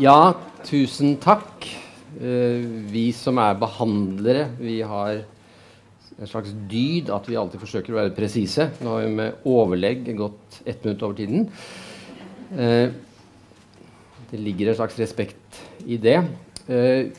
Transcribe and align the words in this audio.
Ja, 0.00 0.32
tusen 0.64 1.18
takk. 1.20 1.66
Eh, 2.16 2.62
vi 2.88 3.10
som 3.12 3.36
er 3.36 3.58
behandlere, 3.60 4.46
vi 4.56 4.78
har 4.80 5.18
en 6.16 6.30
slags 6.30 6.54
dyd 6.70 7.10
at 7.12 7.28
vi 7.28 7.36
alltid 7.36 7.60
forsøker 7.60 7.92
å 7.92 7.98
være 7.98 8.14
presise. 8.16 8.70
Nå 8.80 8.94
har 8.94 9.04
vi 9.04 9.10
med 9.18 9.44
overlegg 9.44 10.08
gått 10.16 10.62
ett 10.64 10.86
minutt 10.86 11.04
over 11.04 11.18
tiden. 11.20 11.44
Eh, 12.56 12.88
det 14.30 14.40
ligger 14.40 14.72
en 14.72 14.80
slags 14.80 14.96
respekt 15.02 15.60
i 15.84 16.00
det. 16.00 16.16
Eh, 16.64 17.12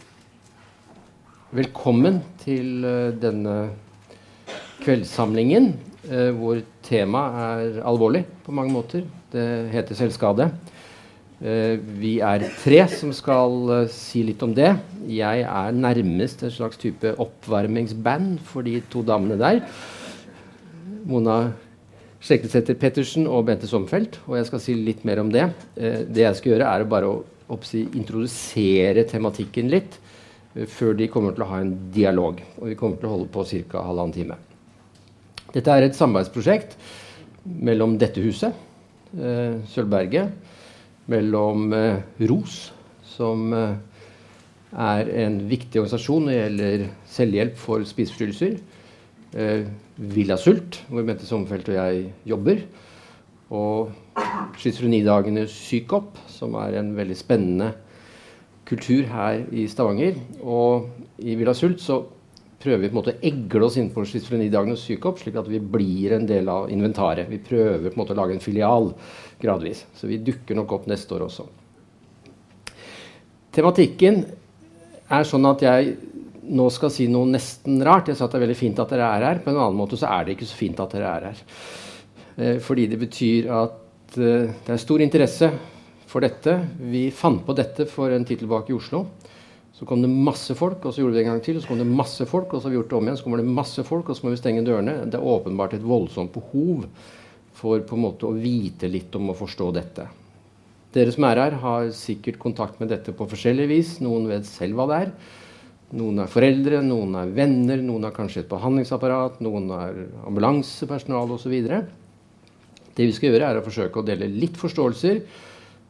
velkommen 1.54 2.24
til 2.42 2.82
denne 3.22 3.58
kveldssamlingen, 4.82 5.74
hvor 6.42 6.66
temaet 6.82 7.42
er 7.46 7.82
alvorlig 7.86 8.26
på 8.42 8.58
mange 8.58 8.74
måter. 8.74 9.06
Det 9.30 9.50
heter 9.70 10.02
selvskade. 10.02 10.50
Uh, 11.42 11.80
vi 11.98 12.20
er 12.22 12.44
tre 12.62 12.84
som 12.92 13.10
skal 13.18 13.56
uh, 13.66 13.78
si 13.90 14.22
litt 14.28 14.44
om 14.46 14.52
det. 14.54 14.76
Jeg 15.10 15.42
er 15.42 15.74
nærmest 15.74 16.44
en 16.46 16.54
slags 16.54 16.78
type 16.78 17.16
oppvarmingsband 17.18 18.36
for 18.46 18.62
de 18.68 18.76
to 18.94 19.02
damene 19.02 19.40
der. 19.42 19.64
Mona 21.10 21.40
Skjektesæter 22.22 22.78
Pettersen 22.78 23.26
og 23.26 23.48
Bente 23.48 23.66
Sommerfelt. 23.66 24.20
Og 24.28 24.38
jeg 24.38 24.52
skal 24.52 24.62
si 24.62 24.76
litt 24.78 25.02
mer 25.08 25.24
om 25.24 25.32
det. 25.34 25.48
Uh, 25.80 26.06
det 26.06 26.28
jeg 26.28 26.38
skal 26.38 26.54
gjøre, 26.54 26.70
er 26.70 26.86
bare 26.94 27.10
å 27.10 27.18
oppsi, 27.52 27.88
introdusere 27.98 29.08
tematikken 29.10 29.74
litt 29.74 29.98
før 30.70 30.94
de 31.00 31.08
kommer 31.10 31.34
til 31.34 31.46
å 31.46 31.50
ha 31.50 31.64
en 31.64 31.74
dialog. 31.96 32.38
Og 32.60 32.70
vi 32.70 32.78
kommer 32.78 33.02
til 33.02 33.10
å 33.10 33.16
holde 33.16 33.32
på 33.34 33.48
ca. 33.72 33.82
halvannen 33.88 34.14
time. 34.14 34.38
Dette 35.56 35.74
er 35.74 35.88
et 35.88 35.98
samarbeidsprosjekt 35.98 36.78
mellom 37.66 37.98
dette 38.00 38.22
huset, 38.24 38.54
Sølvberget, 39.72 40.51
mellom 41.10 41.72
eh, 41.74 42.04
ROS, 42.30 42.60
som 43.08 43.54
eh, 43.56 43.74
er 44.72 45.10
en 45.26 45.40
viktig 45.50 45.82
organisasjon 45.82 46.28
når 46.28 46.32
det 46.32 46.42
gjelder 46.42 46.86
selvhjelp 47.16 47.58
for 47.60 47.88
spiseforstyrrelser. 47.88 48.60
Eh, 49.32 49.66
Villa 50.12 50.38
Sult, 50.40 50.82
hvor 50.90 51.06
Bente 51.08 51.28
Sommerfelt 51.28 51.70
og 51.72 51.78
jeg 51.78 52.08
jobber. 52.28 52.64
Og 53.52 53.92
Schizofrenidagene 54.60 55.46
Psykop, 55.50 56.16
som 56.32 56.56
er 56.62 56.80
en 56.80 56.94
veldig 56.96 57.18
spennende 57.20 57.74
kultur 58.68 59.04
her 59.12 59.44
i 59.52 59.68
Stavanger. 59.68 60.16
Og 60.42 60.90
i 61.20 61.36
Villa 61.36 61.54
Sult 61.58 61.84
så 61.84 62.02
prøver 62.62 62.84
vi 62.84 62.90
på 62.90 62.96
en 62.96 63.00
måte 63.00 63.16
å 63.16 63.24
egle 63.28 63.68
oss 63.68 63.78
inn 63.82 63.90
på 63.94 64.04
schizofrenidagene 64.08 64.78
Psykop, 64.80 65.20
slik 65.22 65.40
at 65.42 65.50
vi 65.50 65.60
blir 65.60 66.16
en 66.18 66.28
del 66.30 66.50
av 66.52 66.70
inventaret. 66.74 67.30
Vi 67.30 67.42
prøver 67.44 67.90
på 67.90 67.96
en 67.96 68.02
måte 68.04 68.16
å 68.16 68.20
lage 68.22 68.38
en 68.38 68.44
filial 68.44 68.92
gradvis. 69.42 69.86
Så 69.98 70.10
vi 70.10 70.22
dukker 70.22 70.58
nok 70.58 70.78
opp 70.78 70.88
neste 70.92 71.18
år 71.18 71.26
også. 71.28 71.48
Tematikken 73.52 74.24
er 75.12 75.28
sånn 75.28 75.50
at 75.50 75.66
jeg 75.66 75.96
nå 76.52 76.68
skal 76.74 76.92
si 76.94 77.08
noe 77.12 77.30
nesten 77.30 77.82
rart. 77.86 78.10
Jeg 78.10 78.20
sa 78.20 78.26
at 78.26 78.34
det 78.34 78.40
er 78.40 78.46
veldig 78.48 78.60
fint 78.60 78.80
at 78.82 78.92
dere 78.94 79.10
er 79.18 79.28
her. 79.28 79.42
På 79.44 79.52
en 79.52 79.60
annen 79.60 79.78
måte 79.78 80.00
så 80.00 80.10
er 80.12 80.26
det 80.26 80.38
ikke 80.38 80.50
så 80.50 80.60
fint 80.60 80.80
at 80.84 80.96
dere 80.96 81.12
er 81.12 81.28
her. 81.30 81.44
Eh, 82.38 82.58
fordi 82.64 82.88
det 82.92 83.00
betyr 83.02 83.52
at 83.56 84.18
eh, 84.18 84.50
det 84.56 84.76
er 84.76 84.82
stor 84.82 85.04
interesse 85.04 85.52
for 86.12 86.24
dette. 86.24 86.58
Vi 86.92 87.10
fant 87.16 87.44
på 87.46 87.56
dette 87.58 87.88
for 87.90 88.12
en 88.12 88.26
tid 88.28 88.44
tilbake 88.44 88.74
i 88.74 88.78
Oslo. 88.78 89.06
Så 89.82 89.88
kom 89.90 90.04
det 90.04 90.12
masse 90.14 90.54
folk, 90.54 90.84
og 90.86 90.94
så 90.94 91.02
gjorde 91.02 91.16
vi 91.16 91.18
det 91.18 91.24
en 91.24 91.32
gang 91.32 91.40
til. 91.42 91.56
og 91.58 91.64
Så 91.64 91.72
kom 91.72 91.80
det 91.82 91.88
masse 91.90 92.26
folk, 92.30 92.52
og 92.54 92.60
så 92.60 92.68
har 92.68 92.70
vi 92.70 92.78
gjort 92.78 92.92
det 92.92 92.98
om 93.00 93.08
igjen. 93.08 93.16
Så 93.18 93.26
kommer 93.26 93.40
det 93.42 93.54
masse 93.58 93.82
folk, 93.82 94.10
og 94.12 94.18
så 94.18 94.28
må 94.28 94.34
vi 94.36 94.38
stenge 94.38 94.62
dørene. 94.62 94.94
Det 95.10 95.18
er 95.18 95.30
åpenbart 95.34 95.74
et 95.74 95.88
voldsomt 95.90 96.30
behov 96.36 96.84
for 97.58 97.82
på 97.82 97.98
en 97.98 98.04
måte 98.04 98.30
å 98.30 98.36
vite 98.38 98.86
litt 98.86 99.18
om 99.18 99.32
å 99.34 99.36
forstå 99.40 99.70
dette. 99.80 100.06
Dere 100.94 101.16
som 101.16 101.26
er 101.26 101.42
her, 101.42 101.56
har 101.64 101.90
sikkert 101.98 102.38
kontakt 102.44 102.78
med 102.78 102.92
dette 102.94 103.16
på 103.18 103.26
forskjellig 103.32 103.66
vis. 103.74 103.96
Noen 104.06 104.30
vet 104.30 104.46
selv 104.46 104.78
hva 104.78 104.86
det 104.92 105.00
er. 105.08 105.16
Noen 105.98 106.22
er 106.22 106.30
foreldre, 106.30 106.84
noen 106.86 107.18
er 107.24 107.34
venner, 107.42 107.82
noen 107.82 108.06
har 108.06 108.14
kanskje 108.14 108.46
et 108.46 108.54
behandlingsapparat, 108.54 109.42
noen 109.42 109.66
er 109.80 109.98
ambulansepersonale 110.30 111.40
osv. 111.40 111.58
Det 112.94 113.10
vi 113.10 113.18
skal 113.18 113.32
gjøre, 113.32 113.50
er 113.50 113.64
å 113.64 113.66
forsøke 113.66 113.98
å 113.98 114.06
dele 114.06 114.30
litt 114.30 114.62
forståelser. 114.62 115.26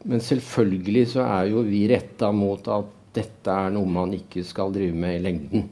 Men 0.08 0.24
selvfølgelig 0.24 1.08
så 1.18 1.28
er 1.28 1.52
jo 1.52 1.68
vi 1.68 1.84
retta 1.92 2.32
mot 2.32 2.72
at 2.72 2.98
dette 3.16 3.52
er 3.52 3.74
noe 3.76 3.90
man 3.90 4.14
ikke 4.16 4.44
skal 4.48 4.72
drive 4.74 4.96
med 4.96 5.18
i 5.18 5.24
lengden. 5.26 5.68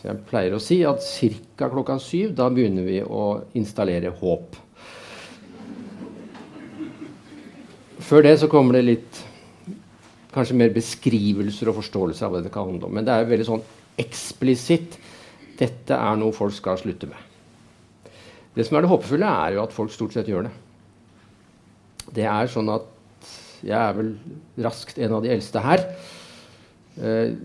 Så 0.00 0.08
jeg 0.08 0.24
pleier 0.30 0.56
å 0.56 0.62
si 0.62 0.80
at 0.88 1.04
ca. 1.04 1.68
klokka 1.68 1.98
syv 2.00 2.32
da 2.38 2.48
begynner 2.50 2.86
vi 2.86 3.00
å 3.04 3.24
installere 3.58 4.12
håp. 4.20 4.56
Før 8.00 8.24
det 8.24 8.38
så 8.40 8.48
kommer 8.50 8.78
det 8.78 8.86
litt 8.88 9.20
kanskje 10.34 10.56
mer 10.56 10.72
beskrivelser 10.74 11.70
og 11.70 11.78
forståelser 11.82 12.26
av 12.26 12.34
hva 12.34 12.40
det 12.42 12.52
kan 12.54 12.70
handle 12.70 12.88
om. 12.88 12.94
Men 12.96 13.06
det 13.06 13.14
er 13.14 13.28
veldig 13.28 13.46
sånn 13.46 13.66
eksplisitt. 14.00 14.96
Dette 15.60 15.94
er 15.94 16.16
noe 16.18 16.34
folk 16.34 16.54
skal 16.56 16.80
slutte 16.80 17.10
med. 17.10 17.28
Det 18.56 18.64
som 18.66 18.78
er 18.78 18.82
det 18.82 18.90
håpefulle, 18.90 19.28
er 19.44 19.54
jo 19.54 19.62
at 19.62 19.74
folk 19.74 19.92
stort 19.94 20.16
sett 20.16 20.30
gjør 20.30 20.48
det. 20.48 20.54
Det 22.16 22.24
er 22.26 22.50
sånn 22.50 22.72
at 22.72 22.88
jeg 23.60 23.76
er 23.76 23.94
vel 23.94 24.14
raskt 24.64 24.98
en 24.98 25.18
av 25.18 25.22
de 25.22 25.30
eldste 25.34 25.62
her. 25.62 25.84
Eh, 26.98 27.36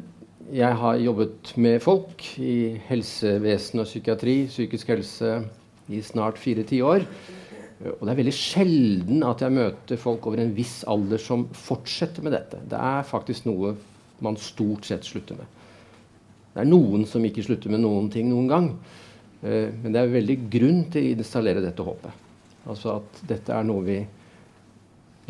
jeg 0.55 0.77
har 0.77 0.99
jobbet 1.01 1.53
med 1.57 1.79
folk 1.81 2.21
i 2.41 2.77
helsevesen 2.87 3.81
og 3.81 3.87
psykiatri, 3.89 4.45
psykisk 4.49 4.93
helse, 4.93 5.39
i 5.89 6.01
snart 6.05 6.39
fire 6.41 6.65
tiår. 6.65 7.05
Og 7.85 8.01
det 8.01 8.11
er 8.13 8.19
veldig 8.21 8.33
sjelden 8.33 9.25
at 9.27 9.41
jeg 9.43 9.53
møter 9.53 9.99
folk 9.99 10.25
over 10.25 10.41
en 10.41 10.53
viss 10.55 10.79
alder 10.89 11.21
som 11.21 11.47
fortsetter 11.53 12.23
med 12.25 12.33
dette. 12.33 12.61
Det 12.71 12.77
er 12.79 13.05
faktisk 13.05 13.45
noe 13.49 13.73
man 14.23 14.37
stort 14.39 14.87
sett 14.87 15.05
slutter 15.05 15.37
med. 15.37 15.49
Det 16.55 16.63
er 16.63 16.69
noen 16.69 17.03
som 17.09 17.25
ikke 17.27 17.43
slutter 17.43 17.73
med 17.73 17.83
noen 17.83 18.07
ting 18.13 18.29
noen 18.31 18.47
gang. 18.49 18.69
Eh, 19.43 19.73
men 19.81 19.91
det 19.91 20.01
er 20.01 20.13
veldig 20.13 20.37
grunn 20.53 20.85
til 20.93 21.09
å 21.09 21.17
installere 21.17 21.63
dette 21.63 21.85
håpet. 21.85 22.21
Altså 22.65 22.95
at 22.99 23.25
dette 23.27 23.53
er 23.53 23.67
noe 23.67 23.83
vi 23.85 23.99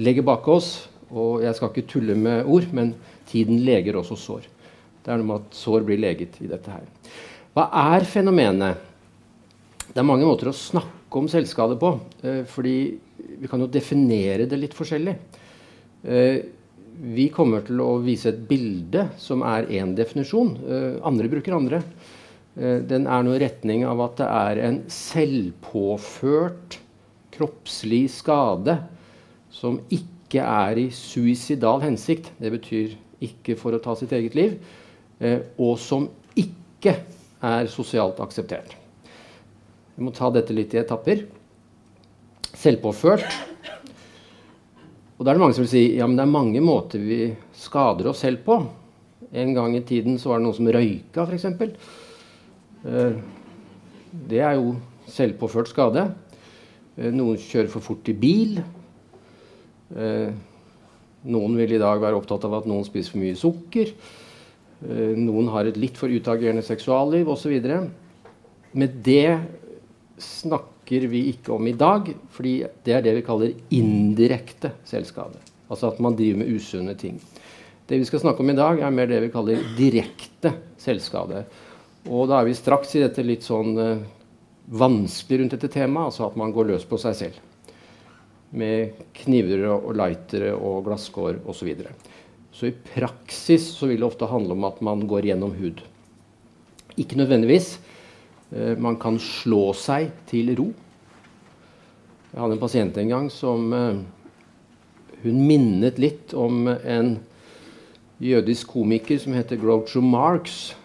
legger 0.06 0.28
bak 0.28 0.48
oss. 0.52 0.76
Og 1.10 1.44
jeg 1.46 1.56
skal 1.58 1.72
ikke 1.72 1.90
tulle 1.90 2.16
med 2.18 2.48
ord, 2.50 2.66
men 2.74 2.94
tiden 3.30 3.64
leger 3.66 3.98
også 4.00 4.18
sår. 4.20 4.50
Det 5.06 5.14
er 5.14 5.22
noe 5.22 5.30
med 5.30 5.44
at 5.44 5.58
sår 5.58 5.86
blir 5.86 6.02
leget 6.02 6.40
i 6.42 6.50
dette 6.50 6.72
her. 6.72 6.86
Hva 7.56 7.70
er 7.96 8.04
fenomenet? 8.10 8.82
Det 9.86 10.02
er 10.02 10.08
mange 10.08 10.26
måter 10.28 10.50
å 10.50 10.56
snakke 10.58 11.20
om 11.22 11.30
selvskade 11.32 11.78
på. 11.80 11.94
Eh, 12.26 12.42
fordi 12.50 12.78
vi 13.40 13.48
kan 13.48 13.62
jo 13.64 13.70
definere 13.72 14.48
det 14.50 14.58
litt 14.60 14.76
forskjellig. 14.76 15.14
Eh, 16.04 16.40
vi 17.16 17.30
kommer 17.32 17.64
til 17.68 17.80
å 17.84 17.94
vise 18.04 18.32
et 18.32 18.42
bilde 18.50 19.06
som 19.22 19.44
er 19.48 19.70
én 19.72 19.94
definisjon. 19.96 20.52
Eh, 20.66 20.98
andre 21.08 21.32
bruker 21.32 21.56
andre. 21.56 21.84
Den 22.56 23.04
er 23.12 23.24
noe 23.24 23.36
i 23.36 23.42
retning 23.44 23.82
av 23.84 24.00
at 24.00 24.14
det 24.22 24.28
er 24.32 24.60
en 24.64 24.78
selvpåført 24.88 26.78
kroppslig 27.36 28.06
skade 28.14 28.78
som 29.52 29.82
ikke 29.92 30.40
er 30.40 30.80
i 30.80 30.86
suicidal 30.88 31.84
hensikt. 31.84 32.32
Det 32.40 32.54
betyr 32.54 32.96
ikke 33.24 33.56
for 33.60 33.76
å 33.76 33.82
ta 33.84 33.96
sitt 33.96 34.14
eget 34.16 34.36
liv. 34.36 34.58
Og 35.62 35.78
som 35.80 36.10
ikke 36.36 36.98
er 37.46 37.70
sosialt 37.72 38.20
akseptert. 38.24 38.76
Vi 39.96 40.04
må 40.04 40.12
ta 40.12 40.28
dette 40.34 40.56
litt 40.56 40.74
i 40.76 40.82
etapper. 40.82 41.24
Selvpåført. 42.56 43.28
Og 45.16 45.24
da 45.24 45.32
er 45.32 45.38
det 45.38 45.44
mange 45.46 45.56
som 45.56 45.64
vil 45.64 45.72
si 45.72 45.84
ja, 45.96 46.08
men 46.08 46.18
det 46.20 46.26
er 46.26 46.34
mange 46.34 46.64
måter 46.64 47.00
vi 47.00 47.20
skader 47.56 48.10
oss 48.12 48.26
selv 48.26 48.44
på. 48.44 48.58
En 49.32 49.54
gang 49.56 49.76
i 49.78 49.84
tiden 49.88 50.20
så 50.20 50.34
var 50.34 50.42
det 50.42 50.48
noen 50.48 50.58
som 50.58 50.68
røyka, 50.76 51.24
f.eks. 51.24 51.46
Eh, 52.86 53.16
det 54.30 54.42
er 54.44 54.58
jo 54.60 54.76
selvpåført 55.12 55.72
skade. 55.72 56.04
Eh, 56.98 57.12
noen 57.16 57.40
kjører 57.40 57.72
for 57.72 57.86
fort 57.86 58.12
i 58.12 58.18
bil. 58.20 58.60
Eh, 61.26 61.32
noen 61.32 61.58
vil 61.58 61.76
i 61.76 61.82
dag 61.82 62.02
være 62.02 62.20
opptatt 62.20 62.46
av 62.46 62.62
at 62.62 62.70
noen 62.70 62.86
spiser 62.86 63.16
for 63.16 63.24
mye 63.24 63.40
sukker. 63.40 63.96
Noen 64.86 65.48
har 65.50 65.66
et 65.66 65.78
litt 65.80 65.96
for 65.98 66.12
utagerende 66.12 66.62
seksualliv 66.62 67.30
osv. 67.32 67.54
Men 68.76 68.98
det 69.02 69.40
snakker 70.22 71.08
vi 71.10 71.22
ikke 71.32 71.54
om 71.56 71.68
i 71.68 71.74
dag, 71.74 72.12
fordi 72.36 72.58
det 72.86 72.94
er 72.94 73.06
det 73.06 73.16
vi 73.18 73.24
kaller 73.26 73.56
indirekte 73.74 74.76
selvskade. 74.86 75.40
Altså 75.72 75.90
at 75.90 76.02
man 76.04 76.18
driver 76.20 76.44
med 76.44 76.52
usunne 76.60 76.94
ting. 77.00 77.18
Det 77.88 78.00
vi 78.02 78.06
skal 78.06 78.22
snakke 78.22 78.44
om 78.44 78.50
i 78.50 78.58
dag, 78.58 78.80
er 78.82 78.94
mer 78.94 79.10
det 79.10 79.22
vi 79.24 79.32
kaller 79.34 79.64
direkte 79.78 80.52
selvskade. 80.82 81.44
Og 82.10 82.30
da 82.30 82.40
er 82.40 82.50
vi 82.50 82.58
straks 82.58 82.96
i 82.98 83.04
dette 83.04 83.26
litt 83.26 83.46
sånn 83.46 83.78
uh, 83.78 84.06
vanskelig 84.66 85.42
rundt 85.42 85.56
dette 85.58 85.70
temaet, 85.74 86.12
altså 86.12 86.28
at 86.28 86.38
man 86.40 86.54
går 86.54 86.72
løs 86.74 86.86
på 86.90 87.00
seg 87.02 87.18
selv. 87.18 87.44
Med 88.52 89.02
kniver 89.18 89.66
og 89.74 89.96
lightere 89.98 90.54
og 90.54 90.86
glasskår 90.86 91.42
osv. 91.46 91.58
Så, 91.58 91.66
videre. 91.66 91.92
så 92.52 92.70
i 92.70 92.76
praksis 92.94 93.72
så 93.74 93.90
vil 93.90 94.04
det 94.04 94.08
ofte 94.08 94.30
handle 94.30 94.54
om 94.54 94.68
at 94.68 94.82
man 94.86 95.08
går 95.10 95.32
gjennom 95.32 95.56
hud. 95.58 95.82
Ikke 96.98 97.18
nødvendigvis. 97.20 97.80
Eh, 98.54 98.78
man 98.78 99.00
kan 99.02 99.18
slå 99.20 99.74
seg 99.76 100.12
til 100.30 100.54
ro. 100.56 100.70
Jeg 102.32 102.42
hadde 102.42 102.58
en 102.58 102.62
pasient 102.62 102.98
en 103.00 103.12
gang 103.12 103.32
som 103.32 103.74
eh, 103.74 104.04
Hun 105.26 105.38
minnet 105.48 105.98
litt 105.98 106.36
om 106.38 106.68
en 106.70 107.16
jødisk 108.22 108.76
komiker 108.76 109.18
som 109.18 109.34
heter 109.34 109.58
Groucho 109.58 110.02
Marx. 110.04 110.76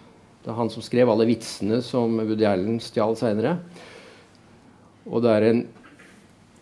Det 0.40 0.48
er 0.48 0.56
han 0.56 0.70
som 0.72 0.80
skrev 0.80 1.10
alle 1.12 1.26
vitsene 1.28 1.82
som 1.84 2.16
Woody 2.22 2.46
Allen 2.48 2.78
stjal 2.80 3.18
seinere. 3.20 3.58
Og 5.04 5.20
det 5.24 5.34
er 5.34 5.46
en 5.50 5.60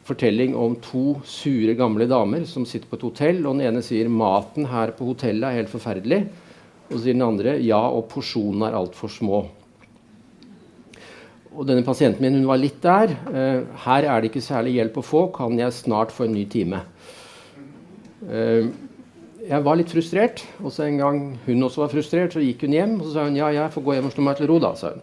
fortelling 0.09 0.57
om 0.57 0.75
to 0.83 1.19
sure, 1.29 1.75
gamle 1.79 2.09
damer 2.11 2.47
som 2.49 2.67
sitter 2.67 2.89
på 2.91 2.99
et 2.99 3.07
hotell. 3.07 3.45
og 3.47 3.59
Den 3.59 3.69
ene 3.69 3.83
sier 3.85 4.09
'maten 4.09 4.67
her 4.67 4.93
på 4.97 5.13
hotellet 5.13 5.45
er 5.49 5.59
helt 5.61 5.73
forferdelig'. 5.73 6.27
Og 6.89 6.97
så 6.97 7.03
sier 7.05 7.15
den 7.15 7.23
andre 7.23 7.59
'ja, 7.61 7.79
og 7.79 8.09
porsjonene 8.09 8.69
er 8.69 8.79
altfor 8.79 9.09
små'. 9.09 9.47
Og 11.59 11.67
denne 11.67 11.85
pasienten 11.85 12.23
min 12.23 12.35
hun 12.35 12.47
var 12.47 12.57
litt 12.57 12.81
der. 12.83 13.11
Eh, 13.11 13.65
'Her 13.85 14.05
er 14.05 14.21
det 14.21 14.31
ikke 14.31 14.41
særlig 14.41 14.75
hjelp 14.75 14.97
å 14.97 15.05
få. 15.05 15.33
Kan 15.33 15.59
jeg 15.59 15.73
snart 15.73 16.13
få 16.13 16.25
en 16.25 16.35
ny 16.35 16.45
time?' 16.45 16.83
Eh, 18.29 18.67
jeg 19.49 19.65
var 19.65 19.77
litt 19.77 19.91
frustrert. 19.91 20.45
Og 20.63 20.73
så 20.73 20.85
en 20.85 20.99
gang 20.99 21.39
hun 21.47 21.63
også 21.63 21.85
var 21.85 21.89
frustrert, 21.89 22.33
så 22.33 22.41
gikk 22.41 22.63
hun 22.67 22.73
hjem. 22.73 23.01
Og 23.01 23.07
så 23.07 23.13
sa 23.13 23.25
hun 23.25 23.37
ja, 23.37 23.49
jeg 23.49 23.73
får 23.73 23.85
gå 23.85 23.95
hjem 23.95 24.07
og 24.07 24.13
slå 24.13 24.25
meg 24.25 24.37
til 24.37 24.47
ro, 24.51 24.59
da. 24.59 24.75
sa 24.75 24.91
hun. 24.91 25.01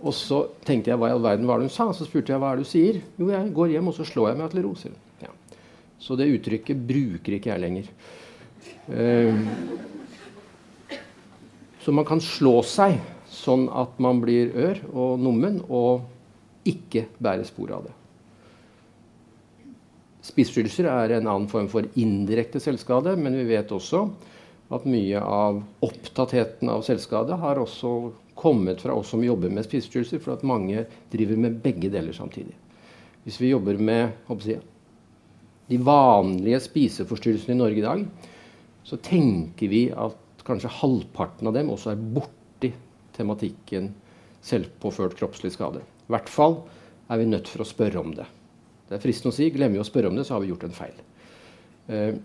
Og 0.00 0.14
så 0.16 0.40
tenkte 0.64 0.92
jeg 0.92 1.00
hva 1.00 1.10
i 1.10 1.14
all 1.14 1.24
verden 1.24 1.48
var 1.48 1.60
det 1.60 1.68
hun 1.68 1.74
sa. 1.74 1.90
Så 1.96 2.06
spurte 2.08 2.32
jeg 2.32 2.40
hva 2.40 2.54
er 2.54 2.60
det 2.60 2.66
du 2.66 2.70
sier. 2.70 3.00
Jo, 3.20 3.28
jeg 3.32 3.52
går 3.56 3.74
hjem 3.74 3.92
og 3.92 3.96
så 3.98 4.06
slår 4.08 4.30
jeg 4.30 4.40
meg 4.40 4.54
til 4.54 4.64
ro, 4.64 4.72
sier 4.78 4.94
hun. 4.94 5.28
Ja. 5.28 5.58
Så 6.00 6.16
det 6.16 6.30
uttrykket 6.32 6.84
bruker 6.88 7.36
ikke 7.36 7.52
jeg 7.52 7.64
lenger. 7.64 7.92
Uh, 8.90 9.36
så 11.80 11.92
man 11.96 12.08
kan 12.08 12.20
slå 12.24 12.58
seg 12.66 12.98
sånn 13.30 13.68
at 13.72 14.00
man 14.02 14.20
blir 14.22 14.50
ør 14.58 14.80
og 14.90 15.22
nummen 15.22 15.60
og 15.68 16.08
ikke 16.68 17.06
bærer 17.22 17.46
spor 17.48 17.72
av 17.76 17.86
det. 17.86 17.94
Spiseforstyrrelser 20.30 20.88
er 20.90 21.14
en 21.16 21.30
annen 21.30 21.48
form 21.48 21.70
for 21.72 21.86
indirekte 21.98 22.60
selvskade, 22.60 23.14
men 23.16 23.38
vi 23.38 23.46
vet 23.54 23.72
også 23.72 24.04
at 24.70 24.84
mye 24.86 25.22
av 25.24 25.62
opptattheten 25.82 26.70
av 26.70 26.84
selvskade 26.86 27.38
har 27.40 27.58
også 27.58 27.94
kommet 28.40 28.80
fra 28.80 28.96
oss 28.96 29.12
som 29.12 29.24
jobber 29.24 29.52
med 29.52 29.66
spiseforstyrrelser, 29.66 30.22
for 30.24 30.34
at 30.34 30.46
mange 30.48 30.86
driver 31.12 31.40
med 31.40 31.60
begge 31.60 31.90
deler 31.92 32.16
samtidig. 32.16 32.56
Hvis 33.26 33.36
vi 33.40 33.52
jobber 33.52 33.76
med 33.76 34.14
jeg, 34.46 34.62
de 35.68 35.78
vanlige 35.84 36.60
spiseforstyrrelsene 36.64 37.54
i 37.54 37.60
Norge 37.60 37.82
i 37.82 37.84
dag, 37.84 38.04
så 38.82 38.96
tenker 38.96 39.68
vi 39.70 39.84
at 39.92 40.44
kanskje 40.46 40.72
halvparten 40.80 41.50
av 41.50 41.54
dem 41.54 41.68
også 41.70 41.92
er 41.92 42.00
borti 42.16 42.72
tematikken 43.14 43.90
selvpåført 44.42 45.18
kroppslig 45.18 45.52
skade. 45.54 45.84
I 45.84 46.14
hvert 46.14 46.32
fall 46.32 46.62
er 47.12 47.20
vi 47.20 47.28
nødt 47.28 47.50
for 47.50 47.62
å 47.62 47.68
spørre 47.68 48.00
om 48.00 48.14
det. 48.16 48.26
Det 48.88 48.96
er 48.96 49.04
fristende 49.04 49.34
å 49.34 49.36
si 49.36 49.50
glemmer 49.52 49.78
vi 49.78 49.84
å 49.84 49.86
spørre 49.86 50.08
om 50.10 50.16
det, 50.16 50.24
så 50.26 50.34
har 50.34 50.42
vi 50.42 50.50
gjort 50.50 50.64
en 50.66 50.74
feil. 50.74 50.96
Uh, 51.90 52.16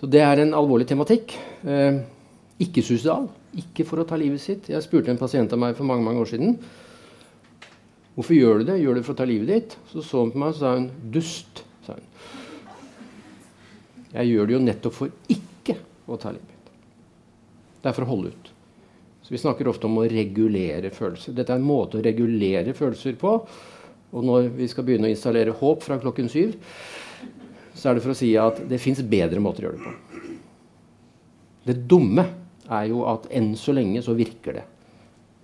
så 0.00 0.08
det 0.10 0.24
er 0.24 0.42
en 0.42 0.56
alvorlig 0.58 0.88
tematikk. 0.90 1.36
Uh, 1.62 2.00
ikke 2.62 2.82
suicidal. 2.82 3.28
Ikke 3.58 3.84
for 3.88 4.00
å 4.00 4.06
ta 4.08 4.16
livet 4.20 4.40
sitt. 4.40 4.70
Jeg 4.72 4.84
spurte 4.84 5.12
en 5.12 5.20
pasient 5.20 5.52
av 5.52 5.60
meg 5.60 5.76
for 5.76 5.88
mange 5.88 6.04
mange 6.06 6.22
år 6.22 6.30
siden 6.32 6.56
hvorfor 8.12 8.36
gjør 8.36 8.60
du 8.60 8.66
det. 8.68 8.78
Gjør 8.80 8.96
du 8.96 9.00
det 9.00 9.06
for 9.06 9.16
å 9.16 9.20
ta 9.20 9.26
livet 9.28 9.48
ditt? 9.48 9.76
Så 9.92 10.04
så 10.04 10.22
hun 10.24 10.32
på 10.32 10.40
meg 10.40 10.54
og 10.54 10.58
sa 10.60 10.74
hun, 10.76 10.88
dust. 11.12 11.62
sa 11.86 11.96
hun. 11.96 12.08
Jeg 14.12 14.28
gjør 14.28 14.48
det 14.48 14.56
jo 14.56 14.64
nettopp 14.66 14.96
for 14.96 15.32
ikke 15.32 15.78
å 16.04 16.18
ta 16.20 16.32
livet 16.34 16.48
mitt. 16.48 16.72
Det 17.82 17.90
er 17.90 17.96
for 17.96 18.04
å 18.04 18.12
holde 18.12 18.32
ut. 18.32 18.50
Så 19.22 19.32
Vi 19.32 19.40
snakker 19.40 19.70
ofte 19.70 19.88
om 19.88 20.00
å 20.00 20.08
regulere 20.08 20.92
følelser. 20.92 21.32
Dette 21.36 21.54
er 21.54 21.60
en 21.60 21.64
måte 21.68 22.00
å 22.00 22.04
regulere 22.04 22.76
følelser 22.76 23.16
på 23.20 23.38
og 24.12 24.24
når 24.28 24.50
vi 24.58 24.68
skal 24.68 24.84
begynne 24.84 25.08
å 25.08 25.12
installere 25.12 25.54
håp 25.56 25.84
fra 25.84 25.96
klokken 26.00 26.28
syv, 26.28 26.52
så 27.72 27.88
er 27.88 27.96
det 27.96 28.04
for 28.04 28.12
å 28.12 28.16
si 28.16 28.34
at 28.36 28.60
det 28.68 28.80
fins 28.80 29.00
bedre 29.00 29.40
måter 29.40 29.64
å 29.64 29.70
gjøre 29.70 29.80
det 29.80 29.86
på. 29.86 29.92
Det 31.70 31.76
dumme 31.88 32.26
er 32.72 32.88
jo 32.90 33.04
at 33.10 33.28
enn 33.34 33.52
så 33.58 33.74
lenge 33.76 34.02
så 34.04 34.16
virker 34.18 34.58
det. 34.58 34.64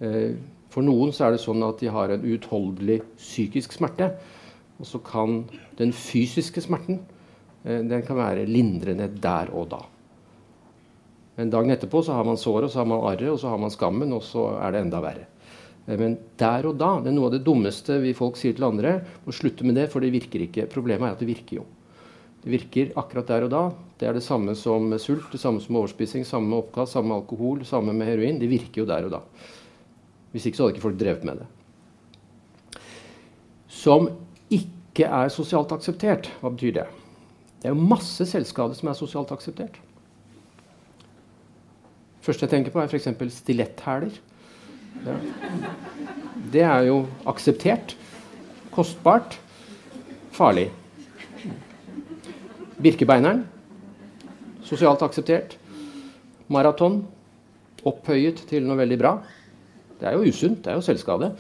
Eh, 0.05 0.33
for 0.73 0.85
noen 0.85 1.13
så 1.15 1.27
er 1.27 1.35
det 1.35 1.43
sånn 1.43 1.65
at 1.67 1.81
de 1.81 1.91
har 1.93 2.13
en 2.13 2.25
uutholdelig 2.25 3.01
psykisk 3.17 3.77
smerte. 3.79 4.11
Og 4.79 4.87
så 4.87 5.01
kan 5.03 5.41
den 5.79 5.95
fysiske 5.97 6.63
smerten 6.63 7.01
eh, 7.65 7.81
den 7.83 8.05
kan 8.07 8.21
være 8.21 8.47
lindrende 8.49 9.09
der 9.23 9.51
og 9.55 9.71
da. 9.73 9.81
Men 11.39 11.51
dagen 11.55 11.71
etterpå 11.71 12.03
så 12.03 12.17
har 12.19 12.27
man 12.27 12.39
såret, 12.39 12.73
så 12.73 12.83
har 12.83 12.89
man 12.91 13.05
arret, 13.07 13.29
og 13.31 13.39
så 13.39 13.53
har 13.53 13.61
man 13.63 13.71
skammen, 13.71 14.13
og 14.15 14.25
så 14.27 14.49
er 14.59 14.75
det 14.75 14.85
enda 14.85 15.03
verre. 15.03 15.27
Eh, 15.87 15.97
men 15.99 16.19
der 16.39 16.69
og 16.71 16.79
da 16.79 16.97
det 17.03 17.13
er 17.13 17.19
noe 17.19 17.31
av 17.31 17.37
det 17.37 17.45
dummeste 17.47 17.99
vi 18.03 18.15
folk 18.17 18.39
sier 18.39 18.57
til 18.57 18.69
andre. 18.69 18.99
Må 19.27 19.35
slutte 19.35 19.67
med 19.67 19.79
det, 19.81 19.89
for 19.93 20.05
det 20.05 20.15
virker 20.15 20.47
ikke. 20.47 20.69
Problemet 20.71 21.09
er 21.09 21.17
at 21.17 21.23
det 21.25 21.31
virker 21.31 21.61
jo. 21.61 21.67
Det 22.43 22.53
virker 22.55 22.95
akkurat 23.01 23.31
der 23.31 23.49
og 23.49 23.55
da. 23.55 23.63
Det 23.99 24.07
er 24.07 24.15
det 24.15 24.23
samme 24.23 24.55
som 24.55 24.93
sult, 25.03 25.27
det 25.33 25.41
samme 25.43 25.61
som 25.63 25.77
overspising, 25.81 26.27
samme 26.27 26.47
med 26.53 26.61
oppkast, 26.61 26.95
samme 26.95 27.11
med 27.11 27.19
alkohol, 27.19 27.65
samme 27.67 27.95
med 27.97 28.07
heroin. 28.07 28.39
Det 28.39 28.51
virker 28.51 28.85
jo 28.85 28.87
der 28.87 29.09
og 29.09 29.17
da. 29.17 29.23
Hvis 30.31 30.47
ikke 30.47 30.59
så 30.59 30.67
hadde 30.67 30.77
ikke 30.77 30.85
folk 30.85 31.01
drevet 31.01 31.27
med 31.27 31.43
det. 31.43 31.49
Som 33.73 34.09
ikke 34.55 35.09
er 35.09 35.33
sosialt 35.35 35.75
akseptert. 35.75 36.31
Hva 36.39 36.53
betyr 36.55 36.77
det? 36.79 36.87
Det 37.59 37.67
er 37.67 37.75
jo 37.75 37.91
masse 37.91 38.27
selvskade 38.31 38.79
som 38.79 38.91
er 38.91 38.99
sosialt 38.99 39.35
akseptert. 39.35 39.81
første 42.23 42.45
jeg 42.45 42.51
tenker 42.51 42.71
på, 42.71 42.81
er 42.81 42.87
f.eks. 42.93 43.09
stiletthæler. 43.35 44.15
Ja. 45.07 45.15
Det 46.53 46.63
er 46.63 46.83
jo 46.87 47.07
akseptert. 47.27 47.97
Kostbart. 48.71 49.41
Farlig. 50.31 50.69
Birkebeineren. 52.79 53.47
Sosialt 54.69 55.05
akseptert. 55.07 55.57
Maraton. 56.53 57.03
Opphøyet 57.89 58.43
til 58.51 58.67
noe 58.67 58.79
veldig 58.81 58.99
bra. 59.01 59.15
Det 59.99 60.09
er 60.09 60.17
jo 60.17 60.29
usunt. 60.29 60.61
Det 60.65 60.73
er 60.73 60.79
jo 60.79 60.85
selvskade. 60.85 61.33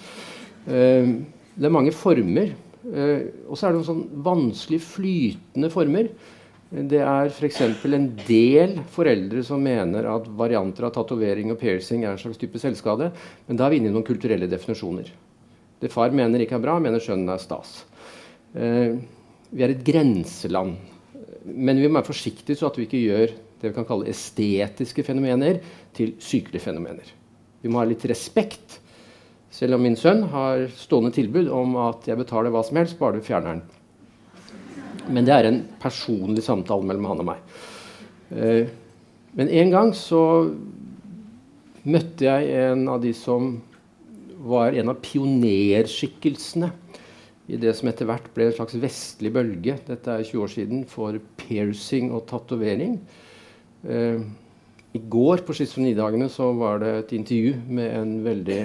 Eh, 0.66 1.12
det 1.58 1.68
er 1.68 1.74
mange 1.74 1.92
former. 1.92 2.54
Eh, 2.88 3.28
og 3.48 3.58
så 3.58 3.68
er 3.68 3.72
det 3.72 3.80
noen 3.80 3.88
sånn 3.88 4.24
vanskelig 4.24 4.80
flytende 4.86 5.70
former. 5.72 6.10
Det 6.68 7.00
er 7.00 7.30
f.eks. 7.32 7.62
en 7.96 8.10
del 8.28 8.74
foreldre 8.92 9.40
som 9.44 9.62
mener 9.64 10.04
at 10.10 10.26
varianter 10.36 10.84
av 10.84 10.92
tatovering 10.92 11.54
og 11.54 11.60
piercing 11.62 12.04
er 12.04 12.12
en 12.12 12.20
slags 12.20 12.40
type 12.40 12.60
selvskade. 12.60 13.08
Men 13.46 13.56
da 13.56 13.66
er 13.66 13.72
vi 13.72 13.80
inne 13.80 13.92
i 13.92 13.94
noen 13.94 14.06
kulturelle 14.06 14.50
definisjoner. 14.50 15.08
Det 15.80 15.92
far 15.92 16.12
mener 16.12 16.42
ikke 16.42 16.58
er 16.58 16.64
bra, 16.64 16.76
mener 16.82 17.00
skjønnen 17.02 17.32
er 17.32 17.40
stas. 17.40 17.72
Eh, 18.52 18.98
vi 19.48 19.64
er 19.64 19.72
et 19.72 19.84
grenseland. 19.84 20.76
Men 21.54 21.80
vi 21.80 21.88
må 21.88 21.98
være 22.00 22.10
forsiktige 22.10 22.58
så 22.58 22.68
at 22.68 22.78
vi 22.78 22.86
ikke 22.88 23.04
gjør 23.04 23.32
det 23.58 23.70
vi 23.70 23.74
kan 23.74 23.86
kalle 23.88 24.10
estetiske 24.10 25.02
fenomener 25.06 25.58
til 25.96 26.14
sykelige 26.22 26.62
fenomener. 26.62 27.08
Vi 27.62 27.70
må 27.70 27.80
ha 27.80 27.88
litt 27.88 28.04
respekt. 28.06 28.78
Selv 29.50 29.74
om 29.74 29.82
min 29.82 29.96
sønn 29.98 30.22
har 30.30 30.68
stående 30.78 31.10
tilbud 31.16 31.48
om 31.50 31.74
at 31.88 32.06
jeg 32.06 32.20
betaler 32.20 32.52
hva 32.54 32.62
som 32.66 32.78
helst, 32.78 32.98
bare 33.00 33.18
du 33.18 33.26
fjerner 33.26 33.58
den. 33.58 33.64
Men 35.08 35.26
det 35.26 35.34
er 35.34 35.48
en 35.48 35.62
personlig 35.80 36.44
samtale 36.44 36.86
mellom 36.86 37.08
han 37.10 37.22
og 37.24 37.28
meg. 37.30 37.56
Eh, 38.30 38.68
men 39.38 39.50
en 39.62 39.72
gang 39.72 39.94
så 39.96 40.22
møtte 41.88 42.26
jeg 42.28 42.52
en 42.68 42.84
av 42.92 43.00
de 43.02 43.14
som 43.16 43.56
var 44.48 44.76
en 44.76 44.92
av 44.92 45.00
pionerskikkelsene 45.02 46.70
i 47.48 47.56
det 47.60 47.72
som 47.76 47.88
etter 47.88 48.08
hvert 48.08 48.28
ble 48.36 48.48
en 48.48 48.56
slags 48.58 48.76
vestlig 48.80 49.32
bølge 49.34 49.78
dette 49.86 50.12
er 50.12 50.26
20 50.26 50.44
år 50.44 50.52
siden, 50.52 50.82
for 50.88 51.16
piercing 51.48 52.12
og 52.12 52.26
tatovering. 52.28 52.98
Eh, 53.88 54.22
I 54.94 55.00
går 55.00 55.44
på 55.46 55.56
schizofrenidagene 55.56 56.28
så 56.32 56.52
var 56.56 56.82
det 56.84 56.94
et 56.94 57.18
intervju 57.18 57.56
med 57.66 57.92
en 57.96 58.16
veldig 58.24 58.62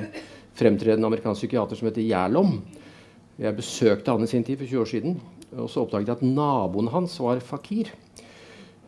fremtredende 0.58 1.10
amerikansk 1.10 1.46
psykiater 1.46 1.80
som 1.80 1.90
heter 1.90 2.06
Gjerlom. 2.06 2.58
Jeg 3.42 3.58
besøkte 3.58 4.14
han 4.14 4.24
i 4.24 4.30
sin 4.30 4.46
tid 4.46 4.60
for 4.60 4.70
20 4.70 4.84
år 4.84 4.90
siden. 4.92 5.16
Og 5.58 5.70
så 5.70 5.84
oppdaget 5.84 6.10
jeg 6.10 6.20
at 6.20 6.26
naboen 6.26 6.90
hans 6.94 7.16
var 7.22 7.42
fakir. 7.44 7.92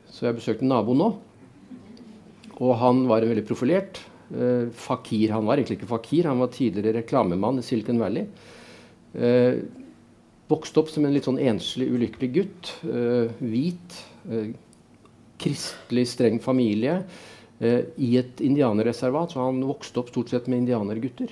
Så 0.09 0.27
jeg 0.27 0.37
besøkte 0.37 0.67
naboen 0.67 1.01
nå. 1.01 1.09
Og 2.55 2.75
han 2.79 3.03
var 3.09 3.25
veldig 3.25 3.45
profilert. 3.47 3.99
Eh, 4.31 4.69
fakir 4.73 5.33
han 5.35 5.45
var. 5.45 5.59
Egentlig 5.59 5.79
ikke 5.81 5.91
fakir, 5.91 6.29
han 6.29 6.41
var 6.41 6.53
tidligere 6.53 7.01
reklamemann 7.01 7.59
i 7.59 7.65
Silicon 7.65 7.99
Valley. 8.01 8.29
Eh, 9.13 9.59
vokste 10.51 10.81
opp 10.81 10.91
som 10.93 11.05
en 11.05 11.13
litt 11.15 11.27
sånn 11.27 11.41
enslig, 11.41 11.89
ulykkelig 11.93 12.31
gutt. 12.35 12.71
Eh, 12.85 13.33
hvit. 13.41 13.99
Eh, 14.29 14.51
kristelig, 15.41 16.07
streng 16.13 16.39
familie. 16.43 17.01
Eh, 17.59 17.85
I 17.97 18.17
et 18.21 18.41
indianerreservat. 18.41 19.33
Så 19.33 19.41
han 19.41 19.63
vokste 19.65 20.01
opp 20.01 20.11
stort 20.13 20.29
sett 20.29 20.47
med 20.47 20.63
indianergutter. 20.63 21.31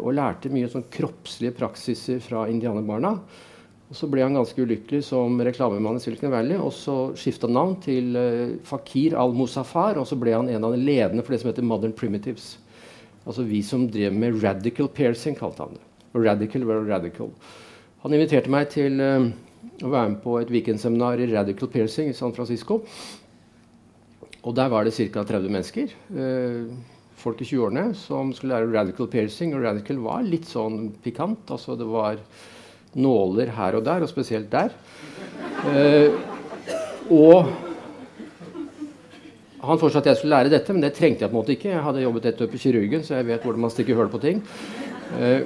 Og 0.00 0.14
lærte 0.16 0.48
mye 0.48 0.64
sånn 0.72 0.86
kroppslige 0.88 1.52
praksiser 1.52 2.22
fra 2.24 2.46
indianerbarna. 2.48 3.10
Og 3.90 3.96
Så 3.96 4.08
ble 4.08 4.22
han 4.22 4.32
ganske 4.32 4.56
ulykkelig 4.56 5.02
som 5.04 5.36
reklamemann 5.38 5.96
i 5.96 6.00
Silicon 6.00 6.30
Valley. 6.30 6.56
og 6.56 6.72
Så 6.72 7.12
skifta 7.12 7.46
han 7.46 7.52
navn 7.52 7.76
til 7.76 8.16
Fakir 8.64 9.12
al-Musafar, 9.12 9.98
og 9.98 10.06
så 10.06 10.18
ble 10.18 10.32
han 10.32 10.48
en 10.48 10.64
av 10.64 10.72
de 10.72 10.80
ledende 10.80 11.22
for 11.22 11.32
det 11.32 11.42
som 11.42 11.50
heter 11.50 11.62
Modern 11.62 11.92
Primitives. 11.92 12.56
Altså 13.26 13.44
vi 13.44 13.60
som 13.60 13.86
drev 13.90 14.14
med 14.14 14.42
radical 14.42 14.88
piercing, 14.88 15.36
kalte 15.36 15.58
han 15.58 15.76
det. 15.76 15.84
Radical 16.16 16.64
var 16.64 16.88
radical. 16.88 17.30
Han 18.04 18.14
inviterte 18.14 18.50
meg 18.52 18.68
til 18.70 19.00
uh, 19.02 19.26
å 19.82 19.90
være 19.90 20.12
med 20.12 20.20
på 20.22 20.36
et 20.38 20.52
weekendseminar 20.54 21.18
i 21.18 21.30
radical 21.32 21.70
piercing 21.72 22.12
i 22.12 22.16
San 22.16 22.34
Francisco. 22.36 22.82
Og 24.46 24.54
der 24.54 24.70
var 24.70 24.86
det 24.86 24.94
ca. 24.94 25.24
30 25.26 25.50
mennesker. 25.50 25.90
Eh, 26.14 26.70
folk 27.18 27.40
i 27.42 27.48
20-årene 27.48 27.90
som 27.98 28.30
skulle 28.32 28.54
lære 28.54 28.70
radical 28.72 29.10
piercing. 29.10 29.52
Og 29.54 29.64
radical 29.66 29.98
var 30.00 30.22
litt 30.24 30.46
sånn 30.48 30.92
pikant. 31.04 31.50
Altså 31.50 31.76
det 31.78 31.88
var 31.90 32.20
nåler 32.98 33.52
her 33.52 33.76
og 33.76 33.84
der, 33.84 34.06
og 34.06 34.10
spesielt 34.10 34.48
der. 34.52 34.72
Eh, 35.74 36.14
og 37.12 37.50
han 39.58 39.80
foreslo 39.80 40.00
at 40.00 40.08
jeg 40.08 40.20
skulle 40.20 40.36
lære 40.36 40.54
dette, 40.54 40.72
men 40.72 40.84
det 40.86 40.94
trengte 40.96 41.26
jeg 41.26 41.32
på 41.32 41.34
en 41.34 41.40
måte 41.42 41.56
ikke. 41.56 41.72
Jeg 41.74 41.84
hadde 41.84 42.04
jobbet 42.06 42.30
et 42.30 42.44
år 42.44 42.52
på 42.52 42.62
kirurgen, 42.62 43.02
så 43.04 43.18
jeg 43.18 43.28
vet 43.28 43.44
hvordan 43.44 43.66
man 43.66 43.74
stikker 43.74 43.98
hull 43.98 44.12
på 44.12 44.22
ting. 44.22 44.44
Eh, 45.18 45.42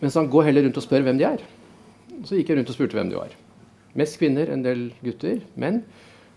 mens 0.00 0.16
han 0.18 0.32
går 0.32 0.48
heller 0.48 0.66
rundt 0.66 0.80
og 0.80 0.86
spør 0.86 1.04
hvem 1.06 1.20
de 1.20 1.28
er. 1.28 1.44
Så 2.24 2.38
gikk 2.38 2.52
jeg 2.52 2.60
rundt 2.60 2.70
og 2.70 2.76
spurte 2.76 2.98
hvem 2.98 3.10
de 3.10 3.18
var. 3.18 3.34
Mest 3.98 4.18
kvinner, 4.20 4.50
en 4.50 4.62
del 4.64 4.88
gutter, 5.04 5.42
menn. 5.60 5.82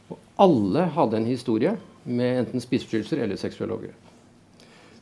Og 0.10 0.18
alle 0.42 0.88
hadde 0.96 1.20
en 1.20 1.30
historie 1.30 1.76
med 2.08 2.44
enten 2.44 2.64
spiseforstyrrelser 2.64 3.24
eller 3.24 3.40
seksuelle. 3.40 3.94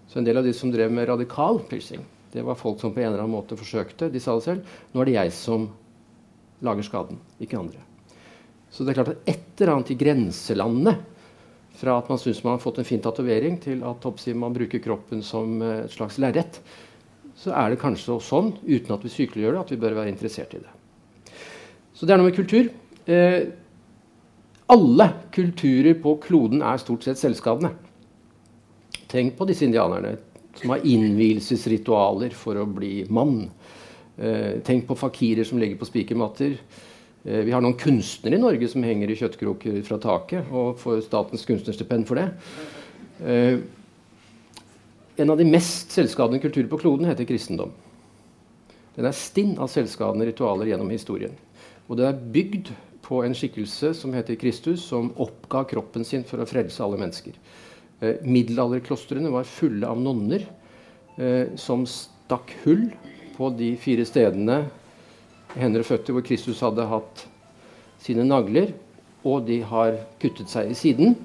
Så 0.10 0.20
en 0.20 0.28
del 0.28 0.40
av 0.40 0.46
de 0.48 0.54
som 0.56 0.72
drev 0.74 0.94
med 0.94 1.10
radikal 1.10 1.60
piercing, 1.70 2.04
det 2.34 2.44
var 2.44 2.60
folk 2.60 2.82
som 2.82 2.94
på 2.94 3.02
en 3.02 3.10
eller 3.10 3.24
annen 3.24 3.36
måte 3.36 3.58
forsøkte. 3.60 4.10
De 4.12 4.20
sa 4.20 4.36
det 4.36 4.48
selv. 4.48 4.78
Nå 4.92 5.02
er 5.02 5.10
det 5.10 5.18
jeg 5.18 5.36
som 5.36 5.70
lager 6.66 6.88
skaden, 6.88 7.20
ikke 7.44 7.60
andre. 7.60 7.82
Så 8.72 8.84
det 8.84 8.92
er 8.92 8.98
klart 9.00 9.14
at 9.14 9.30
et 9.32 9.62
eller 9.62 9.78
annet 9.78 9.92
i 9.94 10.00
grenselandet 10.00 11.04
fra 11.76 11.98
at 12.00 12.10
man 12.12 12.20
syns 12.20 12.42
man 12.44 12.56
har 12.56 12.64
fått 12.64 12.80
en 12.80 12.88
fin 12.88 13.04
tatovering, 13.04 13.58
til 13.64 13.84
at 13.88 14.08
man 14.36 14.56
bruker 14.56 14.84
kroppen 14.84 15.24
som 15.24 15.62
eh, 15.62 15.86
et 15.86 15.96
slags 15.96 16.20
lerret, 16.24 16.62
så 17.46 17.54
er 17.54 17.72
det 17.72 17.82
kanskje 17.82 18.18
sånn, 18.26 18.56
uten 18.66 18.96
at 18.96 19.06
vi 19.06 19.14
sykeliggjør 19.14 19.54
det, 19.54 19.62
at 19.62 19.74
vi 19.76 19.82
bør 19.84 20.00
være 20.00 20.12
interessert 20.14 20.56
i 20.58 20.64
det. 20.64 20.74
Så 21.96 22.08
det 22.08 22.16
er 22.16 22.20
noe 22.20 22.32
med 22.32 22.38
kultur. 22.38 22.72
Eh, 23.06 23.42
alle 24.74 25.08
kulturer 25.36 25.94
på 26.02 26.16
kloden 26.24 26.64
er 26.66 26.82
stort 26.82 27.06
sett 27.06 27.22
selvskadende. 27.22 27.70
Tenk 29.12 29.36
på 29.38 29.46
disse 29.46 29.68
indianerne 29.68 30.16
som 30.58 30.74
har 30.74 30.88
innvielsesritualer 30.88 32.34
for 32.36 32.58
å 32.58 32.66
bli 32.66 33.06
mann. 33.14 33.46
Eh, 34.18 34.58
tenk 34.66 34.88
på 34.90 34.98
fakirer 34.98 35.46
som 35.46 35.62
ligger 35.62 35.78
på 35.78 35.88
spikermatter. 35.92 36.58
Eh, 37.26 37.42
vi 37.46 37.54
har 37.54 37.62
noen 37.62 37.78
kunstnere 37.78 38.40
i 38.40 38.42
Norge 38.42 38.70
som 38.72 38.84
henger 38.86 39.12
i 39.12 39.20
kjøttkroker 39.20 39.82
fra 39.86 40.02
taket 40.02 40.50
og 40.50 40.80
får 40.82 41.06
statens 41.06 41.46
kunstnerstipend 41.46 42.10
for 42.10 42.22
det. 42.22 42.28
Eh, 43.22 43.60
en 45.16 45.30
av 45.30 45.38
de 45.38 45.48
mest 45.48 45.92
selvskadende 45.96 46.42
kulturer 46.44 46.68
på 46.72 46.80
kloden 46.82 47.08
heter 47.10 47.28
kristendom. 47.28 47.72
Den 48.96 49.08
er 49.08 49.16
stinn 49.16 49.56
av 49.60 49.72
selvskadende 49.72 50.28
ritualer 50.30 50.70
gjennom 50.72 50.92
historien. 50.92 51.36
Og 51.88 52.00
det 52.00 52.08
er 52.08 52.22
bygd 52.36 52.72
på 53.06 53.22
en 53.24 53.36
skikkelse 53.38 53.94
som 53.98 54.16
heter 54.16 54.40
Kristus, 54.40 54.86
som 54.88 55.12
oppga 55.22 55.66
kroppen 55.70 56.06
sin 56.08 56.26
for 56.28 56.42
å 56.42 56.48
frelse 56.50 56.82
alle 56.84 57.00
mennesker. 57.00 57.36
Eh, 58.02 58.24
middelalderklostrene 58.26 59.32
var 59.32 59.48
fulle 59.48 59.88
av 59.88 60.00
nonner 60.02 60.48
eh, 61.20 61.54
som 61.60 61.86
stakk 61.88 62.56
hull 62.64 62.88
på 63.36 63.52
de 63.60 63.76
fire 63.80 64.08
stedene 64.08 64.64
hender 65.56 65.84
og 65.84 65.90
føtter 65.92 66.16
hvor 66.16 66.26
Kristus 66.26 66.64
hadde 66.64 66.88
hatt 66.90 67.28
sine 68.04 68.26
nagler, 68.28 68.74
og 69.26 69.46
de 69.48 69.62
har 69.66 70.00
kuttet 70.22 70.52
seg 70.52 70.72
i 70.72 70.78
siden. 70.78 71.16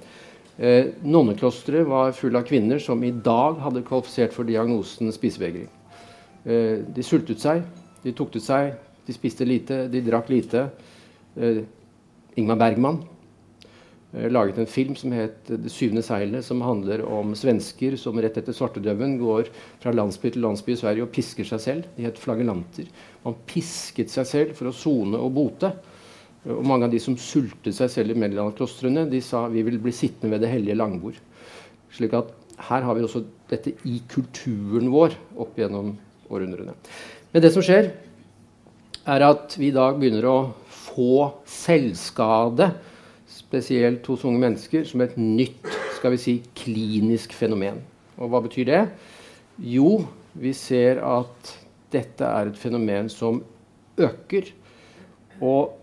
Eh, 0.60 0.90
Nonneklosteret 1.02 1.86
var 1.88 2.12
fulle 2.12 2.38
av 2.38 2.44
kvinner 2.44 2.78
som 2.78 3.00
i 3.04 3.14
dag 3.16 3.56
hadde 3.64 3.80
kvalifisert 3.86 4.34
for 4.36 4.44
diagnosen 4.44 5.08
spisevegring. 5.16 5.70
Eh, 6.44 6.82
de 6.84 7.04
sultet 7.04 7.40
seg, 7.40 7.62
de 8.04 8.12
tuktet 8.12 8.44
seg, 8.44 8.74
de 9.06 9.16
spiste 9.16 9.46
lite, 9.48 9.86
de 9.88 10.02
drakk 10.04 10.28
lite. 10.28 10.66
Eh, 11.40 11.62
Ingmar 12.36 12.60
Bergman 12.60 13.00
eh, 14.12 14.28
laget 14.28 14.60
en 14.60 14.68
film 14.68 14.96
som 14.96 15.12
het 15.16 15.48
'Det 15.48 15.72
syvende 15.72 16.02
seilet', 16.02 16.44
som 16.44 16.60
handler 16.60 17.08
om 17.08 17.34
svensker 17.34 17.96
som 17.96 18.20
rett 18.20 18.36
etter 18.36 18.52
svartedauden 18.52 19.18
går 19.18 19.48
fra 19.80 19.92
landsby 19.92 20.30
til 20.30 20.42
landsby 20.42 20.72
i 20.72 20.76
Sverige 20.76 21.02
og 21.02 21.12
pisker 21.12 21.44
seg 21.44 21.60
selv. 21.60 21.84
De 21.96 22.02
het 22.02 22.18
flagellanter. 22.18 22.84
Man 23.24 23.34
pisket 23.46 24.10
seg 24.10 24.26
selv 24.26 24.54
for 24.54 24.68
å 24.68 24.76
sone 24.76 25.16
og 25.16 25.32
bote. 25.32 25.72
Og 26.48 26.62
mange 26.64 26.86
av 26.86 26.92
de 26.92 27.00
som 27.02 27.18
sultet 27.20 27.76
seg 27.76 27.90
selv 27.92 28.14
i 28.14 28.20
Medielandklostrene, 28.22 29.04
de 29.10 29.20
sa 29.24 29.44
vi 29.52 29.64
vil 29.66 29.80
bli 29.82 29.92
sittende 29.92 30.32
ved 30.32 30.44
det 30.44 30.52
hellige 30.54 30.78
langbord. 30.78 31.18
Slik 31.92 32.14
at 32.16 32.30
her 32.70 32.84
har 32.86 32.96
vi 32.96 33.04
også 33.04 33.24
dette 33.50 33.74
i 33.88 33.98
kulturen 34.08 34.88
vår 34.92 35.16
opp 35.40 35.58
gjennom 35.58 35.94
århundrene. 36.30 36.76
Men 37.32 37.44
det 37.44 37.52
som 37.54 37.64
skjer, 37.64 37.90
er 39.10 39.24
at 39.26 39.56
vi 39.58 39.70
i 39.70 39.74
dag 39.74 39.98
begynner 39.98 40.26
å 40.28 40.38
få 40.90 41.30
selvskade, 41.48 42.70
spesielt 43.30 44.06
hos 44.10 44.24
unge 44.26 44.40
mennesker, 44.42 44.84
som 44.86 45.02
et 45.04 45.16
nytt 45.18 45.68
skal 45.96 46.14
vi 46.14 46.20
si, 46.20 46.34
klinisk 46.56 47.34
fenomen. 47.36 47.80
Og 48.20 48.32
hva 48.32 48.40
betyr 48.44 48.68
det? 48.68 48.80
Jo, 49.60 50.00
vi 50.40 50.52
ser 50.56 51.02
at 51.04 51.52
dette 51.92 52.24
er 52.24 52.50
et 52.50 52.58
fenomen 52.60 53.10
som 53.12 53.42
øker. 54.00 54.52
Og 55.40 55.79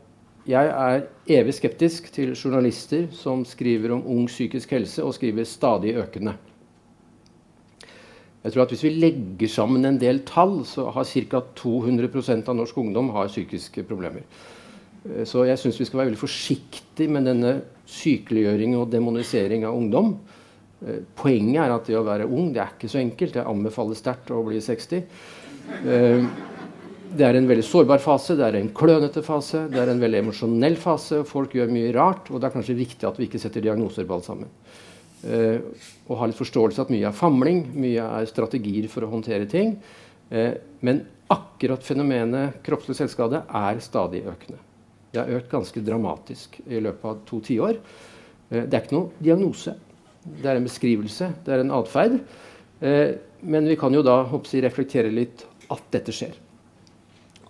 jeg 0.48 0.70
er 0.72 1.02
evig 1.40 1.58
skeptisk 1.58 2.12
til 2.16 2.32
journalister 2.32 3.10
som 3.12 3.44
skriver 3.46 3.92
om 3.98 4.06
ung 4.08 4.28
psykisk 4.30 4.72
helse, 4.78 5.04
og 5.04 5.16
skriver 5.18 5.44
stadig 5.44 5.98
økende. 6.00 6.38
Jeg 8.44 8.54
tror 8.54 8.64
at 8.64 8.70
Hvis 8.70 8.84
vi 8.84 8.90
legger 8.90 9.48
sammen 9.48 9.86
en 9.86 10.00
del 10.00 10.22
tall, 10.24 10.66
så 10.66 10.90
har 10.90 11.04
ca. 11.04 11.42
200% 11.56 12.48
av 12.48 12.56
norsk 12.56 12.78
ungdom 12.78 13.10
har 13.10 13.28
psykiske 13.28 13.84
problemer. 13.84 14.24
Eh, 15.04 15.26
så 15.26 15.44
jeg 15.44 15.60
syns 15.60 15.80
vi 15.80 15.86
skal 15.86 16.00
være 16.00 16.12
veldig 16.12 16.22
forsiktige 16.22 17.12
med 17.12 17.26
denne 17.28 17.62
sykeliggjøring 17.86 18.78
og 18.78 18.92
demonisering 18.92 19.66
av 19.66 19.76
ungdom. 19.76 20.16
Eh, 20.80 21.04
poenget 21.16 21.60
er 21.66 21.76
at 21.76 21.88
det 21.88 21.98
å 22.00 22.06
være 22.08 22.28
ung 22.30 22.54
det 22.54 22.62
er 22.64 22.72
ikke 22.78 22.88
så 22.90 23.02
enkelt. 23.02 23.36
Jeg 23.36 23.46
anbefaler 23.46 24.00
sterkt 24.00 24.32
å 24.32 24.46
bli 24.48 24.62
60. 24.62 25.04
Eh, 27.18 27.20
det 27.20 27.26
er 27.26 27.38
en 27.38 27.48
veldig 27.50 27.66
sårbar 27.66 28.00
fase, 28.00 28.36
det 28.36 28.46
er 28.46 28.60
en 28.60 28.74
klønete 28.74 29.24
fase, 29.24 29.68
det 29.72 29.80
er 29.82 29.90
en 29.90 30.02
veldig 30.02 30.22
emosjonell 30.22 30.78
fase. 30.78 31.24
Folk 31.26 31.56
gjør 31.56 31.72
mye 31.72 31.94
rart, 31.94 32.30
og 32.32 32.40
det 32.40 32.48
er 32.48 32.56
kanskje 32.56 32.78
viktig 32.78 33.08
at 33.08 33.18
vi 33.18 33.28
ikke 33.28 33.40
setter 33.40 33.62
diagnoser 33.62 34.06
på 34.06 34.14
alt 34.14 34.26
sammen. 34.26 34.50
Eh, 35.26 35.60
og 36.08 36.20
har 36.20 36.30
litt 36.30 36.38
forståelse 36.38 36.82
at 36.82 36.92
mye 36.94 37.08
er 37.10 37.16
famling, 37.16 37.64
mye 37.74 38.04
er 38.20 38.30
strategier 38.30 38.88
for 38.88 39.04
å 39.04 39.12
håndtere 39.12 39.48
ting. 39.50 39.78
Eh, 40.30 40.54
men 40.82 41.06
akkurat 41.30 41.84
fenomenet 41.84 42.62
kroppslig 42.64 42.96
selvskade 43.00 43.42
er 43.42 43.82
stadig 43.84 44.24
økende. 44.28 44.62
Det 45.12 45.24
har 45.24 45.40
økt 45.40 45.52
ganske 45.52 45.82
dramatisk 45.82 46.60
i 46.68 46.80
løpet 46.84 47.10
av 47.10 47.22
to 47.28 47.42
tiår. 47.42 47.80
Eh, 48.52 48.64
det 48.68 48.74
er 48.74 48.84
ikke 48.84 48.98
noen 48.98 49.12
diagnose. 49.20 49.76
Det 50.28 50.46
er 50.46 50.60
en 50.60 50.68
beskrivelse, 50.68 51.32
det 51.46 51.54
er 51.54 51.64
en 51.64 51.72
atferd. 51.72 52.20
men 53.42 53.66
vi 53.66 53.76
kan 53.76 53.94
jo 53.94 54.04
da 54.04 54.24
hoppsi, 54.24 54.62
reflektere 54.62 55.10
litt 55.10 55.46
at 55.72 55.82
dette 55.90 56.12
skjer. 56.12 56.36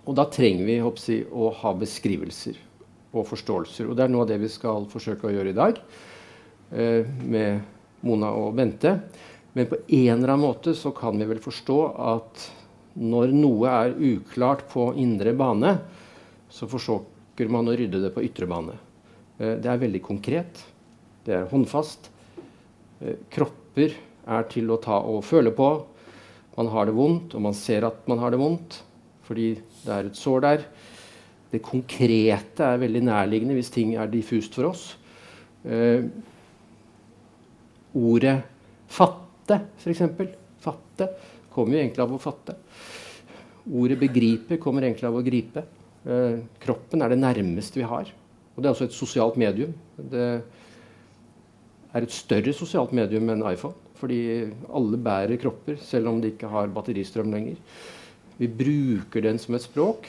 Og 0.08 0.16
da 0.16 0.24
trenger 0.32 0.64
vi 0.64 0.78
hoppsi, 0.80 1.20
å 1.28 1.50
ha 1.60 1.74
beskrivelser 1.76 2.56
og 3.12 3.26
forståelser. 3.28 3.90
Og 3.90 3.96
det 3.96 4.06
er 4.06 4.12
noe 4.12 4.24
av 4.24 4.30
det 4.30 4.38
vi 4.40 4.48
skal 4.48 4.88
forsøke 4.88 5.28
å 5.28 5.32
gjøre 5.34 5.52
i 5.52 5.56
dag 5.56 5.80
eh, 6.72 7.04
med 7.04 8.06
Mona 8.08 8.30
og 8.32 8.56
Bente. 8.56 8.94
Men 9.52 9.68
på 9.68 9.82
en 9.84 10.14
eller 10.14 10.32
annen 10.32 10.46
måte 10.46 10.72
så 10.76 10.94
kan 10.96 11.20
vi 11.20 11.28
vel 11.28 11.42
forstå 11.44 11.78
at 12.14 12.46
når 12.98 13.34
noe 13.36 13.68
er 13.70 13.94
uklart 14.00 14.64
på 14.72 14.88
indre 14.98 15.34
bane, 15.36 15.76
så 16.48 16.68
forsøker 16.70 17.52
man 17.52 17.68
å 17.68 17.76
rydde 17.76 18.00
det 18.06 18.14
på 18.14 18.24
ytre 18.24 18.48
bane. 18.48 18.78
Eh, 19.36 19.58
det 19.60 19.68
er 19.68 19.84
veldig 19.84 20.02
konkret. 20.08 20.64
Det 21.28 21.36
er 21.36 21.48
håndfast. 21.52 22.08
Eh, 23.04 23.20
kropper 23.28 23.92
er 24.28 24.48
til 24.48 24.72
å 24.72 24.80
ta 24.80 25.02
og 25.04 25.20
føle 25.28 25.52
på. 25.52 25.72
Man 26.56 26.72
har 26.72 26.88
det 26.88 26.96
vondt, 26.96 27.36
og 27.36 27.44
man 27.44 27.54
ser 27.56 27.84
at 27.86 28.08
man 28.08 28.24
har 28.24 28.32
det 28.32 28.40
vondt 28.40 28.84
fordi 29.28 29.58
det 29.84 29.94
er 29.94 30.08
et 30.08 30.18
sår 30.18 30.44
der. 30.44 30.64
Det 31.48 31.62
konkrete 31.64 32.64
er 32.64 32.80
veldig 32.82 33.02
nærliggende 33.08 33.56
hvis 33.56 33.72
ting 33.72 33.94
er 33.96 34.10
diffust 34.12 34.56
for 34.58 34.70
oss. 34.70 34.84
Eh, 35.64 36.04
ordet 37.96 38.36
'fatte', 38.88 39.60
f.eks. 39.78 40.02
Fatte 40.60 41.08
kommer 41.52 41.76
jo 41.76 41.82
egentlig 41.82 42.04
av 42.04 42.12
å 42.12 42.20
fatte. 42.20 42.56
Ordet 43.68 43.98
'begripe' 44.00 44.60
kommer 44.60 44.82
egentlig 44.82 45.08
av 45.08 45.16
å 45.16 45.24
gripe. 45.24 45.64
Eh, 46.04 46.38
kroppen 46.60 47.02
er 47.02 47.08
det 47.08 47.20
nærmeste 47.20 47.80
vi 47.80 47.88
har. 47.88 48.12
Og 48.56 48.62
det 48.62 48.68
er 48.68 48.74
også 48.74 48.88
et 48.88 48.96
sosialt 48.96 49.36
medium. 49.36 49.74
Det 49.96 50.42
er 51.94 52.02
et 52.02 52.12
større 52.14 52.52
sosialt 52.52 52.92
medium 52.92 53.28
enn 53.30 53.44
iPhone. 53.52 53.74
Fordi 53.98 54.50
alle 54.74 54.98
bærer 55.02 55.40
kropper, 55.40 55.76
selv 55.82 56.08
om 56.08 56.20
de 56.20 56.30
ikke 56.32 56.50
har 56.50 56.70
batteristrøm 56.74 57.32
lenger. 57.34 57.56
Vi 58.38 58.48
bruker 58.48 59.24
den 59.24 59.40
som 59.42 59.56
et 59.58 59.66
språk. 59.66 60.06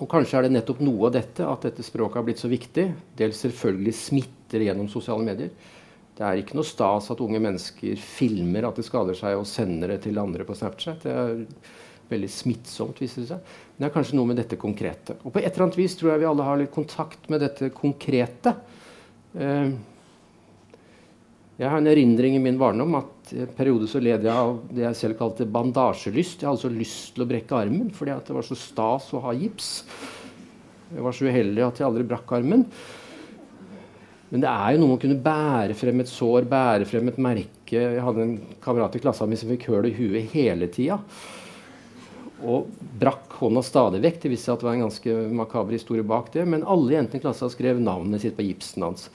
Og 0.00 0.08
kanskje 0.10 0.38
er 0.38 0.46
det 0.46 0.54
nettopp 0.56 0.80
noe 0.82 1.10
av 1.10 1.14
dette 1.14 1.46
at 1.46 1.66
dette 1.68 1.84
språket 1.84 2.18
har 2.18 2.26
blitt 2.26 2.40
så 2.40 2.50
viktig. 2.50 2.86
Dels 3.18 3.42
selvfølgelig 3.44 3.94
smitter 3.98 4.64
gjennom 4.64 4.88
sosiale 4.90 5.24
medier. 5.26 5.52
Det 6.16 6.24
er 6.24 6.40
ikke 6.40 6.56
noe 6.58 6.68
stas 6.68 7.10
at 7.12 7.20
unge 7.24 7.40
mennesker 7.40 8.00
filmer 8.00 8.66
at 8.68 8.80
de 8.80 8.84
skader 8.84 9.16
seg 9.16 9.38
og 9.38 9.48
sender 9.48 9.94
det 9.94 10.02
til 10.06 10.20
andre 10.20 10.44
på 10.48 10.56
Snapchat. 10.56 11.04
Det 11.04 11.12
er 11.12 11.44
veldig 12.12 12.28
smittsomt, 12.32 12.98
viser 13.00 13.22
det 13.22 13.30
seg. 13.30 13.54
Men 13.76 13.84
det 13.84 13.88
er 13.88 13.94
kanskje 13.94 14.18
noe 14.18 14.28
med 14.28 14.40
dette 14.40 14.58
konkrete. 14.60 15.16
Og 15.22 15.32
på 15.32 15.40
et 15.40 15.48
eller 15.52 15.68
annet 15.68 15.80
vis 15.80 15.96
tror 15.96 16.12
jeg 16.12 16.24
vi 16.24 16.28
alle 16.32 16.48
har 16.48 16.60
litt 16.60 16.74
kontakt 16.74 17.30
med 17.32 17.44
dette 17.44 17.72
konkrete. 17.76 18.56
Eh, 19.36 19.72
Jeg 21.62 21.70
har 21.70 21.78
en 21.78 21.86
erindring 21.86 22.34
i 22.34 22.42
min 22.42 22.58
barndom 22.58 22.94
at 22.98 23.21
i 23.32 23.42
en 23.44 23.52
periode 23.56 23.88
så 23.90 24.00
led 24.02 24.24
jeg 24.26 24.32
av 24.32 24.58
det 24.72 24.84
jeg 24.84 24.98
selv 24.98 25.18
kalte 25.20 25.48
bandasjelyst. 25.48 26.42
Jeg 26.42 26.50
hadde 26.50 26.62
så 26.62 26.72
lyst 26.72 27.14
til 27.16 27.24
å 27.24 27.28
brekke 27.28 27.58
armen 27.58 27.92
fordi 27.94 28.16
det 28.26 28.36
var 28.36 28.46
så 28.46 28.58
stas 28.58 29.08
å 29.16 29.22
ha 29.24 29.34
gips. 29.36 29.70
Jeg 30.92 31.04
var 31.04 31.16
så 31.16 31.28
uheldig 31.28 31.64
at 31.64 31.80
jeg 31.80 31.88
aldri 31.88 32.08
brakk 32.08 32.34
armen. 32.36 32.66
Men 34.32 34.44
det 34.44 34.48
er 34.48 34.72
jo 34.72 34.80
noe 34.80 34.90
med 34.90 34.96
å 34.96 35.02
kunne 35.02 35.22
bære 35.24 35.76
frem 35.76 36.00
et 36.00 36.08
sår, 36.08 36.46
bære 36.48 36.88
frem 36.88 37.08
et 37.10 37.20
merke. 37.20 37.76
Jeg 37.76 38.04
hadde 38.04 38.24
en 38.24 38.34
kamerat 38.64 38.96
i 38.96 39.02
klassen 39.04 39.28
min 39.28 39.40
som 39.40 39.52
fikk 39.52 39.68
høl 39.68 39.88
i 39.90 39.94
huet 39.96 40.32
hele 40.32 40.68
tida. 40.72 40.98
Og 42.42 42.70
brakk 43.00 43.36
hånda 43.42 43.60
stadig 43.64 44.00
vekk. 44.04 44.22
Det 44.22 44.32
viste 44.32 44.48
seg 44.48 44.56
at 44.56 44.64
det 44.64 44.68
var 44.70 44.78
en 44.78 44.86
ganske 44.86 45.16
makaber 45.36 45.76
historie 45.76 46.04
bak 46.04 46.32
det. 46.32 46.46
Men 46.48 46.64
alle 46.64 46.96
jentene 46.96 47.20
i 47.20 47.24
klassen 47.24 47.52
skrev 47.52 47.80
navnet 47.80 48.24
sitt 48.24 48.36
på 48.38 48.46
gipsen 48.48 48.88
hans. 48.88 49.08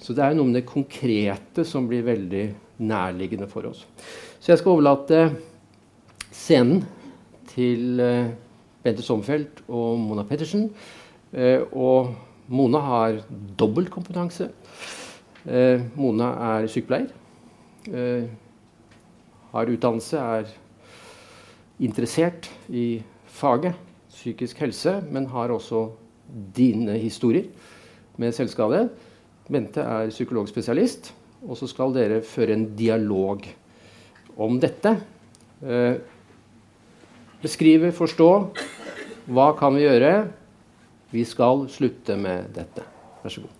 Så 0.00 0.14
det 0.16 0.22
er 0.24 0.32
jo 0.32 0.40
noe 0.40 0.52
med 0.52 0.60
det 0.60 0.70
konkrete 0.70 1.66
som 1.68 1.90
blir 1.90 2.06
veldig 2.06 2.44
nærliggende 2.80 3.48
for 3.48 3.68
oss. 3.70 3.84
Så 4.40 4.52
jeg 4.52 4.58
skal 4.58 4.74
overlate 4.74 5.22
scenen 6.32 6.82
til 7.52 8.00
uh, 8.00 8.32
Bente 8.82 9.04
Sommerfelt 9.04 9.62
og 9.68 9.98
Mona 10.00 10.24
Pettersen. 10.26 10.70
Uh, 11.32 11.62
og 11.70 12.14
Mona 12.48 12.80
har 12.82 13.22
dobbeltkompetanse. 13.58 14.50
kompetanse. 14.50 14.80
Mona 15.96 16.30
er 16.58 16.66
sykepleier. 16.68 17.08
Eh, 17.88 18.24
har 19.50 19.70
utdannelse, 19.72 20.18
er 20.18 20.50
interessert 21.80 22.50
i 22.68 23.02
faget 23.26 23.74
psykisk 24.10 24.58
helse, 24.60 25.00
men 25.10 25.26
har 25.26 25.50
også 25.50 25.88
dine 26.56 26.98
historier 26.98 27.48
med 28.16 28.32
selvskade. 28.32 28.88
Bente 29.50 29.80
er 29.80 30.10
psykologspesialist, 30.10 31.14
og 31.46 31.56
så 31.56 31.68
skal 31.70 31.94
dere 31.96 32.20
føre 32.26 32.56
en 32.56 32.66
dialog 32.76 33.46
om 34.40 34.58
dette. 34.60 34.92
Eh, 35.60 35.96
beskrive, 37.40 37.92
forstå. 37.96 38.30
Hva 39.30 39.52
kan 39.58 39.76
vi 39.76 39.86
gjøre? 39.86 40.12
Vi 41.10 41.24
skal 41.26 41.66
slutte 41.72 42.16
med 42.20 42.52
dette. 42.56 42.84
Vær 43.22 43.34
så 43.34 43.46
god. 43.46 43.56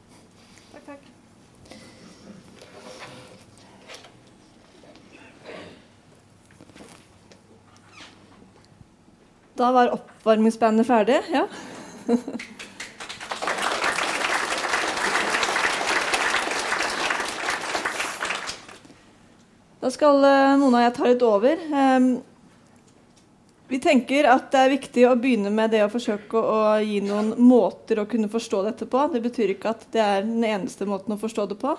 Da 9.60 9.66
var 9.76 9.90
oppvarmingsbandet 9.92 10.86
ferdig. 10.88 11.18
Ja. 11.28 11.44
Da 19.80 19.88
skal 19.88 20.24
eh, 20.28 20.58
Mona 20.60 20.82
og 20.82 20.84
jeg 20.84 20.92
ta 20.96 21.06
litt 21.08 21.22
over. 21.24 21.60
Ehm, 21.72 22.10
vi 23.70 23.78
tenker 23.80 24.26
at 24.28 24.50
det 24.52 24.60
er 24.60 24.74
viktig 24.74 25.06
å 25.08 25.14
begynne 25.16 25.52
med 25.54 25.72
det 25.72 25.80
å 25.86 25.92
forsøke 25.92 26.36
å 26.36 26.58
gi 26.84 26.98
noen 27.06 27.30
måter 27.40 28.02
å 28.02 28.08
kunne 28.10 28.28
forstå 28.28 28.60
dette 28.66 28.88
på. 28.90 29.06
Det 29.08 29.22
betyr 29.24 29.54
ikke 29.54 29.72
at 29.72 29.86
det 29.94 30.02
er 30.04 30.26
den 30.26 30.44
eneste 30.44 30.84
måten 30.90 31.16
å 31.16 31.20
forstå 31.20 31.48
det 31.52 31.58
på. 31.62 31.72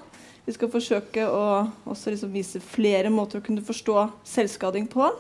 Vi 0.48 0.55
skal 0.55 0.74
forsøke 0.74 1.27
å 1.29 1.46
liksom 1.91 2.33
vise 2.33 2.64
flere 2.64 3.14
måter 3.14 3.37
å 3.37 3.46
kunne 3.46 3.61
forstå 3.61 4.07
selvskading 4.25 4.90
på. 4.90 5.11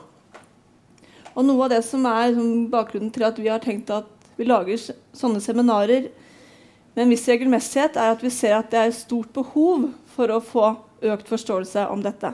Og 1.35 1.45
noe 1.45 1.67
av 1.67 1.75
det 1.75 1.83
som 1.85 2.07
er 2.09 2.31
liksom, 2.31 2.69
bakgrunnen 2.73 3.13
til 3.13 3.29
at 3.29 3.37
vi 3.37 3.51
har 3.51 3.61
tenkt 3.61 3.93
at 3.93 4.09
vi 4.39 4.47
lager 4.49 4.79
sånne 5.13 5.43
seminarer 5.43 6.09
med 6.95 7.05
en 7.05 7.13
viss 7.13 7.29
regelmessighet, 7.29 7.93
er 7.93 8.15
at 8.15 8.25
vi 8.25 8.33
ser 8.33 8.57
at 8.57 8.73
det 8.73 8.87
er 8.87 8.95
stort 8.95 9.29
behov 9.35 9.91
for 10.15 10.33
å 10.33 10.41
få 10.41 10.71
økt 11.13 11.29
forståelse 11.29 11.85
om 11.93 12.01
dette. 12.01 12.33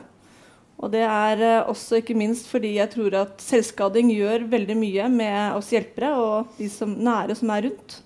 Og 0.78 0.92
det 0.92 1.02
er 1.02 1.40
eh, 1.42 1.66
også 1.66 1.98
ikke 1.98 2.16
minst 2.18 2.46
fordi 2.50 2.76
jeg 2.76 2.92
tror 2.92 3.16
at 3.24 3.42
selvskading 3.42 4.12
gjør 4.14 4.46
veldig 4.50 4.76
mye 4.78 5.08
med 5.10 5.56
oss 5.58 5.72
hjelpere 5.74 6.12
og 6.14 6.52
de 6.58 6.68
som 6.70 6.92
nære 6.94 7.34
som 7.38 7.50
er 7.54 7.66
rundt. 7.66 7.98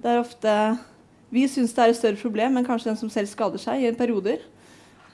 Det 0.00 0.12
er 0.12 0.22
ofte 0.22 0.54
Vi 1.30 1.44
syns 1.50 1.74
det 1.74 1.82
er 1.82 1.92
et 1.92 1.98
større 1.98 2.18
problem 2.18 2.56
enn 2.58 2.66
kanskje 2.66 2.90
den 2.90 2.98
som 2.98 3.10
selv 3.12 3.30
skader 3.30 3.60
seg 3.62 3.84
i 3.84 3.92
perioder. 3.94 4.40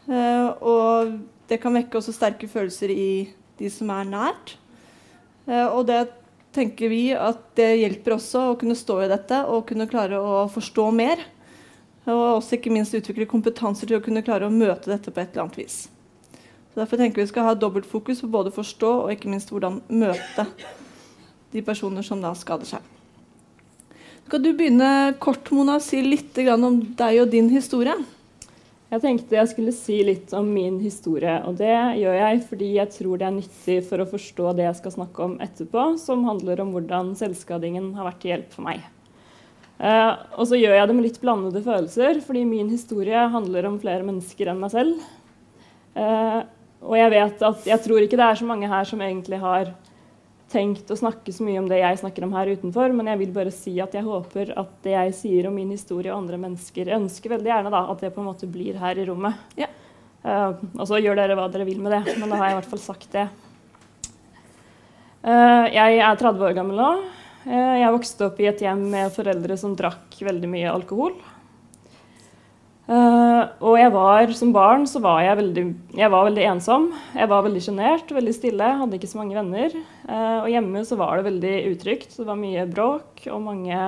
Uh, 0.06 0.48
og 0.64 1.10
det 1.50 1.58
kan 1.60 1.74
vekke 1.76 1.98
også 1.98 2.14
sterke 2.14 2.48
følelser 2.48 2.88
i 2.88 3.08
de 3.58 3.68
som 3.68 3.90
er 3.92 4.06
nært. 4.08 4.54
Uh, 5.44 5.66
og 5.76 5.82
det 5.90 6.06
tenker 6.56 6.88
vi 6.88 7.10
at 7.12 7.42
det 7.58 7.68
hjelper 7.82 8.16
også 8.16 8.46
å 8.52 8.56
kunne 8.56 8.78
stå 8.78 9.02
i 9.04 9.10
dette 9.12 9.42
og 9.44 9.66
kunne 9.68 9.88
klare 9.90 10.16
å 10.16 10.46
forstå 10.48 10.86
mer. 10.96 11.20
Og 12.08 12.38
også 12.38 12.56
ikke 12.56 12.72
minst 12.72 12.96
utvikle 12.96 13.28
kompetanser 13.28 13.90
til 13.90 13.98
å 13.98 14.04
kunne 14.04 14.24
klare 14.24 14.48
å 14.48 14.54
møte 14.54 14.88
dette 14.88 15.12
på 15.12 15.20
et 15.20 15.34
eller 15.34 15.44
annet 15.44 15.60
vis. 15.66 15.78
Så 16.76 16.82
derfor 16.82 17.00
tenker 17.00 17.22
vi 17.22 17.30
skal 17.30 17.46
ha 17.48 17.54
dobbeltfokus 17.56 18.18
på 18.20 18.28
både 18.28 18.50
forstå 18.52 18.88
og 19.06 19.12
ikke 19.14 19.30
minst 19.32 19.48
hvordan 19.48 19.78
møte 19.88 20.44
de 21.54 21.62
personer 21.64 22.04
som 22.04 22.20
da 22.20 22.34
skader 22.36 22.68
seg. 22.68 22.90
Skal 24.26 24.42
du 24.44 24.50
begynne 24.52 25.14
kort, 25.16 25.48
Mona, 25.56 25.78
si 25.80 26.02
litt 26.04 26.36
om 26.52 26.82
deg 26.98 27.22
og 27.22 27.30
din 27.32 27.48
historie? 27.48 27.94
Jeg 28.90 29.00
tenkte 29.06 29.38
jeg 29.38 29.48
skulle 29.54 29.72
si 29.72 29.96
litt 30.04 30.34
om 30.36 30.50
min 30.52 30.76
historie. 30.82 31.38
Og 31.48 31.56
det 31.56 31.72
gjør 32.02 32.18
jeg 32.18 32.42
fordi 32.50 32.68
jeg 32.74 32.92
tror 32.98 33.22
det 33.22 33.28
er 33.30 33.34
nyttig 33.38 33.78
for 33.88 34.04
å 34.04 34.08
forstå 34.10 34.52
det 34.58 34.66
jeg 34.66 34.78
skal 34.82 34.94
snakke 34.98 35.24
om 35.24 35.38
etterpå, 35.46 35.86
som 36.02 36.26
handler 36.28 36.60
om 36.60 36.74
hvordan 36.76 37.14
selvskadingen 37.16 37.94
har 37.96 38.10
vært 38.10 38.20
til 38.20 38.34
hjelp 38.34 38.52
for 38.52 38.66
meg. 38.68 38.84
Uh, 39.80 40.12
og 40.36 40.44
så 40.52 40.60
gjør 40.60 40.76
jeg 40.76 40.92
det 40.92 40.98
med 41.00 41.08
litt 41.08 41.22
blandede 41.24 41.64
følelser, 41.64 42.20
fordi 42.26 42.44
min 42.44 42.68
historie 42.68 43.24
handler 43.32 43.70
om 43.70 43.80
flere 43.80 44.04
mennesker 44.04 44.52
enn 44.52 44.60
meg 44.60 44.76
selv. 44.76 45.00
Uh, 45.96 46.44
og 46.87 46.94
jeg 46.99 47.12
vet 47.12 47.42
at 47.49 47.66
jeg 47.66 47.83
tror 47.83 48.05
ikke 48.05 48.18
det 48.18 48.27
er 48.31 48.38
så 48.38 48.46
mange 48.49 48.70
her 48.70 48.88
som 48.88 49.03
egentlig 49.03 49.40
har 49.42 49.72
tenkt 50.53 50.90
å 50.90 50.99
snakke 50.99 51.33
så 51.35 51.44
mye 51.44 51.59
om 51.59 51.66
det 51.70 51.81
jeg 51.81 51.99
snakker 52.01 52.27
om 52.27 52.35
her 52.37 52.53
utenfor, 52.55 52.92
men 52.94 53.11
jeg 53.11 53.20
vil 53.25 53.33
bare 53.35 53.55
si 53.55 53.75
at 53.83 53.96
jeg 53.96 54.07
håper 54.07 54.53
at 54.59 54.77
det 54.87 54.94
jeg 54.94 55.16
sier 55.18 55.49
om 55.49 55.57
min 55.59 55.72
historie 55.75 56.12
og 56.12 56.20
andre 56.20 56.38
mennesker 56.44 56.87
Jeg 56.87 57.01
ønsker 57.01 57.35
veldig 57.35 57.51
gjerne 57.51 57.72
da, 57.75 57.83
at 57.90 58.05
det 58.05 58.12
på 58.14 58.22
en 58.22 58.29
måte 58.31 58.49
blir 58.51 58.79
her 58.79 58.99
i 58.99 59.07
rommet. 59.09 59.42
Ja. 59.59 59.68
Uh, 60.27 60.55
og 60.79 60.87
så 60.90 61.01
gjør 61.03 61.18
dere 61.18 61.37
hva 61.38 61.49
dere 61.51 61.66
vil 61.66 61.83
med 61.83 61.92
det, 61.94 62.16
men 62.18 62.31
da 62.31 62.38
har 62.38 62.51
jeg 62.51 62.57
i 62.57 62.59
hvert 62.61 62.72
fall 62.72 62.83
sagt 62.83 63.12
det. 63.14 63.27
Uh, 65.27 65.66
jeg 65.75 65.99
er 65.99 66.18
30 66.22 66.49
år 66.49 66.57
gammel 66.57 66.79
nå. 66.79 66.90
Uh, 67.46 67.77
jeg 67.83 67.94
vokste 67.94 68.29
opp 68.31 68.38
i 68.42 68.49
et 68.51 68.62
hjem 68.62 68.87
med 68.94 69.14
foreldre 69.14 69.59
som 69.59 69.75
drakk 69.79 70.18
veldig 70.27 70.51
mye 70.51 70.70
alkohol. 70.70 71.18
Uh, 72.87 73.51
og 73.66 73.75
jeg 73.81 73.90
var, 73.90 74.31
som 74.38 74.53
barn 74.55 74.85
så 74.87 75.01
var 75.03 75.18
jeg 75.25 75.38
veldig, 75.40 75.62
jeg 75.99 76.11
var 76.12 76.29
veldig 76.29 76.44
ensom. 76.53 76.85
Jeg 77.18 77.31
var 77.33 77.42
veldig 77.42 77.62
sjenert, 77.64 78.12
veldig 78.14 78.35
stille, 78.35 78.68
hadde 78.79 78.99
ikke 78.99 79.11
så 79.11 79.18
mange 79.18 79.35
venner. 79.35 79.72
Uh, 80.07 80.44
og 80.44 80.51
hjemme 80.53 80.85
så 80.87 80.99
var 81.01 81.18
det 81.18 81.27
veldig 81.27 81.55
utrygt. 81.72 82.14
Det 82.14 82.27
var 82.29 82.38
mye 82.38 82.62
bråk 82.70 83.25
og 83.35 83.42
mange, 83.42 83.81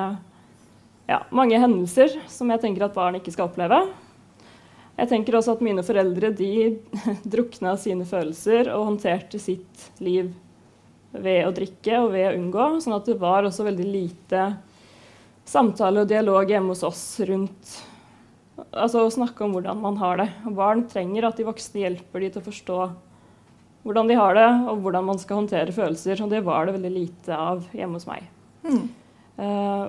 ja, 1.07 1.21
mange 1.31 1.61
hendelser 1.63 2.17
som 2.27 2.51
jeg 2.51 2.65
tenker 2.65 2.89
at 2.89 2.97
barn 2.97 3.21
ikke 3.21 3.35
skal 3.37 3.47
oppleve. 3.53 3.85
Jeg 4.99 5.13
tenker 5.13 5.37
også 5.39 5.55
at 5.55 5.63
mine 5.63 5.85
foreldre 5.87 6.33
de 6.35 6.53
drukna 7.37 7.77
sine 7.79 8.07
følelser 8.09 8.73
og 8.75 8.89
håndterte 8.89 9.39
sitt 9.39 9.93
liv 10.03 10.33
ved 11.15 11.47
å 11.47 11.55
drikke 11.55 12.01
og 12.03 12.11
ved 12.17 12.33
å 12.33 12.35
unngå. 12.35 12.67
Sånn 12.83 12.99
at 12.99 13.07
det 13.07 13.21
var 13.23 13.47
også 13.47 13.69
veldig 13.69 13.87
lite 13.87 14.49
samtale 15.49 16.03
og 16.03 16.11
dialog 16.11 16.51
hjemme 16.51 16.75
hos 16.75 16.83
oss 16.83 17.05
rundt 17.31 17.79
altså 18.73 19.05
å 19.05 19.13
snakke 19.13 19.45
om 19.45 19.55
hvordan 19.57 19.81
man 19.83 19.99
har 20.01 20.21
det. 20.21 20.29
Barn 20.57 20.85
trenger 20.91 21.29
at 21.29 21.39
de 21.39 21.47
voksne 21.49 21.85
hjelper 21.85 22.25
dem 22.25 22.35
til 22.35 22.43
å 22.43 22.49
forstå 22.49 22.81
hvordan 23.87 24.11
de 24.11 24.19
har 24.19 24.35
det, 24.37 24.49
og 24.69 24.83
hvordan 24.85 25.07
man 25.07 25.21
skal 25.21 25.41
håndtere 25.41 25.73
følelser. 25.73 26.21
Og 26.25 26.33
det 26.33 26.43
var 26.45 26.67
det 26.67 26.77
veldig 26.77 26.93
lite 26.93 27.37
av 27.39 27.65
hjemme 27.73 27.97
hos 27.97 28.09
meg. 28.09 28.27
Mm. 28.67 28.87
Uh, 29.39 29.89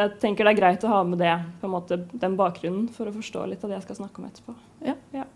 jeg 0.00 0.16
tenker 0.20 0.46
det 0.46 0.54
er 0.54 0.60
greit 0.60 0.84
å 0.84 0.92
ha 0.92 1.02
med 1.04 1.20
det, 1.20 1.34
på 1.60 1.68
en 1.68 1.74
måte, 1.74 2.00
den 2.12 2.36
bakgrunnen 2.38 2.88
for 2.92 3.08
å 3.08 3.14
forstå 3.14 3.44
litt 3.50 3.64
av 3.64 3.72
det 3.72 3.78
jeg 3.78 3.88
skal 3.88 4.00
snakke 4.02 4.22
om 4.22 4.28
etterpå. 4.28 4.56
Ja. 4.86 4.96
ja. 5.14 5.26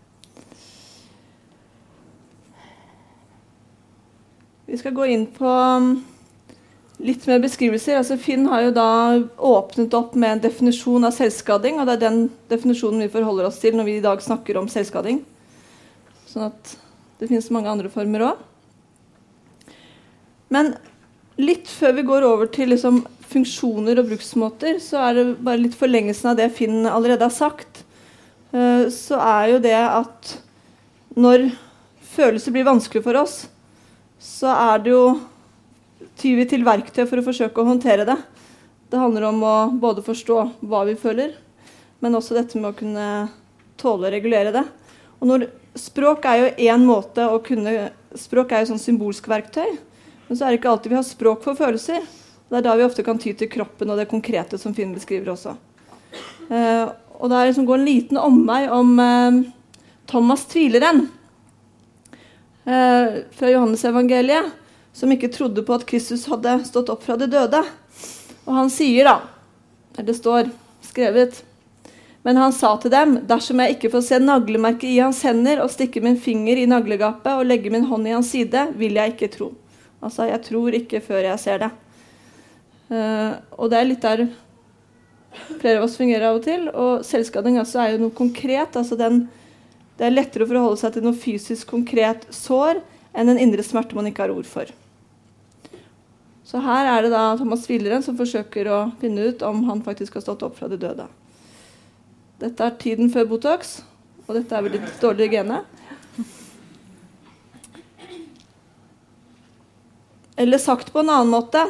Vi 4.65 4.77
skal 4.81 4.95
gå 4.97 5.05
inn 5.13 5.27
på 5.33 5.51
litt 7.03 7.25
mer 7.27 7.41
beskrivelser. 7.43 7.99
Altså 7.99 8.17
Finn 8.21 8.47
har 8.51 8.67
jo 8.67 8.73
da 8.75 8.89
åpnet 9.37 9.95
opp 9.97 10.15
med 10.19 10.37
en 10.37 10.43
definisjon 10.47 11.07
av 11.07 11.15
selvskading, 11.15 11.79
og 11.79 11.87
det 11.87 11.97
er 11.97 12.03
den 12.05 12.19
definisjonen 12.51 13.05
vi 13.05 13.11
forholder 13.13 13.49
oss 13.49 13.59
til 13.61 13.77
når 13.77 13.89
vi 13.89 13.97
i 13.99 14.05
dag 14.05 14.23
snakker 14.23 14.59
om 14.59 14.69
selvskading. 14.71 15.21
Sånn 16.29 16.49
at 16.49 16.75
det 17.19 17.29
finnes 17.29 17.51
mange 17.53 17.71
andre 17.71 17.91
former 17.91 18.29
òg. 18.31 18.43
Men 20.53 20.75
litt 21.41 21.67
før 21.71 21.97
vi 21.97 22.07
går 22.07 22.27
over 22.27 22.49
til 22.51 22.71
liksom 22.71 23.03
funksjoner 23.25 23.99
og 23.99 24.11
bruksmåter, 24.11 24.79
så 24.83 25.01
er 25.09 25.17
det 25.17 25.25
bare 25.43 25.63
litt 25.63 25.75
forlengelsen 25.77 26.31
av 26.31 26.39
det 26.39 26.51
Finn 26.55 26.85
allerede 26.87 27.27
har 27.27 27.33
sagt. 27.33 27.83
Eh, 28.55 28.87
så 28.93 29.19
er 29.19 29.55
jo 29.55 29.61
det 29.63 29.77
at 29.79 30.35
når 31.15 31.49
følelser 32.15 32.55
blir 32.55 32.67
vanskelig 32.67 33.03
for 33.03 33.19
oss, 33.19 33.37
så 34.21 34.51
er 34.51 34.83
det 34.83 34.93
jo 34.93 35.05
tyr 36.19 36.39
vi 36.39 36.45
til 36.49 36.65
verktøy 36.65 37.03
for 37.05 37.21
å 37.21 37.25
forsøke 37.25 37.61
å 37.61 37.67
håndtere 37.67 38.05
det. 38.07 38.17
Det 38.91 39.01
handler 39.01 39.27
om 39.29 39.41
å 39.43 39.55
både 39.81 40.03
forstå 40.05 40.37
hva 40.69 40.83
vi 40.87 40.95
føler, 40.99 41.33
men 42.03 42.17
også 42.17 42.37
dette 42.37 42.59
med 42.59 42.71
å 42.71 42.77
kunne 42.77 43.07
tåle 43.81 44.09
å 44.09 44.13
regulere 44.13 44.53
det. 44.55 44.63
Og 45.19 45.29
når, 45.31 45.47
språk 45.79 46.27
er 46.29 46.41
jo 46.41 46.51
én 46.69 46.85
måte 46.87 47.27
å 47.27 47.41
kunne 47.43 47.91
Språk 48.15 48.53
er 48.55 48.61
jo 48.63 48.69
sånn 48.69 48.79
symbolsk 48.79 49.25
verktøy, 49.27 49.73
men 50.29 50.37
så 50.37 50.45
er 50.45 50.53
det 50.53 50.61
ikke 50.61 50.69
alltid 50.71 50.93
vi 50.93 50.95
har 50.95 51.03
språk 51.03 51.41
for 51.43 51.57
følelser. 51.59 52.05
Det 52.47 52.61
er 52.61 52.63
da 52.63 52.75
vi 52.79 52.85
ofte 52.85 53.03
kan 53.03 53.19
ty 53.19 53.33
til 53.35 53.49
kroppen 53.51 53.89
og 53.91 53.99
det 53.99 54.07
konkrete 54.07 54.55
som 54.61 54.71
Finn 54.77 54.93
beskriver 54.95 55.33
også. 55.33 55.55
Eh, 56.47 56.85
og 57.19 57.31
det 57.31 57.37
er 57.37 57.49
liksom 57.49 57.67
går 57.67 57.81
en 57.81 57.89
liten 57.89 58.21
omvei 58.21 58.61
om 58.71 58.93
eh, 59.03 59.39
Thomas 60.07 60.45
tvileren 60.51 61.07
eh, 62.63 63.21
fra 63.35 63.51
Johannesevangeliet, 63.51 64.53
som 64.95 65.11
ikke 65.11 65.31
trodde 65.33 65.63
på 65.65 65.75
at 65.75 65.83
Kristus 65.89 66.23
hadde 66.31 66.61
stått 66.67 66.91
opp 66.93 67.03
fra 67.03 67.17
de 67.19 67.27
døde. 67.29 67.61
Og 68.45 68.53
han 68.55 68.71
sier 68.71 69.09
da, 69.09 69.17
eller 69.95 70.07
det 70.07 70.17
står 70.17 70.49
skrevet 70.85 71.43
men 72.25 72.39
han 72.41 72.53
sa 72.57 72.71
til 72.81 72.89
dem, 72.89 73.19
dersom 73.29 73.59
jeg 73.61 73.75
ikke 73.75 73.91
får 73.93 74.01
se 74.07 74.17
naglemerket 74.17 74.87
i 74.89 74.95
hans 74.97 75.19
hender 75.27 75.59
og 75.61 75.69
stikke 75.69 76.01
min 76.01 76.15
finger 76.17 76.57
i 76.57 76.63
naglegapet 76.65 77.37
og 77.37 77.45
legge 77.45 77.69
min 77.69 77.85
hånd 77.85 78.09
i 78.09 78.15
hans 78.15 78.31
side, 78.33 78.63
vil 78.79 78.97
jeg 78.97 79.13
ikke 79.13 79.29
tro. 79.35 79.51
Altså, 80.01 80.25
jeg 80.31 80.41
tror 80.47 80.73
ikke 80.73 81.03
før 81.05 81.21
jeg 81.21 81.41
ser 81.43 81.61
det. 81.61 81.69
Uh, 82.89 83.37
og 83.61 83.69
det 83.69 83.77
er 83.77 83.87
litt 83.91 84.01
der 84.01 84.25
flere 85.61 85.77
av 85.77 85.85
oss 85.85 85.99
fungerer 86.01 86.31
av 86.31 86.39
og 86.39 86.47
til. 86.47 86.65
Og 86.73 87.05
selvskading 87.05 87.59
altså 87.61 87.83
er 87.83 87.93
jo 87.93 88.07
noe 88.07 88.17
konkret. 88.17 88.73
altså 88.73 88.97
den, 88.97 89.27
Det 89.93 90.07
er 90.09 90.17
lettere 90.17 90.47
å 90.47 90.49
forholde 90.49 90.81
seg 90.81 90.97
til 90.97 91.05
noe 91.05 91.21
fysisk 91.27 91.69
konkret 91.77 92.25
sår 92.33 92.81
enn 93.13 93.29
en 93.29 93.43
indre 93.45 93.61
smerte 93.61 93.93
man 93.93 94.09
ikke 94.09 94.25
har 94.25 94.33
ord 94.33 94.49
for. 94.49 94.73
Så 96.45 96.61
her 96.61 96.85
er 96.85 97.01
det 97.01 97.09
da 97.09 97.33
Thomas 97.39 97.65
Willeren 97.69 98.03
som 98.05 98.17
forsøker 98.17 98.67
å 98.69 98.79
finne 99.01 99.31
ut 99.31 99.41
om 99.45 99.63
han 99.65 99.81
faktisk 99.85 100.19
har 100.19 100.25
stått 100.27 100.45
opp 100.45 100.59
fra 100.59 100.69
de 100.69 100.77
døde. 100.77 101.07
Dette 102.37 102.67
er 102.67 102.77
tiden 102.77 103.09
før 103.09 103.25
Botox, 103.31 103.79
og 104.27 104.37
dette 104.37 104.53
er 104.53 104.65
vel 104.65 104.75
litt 104.77 105.05
hygiene. 105.05 105.63
Eller 110.35 110.61
sagt 110.61 110.91
på 110.91 110.99
en 110.99 111.09
annen 111.09 111.31
måte 111.31 111.61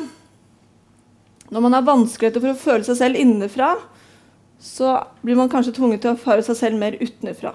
Når 1.54 1.62
man 1.62 1.76
har 1.78 1.84
vanskeligheter 1.86 2.42
for 2.42 2.56
å 2.56 2.58
føle 2.58 2.88
seg 2.88 2.98
selv 2.98 3.20
innenfra, 3.22 3.76
så 4.58 4.96
blir 5.22 5.38
man 5.38 5.52
kanskje 5.52 5.76
tvunget 5.78 6.02
til 6.02 6.10
å 6.10 6.16
erfare 6.16 6.42
seg 6.44 6.58
selv 6.58 6.82
mer 6.82 6.98
utenfra. 6.98 7.52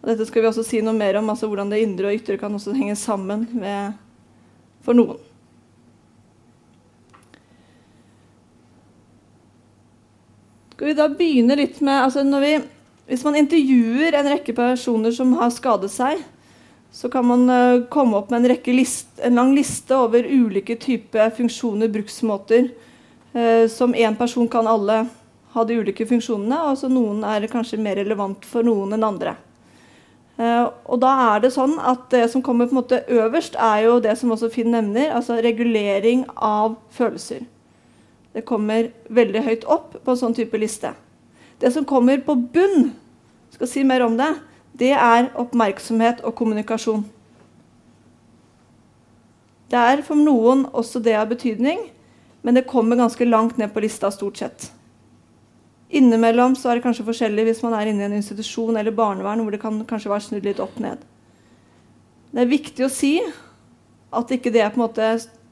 Og 0.00 0.06
dette 0.06 0.24
skal 0.28 0.44
vi 0.44 0.48
også 0.52 0.62
si 0.64 0.78
noe 0.84 0.94
mer 0.94 1.18
om, 1.18 1.32
altså 1.32 1.48
hvordan 1.50 1.72
det 1.74 1.82
indre 1.82 2.12
og 2.12 2.20
ytre 2.20 2.38
kan 2.40 2.54
også 2.54 2.76
henge 2.78 2.94
sammen 2.96 3.48
med, 3.58 3.98
for 4.86 4.96
noen. 4.96 5.18
Skal 10.80 10.94
vi 10.94 10.96
da 10.96 11.10
begynne 11.12 11.56
litt 11.60 11.82
med 11.84 12.06
altså 12.06 12.22
vi, 12.40 12.54
Hvis 13.04 13.20
man 13.26 13.34
intervjuer 13.36 14.14
en 14.16 14.30
rekke 14.32 14.54
personer 14.56 15.12
som 15.12 15.34
har 15.36 15.50
skadet 15.52 15.90
seg, 15.92 16.22
så 16.88 17.10
kan 17.12 17.26
man 17.28 17.42
uh, 17.52 17.82
komme 17.92 18.16
opp 18.16 18.32
med 18.32 18.48
en, 18.48 18.54
list, 18.78 19.10
en, 19.20 19.36
lang 19.36 19.52
liste 19.52 19.92
over 19.92 20.24
ulike 20.24 20.78
typer 20.80 21.28
funksjoner, 21.36 21.92
bruksmåter. 21.92 22.70
Uh, 23.36 23.68
som 23.68 23.92
én 23.92 24.16
person 24.16 24.48
kan 24.48 24.64
alle 24.64 25.02
ha 25.52 25.66
de 25.68 25.76
ulike 25.82 26.08
funksjonene, 26.08 26.62
og 26.72 26.80
så 26.80 26.88
noen 26.88 27.28
er 27.28 27.44
kanskje 27.52 27.76
mer 27.76 28.00
relevant 28.00 28.48
for 28.48 28.64
noen 28.64 28.96
enn 28.96 29.04
andre. 29.04 29.36
Uh, 30.40 30.72
og 30.88 31.04
da 31.04 31.12
er 31.28 31.44
det 31.44 31.52
sånn 31.60 31.76
at 31.76 32.08
det 32.08 32.24
som 32.32 32.40
kommer 32.40 32.72
på 32.72 32.78
en 32.78 32.80
måte 32.80 33.04
øverst, 33.04 33.60
er 33.60 33.84
jo 33.84 34.00
det 34.00 34.16
som 34.16 34.32
også 34.32 34.48
Finn 34.56 34.72
nevner, 34.72 35.12
altså 35.12 35.42
regulering 35.44 36.24
av 36.40 36.80
følelser. 36.88 37.44
Det 38.34 38.46
kommer 38.46 38.90
veldig 39.10 39.42
høyt 39.46 39.64
opp 39.66 39.96
på 40.04 40.12
en 40.12 40.20
sånn 40.20 40.36
type 40.36 40.58
liste. 40.60 40.92
Det 41.60 41.72
som 41.74 41.84
kommer 41.84 42.20
på 42.24 42.36
bunn, 42.54 42.92
skal 43.50 43.68
si 43.68 43.82
mer 43.84 44.04
om 44.06 44.14
det, 44.18 44.30
det 44.78 44.92
er 44.94 45.32
oppmerksomhet 45.38 46.22
og 46.24 46.36
kommunikasjon. 46.38 47.02
Det 49.70 49.78
er 49.78 50.02
for 50.06 50.18
noen 50.18 50.64
også 50.74 51.02
det 51.02 51.16
av 51.18 51.28
betydning, 51.30 51.82
men 52.42 52.56
det 52.56 52.68
kommer 52.70 52.98
ganske 52.98 53.26
langt 53.26 53.58
ned 53.60 53.74
på 53.74 53.82
lista 53.84 54.10
stort 54.14 54.40
sett. 54.40 54.70
Innimellom 55.90 56.54
så 56.56 56.70
er 56.70 56.78
det 56.78 56.86
kanskje 56.86 57.06
forskjellig 57.06 57.48
hvis 57.48 57.62
man 57.64 57.74
er 57.74 57.90
inne 57.90 58.04
i 58.04 58.08
en 58.08 58.16
institusjon 58.20 58.78
eller 58.78 58.94
barnevern 58.94 59.42
hvor 59.42 59.54
det 59.54 59.62
kan 59.62 59.82
kanskje 59.86 60.12
være 60.12 60.26
snudd 60.28 60.46
litt 60.46 60.62
opp 60.62 60.78
ned. 60.82 61.02
Det 62.30 62.44
er 62.44 62.50
viktig 62.50 62.86
å 62.86 62.92
si 62.94 63.16
at 64.14 64.34
ikke 64.34 64.52
det 64.54 64.62
er 64.62 64.70
på 64.70 64.78
en 64.78 64.86
måte 64.86 65.08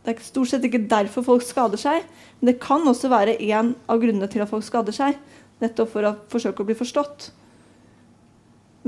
det 0.08 0.14
er 0.16 0.24
stort 0.24 0.48
sett 0.48 0.62
ikke 0.64 0.86
derfor 0.88 1.20
folk 1.26 1.42
skader 1.44 1.76
seg, 1.76 2.04
men 2.40 2.48
det 2.48 2.60
kan 2.62 2.86
også 2.88 3.10
være 3.12 3.34
en 3.50 3.74
av 3.92 3.98
grunnene 4.00 4.28
til 4.32 4.40
at 4.40 4.48
folk 4.48 4.64
skader 4.64 4.94
seg. 4.96 5.18
Nettopp 5.60 5.90
for 5.92 6.08
å 6.08 6.14
forsøke 6.32 6.64
å 6.64 6.68
bli 6.68 6.76
forstått. 6.78 7.26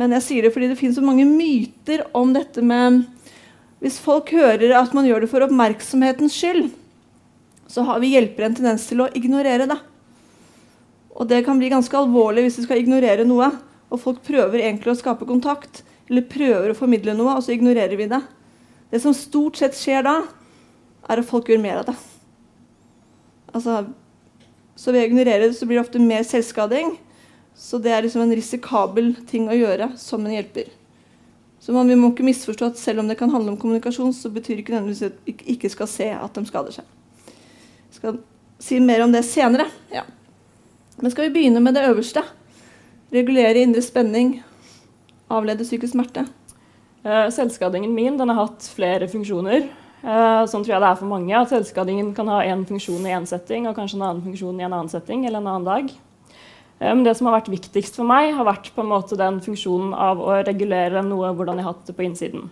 Men 0.01 0.15
jeg 0.17 0.25
sier 0.25 0.47
det 0.47 0.53
fordi 0.55 0.71
det 0.71 0.79
finnes 0.81 0.97
så 0.97 1.05
mange 1.05 1.27
myter 1.29 2.07
om 2.17 2.33
dette 2.33 2.65
med 2.65 3.03
Hvis 3.85 3.99
folk 4.01 4.33
hører 4.33 4.73
at 4.77 4.97
man 4.97 5.07
gjør 5.09 5.25
det 5.25 5.31
for 5.33 5.45
oppmerksomhetens 5.45 6.35
skyld, 6.37 6.67
så 7.69 7.85
har 7.89 8.01
vi 8.01 8.11
hjelper 8.13 8.45
en 8.45 8.57
tendens 8.57 8.85
til 8.89 9.01
å 9.01 9.13
ignorere 9.17 9.69
det. 9.69 9.79
Og 11.17 11.29
det 11.29 11.45
kan 11.47 11.61
bli 11.61 11.71
ganske 11.73 11.97
alvorlig 11.97 12.47
hvis 12.47 12.59
vi 12.61 12.67
skal 12.67 12.81
ignorere 12.81 13.25
noe. 13.29 13.49
Og 13.89 14.01
folk 14.01 14.21
prøver 14.25 14.61
egentlig 14.65 14.93
å 14.93 15.01
skape 15.01 15.29
kontakt 15.29 15.83
eller 16.11 16.29
prøver 16.29 16.73
å 16.73 16.77
formidle 16.77 17.15
noe, 17.17 17.37
og 17.39 17.45
så 17.45 17.55
ignorerer 17.55 17.97
vi 17.97 18.09
det. 18.11 18.21
Det 18.93 19.01
som 19.01 19.17
stort 19.17 19.61
sett 19.61 19.77
skjer 19.79 20.05
da, 20.05 20.19
er 21.11 21.21
at 21.21 21.29
folk 21.29 21.51
gjør 21.51 21.63
mer 21.63 21.83
av 21.83 21.91
det. 21.91 21.97
Altså, 23.51 23.81
så 24.79 24.95
ved 24.95 25.05
å 25.05 25.09
ignorere 25.11 25.49
det 25.49 25.57
så 25.59 25.67
blir 25.67 25.81
det 25.81 25.85
ofte 25.85 26.03
mer 26.03 26.23
selvskading. 26.27 26.95
Så 27.59 27.81
det 27.83 27.93
er 27.93 28.07
liksom 28.07 28.23
en 28.25 28.37
risikabel 28.37 29.13
ting 29.29 29.51
å 29.51 29.57
gjøre 29.57 29.91
som 30.01 30.23
en 30.25 30.33
hjelper. 30.33 30.71
Så 31.61 31.75
man, 31.77 31.89
Vi 31.89 31.99
må 31.99 32.13
ikke 32.13 32.25
misforstå 32.25 32.71
at 32.71 32.81
selv 32.81 33.03
om 33.03 33.11
det 33.11 33.19
kan 33.21 33.31
handle 33.31 33.53
om 33.53 33.59
kommunikasjon, 33.61 34.15
så 34.17 34.31
betyr 34.33 34.63
ikke 34.63 34.73
nødvendigvis 34.73 35.11
at 35.11 35.19
de 35.27 35.35
ikke 35.53 35.69
skal 35.69 35.91
se 35.91 36.09
at 36.17 36.39
de 36.39 36.47
skader 36.49 36.79
seg. 36.79 36.87
Jeg 37.91 37.99
skal 37.99 38.21
si 38.63 38.79
mer 38.81 39.05
om 39.05 39.13
det 39.13 39.27
senere. 39.29 39.67
Ja. 39.93 40.07
Men 41.01 41.13
skal 41.13 41.29
vi 41.29 41.35
begynne 41.35 41.61
med 41.61 41.77
det 41.77 41.85
øverste? 41.89 42.23
Regulere 43.13 43.61
indre 43.61 43.83
spenning, 43.83 44.39
avlede 45.29 45.67
psykisk 45.67 45.93
smerte. 45.93 46.25
Eh, 47.05 47.29
selvskadingen 47.33 47.93
min 47.95 48.17
den 48.17 48.33
har 48.33 48.47
hatt 48.47 48.65
flere 48.73 49.09
funksjoner. 49.11 49.69
Uh, 50.01 50.47
sånn 50.49 50.63
tror 50.65 50.79
jeg 50.79 50.81
det 50.81 50.91
er 50.91 51.01
for 51.01 51.11
mange. 51.11 51.33
At 51.37 51.51
selvskadingen 51.53 52.15
kan 52.17 52.31
ha 52.33 52.41
én 52.49 52.63
funksjon 52.69 53.05
i 53.05 53.13
én 53.13 53.27
setting 53.29 53.69
og 53.69 53.77
kanskje 53.77 53.99
en 53.99 54.07
annen 54.07 54.23
funksjon 54.25 54.57
i 54.57 54.65
en 54.65 54.73
annen 54.73 54.89
setting 54.93 55.27
eller 55.27 55.43
en 55.43 55.51
annen 55.53 55.69
dag. 55.69 55.93
Um, 56.81 57.03
det 57.05 57.13
som 57.19 57.29
har 57.29 57.37
vært 57.37 57.53
viktigst 57.53 58.01
for 58.01 58.09
meg, 58.09 58.33
har 58.37 58.49
vært 58.49 58.73
på 58.73 58.81
en 58.81 58.89
måte 58.89 59.19
den 59.21 59.43
funksjonen 59.45 59.93
av 59.93 60.23
å 60.25 60.41
regulere 60.47 61.05
noe 61.05 61.35
hvordan 61.37 61.61
jeg 61.61 61.69
har 61.69 61.77
hatt 61.77 61.93
det 61.93 61.97
på 61.99 62.07
innsiden. 62.09 62.49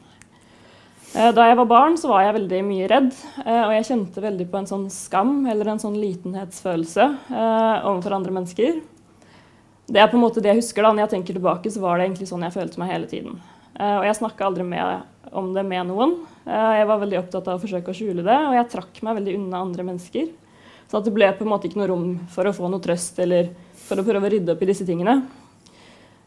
Uh, 1.14 1.32
da 1.32 1.48
jeg 1.48 1.56
var 1.62 1.72
barn, 1.72 1.96
så 1.96 2.12
var 2.12 2.26
jeg 2.26 2.36
veldig 2.36 2.62
mye 2.68 2.92
redd, 2.92 3.10
og 3.46 3.74
jeg 3.78 3.88
kjente 3.94 4.28
veldig 4.28 4.50
på 4.52 4.60
en 4.60 4.68
sånn 4.68 4.86
skam 4.92 5.34
eller 5.48 5.72
en 5.72 5.80
sånn 5.80 5.96
litenhetsfølelse 5.96 7.10
overfor 7.32 8.18
andre 8.18 8.34
mennesker. 8.36 8.82
Det 9.88 10.02
er 10.02 10.10
på 10.12 10.18
en 10.18 10.26
måte 10.26 10.42
det 10.44 10.50
jeg 10.52 10.60
husker 10.60 10.84
da, 10.84 10.90
Når 10.92 11.06
jeg 11.06 11.14
tenker 11.14 11.38
tilbake, 11.38 11.70
så 11.72 11.80
var 11.80 11.96
det 11.96 12.10
egentlig 12.10 12.28
sånn 12.28 12.44
jeg 12.44 12.52
følte 12.52 12.82
meg 12.82 12.92
hele 12.92 13.08
tiden. 13.08 13.38
og 13.80 14.04
jeg 14.04 14.18
snakka 14.18 14.44
aldri 14.44 14.66
med, 14.68 15.06
om 15.32 15.54
det 15.56 15.64
med 15.64 15.88
noen. 15.88 16.18
Eh, 16.48 16.74
jeg 16.80 16.88
var 16.88 17.00
veldig 17.02 17.18
opptatt 17.20 17.48
av 17.50 17.58
å 17.58 17.62
forsøke 17.62 17.92
å 17.92 17.96
skjule 17.96 18.24
det, 18.24 18.36
og 18.48 18.54
jeg 18.56 18.70
trakk 18.72 19.02
meg 19.04 19.18
veldig 19.20 19.34
unna 19.36 19.60
andre 19.66 19.84
mennesker. 19.84 20.30
Så 20.88 21.02
det 21.04 21.12
ble 21.12 21.28
på 21.36 21.44
en 21.44 21.50
måte 21.52 21.68
ikke 21.68 21.82
noe 21.82 21.90
rom 21.90 22.06
for 22.32 22.48
å 22.48 22.54
få 22.56 22.70
noe 22.72 22.80
trøst 22.80 23.18
eller 23.20 23.50
for 23.84 24.00
å 24.00 24.06
prøve 24.06 24.24
å 24.24 24.32
rydde 24.32 24.54
opp 24.54 24.62
i 24.64 24.68
disse 24.70 24.86
tingene. 24.88 25.18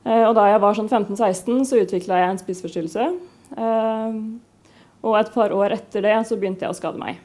Eh, 0.05 0.23
og 0.27 0.35
da 0.37 0.45
jeg 0.51 0.61
var 0.61 0.77
sånn 0.77 0.91
15-16, 0.91 1.65
så 1.65 1.81
utvikla 1.81 2.19
jeg 2.21 2.33
en 2.33 2.41
spiseforstyrrelse. 2.41 3.07
Eh, 3.57 4.19
og 5.01 5.17
et 5.17 5.31
par 5.33 5.53
år 5.57 5.73
etter 5.79 6.05
det 6.05 6.19
så 6.29 6.37
begynte 6.37 6.67
jeg 6.67 6.75
å 6.75 6.77
skade 6.77 7.01
meg. 7.01 7.17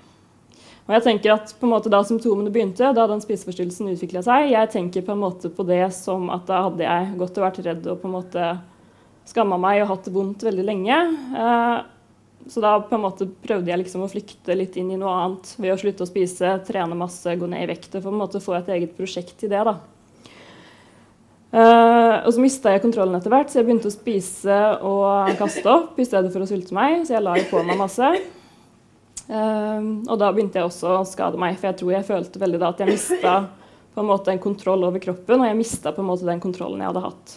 Og 0.87 0.95
jeg 0.95 1.03
tenker 1.03 1.35
at 1.35 1.51
på 1.59 1.67
en 1.67 1.73
måte 1.73 1.91
Da 1.91 1.99
symptomene 2.07 2.53
begynte, 2.55 2.93
da 2.95 3.09
den 3.11 3.21
spiseforstyrrelsen 3.21 3.91
utvikla 3.91 4.23
seg, 4.25 4.53
jeg 4.53 4.71
tenker 4.73 5.05
på 5.05 5.17
en 5.17 5.21
måte 5.25 5.51
på 5.53 5.67
det 5.67 5.83
som 5.97 6.31
at 6.33 6.47
da 6.49 6.63
hadde 6.69 6.87
jeg 6.87 7.19
gått 7.19 7.41
og 7.41 7.47
vært 7.49 7.61
redd 7.67 7.89
og 7.91 8.01
på 8.01 8.09
en 8.09 8.15
måte 8.15 8.47
skamma 9.27 9.59
meg 9.59 9.83
og 9.83 9.91
hatt 9.91 10.07
det 10.07 10.15
vondt 10.15 10.47
veldig 10.47 10.65
lenge. 10.65 10.99
Så 12.49 12.63
da 12.63 12.77
på 12.79 12.95
en 12.95 13.03
måte 13.03 13.27
prøvde 13.43 13.73
jeg 13.73 13.81
liksom 13.81 14.05
å 14.05 14.11
flykte 14.11 14.55
litt 14.55 14.77
inn 14.79 14.93
i 14.95 14.99
noe 15.01 15.15
annet 15.19 15.51
ved 15.59 15.73
å 15.75 15.79
slutte 15.81 16.05
å 16.05 16.09
spise, 16.09 16.53
trene 16.69 16.99
masse, 16.99 17.35
gå 17.35 17.49
ned 17.51 17.65
i 17.65 17.69
vekt 17.73 17.97
og 17.99 18.07
på 18.07 18.43
få 18.45 18.55
et 18.61 18.71
eget 18.77 18.95
prosjekt 18.99 19.43
i 19.43 19.51
det. 19.51 19.65
da. 19.67 19.77
Uh, 21.57 22.27
og 22.27 22.33
så 22.35 22.43
mista 22.43 22.73
jeg 22.75 22.83
kontrollen 22.83 23.17
etter 23.17 23.33
hvert, 23.33 23.51
så 23.51 23.61
jeg 23.61 23.67
begynte 23.69 23.89
å 23.89 23.95
spise 23.95 24.57
og 24.85 25.31
kaste 25.39 25.71
opp 25.73 25.99
i 25.99 26.07
stedet 26.07 26.33
for 26.35 26.45
å 26.45 26.49
sulte 26.49 26.75
meg. 26.77 27.01
Så 27.07 27.17
jeg 27.17 27.25
la 27.25 27.37
på 27.51 27.63
meg 27.67 27.81
masse. 27.81 28.11
Uh, 29.27 30.05
og 30.07 30.15
da 30.21 30.31
begynte 30.31 30.61
jeg 30.61 30.69
også 30.69 30.99
å 31.01 31.07
skade 31.09 31.41
meg, 31.41 31.59
for 31.59 31.71
jeg 31.71 31.81
tror 31.81 31.95
jeg 31.97 32.09
følte 32.11 32.43
veldig 32.43 32.63
da 32.63 32.71
at 32.75 32.83
jeg 32.83 32.93
mista 32.93 33.39
på 33.97 34.05
en 34.05 34.11
måte 34.11 34.31
en 34.31 34.43
kontroll 34.43 34.85
over 34.87 35.01
kroppen, 35.03 35.41
og 35.41 35.49
jeg 35.49 35.59
mista 35.59 35.91
på 35.97 36.05
en 36.05 36.11
måte 36.11 36.29
den 36.29 36.43
kontrollen 36.43 36.83
jeg 36.85 36.93
hadde 36.93 37.05
hatt. 37.09 37.37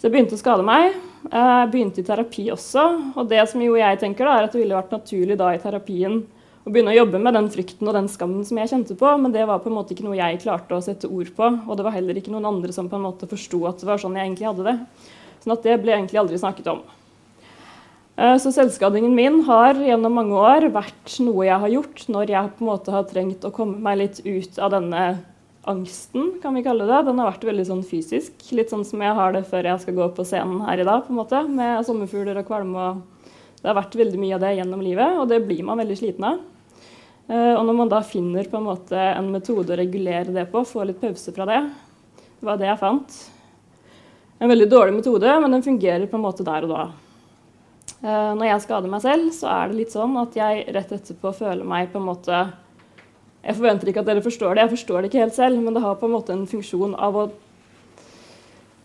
Så 0.00 0.08
jeg 0.08 0.14
begynte 0.14 0.32
å 0.32 0.40
skade 0.40 0.64
meg. 0.64 0.94
Jeg 1.28 1.68
begynte 1.68 2.00
i 2.00 2.04
terapi 2.08 2.46
også. 2.54 2.84
Og 3.20 3.26
det 3.28 3.42
som 3.50 3.60
jo 3.60 3.74
jeg 3.76 3.98
tenker 4.00 4.24
da, 4.24 4.38
er 4.38 4.46
at 4.46 4.54
det 4.56 4.62
ville 4.62 4.78
vært 4.78 4.94
naturlig 4.94 5.36
da 5.36 5.50
i 5.52 5.58
terapien 5.60 6.22
å 6.64 6.72
begynne 6.72 6.94
å 6.94 6.96
jobbe 6.96 7.20
med 7.20 7.36
den 7.36 7.50
frykten 7.52 7.88
og 7.88 7.98
den 7.98 8.08
skammen 8.08 8.46
som 8.48 8.56
jeg 8.56 8.70
kjente 8.70 8.96
på, 8.96 9.10
men 9.20 9.32
det 9.32 9.44
var 9.48 9.60
på 9.60 9.68
en 9.68 9.76
måte 9.76 9.92
ikke 9.92 10.06
noe 10.06 10.16
jeg 10.16 10.40
klarte 10.40 10.76
å 10.76 10.80
sette 10.84 11.08
ord 11.08 11.28
på. 11.36 11.50
Og 11.66 11.76
det 11.76 11.84
var 11.84 11.92
heller 11.92 12.16
ikke 12.16 12.32
noen 12.32 12.48
andre 12.48 12.72
som 12.72 12.88
på 12.88 12.96
en 12.96 13.04
måte 13.10 13.28
forsto 13.28 13.60
at 13.68 13.84
det 13.84 13.90
var 13.90 14.00
sånn 14.00 14.16
jeg 14.16 14.24
egentlig 14.24 14.48
hadde 14.48 14.66
det. 14.70 14.74
Sånn 15.44 15.54
at 15.58 15.68
det 15.68 15.76
ble 15.84 15.92
egentlig 15.98 16.22
aldri 16.22 16.40
snakket 16.40 16.72
om. 16.72 16.80
Eh, 18.16 18.36
så 18.40 18.52
selvskadingen 18.56 19.12
min 19.16 19.42
har 19.50 19.76
gjennom 19.84 20.16
mange 20.16 20.40
år 20.40 20.70
vært 20.72 21.18
noe 21.24 21.44
jeg 21.44 21.60
har 21.60 21.74
gjort 21.76 22.06
når 22.08 22.32
jeg 22.38 22.54
på 22.56 22.64
en 22.64 22.72
måte 22.72 22.96
har 22.96 23.04
trengt 23.12 23.44
å 23.44 23.52
komme 23.52 23.76
meg 23.84 24.00
litt 24.00 24.24
ut 24.24 24.60
av 24.64 24.72
denne 24.78 25.04
angsten, 25.68 26.38
kan 26.42 26.54
vi 26.56 26.64
kalle 26.64 26.86
det. 26.88 27.02
Den 27.06 27.20
har 27.20 27.32
vært 27.32 27.46
veldig 27.50 27.66
sånn 27.68 27.82
fysisk. 27.86 28.36
Litt 28.56 28.72
sånn 28.72 28.86
som 28.88 29.02
jeg 29.04 29.16
har 29.16 29.34
det 29.36 29.44
før 29.50 29.68
jeg 29.68 29.82
skal 29.82 29.96
gå 29.98 30.06
på 30.16 30.24
scenen 30.28 30.62
her 30.64 30.80
i 30.80 30.86
dag, 30.88 31.02
på 31.04 31.12
en 31.12 31.20
måte, 31.20 31.42
med 31.48 31.84
sommerfugler 31.88 32.40
og 32.40 32.48
kvalme 32.48 32.86
og 32.90 33.02
det 33.60 33.68
har 33.68 33.76
vært 33.76 33.98
veldig 34.00 34.20
mye 34.20 34.36
av 34.36 34.40
det 34.40 34.54
gjennom 34.56 34.80
livet, 34.84 35.18
og 35.20 35.26
det 35.28 35.42
blir 35.44 35.60
man 35.68 35.80
veldig 35.82 35.98
sliten 35.98 36.24
av. 36.24 36.38
Uh, 37.30 37.52
og 37.58 37.66
når 37.68 37.76
man 37.76 37.90
da 37.92 38.00
finner 38.02 38.48
på 38.48 38.56
en 38.56 38.66
måte 38.66 38.96
en 38.96 39.28
metode 39.34 39.74
å 39.74 39.78
regulere 39.78 40.32
det 40.32 40.46
på, 40.50 40.64
få 40.66 40.86
litt 40.88 41.00
pause 41.02 41.34
fra 41.36 41.46
det, 41.48 41.60
det 42.40 42.48
var 42.48 42.56
det 42.58 42.70
jeg 42.70 42.80
fant. 42.80 43.18
En 44.40 44.48
veldig 44.48 44.70
dårlig 44.72 44.96
metode, 44.96 45.36
men 45.44 45.52
den 45.52 45.66
fungerer 45.66 46.08
på 46.08 46.16
en 46.16 46.24
måte 46.24 46.46
der 46.46 46.64
og 46.64 46.72
da. 46.72 46.86
Uh, 48.00 48.32
når 48.40 48.46
jeg 48.48 48.64
skader 48.64 48.94
meg 48.94 49.04
selv, 49.04 49.28
så 49.36 49.52
er 49.52 49.68
det 49.68 49.80
litt 49.82 49.92
sånn 49.92 50.16
at 50.22 50.40
jeg 50.40 50.64
rett 50.72 50.96
etterpå 50.96 51.34
føler 51.36 51.68
meg 51.68 51.92
på 51.92 52.00
en 52.00 52.08
måte 52.08 52.42
Jeg 53.40 53.56
forventer 53.56 53.88
ikke 53.88 54.02
at 54.02 54.08
dere 54.10 54.24
forstår 54.24 54.56
det, 54.56 54.66
jeg 54.66 54.74
forstår 54.74 54.98
det 55.00 55.10
ikke 55.10 55.22
helt 55.24 55.36
selv, 55.36 55.60
men 55.62 55.76
det 55.76 55.84
har 55.84 55.96
på 55.96 56.08
en 56.08 56.16
måte 56.16 56.34
en 56.34 56.48
funksjon 56.48 56.92
av 57.00 57.16
å 57.16 57.30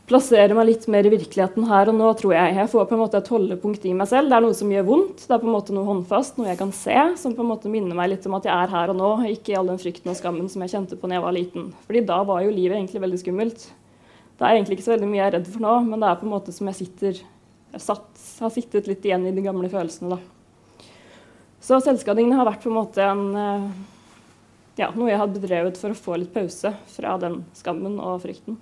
plassere 0.05 0.53
meg 0.53 0.67
litt 0.69 0.83
mer 0.91 1.07
i 1.07 1.11
virkeligheten 1.11 1.65
her 1.67 1.89
og 1.89 1.97
nå, 1.97 2.11
tror 2.19 2.35
jeg. 2.35 2.53
Jeg 2.59 2.71
får 2.71 2.85
på 2.87 2.95
en 2.95 3.01
måte 3.01 3.19
et 3.19 3.31
holdepunkt 3.33 3.87
i 3.89 3.93
meg 3.97 4.07
selv. 4.11 4.29
Det 4.29 4.37
er 4.37 4.43
noe 4.45 4.57
som 4.57 4.71
gjør 4.71 4.85
vondt. 4.85 5.23
Det 5.25 5.33
er 5.33 5.41
på 5.41 5.49
en 5.49 5.55
måte 5.55 5.75
noe 5.75 5.87
håndfast, 5.87 6.37
noe 6.37 6.51
jeg 6.51 6.59
kan 6.61 6.73
se, 6.77 6.97
som 7.19 7.33
på 7.35 7.41
en 7.41 7.49
måte 7.49 7.71
minner 7.73 7.97
meg 7.97 8.11
litt 8.13 8.27
om 8.29 8.37
at 8.37 8.45
jeg 8.45 8.53
er 8.53 8.73
her 8.75 8.93
og 8.93 8.99
nå, 8.99 9.09
ikke 9.33 9.55
i 9.55 9.57
all 9.59 9.71
den 9.71 9.81
frykten 9.81 10.13
og 10.13 10.19
skammen 10.19 10.51
som 10.51 10.61
jeg 10.63 10.75
kjente 10.75 10.99
på 10.99 11.09
da 11.09 11.17
jeg 11.17 11.25
var 11.25 11.35
liten. 11.35 11.71
Fordi 11.87 12.05
da 12.05 12.19
var 12.29 12.45
jo 12.45 12.53
livet 12.53 12.77
egentlig 12.77 13.01
veldig 13.01 13.21
skummelt. 13.23 13.65
Det 14.35 14.45
er 14.45 14.59
egentlig 14.59 14.77
ikke 14.77 14.87
så 14.87 14.93
veldig 14.93 15.09
mye 15.09 15.21
jeg 15.23 15.27
er 15.31 15.35
redd 15.39 15.49
for 15.49 15.65
nå, 15.65 15.73
men 15.89 16.03
det 16.03 16.11
er 16.11 16.21
på 16.21 16.29
en 16.29 16.35
måte 16.35 16.53
som 16.53 16.69
jeg 16.69 16.79
sitter 16.83 17.25
jeg 17.75 17.83
satt, 17.83 18.07
har 18.39 18.53
sittet 18.53 18.85
litt 18.87 19.03
igjen 19.03 19.25
i 19.27 19.33
de 19.35 19.43
gamle 19.43 19.67
følelsene, 19.71 20.15
da. 20.15 20.87
Så 21.65 21.81
selvskadingene 21.83 22.37
har 22.37 22.47
vært 22.47 22.61
på 22.63 22.69
en 22.69 22.77
måte 22.77 23.03
en 23.03 23.23
eh, 23.41 23.65
ja, 24.79 24.89
noe 24.95 25.11
jeg 25.11 25.19
har 25.21 25.31
bedrevet 25.31 25.77
for 25.79 25.93
å 25.93 25.97
få 25.97 26.17
litt 26.19 26.33
pause 26.35 26.73
fra 26.91 27.15
den 27.21 27.43
skammen 27.55 27.99
og 28.03 28.23
frykten. 28.25 28.57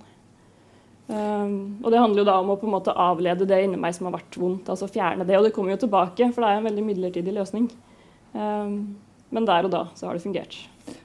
Um, 1.06 1.82
og 1.84 1.90
det 1.92 2.00
handler 2.00 2.22
jo 2.22 2.28
da 2.30 2.36
om 2.40 2.52
å 2.54 2.56
på 2.56 2.64
en 2.64 2.72
måte 2.72 2.94
avlede 2.96 3.44
det 3.48 3.58
inni 3.66 3.76
meg 3.80 3.92
som 3.96 4.08
har 4.08 4.16
vært 4.16 4.38
vondt. 4.40 4.70
altså 4.72 4.88
Fjerne 4.88 5.26
det. 5.28 5.36
Og 5.36 5.48
det 5.48 5.52
kommer 5.56 5.74
jo 5.74 5.82
tilbake, 5.84 6.30
for 6.32 6.44
det 6.44 6.52
er 6.52 6.60
en 6.60 6.68
veldig 6.70 6.84
midlertidig 6.86 7.34
løsning. 7.36 7.66
Um, 8.32 8.78
men 9.34 9.48
der 9.48 9.66
og 9.66 9.74
da 9.74 9.82
så 9.98 10.08
har 10.08 10.16
det 10.16 10.24
fungert. 10.24 10.56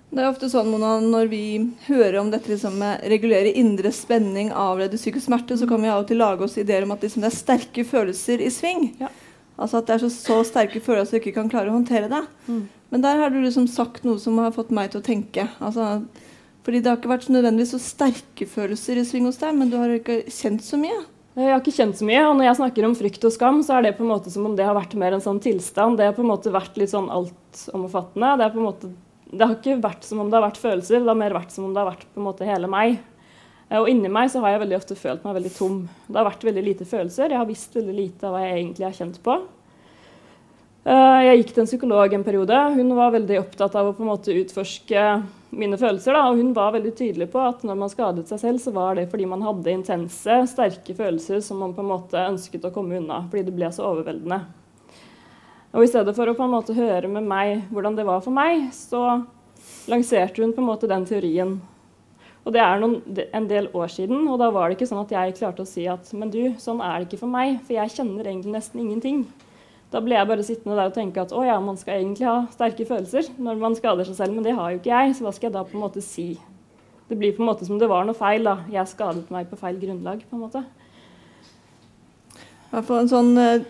Det 0.09 0.23
er 0.23 0.29
ofte 0.29 0.49
sånn 0.49 0.71
Mona, 0.71 0.95
Når 1.03 1.27
vi 1.29 1.43
hører 1.85 2.17
om 2.21 2.31
dette 2.33 2.49
liksom, 2.49 2.79
med 2.81 3.03
regulere 3.11 3.51
indre 3.59 3.91
spenning, 3.93 4.49
avlede 4.53 4.97
psykisk 4.97 5.27
smerte, 5.27 5.57
så 5.57 5.67
kan 5.69 5.81
vi 5.83 5.91
av 5.91 6.03
og 6.03 6.09
til 6.09 6.21
lage 6.21 6.45
oss 6.45 6.57
ideer 6.57 6.85
om 6.85 6.95
at 6.95 7.05
liksom, 7.05 7.25
det 7.25 7.29
er 7.29 7.37
sterke 7.37 7.85
følelser 7.85 8.41
i 8.41 8.49
sving. 8.53 8.91
Ja. 9.01 9.11
Altså 9.59 9.81
At 9.81 9.89
det 9.89 9.97
er 9.97 10.03
så, 10.05 10.09
så 10.13 10.39
sterke 10.47 10.81
følelser 10.81 11.17
at 11.17 11.19
du 11.19 11.29
ikke 11.29 11.41
kan 11.41 11.51
klare 11.51 11.69
å 11.69 11.75
håndtere 11.75 12.09
det. 12.11 12.23
Mm. 12.47 12.63
Men 12.89 13.06
der 13.06 13.21
har 13.21 13.30
du 13.30 13.38
liksom 13.41 13.67
sagt 13.69 14.06
noe 14.08 14.19
som 14.21 14.39
har 14.41 14.56
fått 14.56 14.73
meg 14.73 14.91
til 14.91 15.02
å 15.04 15.06
tenke. 15.06 15.47
altså 15.60 16.02
fordi 16.69 16.82
det 16.84 16.91
har 16.91 16.97
ikke 16.99 17.10
vært 17.10 17.23
så 17.25 17.34
nødvendigvis 17.34 17.71
så 17.73 17.80
sterke 17.82 18.45
følelser 18.45 18.99
i 18.99 19.04
sving 19.08 19.25
hos 19.25 19.39
deg, 19.41 19.56
men 19.58 19.71
du 19.71 19.78
har 19.80 19.89
ikke 19.95 20.19
kjent 20.30 20.62
så 20.62 20.78
mye? 20.78 20.97
Jeg 21.39 21.54
har 21.54 21.62
ikke 21.62 21.73
kjent 21.73 21.95
så 21.97 22.06
mye, 22.06 22.23
og 22.28 22.34
når 22.36 22.45
jeg 22.45 22.58
snakker 22.60 22.86
om 22.86 22.95
frykt 22.99 23.25
og 23.25 23.32
skam, 23.34 23.62
så 23.65 23.78
er 23.78 23.86
det 23.86 23.93
på 23.97 24.04
en 24.04 24.12
måte 24.12 24.34
som 24.34 24.43
om 24.45 24.58
det 24.58 24.65
har 24.67 24.75
vært 24.75 24.93
mer 24.99 25.15
en 25.15 25.23
sånn 25.23 25.39
tilstand. 25.41 25.97
Det 25.97 26.10
har 26.10 26.17
på 26.17 26.21
en 26.25 26.30
måte 26.30 26.52
vært 26.54 26.75
litt 26.78 26.91
sånn 26.91 27.08
altomfattende. 27.15 28.34
Det, 28.41 28.49
måte, 28.60 28.91
det 29.32 29.45
har 29.45 29.56
ikke 29.56 29.78
vært 29.82 30.06
som 30.06 30.21
om 30.21 30.30
det 30.30 30.38
har 30.38 30.45
vært 30.49 30.60
følelser, 30.62 30.99
det 30.99 31.13
har 31.13 31.21
mer 31.21 31.38
vært 31.38 31.56
som 31.56 31.69
om 31.69 31.73
det 31.73 31.82
har 31.82 31.89
vært 31.93 32.06
på 32.10 32.21
en 32.21 32.28
måte 32.28 32.49
hele 32.49 32.69
meg. 32.69 32.99
Og 33.80 33.89
inni 33.89 34.10
meg 34.12 34.30
så 34.34 34.41
har 34.43 34.56
jeg 34.56 34.63
veldig 34.65 34.78
ofte 34.80 34.97
følt 34.97 35.25
meg 35.25 35.38
veldig 35.38 35.54
tom. 35.56 35.80
Det 36.10 36.17
har 36.17 36.28
vært 36.28 36.45
veldig 36.49 36.65
lite 36.65 36.89
følelser. 36.89 37.30
Jeg 37.30 37.39
har 37.39 37.49
visst 37.49 37.78
veldig 37.78 37.95
lite 37.95 38.30
av 38.30 38.36
hva 38.36 38.43
jeg 38.43 38.56
egentlig 38.58 38.88
har 38.89 38.97
kjent 38.97 39.21
på. 39.25 39.36
Eh, 40.87 41.21
jeg 41.25 41.41
gikk 41.41 41.49
til 41.53 41.63
en 41.65 41.67
psykolog 41.67 42.13
en 42.15 42.23
periode. 42.23 42.59
Hun 42.77 42.93
var 42.95 43.11
veldig 43.11 43.41
opptatt 43.41 43.75
av 43.75 43.89
å 43.89 43.95
på 43.95 44.05
en 44.05 44.11
måte 44.13 44.35
utforske 44.35 45.07
mine 45.49 45.79
følelser. 45.81 46.15
Da, 46.15 46.27
og 46.29 46.39
hun 46.39 46.53
var 46.55 46.75
veldig 46.75 46.93
tydelig 46.95 47.27
på 47.33 47.41
at 47.43 47.65
når 47.67 47.79
man 47.81 47.91
skadet 47.91 48.29
seg 48.29 48.39
selv, 48.39 48.61
så 48.63 48.71
var 48.75 48.95
det 48.95 49.09
fordi 49.11 49.27
man 49.27 49.43
hadde 49.43 49.73
intense, 49.73 50.37
sterke 50.53 50.95
følelser 50.95 51.43
som 51.43 51.59
man 51.59 51.73
på 51.75 51.83
en 51.83 51.91
måte 51.91 52.21
ønsket 52.21 52.69
å 52.69 52.71
komme 52.75 53.01
unna 53.01 53.25
fordi 53.27 53.49
det 53.49 53.55
ble 53.57 53.71
så 53.75 53.89
overveldende. 53.89 54.39
Og 55.75 55.83
I 55.83 55.89
stedet 55.91 56.15
for 56.17 56.31
å 56.31 56.37
på 56.37 56.45
en 56.45 56.55
måte 56.55 56.73
høre 56.77 57.11
med 57.11 57.27
meg 57.27 57.67
hvordan 57.73 57.97
det 57.97 58.07
var 58.07 58.23
for 58.25 58.33
meg, 58.33 58.71
så 58.73 59.19
lanserte 59.91 60.41
hun 60.41 60.55
på 60.55 60.63
en 60.63 60.69
måte 60.69 60.89
den 60.89 61.05
teorien. 61.05 61.59
Og 62.47 62.55
Det 62.55 62.61
er 62.63 62.79
noen, 62.81 63.01
en 63.35 63.49
del 63.51 63.67
år 63.75 63.91
siden, 63.91 64.23
og 64.31 64.39
da 64.41 64.47
var 64.49 64.69
det 64.69 64.79
ikke 64.79 64.87
sånn 64.89 65.03
at 65.03 65.11
jeg 65.13 65.35
klarte 65.37 65.61
å 65.61 65.69
si 65.69 65.83
at 65.91 66.07
men 66.17 66.31
du, 66.33 66.55
sånn 66.57 66.79
er 66.81 66.95
det 66.97 67.09
ikke 67.09 67.21
for 67.25 67.29
meg, 67.29 67.59
for 67.67 67.75
jeg 67.75 67.93
kjenner 67.99 68.25
egentlig 68.31 68.55
nesten 68.55 68.81
ingenting. 68.81 69.27
Da 69.89 70.02
ble 70.06 70.13
jeg 70.13 70.30
bare 70.30 70.45
sittende 70.45 70.78
der 70.78 70.91
og 70.91 70.93
tenke 70.93 71.23
at 71.23 71.32
å 71.34 71.41
ja, 71.45 71.56
man 71.63 71.78
skal 71.80 71.97
egentlig 71.97 72.28
ha 72.30 72.43
sterke 72.54 72.86
følelser 72.86 73.32
når 73.41 73.62
man 73.62 73.78
skader 73.78 74.06
seg 74.06 74.19
selv, 74.19 74.36
men 74.38 74.45
det 74.45 74.54
har 74.58 74.73
jo 74.73 74.82
ikke 74.82 74.91
jeg, 74.93 75.15
så 75.17 75.25
hva 75.25 75.34
skal 75.34 75.49
jeg 75.49 75.56
da 75.56 75.63
på 75.65 75.78
en 75.78 75.86
måte 75.86 76.04
si? 76.06 76.28
Det 77.10 77.17
blir 77.17 77.34
på 77.34 77.41
en 77.41 77.49
måte 77.49 77.65
som 77.65 77.80
det 77.82 77.89
var 77.89 78.06
noe 78.06 78.17
feil. 78.17 78.45
da. 78.45 78.60
Jeg 78.69 78.91
skadet 78.91 79.32
meg 79.34 79.49
på 79.49 79.58
feil 79.58 79.80
grunnlag. 79.82 80.21
på 80.30 80.38
en 80.38 80.43
måte. 80.45 80.62
I 82.69 82.75
hvert 82.75 82.86
fall 82.86 83.02
en 83.02 83.10
sånn 83.10 83.32
uh, 83.34 83.65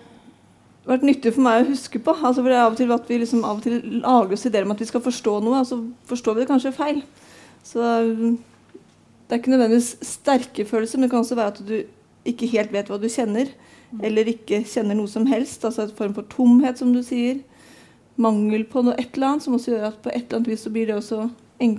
vært 0.89 1.05
nyttig 1.07 1.31
for 1.37 1.45
meg 1.45 1.61
å 1.61 1.69
huske 1.69 2.01
på. 2.03 2.17
altså 2.17 2.43
for 2.43 2.51
det 2.51 2.57
er 2.57 2.65
Av 2.65 2.75
og 2.75 2.81
til 2.81 2.91
at 2.91 3.07
vi 3.07 3.21
liksom 3.21 3.45
av 3.47 3.61
og 3.61 3.63
til 3.63 3.79
lager 4.03 4.35
oss 4.35 4.45
ideer 4.49 4.67
om 4.67 4.75
at 4.75 4.83
vi 4.83 4.89
skal 4.89 5.05
forstå 5.05 5.37
noe, 5.45 5.61
og 5.61 5.69
så 5.69 5.79
forstår 6.11 6.35
vi 6.35 6.43
det 6.43 6.49
kanskje 6.51 6.75
feil. 6.75 7.01
Så 7.63 7.79
Det 9.29 9.35
er 9.35 9.39
ikke 9.39 9.51
nødvendigvis 9.51 9.95
sterke 10.01 10.65
følelser, 10.65 10.97
men 10.97 11.05
det 11.05 11.11
kan 11.11 11.23
også 11.23 11.35
være 11.37 11.53
at 11.53 11.59
du 11.63 11.75
ikke 12.25 12.49
helt 12.49 12.71
vet 12.73 12.87
hva 12.89 12.97
du 12.97 13.07
kjenner 13.07 13.51
eller 14.03 14.29
ikke 14.31 14.61
kjenner 14.69 14.97
noe 14.97 15.09
som 15.11 15.27
helst. 15.29 15.65
Altså 15.65 15.85
en 15.85 15.95
form 15.97 16.15
for 16.17 16.27
tomhet, 16.31 16.79
som 16.81 16.93
du 16.93 17.01
sier. 17.05 17.41
Mangel 18.19 18.65
på 18.67 18.83
noe 18.83 18.97
et 18.99 19.15
eller 19.15 19.33
annet, 19.33 19.45
som 19.45 19.55
også 19.55 19.73
gjør 19.73 19.91
at 19.91 20.01
på 20.03 20.11
et 20.11 20.25
eller 20.25 20.41
annet 20.41 20.51
vis 20.51 20.65
så 20.65 20.73
blir 20.73 20.89
det 20.89 20.97
også 20.99 21.29
en 21.63 21.77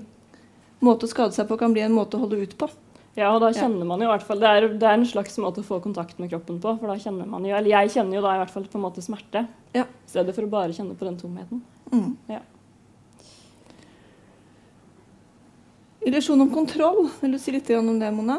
måte 0.85 1.07
å 1.07 1.11
skade 1.11 1.37
seg 1.37 1.49
på 1.49 1.59
kan 1.61 1.75
bli 1.75 1.83
en 1.85 1.97
måte 1.97 2.17
å 2.17 2.23
holde 2.25 2.41
ut 2.41 2.57
på. 2.59 2.71
Ja, 3.19 3.33
og 3.35 3.43
da 3.43 3.51
kjenner 3.53 3.85
man 3.89 4.01
jo 4.01 4.07
i 4.07 4.13
hvert 4.13 4.25
fall, 4.25 4.39
det 4.41 4.49
er, 4.49 4.67
det 4.71 4.87
er, 4.87 4.95
en 4.97 5.09
slags 5.09 5.35
måte 5.43 5.61
å 5.61 5.67
få 5.67 5.81
kontakt 5.83 6.21
med 6.23 6.31
kroppen 6.31 6.61
på. 6.63 6.77
for 6.79 6.89
da 6.89 6.95
kjenner 7.01 7.27
man 7.29 7.45
jo, 7.45 7.53
eller 7.57 7.73
Jeg 7.73 7.91
kjenner 7.97 8.17
jo 8.17 8.23
da 8.25 8.37
i 8.37 8.41
hvert 8.41 8.53
fall 8.55 8.69
på 8.71 8.79
en 8.79 8.85
måte 8.87 9.03
smerte, 9.05 9.43
ja. 9.75 9.85
i 9.85 10.13
stedet 10.13 10.35
for 10.37 10.47
å 10.47 10.53
bare 10.53 10.77
kjenne 10.77 10.95
på 10.97 11.09
den 11.09 11.19
tomheten. 11.21 11.61
Mm. 11.91 12.15
Ja. 12.31 12.41
Illusjon 16.07 16.41
om 16.41 16.55
kontroll, 16.55 17.11
vil 17.21 17.35
du 17.35 17.43
si 17.43 17.53
litt 17.53 17.69
om 17.77 17.99
det, 18.01 18.09
Mona? 18.15 18.39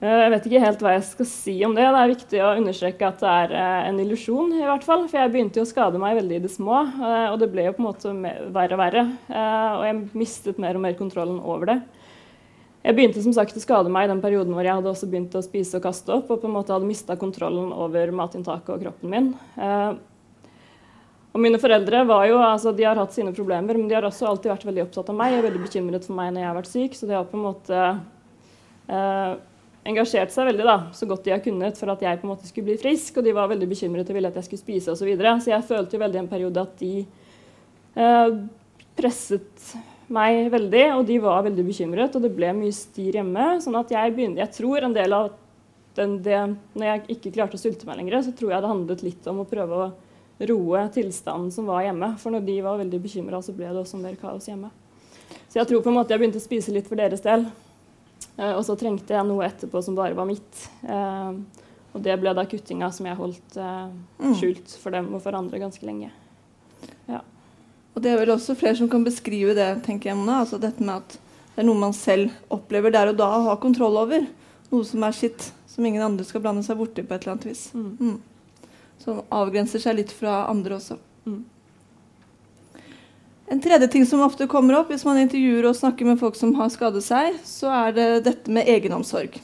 Eh, 0.00 0.18
jeg 0.24 0.32
vet 0.32 0.46
ikke 0.48 0.60
helt 0.62 0.82
hva 0.84 0.94
jeg 0.94 1.04
skal 1.10 1.26
si 1.28 1.54
om 1.66 1.74
det. 1.76 1.84
Det 1.84 2.00
er 2.00 2.12
viktig 2.14 2.40
å 2.40 2.54
understreke 2.56 3.08
at 3.10 3.20
det 3.20 3.32
er 3.44 3.54
eh, 3.60 3.88
en 3.90 4.00
illusjon. 4.00 4.54
i 4.56 4.64
hvert 4.64 4.84
fall, 4.86 5.04
For 5.10 5.20
jeg 5.20 5.32
begynte 5.34 5.60
jo 5.60 5.66
å 5.66 5.68
skade 5.68 6.00
meg 6.00 6.16
veldig 6.16 6.38
i 6.38 6.44
det 6.46 6.52
små, 6.54 6.78
eh, 6.88 7.26
og 7.28 7.36
det 7.42 7.50
ble 7.52 7.66
jo 7.68 7.74
på 7.76 7.84
en 7.84 7.88
måte 7.90 8.14
verre 8.54 8.78
og 8.78 8.80
verre. 8.80 9.06
Og 9.28 9.84
jeg 9.84 9.98
mistet 10.16 10.60
mer 10.62 10.78
og 10.78 10.84
mer 10.86 10.96
kontrollen 10.96 11.40
over 11.44 11.74
det. 11.74 11.78
Jeg 12.80 12.96
begynte 12.96 13.20
som 13.20 13.34
sagt 13.36 13.58
å 13.58 13.60
skade 13.60 13.92
meg 13.92 14.06
i 14.06 14.12
den 14.14 14.22
perioden 14.24 14.54
hvor 14.56 14.64
jeg 14.64 14.72
hadde 14.72 14.88
også 14.88 15.08
begynt 15.10 15.36
å 15.36 15.44
spise 15.44 15.76
og 15.76 15.84
kaste 15.84 16.14
opp, 16.14 16.30
og 16.32 16.40
på 16.40 16.48
en 16.48 16.54
måte 16.54 16.72
hadde 16.72 16.88
mista 16.88 17.12
kontrollen 17.20 17.74
over 17.76 18.14
matinntaket 18.16 18.72
og 18.72 18.86
kroppen 18.86 19.12
min. 19.12 19.28
Og 21.30 21.44
mine 21.44 21.60
foreldre 21.60 22.00
var 22.08 22.24
jo, 22.30 22.38
altså 22.40 22.72
de 22.72 22.88
har 22.88 22.96
hatt 22.96 23.12
sine 23.12 23.34
problemer, 23.36 23.76
men 23.76 23.84
de 23.84 23.98
har 23.98 24.08
også 24.08 24.30
alltid 24.30 24.54
vært 24.54 24.64
veldig 24.70 24.86
opptatt 24.86 25.12
av 25.12 25.20
meg 25.20 25.36
og 25.36 25.44
veldig 25.44 25.60
bekymret 25.66 26.08
for 26.08 26.16
meg 26.16 26.32
når 26.32 26.40
jeg 26.40 26.48
har 26.48 26.56
vært 26.56 26.72
syk, 26.72 26.96
så 26.96 27.10
de 27.10 27.18
har 27.18 27.28
på 27.28 27.36
en 27.36 27.44
måte 27.50 27.84
engasjert 29.88 30.32
seg 30.34 30.48
veldig 30.50 30.66
da, 30.66 30.76
så 30.96 31.08
godt 31.08 31.24
de 31.24 31.32
har 31.34 31.42
kunnet 31.44 31.78
for 31.80 31.92
at 31.92 32.02
jeg 32.04 32.20
på 32.20 32.26
en 32.26 32.32
måte 32.34 32.48
skulle 32.48 32.70
bli 32.70 32.80
frisk. 32.80 33.20
Og 33.20 33.26
de 33.26 33.36
var 33.36 33.50
veldig 33.50 33.68
bekymret 33.70 34.10
og 34.10 34.18
ville 34.18 34.30
at 34.30 34.40
jeg 34.40 34.48
skulle 34.48 34.64
spise 34.64 34.92
osv. 34.92 35.12
Så, 35.14 35.36
så 35.44 35.54
jeg 35.54 35.68
følte 35.68 35.96
jo 35.96 36.02
veldig 36.04 36.22
en 36.22 36.30
periode 36.30 36.64
at 36.66 36.74
de 36.82 36.94
eh, 37.96 38.34
presset 38.98 39.72
meg 40.10 40.50
veldig, 40.52 40.84
og 40.96 41.04
de 41.08 41.20
var 41.22 41.44
veldig 41.46 41.64
bekymret. 41.66 42.16
Og 42.16 42.26
det 42.26 42.32
ble 42.36 42.52
mye 42.58 42.74
styr 42.74 43.20
hjemme. 43.20 43.52
sånn 43.64 43.78
at 43.80 43.94
jeg 43.94 44.16
begynte, 44.16 44.42
jeg 44.42 44.56
tror 44.58 44.86
en 44.86 44.96
del 44.96 45.16
av 45.16 45.32
den, 45.96 46.20
det, 46.22 46.38
Når 46.78 46.86
jeg 46.86 47.16
ikke 47.16 47.32
klarte 47.34 47.58
å 47.58 47.60
sulte 47.60 47.88
meg 47.88 47.98
lenger, 47.98 48.20
så 48.22 48.34
tror 48.36 48.52
jeg 48.52 48.62
det 48.62 48.70
handlet 48.70 49.02
litt 49.02 49.26
om 49.30 49.42
å 49.42 49.48
prøve 49.48 49.80
å 49.80 49.88
roe 50.50 50.84
tilstanden 50.94 51.50
som 51.52 51.66
var 51.68 51.82
hjemme. 51.84 52.12
For 52.20 52.32
når 52.32 52.44
de 52.46 52.60
var 52.64 52.78
veldig 52.80 53.00
bekymra, 53.02 53.42
så 53.42 53.52
ble 53.56 53.68
det 53.68 53.80
også 53.80 54.00
mer 54.00 54.14
kaos 54.20 54.46
hjemme. 54.48 54.70
Så 55.50 55.58
jeg 55.58 55.66
tror 55.66 55.82
på 55.82 55.90
en 55.90 55.98
måte 55.98 56.14
jeg 56.14 56.22
begynte 56.22 56.40
å 56.40 56.44
spise 56.44 56.72
litt 56.74 56.88
for 56.88 57.00
deres 57.00 57.24
del. 57.24 57.48
Uh, 58.38 58.54
og 58.54 58.62
så 58.66 58.76
trengte 58.78 59.16
jeg 59.16 59.26
noe 59.28 59.46
etterpå 59.46 59.82
som 59.84 59.96
bare 59.98 60.16
var 60.18 60.28
mitt. 60.28 60.64
Uh, 60.84 61.40
og 61.90 62.04
det 62.04 62.14
ble 62.22 62.32
da 62.36 62.46
kuttinga 62.46 62.90
som 62.94 63.08
jeg 63.08 63.18
holdt 63.18 63.58
uh, 63.58 63.90
skjult 64.38 64.76
for 64.78 64.94
dem 64.94 65.10
og 65.16 65.24
for 65.24 65.36
andre 65.36 65.60
ganske 65.62 65.86
lenge. 65.86 66.12
Ja. 67.10 67.24
Og 67.94 68.04
det 68.04 68.12
er 68.12 68.20
vel 68.22 68.32
også 68.32 68.54
flere 68.58 68.78
som 68.78 68.90
kan 68.90 69.04
beskrive 69.04 69.56
det, 69.58 69.72
tenker 69.86 70.12
jeg, 70.12 70.18
Mona. 70.18 70.42
Altså 70.44 70.60
dette 70.62 70.84
med 70.84 71.02
at 71.02 71.16
det 71.50 71.64
er 71.64 71.66
noe 71.66 71.80
man 71.80 71.96
selv 71.96 72.30
opplever 72.54 72.94
der 72.94 73.10
og 73.10 73.18
da 73.18 73.26
å 73.36 73.46
ha 73.48 73.56
kontroll 73.60 73.98
over. 74.00 74.22
Noe 74.70 74.86
som 74.86 75.02
er 75.04 75.16
sitt, 75.16 75.50
som 75.68 75.86
ingen 75.86 76.04
andre 76.04 76.24
skal 76.24 76.44
blande 76.44 76.62
seg 76.64 76.78
borti 76.78 77.02
på 77.02 77.16
et 77.16 77.26
eller 77.26 77.34
annet 77.34 77.48
vis. 77.50 77.64
Mm. 77.74 77.90
Mm. 77.98 78.68
Som 79.02 79.24
avgrenser 79.34 79.82
seg 79.82 79.98
litt 79.98 80.14
fra 80.14 80.44
andre 80.48 80.78
også. 80.78 80.96
Mm. 81.26 81.42
En 83.50 83.60
tredje 83.60 83.88
ting 83.90 84.04
som 84.06 84.20
ofte 84.22 84.46
kommer 84.46 84.76
opp 84.78 84.92
hvis 84.92 85.02
man 85.02 85.18
intervjuer 85.18 85.66
og 85.66 85.74
snakker 85.74 86.06
med 86.06 86.20
folk 86.20 86.36
som 86.38 86.52
har 86.54 86.68
skadet 86.70 87.00
seg, 87.02 87.34
så 87.42 87.70
er 87.74 87.96
det 87.96 88.04
dette 88.28 88.52
med 88.54 88.68
egenomsorg. 88.70 89.40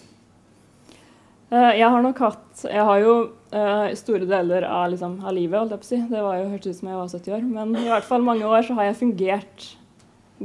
Uh, 1.51 1.73
jeg 1.75 1.87
har 1.87 2.03
nok 2.03 2.19
hatt 2.25 2.63
Jeg 2.67 2.83
har 2.89 3.01
jo 3.03 3.13
uh, 3.55 3.89
store 3.99 4.27
deler 4.27 4.65
av, 4.67 4.89
liksom, 4.93 5.19
av 5.27 5.35
livet, 5.35 5.59
holdt 5.59 5.75
jeg 5.75 5.83
på 5.83 5.89
å 5.89 5.91
si. 5.91 5.99
Det 6.13 6.23
var 6.23 6.39
jo 6.39 6.47
hørtes 6.53 6.77
ut 6.77 6.79
som 6.79 6.93
jeg 6.93 7.01
var 7.01 7.11
70 7.17 7.35
år. 7.35 7.45
Men 7.51 7.75
i 7.83 7.91
hvert 7.91 8.07
fall 8.07 8.27
mange 8.27 8.47
år 8.47 8.67
så 8.69 8.79
har 8.79 8.89
jeg 8.89 8.99
fungert 9.03 9.67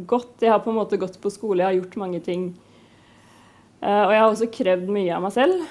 godt. 0.09 0.35
Jeg 0.41 0.53
har 0.55 0.63
på 0.65 0.73
en 0.73 0.79
måte 0.81 0.99
gått 1.01 1.21
på 1.21 1.33
skole, 1.33 1.61
jeg 1.61 1.69
har 1.69 1.77
gjort 1.77 2.01
mange 2.01 2.21
ting. 2.25 2.49
Uh, 3.81 4.07
og 4.07 4.15
jeg 4.15 4.23
har 4.23 4.29
også 4.31 4.49
krevd 4.57 4.89
mye 4.93 5.13
av 5.13 5.21
meg 5.21 5.37
selv, 5.37 5.61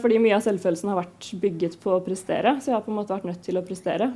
fordi 0.00 0.20
mye 0.20 0.36
av 0.36 0.44
selvfølelsen 0.48 0.94
har 0.94 1.02
vært 1.02 1.28
bygget 1.44 1.76
på 1.84 1.92
å 1.92 2.04
prestere. 2.08 2.56
Så 2.60 2.72
jeg 2.72 2.78
har 2.78 2.88
på 2.88 2.92
en 2.92 3.02
måte 3.02 3.12
vært 3.12 3.28
nødt 3.28 3.44
til 3.44 3.60
å 3.60 3.64
prestere. 3.68 4.14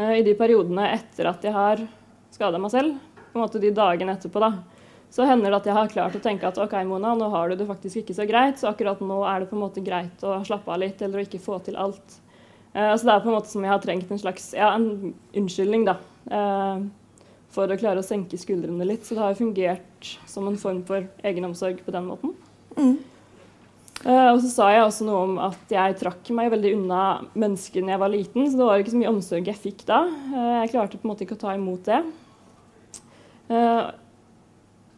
I 0.00 0.22
de 0.24 0.32
periodene 0.38 0.86
etter 0.94 1.28
at 1.28 1.42
jeg 1.44 1.52
har 1.52 1.82
skada 2.32 2.60
meg 2.60 2.72
selv, 2.72 2.94
på 3.32 3.38
en 3.38 3.44
måte 3.44 3.60
de 3.60 3.72
dagene 3.76 4.14
etterpå, 4.16 4.40
da, 4.40 4.54
så 5.12 5.26
hender 5.28 5.52
det 5.52 5.58
at 5.58 5.66
jeg 5.68 5.76
har 5.76 5.90
klart 5.92 6.16
å 6.16 6.22
tenke 6.24 6.48
at 6.48 6.58
OK, 6.62 6.72
Mona, 6.88 7.12
nå 7.18 7.28
har 7.34 7.50
du 7.50 7.58
det 7.60 7.68
faktisk 7.68 8.00
ikke 8.00 8.16
så 8.16 8.24
greit, 8.28 8.56
så 8.60 8.70
akkurat 8.70 9.02
nå 9.04 9.18
er 9.28 9.42
det 9.42 9.50
på 9.50 9.58
en 9.58 9.64
måte 9.66 9.84
greit 9.84 10.24
å 10.24 10.38
slappe 10.48 10.72
av 10.72 10.80
litt 10.80 11.04
eller 11.04 11.20
å 11.20 11.24
ikke 11.26 11.42
få 11.42 11.58
til 11.66 11.76
alt. 11.80 12.16
Uh, 12.72 12.94
så 12.96 13.04
det 13.04 13.12
er 13.12 13.20
på 13.20 13.28
en 13.28 13.36
måte 13.36 13.52
som 13.52 13.64
jeg 13.66 13.72
har 13.74 13.82
trengt 13.84 14.08
en 14.08 14.22
slags 14.22 14.48
ja, 14.56 14.70
en 14.72 15.12
unnskyldning, 15.36 15.84
da. 15.90 15.98
Uh, 16.32 16.88
for 17.52 17.68
å 17.68 17.76
klare 17.76 18.00
å 18.00 18.06
senke 18.06 18.40
skuldrene 18.40 18.86
litt. 18.88 19.04
Så 19.04 19.18
det 19.18 19.26
har 19.26 19.36
fungert 19.36 20.12
som 20.24 20.48
en 20.48 20.56
form 20.60 20.80
for 20.88 21.04
egenomsorg 21.28 21.82
på 21.84 21.92
den 21.92 22.08
måten. 22.08 22.32
Mm. 22.78 22.94
Uh, 24.02 24.32
og 24.32 24.40
så 24.42 24.48
sa 24.50 24.68
jeg 24.72 24.82
også 24.82 25.06
noe 25.06 25.24
om 25.28 25.36
at 25.46 25.70
jeg 25.70 25.98
trakk 26.00 26.30
meg 26.34 26.50
veldig 26.50 26.72
unna 26.80 27.02
mennesker 27.38 27.84
da 27.84 27.94
jeg 27.94 28.02
var 28.02 28.12
liten. 28.12 28.48
Så 28.48 28.58
det 28.58 28.68
var 28.68 28.82
ikke 28.82 28.94
så 28.94 29.02
mye 29.02 29.12
omsorg 29.14 29.50
jeg 29.52 29.62
fikk 29.68 29.86
da. 29.88 30.04
jeg 30.62 30.72
klarte 30.74 30.98
på 30.98 31.06
en 31.06 31.12
måte 31.14 31.26
ikke 31.26 31.38
å 31.38 31.44
ta 31.44 31.54
imot 31.58 31.90
det. 31.90 32.02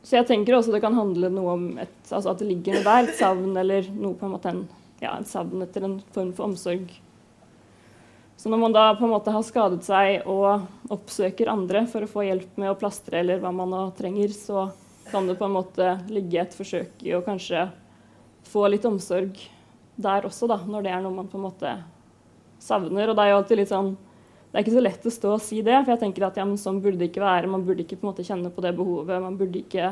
Så 0.04 0.18
jeg 0.18 0.28
tenker 0.28 0.56
også 0.56 0.72
det 0.74 0.82
kan 0.84 0.96
handle 0.96 1.30
noe 1.32 1.52
om 1.56 1.62
et, 1.80 1.94
altså 2.10 2.34
at 2.34 2.42
det 2.42 2.50
ligger 2.50 2.76
noe 2.76 2.84
der, 2.84 3.06
et 3.08 3.16
savn 3.16 3.56
eller 3.56 3.86
noe 3.96 4.16
på 4.20 4.28
en 4.28 4.34
måte 4.34 4.52
en, 4.52 4.60
ja, 5.00 5.14
et 5.16 5.30
savn 5.30 5.64
etter 5.64 5.86
en 5.86 5.96
form 6.12 6.34
for 6.36 6.50
omsorg. 6.50 6.92
Så 8.36 8.50
når 8.52 8.60
man 8.60 8.74
da 8.74 8.82
på 8.98 9.06
en 9.06 9.14
måte 9.14 9.32
har 9.32 9.46
skadet 9.46 9.86
seg 9.86 10.26
og 10.28 10.92
oppsøker 10.92 11.48
andre 11.48 11.86
for 11.88 12.04
å 12.04 12.10
få 12.10 12.26
hjelp 12.26 12.58
med 12.60 12.74
å 12.74 12.76
plastre 12.76 13.22
eller 13.22 13.40
hva 13.40 13.54
man 13.56 13.72
nå 13.72 13.86
trenger, 13.96 14.34
så 14.36 14.66
kan 15.08 15.28
det 15.28 15.38
på 15.38 15.48
en 15.48 15.56
måte 15.56 15.94
ligge 16.12 16.42
et 16.42 16.56
forsøk 16.56 17.00
i 17.06 17.14
å 17.16 17.24
kanskje 17.24 17.64
få 18.48 18.66
litt 18.72 18.86
omsorg 18.88 19.38
der 19.94 20.26
også, 20.26 20.48
da, 20.50 20.58
når 20.66 20.86
det 20.86 20.94
er 20.94 21.04
noe 21.04 21.14
man 21.14 21.28
på 21.30 21.38
en 21.38 21.46
måte 21.46 21.76
savner. 22.62 23.10
Og 23.10 23.16
det 23.16 23.24
er 23.24 23.32
jo 23.32 23.38
alltid 23.42 23.60
litt 23.62 23.72
sånn 23.72 23.94
det 24.54 24.60
er 24.60 24.62
ikke 24.68 24.76
så 24.76 24.82
lett 24.84 25.06
å 25.08 25.10
stå 25.10 25.30
og 25.34 25.40
si 25.42 25.56
det, 25.66 25.74
for 25.80 25.90
jeg 25.90 25.98
tenker 25.98 26.28
at 26.28 26.36
ja, 26.38 26.44
sånn 26.62 26.76
burde 26.78 27.00
det 27.00 27.08
ikke 27.08 27.24
være. 27.24 27.48
Man 27.50 27.64
burde 27.66 27.82
ikke 27.82 27.96
på 27.98 28.06
en 28.06 28.10
måte 28.12 28.22
kjenne 28.22 28.52
på 28.54 28.62
det 28.62 28.70
behovet. 28.78 29.16
Man 29.18 29.34
burde 29.34 29.58
ikke 29.58 29.88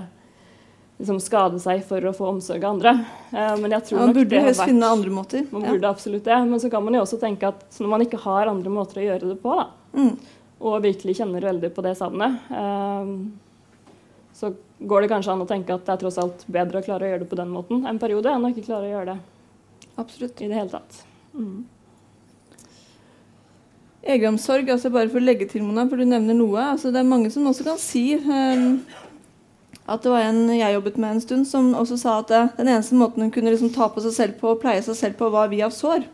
liksom, 1.01 1.19
skade 1.19 1.59
seg 1.59 1.83
for 1.89 2.07
å 2.07 2.13
få 2.15 2.29
omsorg 2.31 2.63
av 2.63 2.77
andre. 2.77 2.93
Eh, 3.33 3.57
men 3.59 3.75
jeg 3.75 3.89
tror 3.89 3.99
ja, 3.99 4.05
man 4.07 4.15
burde 4.21 4.45
helst 4.45 4.63
finne 4.63 4.93
andre 4.95 5.15
måter. 5.17 5.43
Man 5.51 5.67
ja. 5.67 5.75
burde 5.75 5.91
absolutt 5.91 6.31
det. 6.31 6.39
Men 6.47 6.63
så 6.63 6.71
kan 6.71 6.87
man 6.87 6.95
jo 6.95 7.03
også 7.03 7.19
tenke 7.19 7.51
at 7.51 7.81
når 7.83 7.91
man 7.91 8.07
ikke 8.07 8.23
har 8.23 8.53
andre 8.53 8.77
måter 8.77 9.03
å 9.03 9.09
gjøre 9.09 9.33
det 9.33 9.39
på, 9.43 9.57
da, 9.59 9.67
mm. 9.99 10.13
og 10.63 10.79
virkelig 10.87 11.19
kjenner 11.19 11.49
veldig 11.51 11.73
på 11.75 11.85
det 11.89 11.97
savnet, 11.99 12.39
eh, 12.55 13.11
så 14.39 14.55
går 14.89 15.05
det 15.05 15.13
kanskje 15.13 15.35
an 15.35 15.45
å 15.45 15.49
tenke 15.49 15.75
at 15.75 15.85
det 15.87 15.95
er 15.95 16.01
tross 16.01 16.19
alt 16.23 16.43
bedre 16.51 16.81
å 16.81 16.87
klare 16.87 17.07
å 17.07 17.13
gjøre 17.13 17.25
det 17.25 17.31
på 17.31 17.39
den 17.39 17.53
måten 17.53 17.87
en 17.89 18.01
periode 18.03 18.33
enn 18.33 18.45
å 18.47 18.51
ikke 18.53 18.67
klare 18.67 18.89
å 18.89 18.93
gjøre 18.93 19.15
det 19.15 19.21
Absolutt. 20.01 20.41
i 20.41 20.49
det 20.49 20.57
hele 20.57 20.73
tatt. 20.73 21.03
Mm. 21.37 21.63
Egenomsorg, 24.03 24.71
altså 24.73 24.91
bare 24.91 25.11
for 25.13 25.21
å 25.21 25.25
legge 25.25 25.47
til, 25.51 25.63
Mona, 25.63 25.85
for 25.87 26.01
du 26.01 26.07
nevner 26.09 26.35
noe. 26.35 26.73
altså 26.73 26.91
Det 26.91 26.99
er 26.99 27.07
mange 27.07 27.31
som 27.31 27.47
også 27.47 27.67
kan 27.69 27.79
si 27.79 28.17
um, 28.19 28.81
at 29.87 30.03
det 30.03 30.11
var 30.11 30.27
en 30.27 30.49
jeg 30.51 30.75
jobbet 30.75 30.99
med 30.99 31.17
en 31.17 31.23
stund, 31.23 31.47
som 31.47 31.71
også 31.79 32.01
sa 32.01 32.17
at 32.23 32.33
det, 32.33 32.43
den 32.59 32.73
eneste 32.73 32.99
måten 32.99 33.23
hun 33.23 33.31
kunne 33.35 33.53
liksom 33.53 33.71
ta 33.75 33.87
på 33.93 34.03
seg 34.03 34.17
selv 34.17 34.41
på 34.41 34.51
og 34.55 34.61
pleie 34.63 34.83
seg 34.83 34.99
selv 34.99 35.21
på, 35.21 35.31
var 35.31 35.53
via 35.53 35.71
sår. 35.71 36.09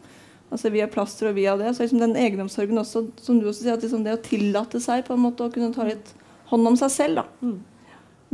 Altså 0.52 0.72
via 0.72 0.88
plaster 0.88 1.31
og 1.31 1.37
via 1.37 1.57
det. 1.61 1.74
Så 1.76 1.85
liksom 1.85 2.00
den 2.00 2.16
egenomsorgen 2.16 2.81
også, 2.81 3.07
som 3.24 3.40
du 3.40 3.48
også 3.48 3.64
sier, 3.64 3.76
at 3.76 3.85
liksom 3.85 4.04
det 4.04 4.16
å 4.16 4.22
tillate 4.24 4.81
seg 4.85 5.04
på 5.09 5.16
en 5.16 5.24
måte 5.24 5.44
å 5.44 5.52
kunne 5.52 5.72
ta 5.74 5.88
litt 5.88 6.12
hånd 6.48 6.70
om 6.70 6.76
seg 6.81 6.92
selv, 6.92 7.22
da. 7.22 7.26
Mm. 7.44 7.59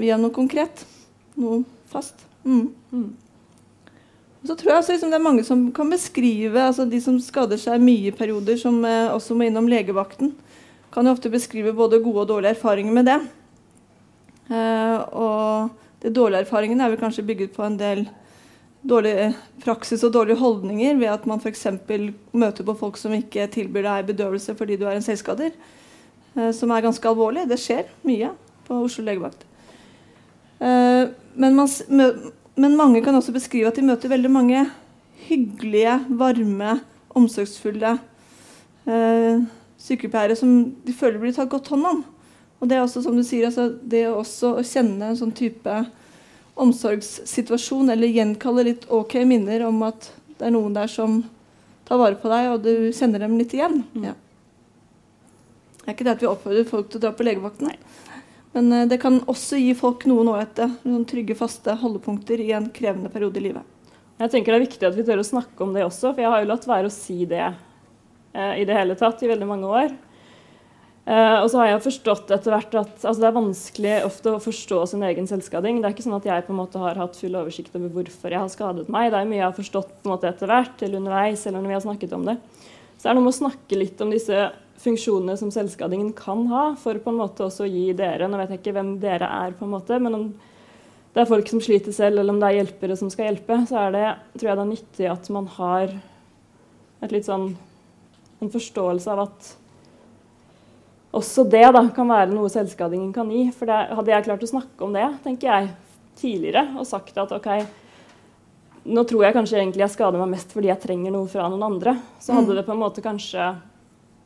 Via 0.01 0.17
noe 0.21 0.35
konkret. 0.35 0.85
Noe 1.39 1.63
fast. 1.91 2.25
Mm. 2.45 2.73
Mm. 2.93 3.13
Så 4.45 4.57
tror 4.57 4.71
jeg 4.71 4.77
altså, 4.77 4.93
liksom, 4.93 5.11
Det 5.11 5.19
er 5.19 5.25
mange 5.25 5.45
som 5.47 5.61
kan 5.73 5.89
beskrive 5.89 6.61
altså 6.61 6.85
De 6.85 6.99
som 7.01 7.17
skader 7.23 7.57
seg 7.61 7.81
mye 7.81 8.11
i 8.11 8.17
perioder, 8.17 8.59
som 8.61 8.83
eh, 8.85 9.13
også 9.13 9.37
må 9.37 9.47
innom 9.49 9.71
legevakten, 9.71 10.35
kan 10.95 11.07
jo 11.07 11.15
ofte 11.15 11.33
beskrive 11.33 11.73
både 11.75 12.03
gode 12.05 12.27
og 12.27 12.29
dårlige 12.29 12.55
erfaringer 12.55 12.95
med 12.95 13.09
det. 13.09 13.17
Eh, 14.53 14.99
og 15.17 15.73
de 16.05 16.13
dårlige 16.13 16.45
erfaringene 16.45 16.85
er 16.85 16.93
vel 16.93 17.01
kanskje 17.01 17.25
bygget 17.27 17.55
på 17.57 17.65
en 17.65 17.79
del 17.81 18.05
dårlig 18.85 19.15
eh, 19.23 19.39
praksis 19.65 20.05
og 20.05 20.13
dårlige 20.13 20.39
holdninger 20.43 21.01
ved 21.01 21.11
at 21.15 21.25
man 21.27 21.41
f.eks. 21.41 21.67
møter 22.33 22.67
på 22.67 22.77
folk 22.79 23.01
som 23.01 23.15
ikke 23.17 23.49
tilbyr 23.55 23.89
deg 23.89 24.13
bedøvelse 24.13 24.55
fordi 24.59 24.77
du 24.81 24.85
er 24.87 24.99
en 24.99 25.07
selvskader. 25.07 25.57
Eh, 26.37 26.53
som 26.53 26.71
er 26.71 26.85
ganske 26.85 27.09
alvorlig. 27.09 27.49
Det 27.49 27.61
skjer 27.61 27.89
mye 28.07 28.35
på 28.69 28.85
Oslo 28.85 29.07
legevakt. 29.07 29.47
Eh, 30.65 31.13
men 31.35 31.59
man 31.59 31.69
men 32.55 32.77
mange 32.79 33.03
kan 33.03 33.17
også 33.19 33.35
beskrive 33.35 33.71
at 33.71 33.79
de 33.79 33.87
møter 33.87 34.11
veldig 34.13 34.31
mange 34.31 34.63
hyggelige, 35.27 35.97
varme, 36.15 36.79
omsorgsfulle 37.15 37.97
eh, 38.87 39.45
sykepleiere 39.81 40.37
som 40.39 40.53
de 40.85 40.95
føler 40.95 41.21
blir 41.23 41.35
tatt 41.35 41.51
godt 41.51 41.73
hånd 41.75 41.89
om. 41.89 42.03
Og 42.61 42.71
det 42.71 42.79
er 42.79 42.85
også, 42.85 43.03
som 43.05 43.17
du 43.19 43.25
sier, 43.27 43.49
altså, 43.49 43.69
det 43.83 44.07
å 44.09 44.23
kjenne 44.65 45.11
en 45.11 45.19
sånn 45.19 45.35
type 45.35 45.79
omsorgssituasjon, 46.55 47.91
eller 47.91 48.13
gjenkalle 48.15 48.69
litt 48.71 48.87
OK 48.95 49.19
minner 49.27 49.67
om 49.67 49.83
at 49.89 50.13
det 50.39 50.47
er 50.47 50.55
noen 50.55 50.77
der 50.77 50.91
som 50.91 51.25
tar 51.89 51.99
vare 52.01 52.19
på 52.21 52.31
deg, 52.31 52.53
og 52.53 52.63
du 52.65 52.95
kjenner 52.95 53.25
dem 53.25 53.35
litt 53.41 53.53
igjen. 53.57 53.83
Mm. 53.97 54.07
Ja. 54.13 54.15
Det 55.83 55.91
er 55.91 55.97
ikke 55.97 56.07
det 56.07 56.15
at 56.15 56.23
vi 56.23 56.31
oppfordrer 56.31 56.69
folk 56.69 56.89
til 56.89 57.03
å 57.03 57.05
dra 57.09 57.13
på 57.17 57.27
legevakten. 57.27 57.69
Nei. 57.69 58.04
Men 58.55 58.73
eh, 58.73 58.87
det 58.91 59.01
kan 59.03 59.21
også 59.31 59.59
gi 59.61 59.75
folk 59.79 60.07
noen 60.11 60.31
ålreite, 60.33 60.71
noen 60.87 61.05
trygge, 61.09 61.37
faste 61.39 61.75
holdepunkter 61.81 62.41
i 62.43 62.53
en 62.57 62.71
krevende 62.75 63.11
periode 63.13 63.41
i 63.41 63.49
livet. 63.49 63.71
Jeg 64.23 64.31
tenker 64.31 64.55
Det 64.55 64.59
er 64.61 64.67
viktig 64.69 64.87
at 64.87 64.97
vi 64.97 65.05
tør 65.07 65.25
å 65.25 65.27
snakke 65.27 65.65
om 65.67 65.75
det 65.75 65.85
også, 65.85 66.13
for 66.13 66.23
jeg 66.23 66.31
har 66.31 66.43
jo 66.43 66.51
latt 66.53 66.69
være 66.71 66.91
å 66.91 66.95
si 66.95 67.25
det 67.27 67.45
eh, 67.45 68.61
i 68.63 68.67
det 68.67 68.77
hele 68.79 68.99
tatt 68.99 69.23
i 69.27 69.31
veldig 69.31 69.49
mange 69.51 69.71
år. 69.83 69.95
Eh, 71.05 71.39
og 71.43 71.51
så 71.53 71.61
har 71.61 71.69
jeg 71.69 71.83
forstått 71.85 72.31
etter 72.33 72.55
hvert 72.55 72.77
at 72.81 72.93
altså, 73.03 73.19
det 73.21 73.27
er 73.29 73.37
vanskelig 73.37 73.97
ofte 74.07 74.33
å 74.33 74.41
forstå 74.41 74.79
sin 74.95 75.03
egen 75.05 75.27
selvskading. 75.29 75.83
Det 75.83 75.91
er 75.91 75.97
ikke 75.97 76.07
sånn 76.07 76.17
at 76.17 76.29
jeg 76.31 76.47
på 76.47 76.55
en 76.55 76.61
måte 76.63 76.81
har 76.81 77.01
hatt 77.03 77.19
full 77.21 77.35
oversikt 77.37 77.75
over 77.77 77.91
hvorfor 77.99 78.33
jeg 78.33 78.41
har 78.41 78.53
skadet 78.53 78.87
meg. 78.93 79.11
Det 79.13 79.19
er 79.19 79.29
mye 79.29 79.41
jeg 79.43 79.49
har 79.51 79.59
forstått 79.59 79.91
på 79.99 80.09
en 80.09 80.15
måte 80.15 80.31
etter 80.31 80.49
hvert, 80.49 80.79
eller 80.79 81.03
underveis, 81.03 81.45
eller 81.45 81.61
når 81.61 81.75
vi 81.75 81.77
har 81.77 81.85
snakket 81.85 82.17
om 82.17 82.31
det. 82.31 82.39
Så 82.95 83.03
det 83.03 83.11
er 83.13 83.19
noe 83.19 83.27
med 83.27 83.35
å 83.35 83.41
snakke 83.43 83.81
litt 83.83 84.01
om 84.01 84.15
disse 84.15 84.47
funksjonene 84.83 85.37
som 85.39 85.53
selvskadingen 85.55 86.13
kan 86.17 86.47
ha, 86.51 86.65
for 86.81 86.99
på 87.01 87.13
en 87.13 87.21
måte 87.21 87.47
også 87.47 87.67
å 87.67 87.71
gi 87.71 87.93
dere 87.97 88.29
Nå 88.29 88.41
vet 88.41 88.55
jeg 88.55 88.63
ikke 88.63 88.75
hvem 88.77 88.97
dere 89.03 89.29
er, 89.31 89.55
på 89.57 89.67
en 89.67 89.75
måte, 89.77 89.99
men 90.03 90.19
om 90.19 90.25
det 91.15 91.23
er 91.23 91.31
folk 91.31 91.47
som 91.47 91.63
sliter 91.63 91.95
selv, 91.95 92.19
eller 92.19 92.35
om 92.35 92.41
det 92.43 92.49
er 92.49 92.59
hjelpere 92.59 92.97
som 92.99 93.11
skal 93.13 93.29
hjelpe, 93.29 93.61
så 93.71 93.85
er 93.85 93.95
det, 93.95 94.07
tror 94.35 94.51
jeg 94.51 94.59
det 94.59 94.65
er 94.65 94.73
nyttig 94.73 95.11
at 95.13 95.29
man 95.35 95.47
har 95.59 95.93
et 97.05 97.15
litt 97.15 97.29
sånn 97.29 97.53
en 98.43 98.51
forståelse 98.51 99.13
av 99.13 99.23
at 99.29 99.53
også 101.15 101.45
det 101.47 101.63
da, 101.77 101.85
kan 101.95 102.11
være 102.11 102.33
noe 102.35 102.51
selvskadingen 102.51 103.13
kan 103.15 103.31
gi. 103.31 103.47
For 103.55 103.71
det, 103.71 103.77
hadde 103.95 104.11
jeg 104.11 104.27
klart 104.27 104.43
å 104.43 104.51
snakke 104.51 104.87
om 104.87 104.97
det, 104.97 105.07
tenker 105.23 105.51
jeg, 105.51 105.71
tidligere, 106.19 106.67
og 106.79 106.89
sagt 106.89 107.17
at 107.19 107.31
OK, 107.35 107.49
nå 108.85 109.05
tror 109.09 109.25
jeg 109.25 109.35
kanskje 109.37 109.61
egentlig 109.61 109.85
jeg 109.85 109.95
skader 109.95 110.21
meg 110.21 110.35
mest 110.35 110.53
fordi 110.55 110.69
jeg 110.69 110.83
trenger 110.83 111.15
noe 111.15 111.31
fra 111.31 111.47
noen 111.51 111.65
andre, 111.67 111.97
så 112.23 112.37
hadde 112.37 112.53
mm. 112.53 112.59
det 112.59 112.67
på 112.67 112.75
en 112.75 112.83
måte 112.83 113.05
kanskje 113.05 113.47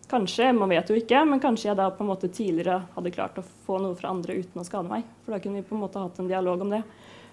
Kanskje, 0.09 0.53
man 0.57 0.71
vet 0.73 0.89
jo 0.89 0.97
ikke, 0.97 1.21
men 1.29 1.41
kanskje 1.43 1.69
jeg 1.69 1.77
da 1.77 1.91
på 1.93 2.01
en 2.01 2.09
måte 2.09 2.31
tidligere 2.33 2.79
hadde 2.95 3.13
klart 3.13 3.37
å 3.41 3.45
få 3.67 3.77
noe 3.83 3.97
fra 3.99 4.09
andre 4.15 4.39
uten 4.39 4.63
å 4.63 4.65
skade 4.65 4.89
meg. 4.89 5.05
For 5.25 5.35
da 5.35 5.41
kunne 5.45 5.61
vi 5.61 5.69
på 5.69 5.77
en 5.77 5.83
måte 5.83 6.01
hatt 6.01 6.21
en 6.23 6.31
dialog 6.31 6.65
om 6.65 6.73
det. 6.73 6.81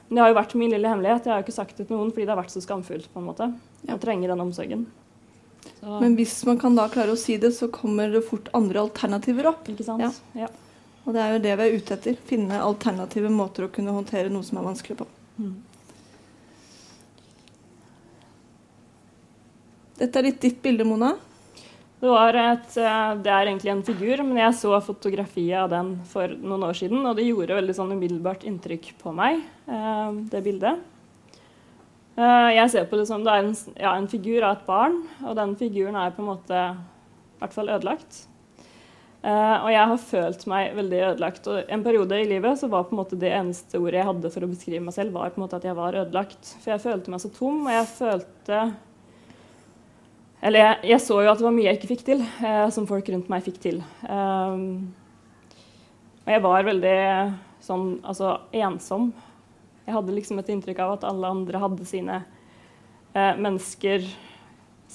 Men 0.07 0.17
det 0.17 0.21
har 0.21 0.33
jo 0.33 0.37
vært 0.37 0.55
min 0.59 0.73
lille 0.73 0.89
hemmelighet. 0.91 1.23
Jeg 1.23 1.31
har 1.31 1.39
jo 1.39 1.45
ikke 1.47 1.55
sagt 1.55 1.79
det 1.79 1.87
til 1.87 1.95
noen 1.95 2.11
fordi 2.11 2.25
det 2.27 2.33
har 2.33 2.41
vært 2.41 2.53
så 2.53 2.61
skamfullt 2.65 3.07
på 3.13 3.21
en 3.21 3.29
måte. 3.29 3.47
Å 3.87 3.97
trenge 4.01 4.27
den 4.27 4.43
omsorgen. 4.43 4.83
Så. 5.79 5.93
Men 6.01 6.17
hvis 6.19 6.35
man 6.45 6.59
kan 6.61 6.75
da 6.77 6.89
klare 6.91 7.15
å 7.15 7.19
si 7.19 7.37
det, 7.41 7.53
så 7.55 7.69
kommer 7.73 8.11
det 8.11 8.25
fort 8.27 8.51
andre 8.57 8.83
alternativer 8.83 9.47
opp. 9.53 9.69
Ikke 9.71 9.85
sant? 9.87 10.03
Ja. 10.03 10.11
ja. 10.45 10.49
Og 11.05 11.15
det 11.15 11.21
er 11.21 11.31
jo 11.35 11.41
det 11.45 11.55
vi 11.55 11.67
er 11.69 11.77
ute 11.79 11.95
etter. 11.95 12.19
Finne 12.27 12.59
alternative 12.65 13.31
måter 13.33 13.65
å 13.65 13.71
kunne 13.73 13.95
håndtere 13.95 14.33
noe 14.33 14.45
som 14.45 14.59
er 14.59 14.67
vanskelig 14.67 14.99
på. 14.99 15.07
Mm. 15.39 15.55
Dette 19.95 20.19
er 20.19 20.27
litt 20.27 20.41
ditt 20.43 20.59
bilde, 20.63 20.83
Mona. 20.87 21.13
Det, 22.05 22.41
et, 22.41 22.75
eh, 22.77 23.13
det, 23.23 23.31
er 23.31 23.49
egentlig 23.49 23.71
en 23.71 23.85
figur, 23.85 24.21
men 24.21 24.37
jeg 24.37 24.57
så 24.59 24.77
fotografiet 24.83 25.57
av 25.63 25.71
den 25.71 25.95
for 26.05 26.29
noen 26.37 26.67
år 26.67 26.77
siden, 26.77 27.01
og 27.01 27.15
det 27.17 27.25
gjorde 27.25 27.57
veldig 27.57 27.75
sånn 27.77 27.95
umiddelbart 27.95 28.45
inntrykk 28.45 28.91
på 28.99 29.13
meg, 29.15 29.41
eh, 29.65 30.19
det 30.29 30.43
bildet. 30.45 30.83
Eh, 32.15 32.51
jeg 32.59 32.69
ser 32.71 32.85
på 32.91 32.99
det 32.99 33.07
som 33.09 33.25
det 33.25 33.33
er 33.33 33.41
en, 33.47 33.57
ja, 33.73 33.95
en, 33.95 34.07
figur 34.11 34.45
av 34.45 34.59
et 34.59 34.67
barn, 34.67 35.01
og 35.25 35.33
den 35.39 35.57
figuren 35.57 35.97
er 35.97 36.13
på 36.13 36.21
en 36.21 36.29
måte 36.29 36.61
i 36.75 37.41
hvert 37.41 37.57
fall 37.57 37.73
ødelagt. 37.73 38.21
Uh, 39.25 39.57
og 39.65 39.71
jeg 39.73 39.89
har 39.89 40.01
følt 40.05 40.43
meg 40.51 40.75
veldig 40.77 40.97
ødelagt. 41.07 41.47
Og 41.49 41.71
en 41.73 41.83
periode 41.83 42.19
i 42.21 42.27
livet 42.29 42.59
så 42.61 42.67
var 42.69 42.83
på 42.85 42.93
en 42.93 42.99
måte 42.99 43.17
det 43.17 43.31
eneste 43.33 43.79
ordet 43.81 43.97
jeg 43.97 44.05
hadde 44.11 44.29
for 44.35 44.45
å 44.45 44.49
beskrive 44.51 44.85
meg 44.85 44.93
selv, 44.93 45.15
var 45.17 45.33
på 45.33 45.41
en 45.41 45.45
måte 45.47 45.57
at 45.57 45.65
jeg 45.65 45.77
var 45.79 45.97
ødelagt. 45.97 46.51
For 46.61 46.75
jeg 46.75 46.83
følte 46.83 47.09
meg 47.09 47.23
så 47.23 47.31
tom, 47.33 47.63
og 47.65 47.73
jeg 47.73 47.87
følte 47.89 48.59
Eller 50.45 50.61
jeg, 50.61 50.77
jeg 50.91 51.01
så 51.01 51.17
jo 51.23 51.31
at 51.31 51.39
det 51.41 51.47
var 51.47 51.55
mye 51.55 51.65
jeg 51.71 51.79
ikke 51.79 51.89
fikk 51.95 52.03
til, 52.05 52.21
eh, 52.21 52.67
som 52.73 52.85
folk 52.89 53.07
rundt 53.09 53.31
meg 53.31 53.45
fikk 53.45 53.57
til. 53.63 53.79
Um, 54.05 54.93
og 56.25 56.29
jeg 56.35 56.43
var 56.43 56.67
veldig 56.67 56.99
sånn 57.65 57.87
altså 58.05 58.35
ensom. 58.53 59.09
Jeg 59.87 59.95
hadde 59.95 60.13
liksom 60.13 60.41
et 60.41 60.51
inntrykk 60.53 60.83
av 60.85 60.95
at 60.95 61.07
alle 61.09 61.33
andre 61.33 61.61
hadde 61.61 61.87
sine 61.89 62.19
eh, 62.21 63.33
mennesker 63.41 64.05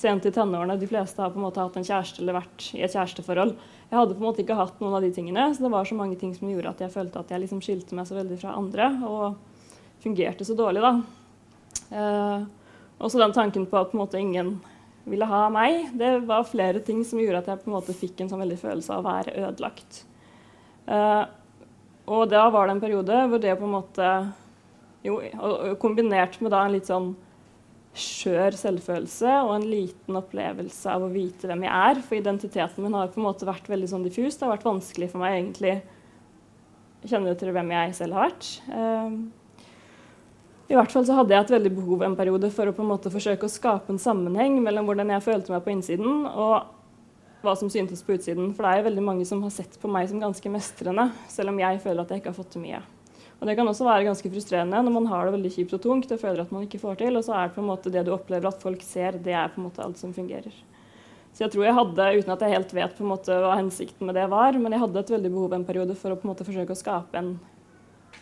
sent 0.00 0.26
i 0.26 0.32
tenårene. 0.34 0.78
De 0.78 0.88
fleste 0.90 1.22
har 1.22 1.32
på 1.34 1.38
en 1.40 1.46
måte 1.48 1.62
hatt 1.62 1.76
en 1.78 1.86
kjæreste 1.86 2.22
eller 2.22 2.38
vært 2.38 2.70
i 2.74 2.82
et 2.86 2.94
kjæresteforhold. 2.94 3.54
Jeg 3.90 3.98
hadde 3.98 4.14
på 4.14 4.22
en 4.22 4.28
måte 4.28 4.44
ikke 4.44 4.58
hatt 4.58 4.78
noen 4.82 4.96
av 4.98 5.02
de 5.02 5.10
tingene, 5.14 5.48
så 5.54 5.66
det 5.66 5.72
var 5.74 5.86
så 5.86 5.98
mange 5.98 6.18
ting 6.18 6.32
som 6.36 6.50
gjorde 6.50 6.70
at 6.70 6.82
jeg 6.84 6.94
følte 6.94 7.22
at 7.22 7.30
jeg 7.34 7.42
liksom 7.42 7.62
skilte 7.64 7.98
meg 7.98 8.06
så 8.06 8.18
veldig 8.18 8.38
fra 8.38 8.54
andre 8.58 8.90
og 9.06 9.40
fungerte 10.02 10.46
så 10.46 10.54
dårlig. 10.58 10.82
da. 10.86 10.92
Eh, 11.90 12.44
også 13.02 13.18
den 13.18 13.34
tanken 13.34 13.66
på 13.66 13.80
at 13.80 13.90
på 13.90 13.98
en 13.98 14.04
måte 14.04 14.20
ingen 14.20 14.58
ville 15.08 15.28
ha 15.28 15.44
meg. 15.52 15.90
Det 15.96 16.12
var 16.28 16.48
flere 16.48 16.82
ting 16.84 17.02
som 17.06 17.20
gjorde 17.20 17.42
at 17.42 17.50
jeg 17.50 17.62
på 17.62 17.70
en 17.70 17.76
måte 17.78 17.96
fikk 17.96 18.20
en 18.20 18.30
sånn 18.32 18.42
veldig 18.42 18.58
følelse 18.60 18.94
av 18.94 19.02
å 19.02 19.08
være 19.08 19.36
ødelagt. 19.46 20.02
Uh, 20.90 21.24
og 22.10 22.28
da 22.32 22.44
var 22.50 22.66
det 22.66 22.76
en 22.76 22.82
periode 22.82 23.24
hvor 23.30 23.42
det 23.42 23.56
på 23.58 23.66
en 23.68 23.74
måte 23.76 24.06
jo, 25.06 25.20
Kombinert 25.80 26.40
med 26.42 26.52
da 26.52 26.64
en 26.66 26.74
litt 26.74 26.88
sånn 26.90 27.12
skjør 27.96 28.54
selvfølelse 28.54 29.30
og 29.42 29.54
en 29.56 29.64
liten 29.66 30.18
opplevelse 30.18 30.92
av 30.92 31.06
å 31.06 31.10
vite 31.10 31.48
hvem 31.50 31.64
jeg 31.66 31.88
er. 31.90 32.02
For 32.06 32.18
identiteten 32.18 32.84
min 32.84 32.94
har 32.94 33.10
på 33.10 33.20
en 33.20 33.26
måte 33.26 33.48
vært 33.48 33.70
veldig 33.70 33.88
sånn 33.90 34.04
diffus. 34.06 34.36
Det 34.36 34.46
har 34.46 34.54
vært 34.54 34.68
vanskelig 34.68 35.10
for 35.10 35.22
meg 35.22 35.38
egentlig 35.38 35.74
å 37.00 37.10
kjenne 37.10 37.34
til 37.40 37.52
hvem 37.56 37.72
jeg 37.74 37.96
selv 37.98 38.16
har 38.18 38.28
vært. 38.28 38.50
Um, 38.70 39.16
I 40.70 40.76
hvert 40.78 40.92
fall 40.94 41.02
så 41.02 41.16
hadde 41.18 41.34
jeg 41.34 41.42
et 41.42 41.50
veldig 41.56 41.70
behov 41.74 42.02
en 42.06 42.14
periode 42.14 42.48
for 42.54 42.70
å 42.70 42.74
på 42.74 42.84
en 42.84 42.92
måte 42.92 43.10
forsøke 43.10 43.48
å 43.48 43.50
skape 43.50 43.90
en 43.90 43.98
sammenheng 43.98 44.60
mellom 44.62 44.86
hvordan 44.86 45.08
jeg 45.16 45.24
følte 45.24 45.50
meg 45.50 45.64
på 45.64 45.72
innsiden, 45.72 46.28
og 46.30 47.42
hva 47.42 47.56
som 47.58 47.72
syntes 47.72 48.04
på 48.06 48.14
utsiden. 48.14 48.52
For 48.54 48.62
det 48.62 48.70
er 48.70 48.78
jo 48.78 48.86
veldig 48.86 49.04
mange 49.08 49.26
som 49.26 49.42
har 49.42 49.50
sett 49.50 49.74
på 49.82 49.90
meg 49.90 50.06
som 50.06 50.22
ganske 50.22 50.52
mestrende, 50.54 51.08
selv 51.32 51.50
om 51.50 51.58
jeg 51.58 51.82
føler 51.82 52.04
at 52.04 52.14
jeg 52.14 52.22
ikke 52.22 52.30
har 52.30 52.38
fått 52.38 52.54
til 52.54 52.62
mye. 52.62 52.82
Og 53.40 53.48
Det 53.48 53.56
kan 53.56 53.66
også 53.66 53.88
være 53.88 54.06
ganske 54.06 54.30
frustrerende 54.30 54.82
når 54.84 54.94
man 54.94 55.10
har 55.10 55.26
det 55.26 55.34
veldig 55.38 55.52
kjipt 55.56 55.74
og 55.74 55.82
tungt 55.82 56.10
og 56.12 56.22
føler 56.22 56.44
at 56.44 56.54
man 56.54 56.66
ikke 56.68 56.82
får 56.82 57.02
til, 57.02 57.18
og 57.18 57.26
så 57.26 57.34
er 57.34 57.48
det 57.48 57.56
på 57.56 57.64
en 57.64 57.70
måte 57.72 57.90
det 57.90 58.06
du 58.06 58.14
opplever 58.14 58.52
at 58.52 58.62
folk 58.62 58.82
ser, 58.86 59.18
det 59.18 59.34
er 59.34 59.50
på 59.50 59.58
en 59.58 59.66
måte 59.66 59.82
alt 59.82 59.98
som 59.98 60.14
fungerer. 60.14 60.54
Så 61.34 61.46
jeg 61.48 61.54
tror 61.54 61.66
jeg 61.66 61.78
hadde, 61.78 62.10
uten 62.20 62.34
at 62.34 62.42
jeg 62.46 62.54
helt 62.54 62.74
vet 62.78 62.94
på 62.94 63.02
en 63.02 63.10
måte 63.16 63.42
hva 63.42 63.56
hensikten 63.56 64.06
med 64.06 64.18
det 64.18 64.30
var, 64.30 64.54
men 64.54 64.70
jeg 64.76 64.82
hadde 64.84 65.02
et 65.02 65.14
veldig 65.16 65.32
behov 65.34 65.56
en 65.56 65.66
periode 65.66 65.98
for 65.98 66.12
å 66.14 66.18
på 66.20 66.28
en 66.28 66.34
måte 66.34 66.46
forsøke 66.46 66.76
å 66.76 66.78
skape 66.78 67.18
en 67.18 67.38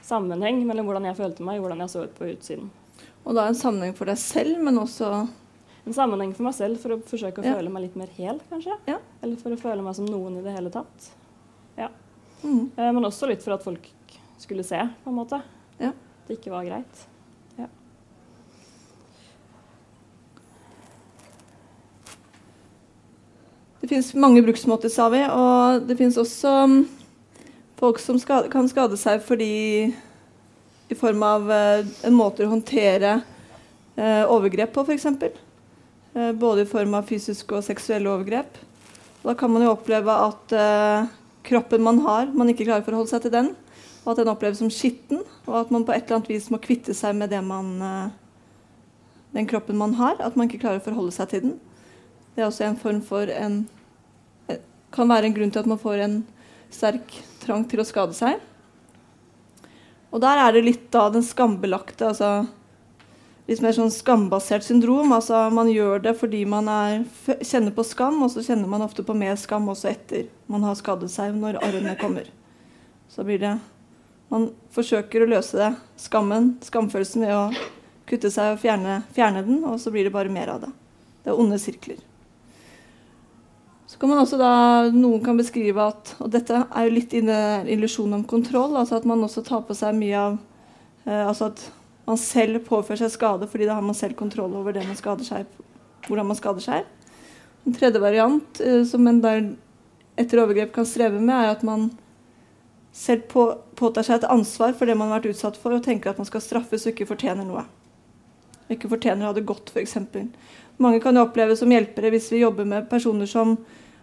sammenheng 0.04 0.62
mellom 0.66 0.88
hvordan 0.88 1.08
jeg 1.10 1.18
følte 1.18 1.44
meg 1.46 1.58
og 1.58 1.66
hvordan 1.66 1.84
jeg 1.84 1.92
så 1.92 2.06
ut 2.06 2.16
på 2.16 2.30
utsiden. 2.32 2.70
Og 3.28 3.36
da 3.36 3.44
en 3.48 3.58
sammenheng 3.58 3.94
for 3.96 4.08
deg 4.08 4.18
selv, 4.20 4.56
men 4.64 4.80
også 4.80 5.12
En 5.88 5.94
sammenheng 5.96 6.34
for 6.36 6.44
meg 6.44 6.52
selv 6.52 6.76
for 6.82 6.92
å 6.92 6.96
forsøke 7.00 7.40
å 7.40 7.46
ja. 7.46 7.54
føle 7.56 7.70
meg 7.72 7.86
litt 7.86 7.94
mer 7.96 8.10
hel, 8.12 8.42
kanskje. 8.50 8.74
Ja. 8.84 8.98
Eller 9.24 9.38
for 9.40 9.54
å 9.54 9.56
føle 9.56 9.80
meg 9.80 9.94
som 9.96 10.04
noen 10.04 10.34
i 10.36 10.42
det 10.44 10.52
hele 10.52 10.68
tatt. 10.68 11.06
Ja. 11.78 11.86
Mm. 12.42 12.66
Eh, 12.76 12.90
men 12.92 13.08
også 13.08 13.30
litt 13.30 13.40
for 13.40 13.56
at 13.56 13.64
folk 13.64 13.88
skulle 14.36 14.66
se, 14.68 14.82
på 15.04 15.08
en 15.08 15.16
måte. 15.16 15.40
Ja. 15.80 15.94
Det 16.26 16.36
ikke 16.36 16.52
var 16.52 16.66
greit. 16.66 17.06
Ja. 17.56 17.70
Det 23.80 23.88
fins 23.88 24.12
mange 24.12 24.44
bruksmåter, 24.44 24.92
sa 24.92 25.08
vi, 25.08 25.24
og 25.24 25.88
det 25.88 25.96
fins 25.96 26.20
også 26.20 26.52
um, 26.68 26.78
folk 27.78 28.00
som 28.02 28.18
skade, 28.20 28.50
kan 28.52 28.68
skade 28.70 28.98
seg 29.00 29.22
fordi 29.24 29.52
i 30.88 30.96
form 30.96 31.22
av 31.22 31.50
uh, 31.50 31.86
en 32.08 32.16
måte 32.16 32.46
å 32.46 32.52
håndtere 32.52 33.18
uh, 33.98 34.24
overgrep 34.32 34.72
på, 34.74 34.86
f.eks. 34.88 35.06
Uh, 36.16 36.32
både 36.32 36.64
i 36.64 36.68
form 36.70 36.96
av 36.98 37.08
fysiske 37.08 37.54
og 37.54 37.66
seksuelle 37.66 38.10
overgrep. 38.10 38.56
da 39.22 39.34
kan 39.36 39.52
man 39.52 39.66
jo 39.66 39.74
oppleve 39.74 40.14
at 40.28 40.56
uh, 40.56 41.08
kroppen 41.44 41.84
man 41.84 42.00
har, 42.06 42.32
man 42.32 42.48
ikke 42.50 42.64
klarer 42.64 42.86
å 42.86 42.88
forholde 42.88 43.12
seg 43.12 43.26
til 43.26 43.36
den 43.36 43.54
og 44.08 44.14
at 44.14 44.22
den 44.22 44.30
oppleves 44.32 44.62
som 44.62 44.70
skitten, 44.72 45.20
og 45.44 45.56
at 45.58 45.72
man 45.74 45.82
på 45.84 45.92
et 45.92 46.06
eller 46.06 46.16
annet 46.16 46.30
vis 46.32 46.46
må 46.48 46.56
kvitte 46.64 46.94
seg 46.96 47.12
med 47.18 47.34
man, 47.44 47.66
eh, 47.82 48.06
den 49.36 49.46
kroppen 49.46 49.76
man 49.76 49.92
har. 49.98 50.16
At 50.24 50.36
man 50.36 50.48
ikke 50.48 50.62
klarer 50.62 50.80
å 50.80 50.86
forholde 50.86 51.12
seg 51.12 51.28
til 51.28 51.42
den. 51.44 51.58
Det 52.32 52.40
er 52.40 52.46
også 52.46 52.64
en 52.64 52.78
form 52.80 53.02
for 53.04 53.28
en 53.28 53.66
eh, 54.48 54.56
Kan 54.90 55.08
være 55.08 55.28
en 55.28 55.34
grunn 55.36 55.50
til 55.52 55.60
at 55.60 55.68
man 55.68 55.78
får 55.78 56.00
en 56.00 56.14
sterk 56.74 57.16
trang 57.42 57.64
til 57.68 57.82
å 57.82 57.86
skade 57.88 58.16
seg. 58.16 58.38
Og 60.08 60.22
der 60.24 60.40
er 60.40 60.54
det 60.56 60.64
litt 60.64 60.94
av 60.96 61.12
den 61.12 61.24
skambelagte, 61.24 62.08
altså 62.08 62.46
litt 63.48 63.62
mer 63.64 63.74
sånn 63.76 63.92
skambasert 63.92 64.64
syndrom. 64.64 65.12
altså 65.16 65.46
Man 65.54 65.70
gjør 65.72 66.02
det 66.04 66.14
fordi 66.20 66.44
man 66.48 66.68
er, 66.72 67.02
kjenner 67.40 67.74
på 67.76 67.84
skam, 67.86 68.22
og 68.24 68.32
så 68.32 68.44
kjenner 68.44 68.70
man 68.70 68.84
ofte 68.84 69.04
på 69.04 69.16
mer 69.16 69.36
skam 69.40 69.68
også 69.72 69.90
etter 69.92 70.28
man 70.48 70.64
har 70.68 70.76
skadet 70.80 71.10
seg, 71.12 71.36
når 71.36 71.60
arrene 71.64 71.96
kommer. 72.00 72.28
Så 73.08 73.24
blir 73.24 73.40
det 73.42 73.56
man 74.28 74.50
forsøker 74.76 75.24
å 75.24 75.30
løse 75.30 75.56
det, 75.56 75.70
skammen, 75.96 76.58
skamfølelsen, 76.64 77.24
ved 77.24 77.36
å 77.36 77.46
kutte 78.08 78.28
seg 78.32 78.54
og 78.54 78.60
fjerne, 78.60 79.00
fjerne, 79.16 79.44
den, 79.46 79.62
og 79.64 79.80
så 79.80 79.92
blir 79.92 80.04
det 80.04 80.12
bare 80.12 80.32
mer 80.32 80.52
av 80.52 80.66
det. 80.66 80.72
Det 81.24 81.32
er 81.32 81.40
onde 81.40 81.56
sirkler. 81.60 82.02
Kan 83.98 84.12
man 84.12 84.20
også 84.22 84.38
da, 84.38 84.50
Noen 84.94 85.22
kan 85.24 85.38
beskrive 85.38 85.88
at 85.90 86.14
Og 86.22 86.30
dette 86.30 86.54
er 86.54 86.86
jo 86.86 86.94
litt 86.94 87.14
illusjon 87.14 88.14
om 88.14 88.24
kontroll. 88.28 88.76
altså 88.78 89.00
At 89.00 89.08
man 89.08 89.24
også 89.26 89.42
tar 89.46 89.64
på 89.66 89.76
seg 89.78 89.96
mye 89.98 90.18
av 90.18 90.36
eh, 91.06 91.24
altså 91.24 91.50
At 91.52 91.64
man 92.08 92.20
selv 92.20 92.62
påfører 92.64 93.02
seg 93.02 93.16
skade 93.18 93.48
fordi 93.50 93.66
da 93.68 93.74
har 93.76 93.84
man 93.84 93.96
selv 93.96 94.16
kontroll 94.16 94.54
over 94.56 94.72
det 94.72 94.86
man 94.86 94.96
skader 94.96 95.26
seg, 95.26 95.48
hvordan 96.06 96.30
man 96.30 96.38
skader 96.38 96.64
seg. 96.64 96.86
En 97.68 97.74
tredje 97.76 98.00
variant 98.00 98.60
eh, 98.64 98.80
som 98.88 99.04
en 99.10 99.18
der 99.20 99.42
etter 100.18 100.40
overgrep 100.40 100.72
kan 100.72 100.88
streve 100.88 101.20
med, 101.20 101.34
er 101.36 101.52
at 101.52 101.66
man 101.68 101.90
selv 102.96 103.26
på, 103.28 103.44
påtar 103.76 104.06
seg 104.06 104.22
et 104.22 104.30
ansvar 104.32 104.72
for 104.78 104.88
det 104.88 104.96
man 104.96 105.12
har 105.12 105.20
vært 105.20 105.34
utsatt 105.34 105.58
for, 105.60 105.76
og 105.76 105.84
tenker 105.84 106.10
at 106.10 106.22
man 106.22 106.26
skal 106.26 106.42
straffes 106.42 106.86
og 106.86 106.94
ikke 106.94 107.10
fortjener 107.12 107.44
noe. 107.44 107.66
Ikke 108.72 108.88
fortjener 108.88 109.26
å 109.26 109.30
ha 109.30 109.36
det 109.36 109.44
godt, 109.48 109.70
f.eks. 109.74 109.98
Mange 110.80 111.02
kan 111.04 111.16
jo 111.16 111.26
oppleve 111.28 111.58
som 111.60 111.70
hjelpere 111.72 112.10
hvis 112.14 112.32
vi 112.32 112.40
jobber 112.40 112.66
med 112.72 112.88
personer 112.88 113.28
som 113.28 113.58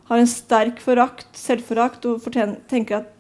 har 0.10 0.22
en 0.22 0.30
sterk 0.30 0.80
forakt, 0.84 1.28
selvforakt 1.38 2.06
og 2.10 2.26
tenker 2.70 3.02
at 3.02 3.12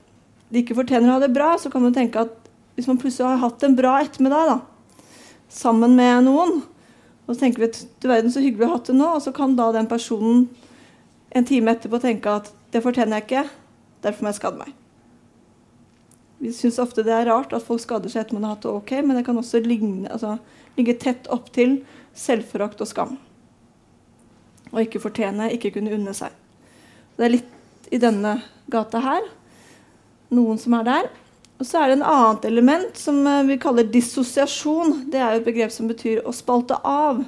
de 0.54 0.62
ikke 0.62 0.78
fortjener 0.78 1.10
å 1.10 1.18
ha 1.18 1.24
det 1.24 1.34
bra, 1.34 1.56
så 1.58 1.72
kan 1.74 1.84
man 1.84 1.96
tenke 1.96 2.22
at 2.22 2.36
hvis 2.76 2.88
man 2.90 3.00
plutselig 3.02 3.28
har 3.32 3.42
hatt 3.42 3.64
en 3.66 3.78
bra 3.78 3.98
ettermiddag 4.04 4.52
da, 4.52 4.58
sammen 5.50 5.96
med 5.98 6.28
noen, 6.28 6.60
og 7.26 7.34
så 7.34 7.42
tenker 7.42 7.64
vi 7.64 7.70
at 7.72 7.82
du 8.02 8.10
verden 8.12 8.34
så 8.34 8.44
hyggelig 8.44 8.68
å 8.68 8.70
ha 8.70 8.78
hatt 8.78 8.92
det 8.92 8.98
nå, 9.00 9.10
og 9.18 9.24
så 9.26 9.34
kan 9.36 9.56
da 9.58 9.72
den 9.74 9.90
personen 9.90 10.46
en 11.36 11.48
time 11.48 11.74
etterpå 11.74 12.00
tenke 12.04 12.38
at 12.42 12.52
det 12.76 12.84
fortjener 12.86 13.18
jeg 13.18 13.26
ikke, 13.26 13.46
derfor 14.06 14.26
må 14.26 14.32
jeg 14.32 14.40
skade 14.40 14.62
meg. 14.62 14.76
Vi 16.44 16.52
syns 16.54 16.78
ofte 16.84 17.04
det 17.08 17.16
er 17.16 17.30
rart 17.32 17.56
at 17.56 17.66
folk 17.66 17.82
skader 17.82 18.12
seg 18.12 18.26
etter 18.26 18.38
man 18.38 18.46
har 18.46 18.58
hatt 18.58 18.68
det 18.68 18.74
ok, 18.76 18.98
men 19.02 19.18
det 19.18 19.26
kan 19.26 19.40
også 19.40 19.64
ligne, 19.66 20.06
altså, 20.12 20.36
ligge 20.78 20.98
tett 21.02 21.30
opp 21.34 21.50
til 21.56 21.80
selvforakt 22.16 22.84
og 22.84 22.92
skam. 22.92 23.16
Og 24.74 24.82
ikke 24.84 25.02
fortjene, 25.02 25.50
ikke 25.56 25.74
kunne 25.78 25.96
unne 25.96 26.14
seg. 26.16 26.36
Det 27.16 27.26
er 27.26 27.34
litt 27.38 27.91
i 27.93 27.99
denne 28.01 28.39
gata 28.72 28.99
her. 29.03 29.28
Noen 30.36 30.59
som 30.59 30.76
er 30.80 30.88
der. 30.88 31.09
Og 31.55 31.68
så 31.68 31.80
er 31.80 31.91
det 31.91 31.99
en 31.99 32.09
annet 32.11 32.47
element 32.49 32.97
som 32.99 33.22
eh, 33.30 33.43
vi 33.47 33.59
kaller 33.61 33.88
dissosiasjon. 33.88 35.05
Det 35.11 35.22
er 35.22 35.36
jo 35.36 35.41
et 35.41 35.47
begrep 35.47 35.72
som 35.72 35.88
betyr 35.88 36.26
å 36.28 36.34
spalte 36.36 36.78
av. 36.84 37.24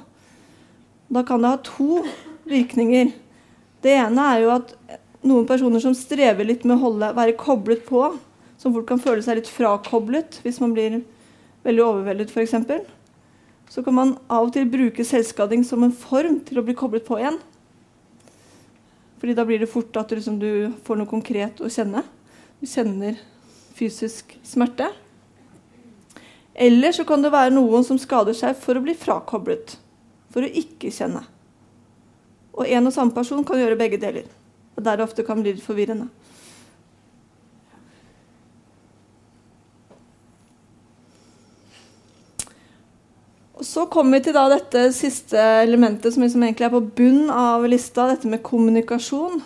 Da 1.08 1.24
kan 1.24 1.40
det 1.40 1.54
ha 1.54 1.60
to 1.64 2.02
virkninger. 2.48 3.14
Det 3.80 3.94
ene 3.96 4.26
er 4.34 4.42
jo 4.44 4.52
at 4.58 4.74
noen 5.24 5.46
personer 5.48 5.80
som 5.82 5.96
strever 5.96 6.46
litt 6.46 6.66
med 6.66 6.76
å 6.76 6.82
holde, 6.82 7.12
være 7.16 7.38
koblet 7.40 7.86
på, 7.88 8.04
som 8.60 8.74
fort 8.74 8.88
kan 8.88 9.00
føle 9.00 9.24
seg 9.24 9.38
litt 9.38 9.50
frakoblet 9.50 10.40
hvis 10.44 10.58
man 10.60 10.74
blir 10.76 11.00
veldig 11.66 11.84
overveldet 11.84 12.32
f.eks. 12.34 12.56
Så 13.68 13.84
kan 13.84 13.96
man 13.96 14.16
av 14.28 14.48
og 14.48 14.54
til 14.54 14.68
bruke 14.68 15.04
selvskading 15.04 15.64
som 15.66 15.84
en 15.84 15.94
form 15.94 16.40
til 16.44 16.60
å 16.60 16.64
bli 16.66 16.76
koblet 16.76 17.06
på 17.08 17.20
igjen. 17.20 17.38
Fordi 19.18 19.34
da 19.34 19.44
blir 19.46 19.58
det 19.62 19.70
fort 19.70 19.96
at 19.98 20.10
du, 20.10 20.16
liksom, 20.18 20.38
du 20.38 20.70
får 20.86 20.98
noe 20.98 21.10
konkret 21.10 21.60
å 21.62 21.70
kjenne. 21.72 22.04
Du 22.60 22.66
kjenner 22.70 23.18
fysisk 23.78 24.36
smerte. 24.46 24.90
Eller 26.58 26.94
så 26.94 27.04
kan 27.06 27.22
det 27.22 27.30
være 27.34 27.54
noen 27.54 27.84
som 27.86 27.98
skader 28.02 28.34
seg 28.34 28.56
for 28.58 28.78
å 28.78 28.82
bli 28.82 28.94
frakoblet. 28.98 29.76
For 30.34 30.42
å 30.42 30.50
ikke 30.62 30.90
kjenne. 30.94 31.22
Og 32.58 32.66
en 32.66 32.90
og 32.90 32.94
samme 32.94 33.14
person 33.14 33.44
kan 33.46 33.60
gjøre 33.60 33.78
begge 33.78 34.00
deler. 34.02 34.26
Og 34.74 34.82
der 34.86 34.98
det 34.98 35.06
ofte 35.06 35.26
kan 35.26 35.42
bli 35.42 35.54
litt 35.54 35.66
forvirrende. 35.66 36.08
Så 43.64 43.88
kommer 43.90 44.18
vi 44.18 44.28
til 44.28 44.36
dette 44.36 44.84
siste 44.94 45.38
elementet 45.64 46.14
som 46.14 46.22
liksom 46.22 46.44
egentlig 46.46 46.68
er 46.68 46.74
på 46.74 46.84
bunn 47.00 47.30
av 47.34 47.66
lista, 47.66 48.06
dette 48.06 48.30
med 48.30 48.44
kommunikasjon. 48.46 49.40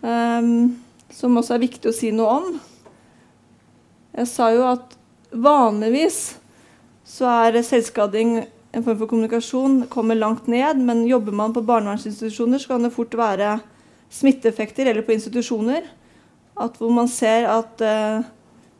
Um, 0.00 0.78
som 1.12 1.36
også 1.36 1.56
er 1.56 1.64
viktig 1.66 1.90
å 1.90 1.96
si 1.96 2.12
noe 2.16 2.38
om. 2.38 2.48
Jeg 4.16 4.30
sa 4.30 4.48
jo 4.54 4.64
at 4.70 4.96
vanligvis 5.30 6.20
så 7.06 7.28
er 7.44 7.60
selvskading 7.66 8.40
en 8.40 8.84
form 8.86 8.98
for 9.00 9.10
kommunikasjon, 9.10 9.84
kommer 9.90 10.18
langt 10.18 10.48
ned. 10.50 10.80
Men 10.80 11.04
jobber 11.08 11.34
man 11.36 11.54
på 11.54 11.64
barnevernsinstitusjoner, 11.66 12.62
så 12.62 12.74
kan 12.74 12.86
det 12.86 12.94
fort 12.94 13.16
være 13.18 13.58
smitteeffekter, 14.10 14.90
eller 14.90 15.06
på 15.06 15.14
institusjoner, 15.14 15.86
at 16.60 16.78
hvor 16.78 16.92
man 16.94 17.08
ser 17.10 17.46
at 17.50 17.82
eh, 17.84 18.26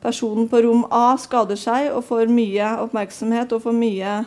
personen 0.03 0.49
på 0.49 0.63
rom 0.65 0.87
A 0.91 1.17
skader 1.21 1.59
seg 1.61 1.91
og 1.93 2.05
får 2.09 2.31
mye 2.33 2.75
oppmerksomhet 2.85 3.53
og 3.57 3.67
mye, 3.77 4.21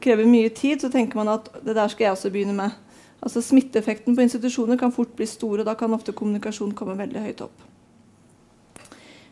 krever 0.00 0.28
mye 0.28 0.52
tid, 0.54 0.80
så 0.80 0.90
tenker 0.92 1.20
man 1.20 1.34
at 1.34 1.50
det 1.60 1.76
der 1.76 1.92
skal 1.92 2.08
jeg 2.08 2.16
også 2.16 2.32
begynne 2.32 2.56
med. 2.56 2.78
Altså 3.22 3.42
Smitteeffekten 3.44 4.16
på 4.16 4.24
institusjoner 4.24 4.78
kan 4.80 4.94
fort 4.94 5.12
bli 5.18 5.28
stor, 5.30 5.60
og 5.60 5.68
da 5.68 5.76
kan 5.78 5.94
ofte 5.94 6.14
kommunikasjon 6.16 6.74
komme 6.78 6.98
veldig 6.98 7.22
høyt 7.22 7.44
opp. 7.44 7.68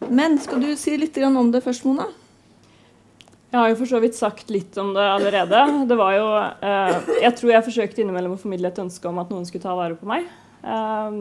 Men 0.08 0.38
skal 0.40 0.62
du 0.62 0.70
si 0.78 0.94
litt 0.96 1.18
om 1.26 1.50
det 1.52 1.64
først, 1.64 1.84
Mona? 1.84 2.06
Jeg 3.50 3.58
har 3.58 3.72
jo 3.72 3.80
for 3.80 3.90
så 3.90 3.98
vidt 3.98 4.14
sagt 4.14 4.50
litt 4.54 4.76
om 4.78 4.92
det 4.94 5.02
allerede. 5.02 5.60
Det 5.90 5.96
var 5.98 6.12
jo, 6.14 6.26
eh, 6.38 7.08
jeg 7.24 7.34
tror 7.36 7.50
jeg 7.50 7.66
forsøkte 7.66 8.04
innimellom 8.04 8.36
å 8.36 8.38
formidle 8.38 8.70
et 8.70 8.78
ønske 8.78 9.10
om 9.10 9.18
at 9.18 9.32
noen 9.32 9.46
skulle 9.48 9.64
ta 9.64 9.74
vare 9.74 9.98
på 9.98 10.06
meg. 10.06 10.28
Eh, 10.62 11.18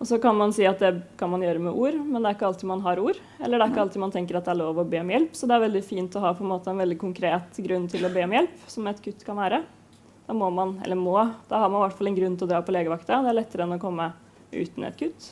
og 0.00 0.08
så 0.08 0.16
kan 0.16 0.32
man 0.32 0.52
si 0.56 0.64
at 0.64 0.80
det 0.80 0.94
kan 1.20 1.28
man 1.28 1.42
gjøre 1.44 1.60
med 1.60 1.76
ord, 1.76 1.98
men 2.00 2.22
det 2.22 2.30
er 2.30 2.36
ikke 2.38 2.46
alltid 2.48 2.68
man 2.70 2.80
har 2.86 3.00
ord. 3.02 3.18
Eller 3.36 3.60
det 3.60 3.66
er 3.66 3.72
ikke 3.74 3.82
alltid 3.82 4.00
man 4.00 4.14
tenker 4.14 4.38
at 4.38 4.46
det 4.46 4.54
er 4.54 4.58
lov 4.62 4.78
å 4.80 4.84
be 4.88 5.02
om 5.02 5.10
hjelp. 5.12 5.34
Så 5.36 5.44
det 5.44 5.58
er 5.58 5.64
veldig 5.66 5.82
fint 5.84 6.16
å 6.16 6.22
ha 6.24 6.30
en, 6.32 6.54
en 6.56 6.80
veldig 6.80 6.96
konkret 7.02 7.60
grunn 7.66 7.84
til 7.92 8.08
å 8.08 8.12
be 8.14 8.24
om 8.24 8.32
hjelp, 8.32 8.62
som 8.72 8.88
et 8.88 9.02
kutt 9.04 9.26
kan 9.26 9.36
være. 9.36 9.58
Da 10.24 10.36
må 10.38 10.48
man, 10.56 10.72
eller 10.86 10.96
må, 10.96 11.18
da 11.50 11.60
har 11.60 11.68
man 11.68 11.82
i 11.82 11.84
hvert 11.84 11.98
fall 11.98 12.08
en 12.08 12.16
grunn 12.16 12.38
til 12.40 12.48
å 12.48 12.50
dra 12.54 12.62
på 12.64 12.72
legevakta. 12.72 13.20
Det 13.26 13.32
er 13.34 13.38
lettere 13.42 13.66
enn 13.66 13.76
å 13.76 13.80
komme 13.82 14.08
uten 14.54 14.88
et 14.88 14.96
kutt. 15.02 15.28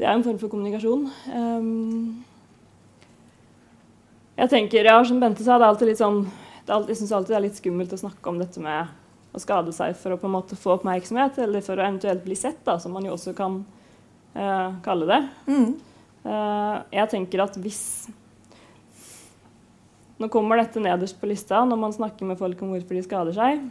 Det 0.00 0.08
er 0.08 0.14
en 0.14 0.24
form 0.24 0.40
for 0.40 0.48
kommunikasjon. 0.54 1.04
Um, 1.36 2.24
jeg 4.40 4.54
tenker, 4.56 4.88
ja, 4.88 4.96
som 5.04 5.20
Bente 5.20 5.44
sa, 5.44 5.60
det 5.60 5.68
er 5.68 5.74
alltid 5.74 5.92
litt 5.92 6.00
sånn, 6.00 6.24
alltid, 6.64 6.94
jeg 6.94 7.02
syns 7.02 7.12
alltid 7.18 7.34
det 7.34 7.40
er 7.42 7.46
litt 7.50 7.60
skummelt 7.60 7.92
å 7.92 8.00
snakke 8.06 8.32
om 8.32 8.40
dette 8.40 8.64
med 8.64 9.01
å 9.32 9.40
skade 9.40 9.72
seg 9.74 9.94
for 9.98 10.14
å 10.14 10.20
på 10.20 10.28
en 10.28 10.34
måte 10.36 10.58
få 10.58 10.76
oppmerksomhet, 10.76 11.38
eller 11.44 11.64
for 11.64 11.78
å 11.78 11.84
eventuelt 11.86 12.24
bli 12.24 12.36
sett, 12.38 12.60
da, 12.66 12.76
som 12.80 12.92
man 12.94 13.06
jo 13.08 13.14
også 13.16 13.32
kan 13.36 13.62
uh, 14.36 14.74
kalle 14.84 15.08
det. 15.08 15.20
Mm. 15.48 15.70
Uh, 16.22 16.76
jeg 16.92 17.10
tenker 17.16 17.42
at 17.44 17.56
hvis 17.58 17.82
nå 20.22 20.28
kommer 20.30 20.60
dette 20.60 20.78
nederst 20.78 21.16
på 21.18 21.26
lista 21.26 21.64
når 21.66 21.80
man 21.80 21.94
snakker 21.94 22.28
med 22.28 22.38
folk 22.38 22.60
om 22.62 22.76
hvorfor 22.76 22.94
de 22.94 23.00
skader 23.02 23.34
seg. 23.34 23.64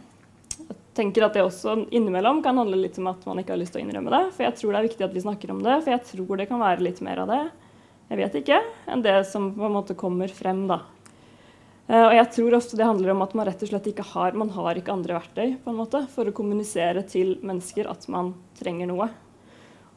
Jeg 0.58 0.76
tenker 0.98 1.24
at 1.24 1.38
det 1.38 1.46
også 1.46 1.78
innimellom 1.88 2.42
kan 2.44 2.58
handle 2.60 2.76
litt 2.76 2.98
om 3.00 3.08
at 3.08 3.22
man 3.24 3.40
ikke 3.40 3.54
har 3.54 3.60
lyst 3.62 3.72
til 3.72 3.80
å 3.80 3.86
innrømme 3.86 4.12
det. 4.12 4.22
For 4.36 4.44
jeg 4.44 4.58
tror 4.58 4.74
det 4.74 4.80
er 4.82 4.88
viktig 4.90 5.06
at 5.06 5.14
vi 5.16 5.22
snakker 5.24 5.54
om 5.54 5.62
det, 5.64 5.78
for 5.80 5.94
jeg 5.94 6.04
tror 6.10 6.42
det 6.42 6.48
kan 6.50 6.60
være 6.60 6.84
litt 6.84 7.00
mer 7.06 7.22
av 7.24 7.32
det 7.32 7.42
jeg 8.12 8.18
vet 8.20 8.34
ikke, 8.42 8.58
enn 8.92 9.00
det 9.00 9.14
som 9.24 9.46
på 9.56 9.64
en 9.64 9.72
måte 9.72 9.94
kommer 9.96 10.28
frem. 10.28 10.66
da. 10.68 10.82
Uh, 11.92 12.06
og 12.06 12.14
jeg 12.16 12.28
tror 12.38 12.56
ofte 12.56 12.78
det 12.78 12.88
handler 12.88 13.12
om 13.12 13.24
at 13.24 13.34
man 13.36 13.46
rett 13.48 13.62
og 13.64 13.68
slett 13.68 13.90
ikke 13.90 14.06
har 14.14 14.38
man 14.38 14.52
har 14.54 14.78
ikke 14.80 14.94
andre 14.94 15.18
verktøy 15.18 15.58
på 15.60 15.72
en 15.72 15.76
måte, 15.76 16.00
for 16.14 16.28
å 16.28 16.34
kommunisere 16.36 17.04
til 17.04 17.36
mennesker 17.44 17.90
at 17.90 18.06
man 18.12 18.32
trenger 18.56 18.88
noe. 18.88 19.10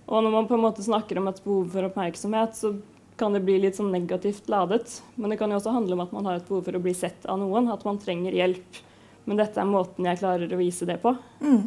Og 0.06 0.22
når 0.22 0.34
man 0.34 0.50
på 0.50 0.58
en 0.58 0.66
måte 0.66 0.84
snakker 0.86 1.18
om 1.18 1.32
et 1.32 1.40
behov 1.46 1.72
for 1.74 1.88
oppmerksomhet, 1.88 2.60
så 2.60 2.76
kan 3.18 3.34
det 3.34 3.46
bli 3.48 3.56
litt 3.64 3.78
sånn 3.80 3.94
negativt 3.94 4.50
ladet. 4.52 5.00
Men 5.16 5.32
det 5.32 5.40
kan 5.40 5.50
jo 5.50 5.58
også 5.58 5.74
handle 5.74 5.96
om 5.96 6.04
at 6.04 6.12
man 6.14 6.28
har 6.28 6.40
et 6.40 6.50
behov 6.50 6.68
for 6.68 6.78
å 6.78 6.84
bli 6.84 6.94
sett 6.98 7.26
av 7.32 7.40
noen, 7.42 7.72
at 7.72 7.86
man 7.88 7.98
trenger 8.02 8.36
hjelp. 8.36 8.82
Men 9.26 9.40
dette 9.40 9.62
er 9.62 9.70
måten 9.70 10.06
jeg 10.06 10.20
klarer 10.20 10.52
å 10.52 10.60
vise 10.60 10.86
det 10.86 11.00
på. 11.02 11.16
Mm. 11.42 11.64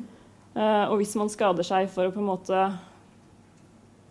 Uh, 0.55 0.85
og 0.91 0.99
hvis 1.01 1.17
man 1.19 1.31
skader 1.33 1.67
seg 1.67 1.89
for 1.93 2.09
å 2.09 2.15
på 2.15 2.21
en 2.23 2.29
måte 2.29 2.63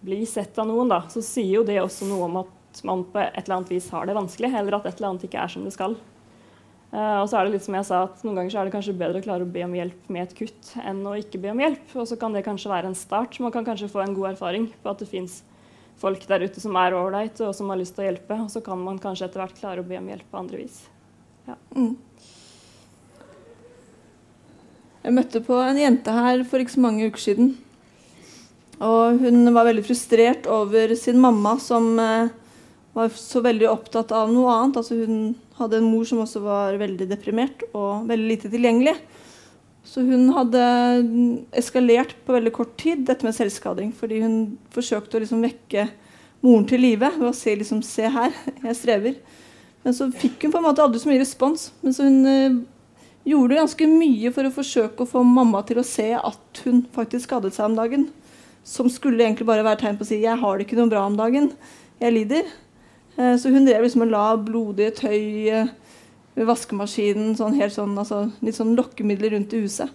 bli 0.07 0.21
sett 0.29 0.57
av 0.59 0.67
noen, 0.69 0.89
da, 0.91 1.03
så 1.11 1.23
sier 1.25 1.59
jo 1.59 1.65
det 1.67 1.79
også 1.81 2.09
noe 2.09 2.27
om 2.27 2.41
at 2.43 2.56
man 2.87 3.03
på 3.09 3.19
et 3.23 3.43
eller 3.43 3.59
annet 3.59 3.73
vis 3.73 3.89
har 3.93 4.05
det 4.05 4.15
vanskelig, 4.17 4.51
eller 4.53 4.77
at 4.77 4.85
et 4.85 4.99
eller 4.99 5.13
annet 5.13 5.25
ikke 5.27 5.41
er 5.41 5.51
som 5.53 5.65
det 5.65 5.73
skal. 5.75 5.97
Uh, 6.87 7.19
og 7.19 7.25
så 7.27 7.39
er 7.39 7.47
det 7.47 7.57
litt 7.57 7.65
som 7.65 7.75
jeg 7.75 7.87
sa, 7.89 8.05
at 8.07 8.21
Noen 8.23 8.37
ganger 8.39 8.53
er 8.61 8.67
det 8.67 8.73
kanskje 8.77 8.95
bedre 8.95 9.19
å 9.19 9.25
klare 9.25 9.43
å 9.43 9.51
be 9.51 9.65
om 9.65 9.73
hjelp 9.75 10.07
med 10.13 10.23
et 10.23 10.35
kutt 10.37 10.69
enn 10.79 11.01
å 11.09 11.17
ikke 11.19 11.41
be 11.43 11.51
om 11.51 11.61
hjelp. 11.63 11.91
Og 11.99 12.07
så 12.07 12.17
kan 12.19 12.35
det 12.35 12.45
kanskje 12.45 12.71
være 12.71 12.91
en 12.91 12.97
start. 12.97 13.39
Man 13.43 13.53
kan 13.55 13.67
kanskje 13.67 13.91
få 13.91 14.03
en 14.05 14.15
god 14.15 14.31
erfaring 14.35 14.69
på 14.83 14.93
at 14.93 15.03
det 15.03 15.09
fins 15.11 15.41
folk 15.99 16.23
der 16.29 16.45
ute 16.45 16.63
som 16.63 16.77
er 16.79 16.95
ålreite 16.95 17.43
og 17.47 17.55
som 17.57 17.73
har 17.73 17.79
lyst 17.81 17.97
til 17.97 18.05
å 18.05 18.09
hjelpe. 18.11 18.39
Og 18.45 18.51
så 18.53 18.63
kan 18.63 18.79
man 18.79 19.01
kanskje 19.03 19.27
etter 19.27 19.43
hvert 19.43 19.59
klare 19.59 19.83
å 19.83 19.87
be 19.87 19.99
om 19.99 20.11
hjelp 20.13 20.31
på 20.31 20.39
andre 20.39 20.61
vis. 20.61 20.81
Ja. 21.49 21.57
Mm. 21.75 21.95
Jeg 25.07 25.15
møtte 25.15 25.43
på 25.43 25.59
en 25.63 25.77
jente 25.79 26.11
her 26.11 26.41
for 26.47 26.59
ikke 26.63 26.75
så 26.75 26.83
mange 26.83 27.07
uker 27.07 27.23
siden. 27.23 27.53
Og 28.83 29.21
hun 29.23 29.47
var 29.55 29.65
veldig 29.67 29.85
frustrert 29.87 30.47
over 30.51 30.91
sin 30.99 31.19
mamma, 31.19 31.55
som 31.63 31.95
eh, 31.99 32.33
var 32.97 33.13
så 33.13 33.43
veldig 33.45 33.69
opptatt 33.69 34.11
av 34.15 34.31
noe 34.33 34.51
annet. 34.53 34.79
Altså 34.81 34.97
hun 35.03 35.35
hadde 35.59 35.79
en 35.79 35.89
mor 35.91 36.05
som 36.09 36.23
også 36.23 36.41
var 36.43 36.79
veldig 36.81 37.07
deprimert 37.09 37.63
og 37.71 38.07
veldig 38.09 38.29
lite 38.33 38.51
tilgjengelig. 38.53 38.95
Så 39.87 40.03
hun 40.03 40.27
hadde 40.35 40.61
eskalert 41.55 42.15
på 42.25 42.35
veldig 42.35 42.51
kort 42.55 42.73
tid, 42.81 43.05
dette 43.07 43.23
med 43.25 43.35
selvskading. 43.37 43.93
Fordi 43.95 44.19
hun 44.23 44.37
forsøkte 44.73 45.19
å 45.19 45.23
liksom 45.23 45.45
vekke 45.45 45.87
moren 46.43 46.67
til 46.69 46.83
live 46.83 47.11
ved 47.15 47.29
å 47.29 47.35
si 47.35 47.53
liksom, 47.55 47.83
se 47.85 48.09
her, 48.11 48.33
jeg 48.65 48.79
strever. 48.81 49.21
Men 49.85 49.95
så 49.95 50.09
fikk 50.11 50.43
hun 50.43 50.53
på 50.53 50.59
en 50.59 50.67
måte 50.67 50.83
aldri 50.83 50.99
så 50.99 51.11
mye 51.11 51.21
respons. 51.21 51.69
Men 51.85 51.95
så 51.95 52.09
hun 52.09 52.19
uh, 52.27 52.59
gjorde 53.27 53.61
ganske 53.61 53.89
mye 53.93 54.33
for 54.35 54.49
å 54.49 54.53
forsøke 54.57 55.05
å 55.05 55.11
få 55.13 55.23
mamma 55.23 55.63
til 55.67 55.79
å 55.79 55.87
se 55.87 56.09
at 56.17 56.63
hun 56.65 56.83
faktisk 56.95 57.29
skadet 57.29 57.55
seg 57.55 57.69
om 57.69 57.79
dagen. 57.79 58.07
Som 58.67 58.91
skulle 58.91 59.23
egentlig 59.23 59.47
bare 59.47 59.63
være 59.63 59.85
tegn 59.85 59.99
på 59.99 60.03
å 60.03 60.09
si 60.09 60.19
'jeg 60.19 60.41
har 60.41 60.57
det 60.57 60.67
ikke 60.67 60.81
noe 60.81 60.91
bra 60.91 61.05
om 61.07 61.15
dagen', 61.15 61.53
jeg 62.01 62.13
lider. 62.13 62.43
Uh, 63.17 63.35
så 63.39 63.51
hun 63.53 63.65
drev 63.65 63.85
liksom 63.85 64.05
og 64.05 64.13
la 64.13 64.25
blodige 64.37 64.93
tøy 65.01 65.21
ved 66.37 66.45
vaskemaskinen. 66.45 67.33
Sånn, 67.39 67.57
helt 67.59 67.75
sånn, 67.75 67.97
altså, 67.97 68.27
litt 68.45 68.57
sånn 68.57 68.75
lokkemidler 68.77 69.33
rundt 69.35 69.55
i 69.57 69.63
huset. 69.65 69.91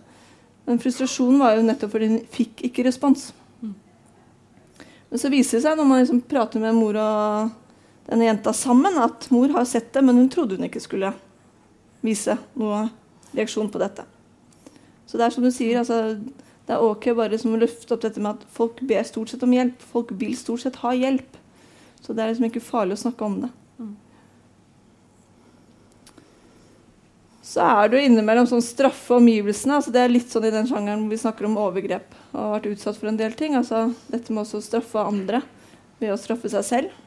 Men 0.66 0.78
frustrasjonen 0.82 1.40
var 1.42 1.56
jo 1.56 1.64
nettopp 1.66 1.94
fordi 1.94 2.10
hun 2.12 2.20
fikk 2.30 2.62
ikke 2.68 2.86
respons. 2.86 3.30
Mm. 3.62 3.74
Men 5.10 5.22
så 5.22 5.30
viser 5.32 5.58
det 5.58 5.66
seg 5.66 5.78
når 5.78 5.88
man 5.90 6.02
liksom 6.02 6.22
prater 6.30 6.62
med 6.62 6.78
mor 6.78 6.98
og 7.02 7.58
denne 8.08 8.26
jenta 8.26 8.54
sammen, 8.56 8.98
at 8.98 9.28
mor 9.34 9.52
har 9.54 9.66
sett 9.68 9.92
det, 9.94 10.02
men 10.04 10.18
hun 10.18 10.30
trodde 10.30 10.58
hun 10.58 10.66
ikke 10.66 10.82
skulle 10.82 11.12
vise 12.02 12.34
noe 12.58 12.88
reaksjon 13.32 13.70
på 13.72 13.80
dette. 13.82 14.04
Så 15.06 15.18
det 15.18 15.26
er 15.26 15.34
som 15.34 15.44
du 15.44 15.50
sier, 15.54 15.78
altså, 15.78 16.16
det 16.66 16.74
er 16.74 16.82
ok 16.82 17.10
bare 17.18 17.34
liksom 17.34 17.54
å 17.56 17.60
løfte 17.62 17.94
opp 17.94 18.02
dette 18.04 18.22
med 18.22 18.36
at 18.36 18.46
folk 18.54 18.82
ber 18.86 19.06
stort 19.06 19.32
sett 19.32 19.42
om 19.46 19.54
hjelp. 19.54 19.82
Folk 19.92 20.12
vil 20.18 20.34
stort 20.38 20.64
sett 20.64 20.78
ha 20.82 20.92
hjelp. 20.96 21.38
Så 22.02 22.14
det 22.14 22.22
er 22.22 22.32
liksom 22.32 22.48
ikke 22.48 22.64
farlig 22.64 22.98
å 22.98 23.02
snakke 23.04 23.26
om 23.26 23.36
det. 23.44 23.52
Så 27.52 27.60
er 27.60 27.90
det 27.90 27.98
jo 27.98 28.08
innimellom 28.08 28.46
sånn 28.48 28.62
straffe 28.64 29.16
omgivelsene. 29.18 29.76
Altså 29.76 29.92
det 29.92 30.00
er 30.00 30.12
litt 30.12 30.30
sånn 30.32 30.46
i 30.48 30.54
den 30.54 30.68
sjangeren 30.70 31.02
hvor 31.02 31.12
vi 31.12 31.20
snakker 31.20 31.48
om 31.48 31.58
overgrep 31.60 32.14
og 32.32 32.38
har 32.38 32.52
vært 32.54 32.68
utsatt 32.70 32.96
for 32.96 33.10
en 33.10 33.18
del 33.18 33.34
ting. 33.36 33.58
Altså 33.58 33.90
dette 34.08 34.32
med 34.32 34.46
å 34.46 34.60
straffe 34.64 35.02
andre 35.02 35.42
ved 36.00 36.14
å 36.14 36.20
straffe 36.20 36.48
seg 36.50 36.64
selv 36.64 36.98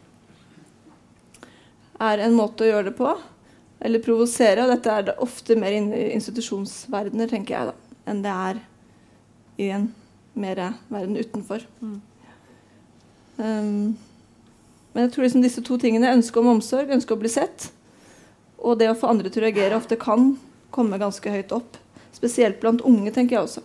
er 2.03 2.21
en 2.25 2.35
måte 2.35 2.65
å 2.65 2.69
gjøre 2.69 2.89
det 2.91 2.95
på. 2.99 3.09
Eller 3.85 4.03
provosere. 4.03 4.65
Og 4.65 4.73
dette 4.75 4.91
er 4.91 5.07
det 5.07 5.17
ofte 5.23 5.57
mer 5.59 5.75
i 5.75 6.09
institusjonsverdener, 6.15 7.31
tenker 7.31 7.55
jeg, 7.55 7.71
da, 7.71 7.99
enn 8.11 8.23
det 8.23 8.33
er 8.33 8.61
i 9.61 9.69
en 9.75 9.87
mer 10.35 10.61
verden 10.91 11.15
utenfor. 11.17 11.63
Mm. 11.81 11.95
Um, 13.39 13.95
men 14.95 15.03
jeg 15.03 15.11
tror 15.11 15.25
liksom 15.25 15.41
disse 15.43 15.61
to 15.67 15.75
tingene, 15.75 16.13
ønsket 16.15 16.39
om 16.39 16.53
omsorg, 16.53 16.93
ønsket 16.95 17.17
å 17.17 17.19
bli 17.19 17.29
sett, 17.33 17.65
og 18.63 18.77
det 18.79 18.87
å 18.87 18.95
få 18.95 19.09
andre 19.11 19.27
til 19.27 19.43
å 19.43 19.49
reagere 19.49 19.75
ofte 19.75 19.97
kan 19.99 20.29
komme 20.71 20.99
ganske 21.01 21.33
høyt 21.33 21.51
opp. 21.51 21.75
Spesielt 22.15 22.61
blant 22.61 22.79
unge, 22.87 23.11
tenker 23.11 23.35
jeg 23.35 23.43
også. 23.43 23.63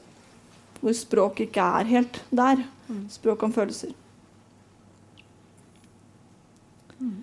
Hvor 0.80 0.96
språk 0.98 1.44
ikke 1.44 1.68
er 1.78 1.86
helt 1.86 2.18
der. 2.34 2.64
Mm. 2.88 3.04
Språk 3.14 3.44
om 3.46 3.54
følelser. 3.54 3.94
Mm. 6.98 7.22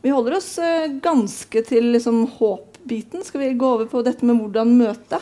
Vi 0.00 0.16
holder 0.16 0.38
oss 0.38 0.48
uh, 0.64 0.88
ganske 1.04 1.64
til 1.68 1.92
liksom, 1.92 2.24
håpbiten. 2.38 3.20
Skal 3.28 3.44
vi 3.44 3.52
gå 3.60 3.74
over 3.76 3.92
på 3.92 4.00
dette 4.06 4.24
med 4.24 4.40
hvordan 4.40 4.72
møte? 4.80 5.20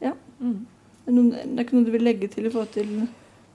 Ja. 0.00 0.16
Mm. 0.40 0.62
Det 1.04 1.12
er 1.20 1.64
ikke 1.66 1.76
noe 1.76 1.84
du 1.84 1.92
vil 1.92 2.08
legge 2.08 2.32
til 2.32 2.48
i 2.48 2.54
forhold 2.54 2.72
til 2.72 2.94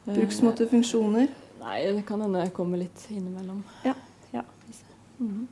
bruksmåte, 0.06 0.70
funksjoner? 0.70 1.32
Nei, 1.60 1.80
det 1.92 2.06
kan 2.08 2.22
hende 2.24 2.46
jeg 2.46 2.56
kommer 2.56 2.80
litt 2.80 3.08
innimellom. 3.12 3.64
Ja. 3.84 3.96
Mm. 5.20 5.48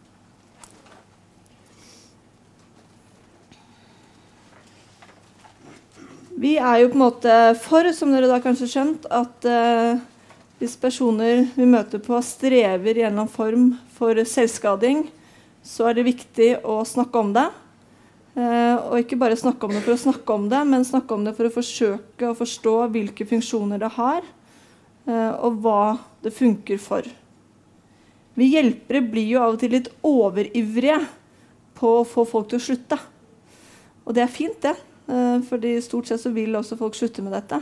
Vi 6.37 6.53
er 6.61 6.77
jo 6.83 6.91
på 6.93 6.95
en 6.95 7.01
måte 7.01 7.35
for, 7.59 7.89
som 7.97 8.13
dere 8.13 8.29
da 8.29 8.37
kanskje 8.39 8.67
har 8.67 8.71
skjønt, 8.71 9.07
at 9.09 9.47
uh, 9.49 9.99
hvis 10.61 10.77
personer 10.79 11.47
vi 11.57 11.65
møter 11.69 12.01
på 12.03 12.19
strever 12.23 12.93
i 12.93 13.03
en 13.03 13.09
eller 13.09 13.23
annen 13.25 13.33
form 13.33 13.71
for 13.97 14.21
selvskading, 14.21 15.07
så 15.65 15.89
er 15.89 15.97
det 15.97 16.07
viktig 16.07 16.51
å 16.63 16.79
snakke 16.87 17.19
om 17.19 17.33
det. 17.35 17.49
Eh, 18.37 18.75
og 18.77 19.01
ikke 19.01 19.17
bare 19.17 19.37
snakke 19.37 19.65
om 19.65 19.73
det 19.73 19.81
for 19.81 19.95
å 19.95 19.99
snakke 19.99 20.33
om 20.35 20.45
det, 20.51 20.59
men 20.69 20.85
snakke 20.85 21.15
om 21.15 21.23
det 21.25 21.33
for 21.37 21.49
å 21.49 21.53
forsøke 21.55 22.29
å 22.29 22.37
forstå 22.37 22.75
hvilke 22.93 23.25
funksjoner 23.25 23.81
det 23.81 23.89
har, 23.95 24.21
eh, 24.21 24.36
og 25.07 25.61
hva 25.63 25.81
det 26.21 26.33
funker 26.35 26.79
for. 26.83 27.05
Vi 28.37 28.49
hjelpere 28.51 29.01
blir 29.01 29.29
jo 29.31 29.39
av 29.41 29.55
og 29.55 29.61
til 29.61 29.71
litt 29.73 29.87
overivrige 30.05 30.99
på 31.77 31.93
å 31.99 32.05
få 32.05 32.25
folk 32.27 32.51
til 32.51 32.59
å 32.59 32.65
slutte. 32.67 32.97
Og 34.05 34.13
det 34.13 34.23
er 34.23 34.31
fint, 34.31 34.59
det. 34.61 34.75
Eh, 35.07 35.39
fordi 35.47 35.73
stort 35.81 36.09
sett 36.09 36.21
så 36.21 36.31
vil 36.35 36.55
også 36.57 36.77
folk 36.79 36.95
slutte 36.97 37.23
med 37.25 37.33
dette. 37.33 37.59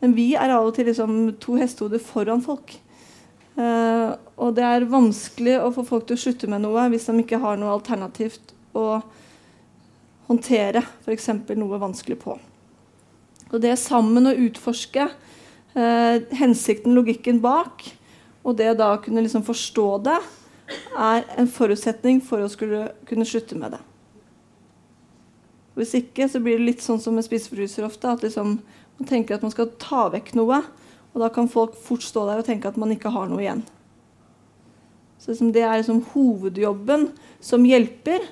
Men 0.00 0.14
vi 0.16 0.32
er 0.36 0.52
av 0.54 0.68
og 0.68 0.74
til 0.76 0.88
liksom 0.90 1.16
to 1.42 1.56
hestehoder 1.60 2.02
foran 2.02 2.44
folk. 2.44 2.76
Uh, 3.60 4.14
og 4.40 4.54
det 4.56 4.62
er 4.64 4.86
vanskelig 4.88 5.56
å 5.60 5.72
få 5.74 5.82
folk 5.84 6.06
til 6.08 6.16
å 6.16 6.20
slutte 6.22 6.48
med 6.48 6.62
noe 6.62 6.84
hvis 6.88 7.08
de 7.10 7.16
ikke 7.20 7.40
har 7.42 7.58
noe 7.60 7.74
alternativt 7.74 8.54
å 8.78 9.02
håndtere 10.30 10.80
f.eks. 11.02 11.26
noe 11.58 11.80
vanskelig 11.82 12.16
på. 12.22 12.38
Og 13.50 13.56
det 13.60 13.74
sammen 13.82 14.30
å 14.30 14.36
utforske 14.46 15.10
hensikten, 15.74 16.96
logikken 16.96 17.38
bak, 17.44 17.84
og 18.42 18.56
det 18.58 18.72
da 18.80 18.94
å 18.94 19.00
kunne 19.04 19.22
liksom 19.22 19.44
forstå 19.46 19.86
det, 20.08 20.18
er 20.98 21.24
en 21.38 21.48
forutsetning 21.50 22.20
for 22.24 22.42
å 22.42 22.50
skulle 22.50 22.88
kunne 23.08 23.26
slutte 23.26 23.58
med 23.58 23.76
det. 23.76 23.80
Hvis 25.78 25.94
ikke 25.98 26.26
så 26.28 26.40
blir 26.42 26.58
det 26.58 26.66
litt 26.66 26.84
sånn 26.84 27.00
som 27.02 27.14
med 27.16 27.26
spiseforstyrrelser 27.26 27.86
ofte. 27.86 28.10
at 28.10 28.22
liksom 28.22 28.58
man 28.98 29.08
tenker 29.08 29.34
at 29.34 29.42
man 29.42 29.52
skal 29.54 29.70
ta 29.80 30.08
vekk 30.12 30.34
noe, 30.36 30.60
og 31.14 31.22
da 31.22 31.30
kan 31.32 31.48
folk 31.48 31.76
fort 31.80 32.04
stå 32.04 32.26
der 32.28 32.42
og 32.42 32.46
tenke 32.46 32.68
at 32.68 32.76
man 32.76 32.92
ikke 32.92 33.12
har 33.14 33.30
noe 33.30 33.40
igjen. 33.40 33.62
Så 35.20 35.32
liksom 35.32 35.52
det 35.52 35.64
er 35.64 35.80
liksom 35.80 36.02
hovedjobben 36.12 37.08
som 37.40 37.64
hjelper, 37.64 38.26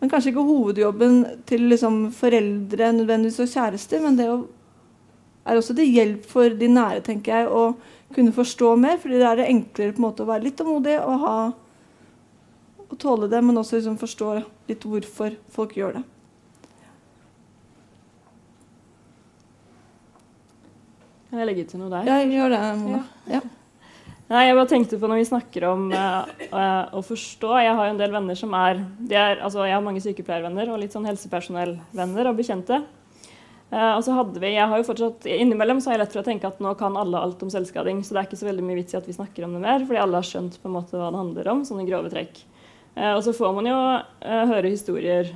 men 0.00 0.10
kanskje 0.10 0.32
ikke 0.32 0.46
hovedjobben 0.48 1.20
til 1.48 1.68
liksom 1.70 2.08
foreldre 2.16 2.90
nødvendigvis 2.96 3.40
og 3.44 3.52
kjærester, 3.52 4.02
men 4.04 4.18
det 4.18 4.30
er 5.44 5.60
også 5.60 5.76
til 5.76 5.90
hjelp 5.92 6.24
for 6.28 6.56
de 6.60 6.70
nære, 6.72 7.02
tenker 7.04 7.36
jeg, 7.36 7.48
å 7.48 8.14
kunne 8.14 8.32
forstå 8.32 8.74
mer. 8.80 8.98
fordi 9.02 9.20
det 9.20 9.28
er 9.28 9.42
det 9.42 9.50
enklere 9.50 9.92
på 9.92 10.02
en 10.02 10.06
måte 10.08 10.24
å 10.24 10.30
være 10.30 10.46
litt 10.46 10.56
tålmodig 10.58 10.96
og, 11.02 11.26
ha, 11.26 11.36
tåle 13.00 13.28
det, 13.28 13.40
men 13.42 13.58
også 13.58 13.80
liksom 13.80 13.98
forstå 13.98 14.34
litt 14.70 14.84
hvorfor 14.86 15.34
folk 15.52 15.76
gjør 15.76 15.98
det. 15.98 16.04
Kan 21.28 21.42
jeg 21.42 21.50
legge 21.50 21.66
til 21.66 21.80
noe 21.82 21.90
der? 21.90 22.06
Ja, 22.06 22.20
gjør 22.22 22.52
det. 22.54 22.62
Mona. 22.78 23.04
Ja. 23.26 23.40
Nei, 24.30 24.46
jeg 24.46 24.56
bare 24.56 24.68
tenkte 24.70 24.96
på 24.96 25.08
Når 25.10 25.18
vi 25.20 25.24
snakker 25.28 25.64
om 25.68 25.82
uh, 25.92 26.84
å 26.96 27.02
forstå 27.04 27.50
Jeg 27.60 27.74
har 27.76 27.88
jo 27.88 27.92
en 27.92 27.98
del 28.00 28.14
venner 28.14 28.38
som 28.38 28.54
er, 28.56 28.78
er 29.12 29.42
altså 29.44 29.66
Jeg 29.66 29.74
har 29.74 29.82
mange 29.84 30.00
sykepleiervenner 30.00 30.70
og 30.72 30.78
litt 30.80 30.94
sånn 30.96 31.04
helsepersonellvenner 31.04 32.30
og 32.30 32.38
bekjente. 32.38 32.78
Uh, 33.74 33.96
og 33.96 34.04
så 34.06 34.14
hadde 34.14 34.38
vi, 34.38 34.52
jeg 34.54 34.70
har 34.70 34.78
jo 34.78 34.86
fortsatt, 34.86 35.24
Innimellom 35.26 35.80
så 35.82 35.90
har 35.90 35.96
jeg 35.96 36.04
lett 36.04 36.12
for 36.14 36.22
å 36.22 36.28
tenke 36.28 36.46
at 36.46 36.60
nå 36.62 36.76
kan 36.78 36.94
alle 36.98 37.18
alt 37.18 37.40
om 37.42 37.50
selvskading. 37.50 38.04
Så 38.06 38.14
det 38.14 38.20
er 38.20 38.28
ikke 38.28 38.38
så 38.38 38.46
veldig 38.46 38.66
mye 38.66 38.78
vits 38.78 38.94
i 38.94 38.98
at 39.00 39.08
vi 39.08 39.16
snakker 39.16 39.46
om 39.46 39.56
det 39.56 39.62
mer, 39.64 39.82
fordi 39.82 39.98
alle 39.98 40.20
har 40.20 40.28
skjønt 40.28 40.60
på 40.62 40.70
en 40.70 40.76
måte 40.76 40.94
hva 40.94 41.08
det 41.10 41.22
handler 41.22 41.50
om. 41.50 41.64
sånne 41.66 41.86
grove 41.88 42.12
trekk. 42.12 42.44
og 42.94 43.24
så 43.26 43.32
får 43.34 43.54
man 43.56 43.66
jo 43.66 43.78
høre 44.52 44.70
historier 44.70 45.32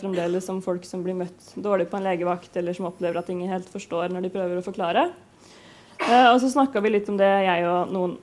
fremdeles 0.00 0.48
om 0.50 0.58
folk 0.64 0.82
som 0.88 1.04
blir 1.04 1.14
møtt 1.14 1.52
dårlig 1.54 1.86
på 1.90 2.00
en 2.00 2.08
legevakt, 2.08 2.56
eller 2.58 2.74
som 2.74 2.88
opplever 2.88 3.20
at 3.20 3.30
ingen 3.30 3.52
helt 3.52 3.68
forstår 3.70 4.10
når 4.10 4.26
de 4.26 4.32
prøver 4.34 4.58
å 4.58 4.66
forklare. 4.66 5.06
Og 6.32 6.40
så 6.42 6.50
snakka 6.50 6.82
vi 6.82 6.96
litt 6.96 7.10
om 7.12 7.20
det, 7.20 7.30
jeg 7.46 7.68
og 7.70 7.94
noen 7.94 8.18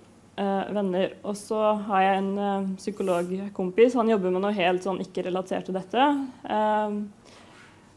venner. 0.75 1.15
Og 1.23 1.37
så 1.39 1.61
har 1.87 2.03
jeg 2.03 2.19
en 2.19 2.75
psykologkompis. 2.75 3.95
Han 3.95 4.11
jobber 4.11 4.35
med 4.35 4.43
noe 4.43 4.55
helt 4.59 4.83
sånn 4.83 4.99
ikke 5.05 5.23
relatert 5.29 5.69
til 5.69 5.79
dette. 5.79 6.11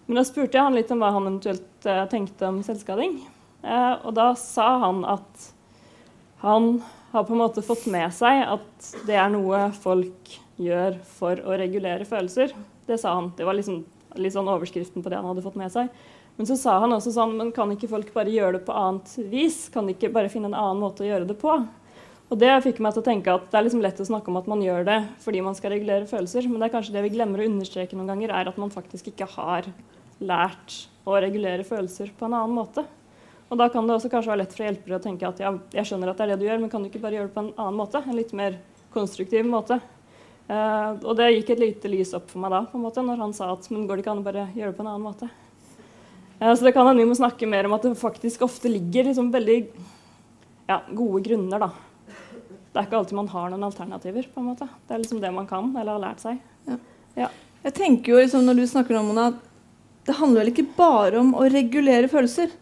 Men 0.07 0.19
da 0.19 0.25
spurte 0.27 0.59
jeg 0.59 0.63
han 0.63 0.77
litt 0.77 0.91
om 0.95 1.03
hva 1.03 1.13
han 1.15 1.27
eventuelt 1.27 1.89
tenkte 2.13 2.49
om 2.49 2.61
selvskading. 2.67 3.19
og 3.67 4.13
da 4.15 4.29
sa 4.39 4.67
han 4.85 5.05
at 5.05 5.47
han 6.45 6.83
har 7.13 7.25
på 7.25 7.33
en 7.35 7.41
måte 7.41 7.65
fått 7.65 7.87
med 7.91 8.13
seg 8.15 8.43
at 8.45 8.91
det 9.09 9.17
er 9.19 9.31
noe 9.33 9.67
folk 9.75 10.37
gjør 10.61 10.99
for 11.17 11.41
å 11.43 11.57
regulere 11.59 12.07
følelser. 12.09 12.53
Det 12.87 12.99
sa 13.01 13.15
han. 13.17 13.33
Det 13.37 13.47
var 13.47 13.57
liksom, 13.57 13.81
litt 14.21 14.35
sånn 14.35 14.51
overskriften 14.51 15.05
på 15.05 15.13
det 15.13 15.19
han 15.19 15.29
hadde 15.31 15.45
fått 15.45 15.59
med 15.59 15.73
seg. 15.73 15.91
Men 16.37 16.49
så 16.49 16.59
sa 16.61 16.77
han 16.83 16.93
også 16.93 17.15
sånn 17.15 17.33
Men 17.39 17.51
kan 17.57 17.71
ikke 17.73 17.89
folk 17.89 18.11
bare 18.13 18.29
gjøre 18.29 18.59
det 18.59 18.67
på 18.67 18.77
annet 18.77 19.15
vis? 19.33 19.67
Kan 19.73 19.89
de 19.89 19.97
ikke 19.97 20.13
bare 20.13 20.29
finne 20.33 20.51
en 20.51 20.59
annen 20.59 20.83
måte 20.83 21.05
å 21.05 21.09
gjøre 21.09 21.29
det 21.29 21.39
på? 21.41 21.57
Og 22.27 22.41
det 22.43 22.51
fikk 22.65 22.81
meg 22.83 22.93
til 22.93 23.05
å 23.05 23.07
tenke 23.07 23.33
at 23.33 23.45
det 23.53 23.59
er 23.59 23.65
liksom 23.69 23.83
lett 23.85 24.01
å 24.03 24.09
snakke 24.09 24.33
om 24.33 24.39
at 24.41 24.49
man 24.51 24.63
gjør 24.65 24.87
det 24.89 24.97
fordi 25.23 25.45
man 25.47 25.55
skal 25.55 25.73
regulere 25.73 26.09
følelser, 26.11 26.49
men 26.51 26.59
det 26.59 26.69
er 26.69 26.73
kanskje 26.75 26.97
det 26.97 27.05
vi 27.05 27.13
glemmer 27.15 27.43
å 27.43 27.47
understreke 27.47 27.95
noen 27.95 28.11
ganger, 28.11 28.33
er 28.35 28.51
at 28.51 28.59
man 28.59 28.73
faktisk 28.75 29.13
ikke 29.13 29.29
har 29.37 29.69
lært 30.23 30.87
å 31.07 31.17
regulere 31.23 31.67
følelser 31.67 32.12
på 32.17 32.29
en 32.29 32.37
annen 32.37 32.57
måte. 32.57 32.85
Og 33.47 33.59
da 33.61 33.69
kan 33.71 33.87
det 33.87 33.95
også 33.95 34.11
kanskje 34.11 34.33
være 34.33 34.43
lett 34.43 34.55
for 34.57 34.67
hjelpere 34.67 34.99
å 34.99 35.03
tenke 35.03 35.29
at 35.29 35.41
ja, 35.43 35.53
jeg 35.77 35.87
skjønner 35.87 36.11
at 36.11 36.19
det 36.19 36.27
er 36.27 36.33
det 36.35 36.41
du 36.41 36.47
gjør, 36.49 36.62
men 36.62 36.73
kan 36.73 36.83
du 36.83 36.91
ikke 36.91 37.03
bare 37.03 37.19
gjøre 37.19 37.29
det 37.29 37.37
på 37.37 37.45
en 37.45 37.53
annen 37.55 37.79
måte? 37.79 38.03
En 38.03 38.19
litt 38.19 38.33
mer 38.37 38.59
konstruktiv 38.95 39.47
måte. 39.47 39.79
Uh, 40.47 40.95
og 41.03 41.17
det 41.19 41.33
gikk 41.33 41.53
et 41.55 41.62
lite 41.62 41.91
lys 41.91 42.12
opp 42.17 42.29
for 42.31 42.43
meg 42.43 42.55
da, 42.55 42.62
på 42.71 42.79
en 42.79 42.87
måte, 42.87 43.03
når 43.03 43.23
han 43.23 43.35
sa 43.35 43.51
at 43.55 43.67
men 43.71 43.87
går 43.87 43.99
det 43.99 44.05
ikke 44.05 44.14
an 44.14 44.23
å 44.23 44.27
bare 44.27 44.47
gjøre 44.55 44.73
det 44.73 44.79
på 44.79 44.87
en 44.87 44.93
annen 44.93 45.07
måte? 45.07 45.31
Så 46.37 46.67
det 46.67 46.75
kan 46.77 46.85
hende 46.85 47.01
vi 47.01 47.09
må 47.09 47.17
snakke 47.17 47.49
mer 47.49 47.64
om 47.64 47.73
at 47.73 47.87
det 47.87 47.95
faktisk 47.97 48.43
ofte 48.45 48.69
ligger 48.69 49.07
liksom 49.09 49.31
veldig 49.33 49.57
ja, 50.69 50.83
gode 50.91 51.23
grunner. 51.25 51.62
da. 51.62 51.71
Det 52.77 52.83
er 52.83 52.89
ikke 52.91 52.99
alltid 52.99 53.17
man 53.17 53.31
har 53.33 53.49
noen 53.49 53.64
alternativer. 53.64 54.29
på 54.35 54.43
en 54.43 54.51
måte. 54.51 54.69
Det 54.87 54.95
er 54.95 55.01
liksom 55.01 55.21
det 55.23 55.33
man 55.33 55.47
kan 55.49 55.71
eller 55.73 55.97
har 55.97 56.03
lært 56.03 56.21
seg. 56.21 56.43
Ja. 56.69 56.77
Ja. 57.17 57.29
Jeg 57.64 57.75
tenker 57.75 58.12
jo 58.12 58.19
liksom, 58.21 58.45
Når 58.45 58.55
du 58.55 58.67
snakker 58.69 58.99
om 58.99 59.14
det, 59.17 59.25
at 59.33 59.46
det 60.07 60.17
handler 60.21 60.45
vel 60.45 60.53
ikke 60.53 60.69
bare 60.77 61.21
om 61.21 61.35
å 61.35 61.47
regulere 61.51 62.11
følelser. 62.11 62.53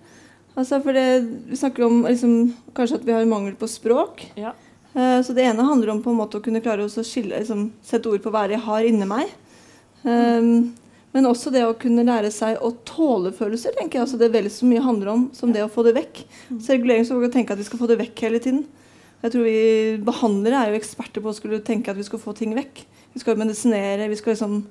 Altså 0.54 0.78
for 0.82 0.96
det, 0.96 1.06
Vi 1.50 1.58
snakker 1.58 1.86
om 1.86 2.04
liksom, 2.06 2.54
kanskje 2.76 3.00
at 3.00 3.08
vi 3.08 3.12
har 3.12 3.26
mangel 3.28 3.56
på 3.58 3.68
språk. 3.68 4.28
Ja. 4.38 4.54
Uh, 4.94 5.20
så 5.22 5.34
Det 5.34 5.44
ene 5.44 5.66
handler 5.66 5.90
om 5.92 6.02
på 6.02 6.12
en 6.12 6.20
måte 6.20 6.38
å 6.38 6.44
kunne 6.44 6.62
klare 6.62 6.86
å 6.86 6.88
skille, 7.02 7.36
liksom, 7.36 7.72
sette 7.82 8.08
ord 8.08 8.22
på 8.22 8.32
hva 8.32 8.46
jeg 8.48 8.62
har 8.62 8.86
inni 8.86 9.08
meg. 9.10 9.32
Um, 10.04 10.72
men 11.14 11.28
også 11.30 11.52
det 11.54 11.62
å 11.62 11.76
kunne 11.78 12.02
lære 12.06 12.30
seg 12.34 12.58
å 12.58 12.72
tåle 12.86 13.30
følelser. 13.34 13.74
tenker 13.76 13.98
jeg. 13.98 14.06
Altså 14.06 14.18
det 14.18 14.32
veldig 14.34 14.50
så 14.50 14.66
mye 14.66 14.82
handler 14.82 15.12
om 15.12 15.28
som 15.34 15.52
det 15.54 15.62
å 15.62 15.70
få 15.70 15.84
det 15.86 15.94
vekk. 15.94 16.24
Mm. 16.50 16.58
Så 16.58 16.72
regulering 16.74 17.06
så 17.06 17.20
tenke 17.30 17.54
at 17.54 17.60
vi 17.60 17.66
skal 17.68 17.78
få 17.78 17.86
det 17.90 18.00
vekk 18.00 18.24
hele 18.26 18.40
tiden. 18.42 18.64
Jeg 19.22 19.32
tror 19.32 19.46
vi 19.46 20.00
Behandlere 20.04 20.58
er 20.58 20.72
jo 20.72 20.80
eksperter 20.80 21.22
på 21.22 21.30
å 21.30 21.36
skulle 21.36 21.62
tenke 21.64 21.92
at 21.92 21.96
vi 21.96 22.06
skal 22.06 22.18
få 22.18 22.34
ting 22.34 22.54
vekk. 22.56 22.82
Vi 23.14 23.22
skal 23.22 23.38
medisinere, 23.38 24.10
vi 24.10 24.18
skal 24.18 24.34
liksom 24.34 24.64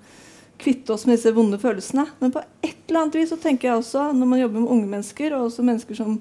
kvitte 0.63 0.95
oss 0.95 1.05
med 1.05 1.17
disse 1.17 1.33
vonde 1.35 1.59
følelsene. 1.59 2.07
Men 2.21 2.31
på 2.33 2.41
et 2.63 2.79
eller 2.87 3.03
annet 3.03 3.19
vis 3.19 3.33
så 3.33 3.37
tenker 3.41 3.69
jeg 3.69 3.81
også, 3.81 4.09
når 4.15 4.29
man 4.31 4.41
jobber 4.41 4.63
med 4.63 4.73
unge 4.77 4.89
mennesker, 4.95 5.35
og 5.35 5.49
også 5.49 5.65
mennesker 5.67 5.99
som 5.99 6.17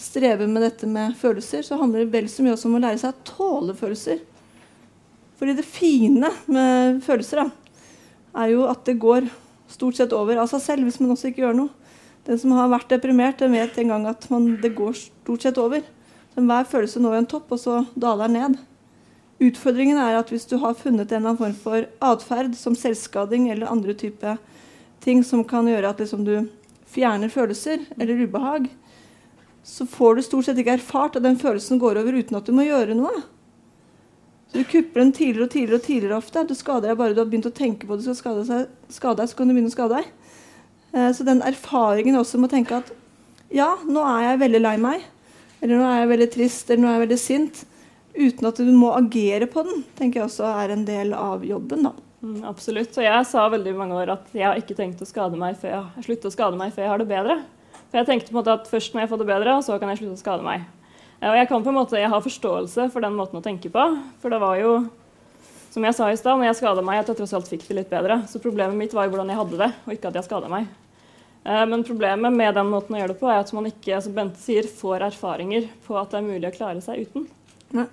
strever 0.00 0.48
med 0.48 0.64
dette 0.64 0.88
med 0.88 1.16
følelser, 1.20 1.64
så 1.66 1.78
handler 1.80 2.04
det 2.04 2.12
vel 2.14 2.28
så 2.30 2.44
mye 2.44 2.56
også 2.56 2.70
om 2.70 2.78
å 2.78 2.82
lære 2.82 3.00
seg 3.02 3.12
å 3.12 3.26
tåle 3.28 3.76
følelser. 3.78 4.22
Fordi 5.38 5.56
det 5.58 5.66
fine 5.66 6.30
med 6.46 7.02
følelser 7.04 7.42
da, 7.42 7.46
er 8.42 8.54
jo 8.54 8.66
at 8.70 8.84
det 8.88 9.00
går 9.02 9.28
stort 9.72 9.98
sett 9.98 10.12
over 10.16 10.40
av 10.40 10.48
seg 10.50 10.62
selv 10.64 10.88
hvis 10.88 11.00
man 11.02 11.12
også 11.14 11.30
ikke 11.30 11.44
gjør 11.44 11.58
noe. 11.58 11.72
Den 12.26 12.38
som 12.38 12.54
har 12.54 12.70
vært 12.70 12.92
deprimert, 12.92 13.40
den 13.42 13.56
vet 13.56 13.78
en 13.82 13.90
gang 13.90 14.04
at 14.06 14.28
man, 14.30 14.52
det 14.62 14.74
går 14.78 14.94
stort 14.94 15.42
sett 15.42 15.58
over. 15.58 15.82
Så 16.32 16.44
hver 16.46 16.68
følelse 16.70 17.02
når 17.02 17.18
en 17.18 17.32
topp, 17.34 17.50
og 17.52 17.60
så 17.60 17.80
daler 17.98 18.30
den 18.30 18.38
ned. 18.38 18.60
Utfordringen 19.42 19.98
er 19.98 20.20
at 20.20 20.30
hvis 20.30 20.46
du 20.46 20.56
har 20.62 20.76
funnet 20.78 21.10
en 21.10 21.18
eller 21.18 21.32
annen 21.32 21.40
form 21.40 21.54
for 21.58 21.86
atferd, 22.12 22.54
som 22.58 22.76
selvskading 22.78 23.48
eller 23.50 23.70
andre 23.70 23.94
typer 23.98 24.38
ting 25.02 25.24
som 25.26 25.42
kan 25.48 25.66
gjøre 25.66 25.90
at 25.90 26.02
liksom 26.02 26.22
du 26.26 26.36
fjerner 26.92 27.32
følelser 27.32 27.82
eller 27.96 28.22
ubehag, 28.22 28.68
så 29.66 29.86
får 29.86 30.14
du 30.14 30.24
stort 30.26 30.46
sett 30.46 30.58
ikke 30.58 30.76
erfart 30.76 31.16
at 31.18 31.24
den 31.24 31.38
følelsen 31.38 31.80
går 31.82 32.00
over 32.02 32.18
uten 32.18 32.38
at 32.38 32.46
du 32.46 32.54
må 32.54 32.66
gjøre 32.66 32.94
noe. 32.98 33.22
Så 34.50 34.60
du 34.60 34.68
kupper 34.68 35.00
den 35.00 35.14
tidligere 35.16 35.46
og 35.46 35.52
tidligere 35.54 35.78
og 35.78 35.86
tidligere 35.86 36.16
ofte. 36.18 36.44
Du 36.44 36.54
skader 36.54 36.90
deg 36.90 36.98
bare 37.00 37.14
du 37.16 37.22
har 37.22 37.30
begynt 37.30 37.48
å 37.48 37.54
tenke 37.56 37.88
på 37.88 37.94
at 37.94 38.02
du 38.02 38.04
skal 38.04 38.18
skade, 38.18 38.42
seg, 38.48 38.66
skade 38.92 39.22
deg, 39.22 39.30
så 39.30 39.38
kan 39.38 39.48
du 39.48 39.54
begynne 39.56 39.72
å 39.72 39.74
skade 39.74 40.00
deg. 40.02 40.10
Eh, 40.92 41.10
så 41.16 41.26
den 41.26 41.42
erfaringen 41.46 42.18
også 42.20 42.40
med 42.40 42.50
å 42.50 42.54
tenke 42.56 42.82
at 42.82 42.92
ja, 43.52 43.70
nå 43.88 44.02
er 44.06 44.26
jeg 44.26 44.42
veldig 44.42 44.62
lei 44.62 44.74
meg, 44.80 45.06
eller 45.62 45.78
nå 45.78 45.86
er 45.88 46.02
jeg 46.02 46.10
veldig 46.12 46.28
trist, 46.34 46.70
eller 46.70 46.82
nå 46.82 46.90
er 46.90 46.94
jeg 46.94 47.04
veldig 47.06 47.20
sint, 47.20 47.62
uten 48.14 48.48
at 48.48 48.60
du 48.60 48.72
må 48.76 48.92
agere 48.96 49.48
på 49.50 49.64
den, 49.66 49.84
tenker 49.98 50.20
jeg 50.20 50.28
også 50.28 50.48
er 50.50 50.74
en 50.74 50.84
del 50.88 51.14
av 51.16 51.44
jobben. 51.46 51.88
da. 51.88 51.92
Mm, 52.22 52.44
absolutt. 52.46 52.94
Og 52.98 53.04
jeg 53.04 53.26
sa 53.26 53.48
veldig 53.50 53.72
mange 53.74 53.96
år 53.98 54.14
at 54.14 54.30
jeg 54.36 54.46
har 54.46 54.60
ikke 54.60 54.76
tenkt 54.78 55.02
å 55.02 55.08
skade 55.08 55.38
meg 55.38 55.56
før 55.58 55.74
jeg 55.74 56.06
slutter 56.06 56.30
å 56.30 56.34
skade 56.36 56.60
meg 56.60 56.70
før 56.74 56.86
jeg 56.86 56.92
har 56.92 57.02
det 57.02 57.10
bedre. 57.10 57.38
For 57.90 58.00
jeg 58.00 58.08
tenkte 58.08 58.30
på 58.30 58.36
en 58.36 58.40
måte 58.40 58.54
at 58.54 58.70
først 58.70 58.94
når 58.94 59.04
jeg 59.04 59.10
får 59.10 59.20
det 59.20 59.28
bedre, 59.32 59.56
så 59.66 59.78
kan 59.80 59.90
jeg 59.90 60.00
slutte 60.00 60.20
å 60.20 60.22
skade 60.22 60.46
meg. 60.46 60.68
Og 61.22 61.36
jeg 61.38 61.48
kan 61.50 61.62
på 61.62 61.70
en 61.70 61.76
måte, 61.76 61.98
jeg 62.00 62.10
har 62.10 62.22
forståelse 62.24 62.88
for 62.90 63.04
den 63.04 63.14
måten 63.18 63.38
å 63.38 63.44
tenke 63.44 63.70
på. 63.70 63.82
For 64.22 64.32
det 64.32 64.40
var 64.42 64.56
jo, 64.58 64.70
som 65.70 65.84
jeg 65.86 65.94
sa 65.98 66.08
i 66.10 66.18
stad, 66.18 66.38
når 66.38 66.50
jeg 66.50 66.60
skada 66.62 66.82
meg, 66.82 67.02
at 67.02 67.10
jeg 67.12 67.20
tross 67.20 67.34
alt 67.38 67.50
fikk 67.50 67.66
det 67.68 67.76
litt 67.78 67.92
bedre. 67.92 68.22
Så 68.30 68.42
problemet 68.42 68.78
mitt 68.78 68.94
var 68.96 69.06
jo 69.06 69.14
hvordan 69.14 69.30
jeg 69.30 69.38
hadde 69.38 69.60
det, 69.60 69.70
og 69.84 69.94
ikke 69.94 70.10
at 70.10 70.18
jeg 70.18 70.26
skada 70.26 70.50
meg. 70.50 70.70
Eh, 71.44 71.64
men 71.70 71.86
problemet 71.86 72.34
med 72.34 72.58
den 72.58 72.70
måten 72.70 72.96
å 72.96 73.02
gjøre 73.02 73.14
det 73.14 73.20
på, 73.22 73.30
er 73.30 73.42
at 73.42 73.52
man 73.54 73.70
ikke 73.70 74.00
som 74.02 74.14
Bente 74.16 74.42
sier, 74.42 74.66
får 74.66 75.06
erfaringer 75.10 75.68
på 75.86 75.98
at 76.00 76.14
det 76.14 76.22
er 76.22 76.26
mulig 76.26 76.50
å 76.50 76.54
klare 76.54 76.82
seg 76.82 77.06
uten. 77.06 77.28
Ne. 77.76 77.86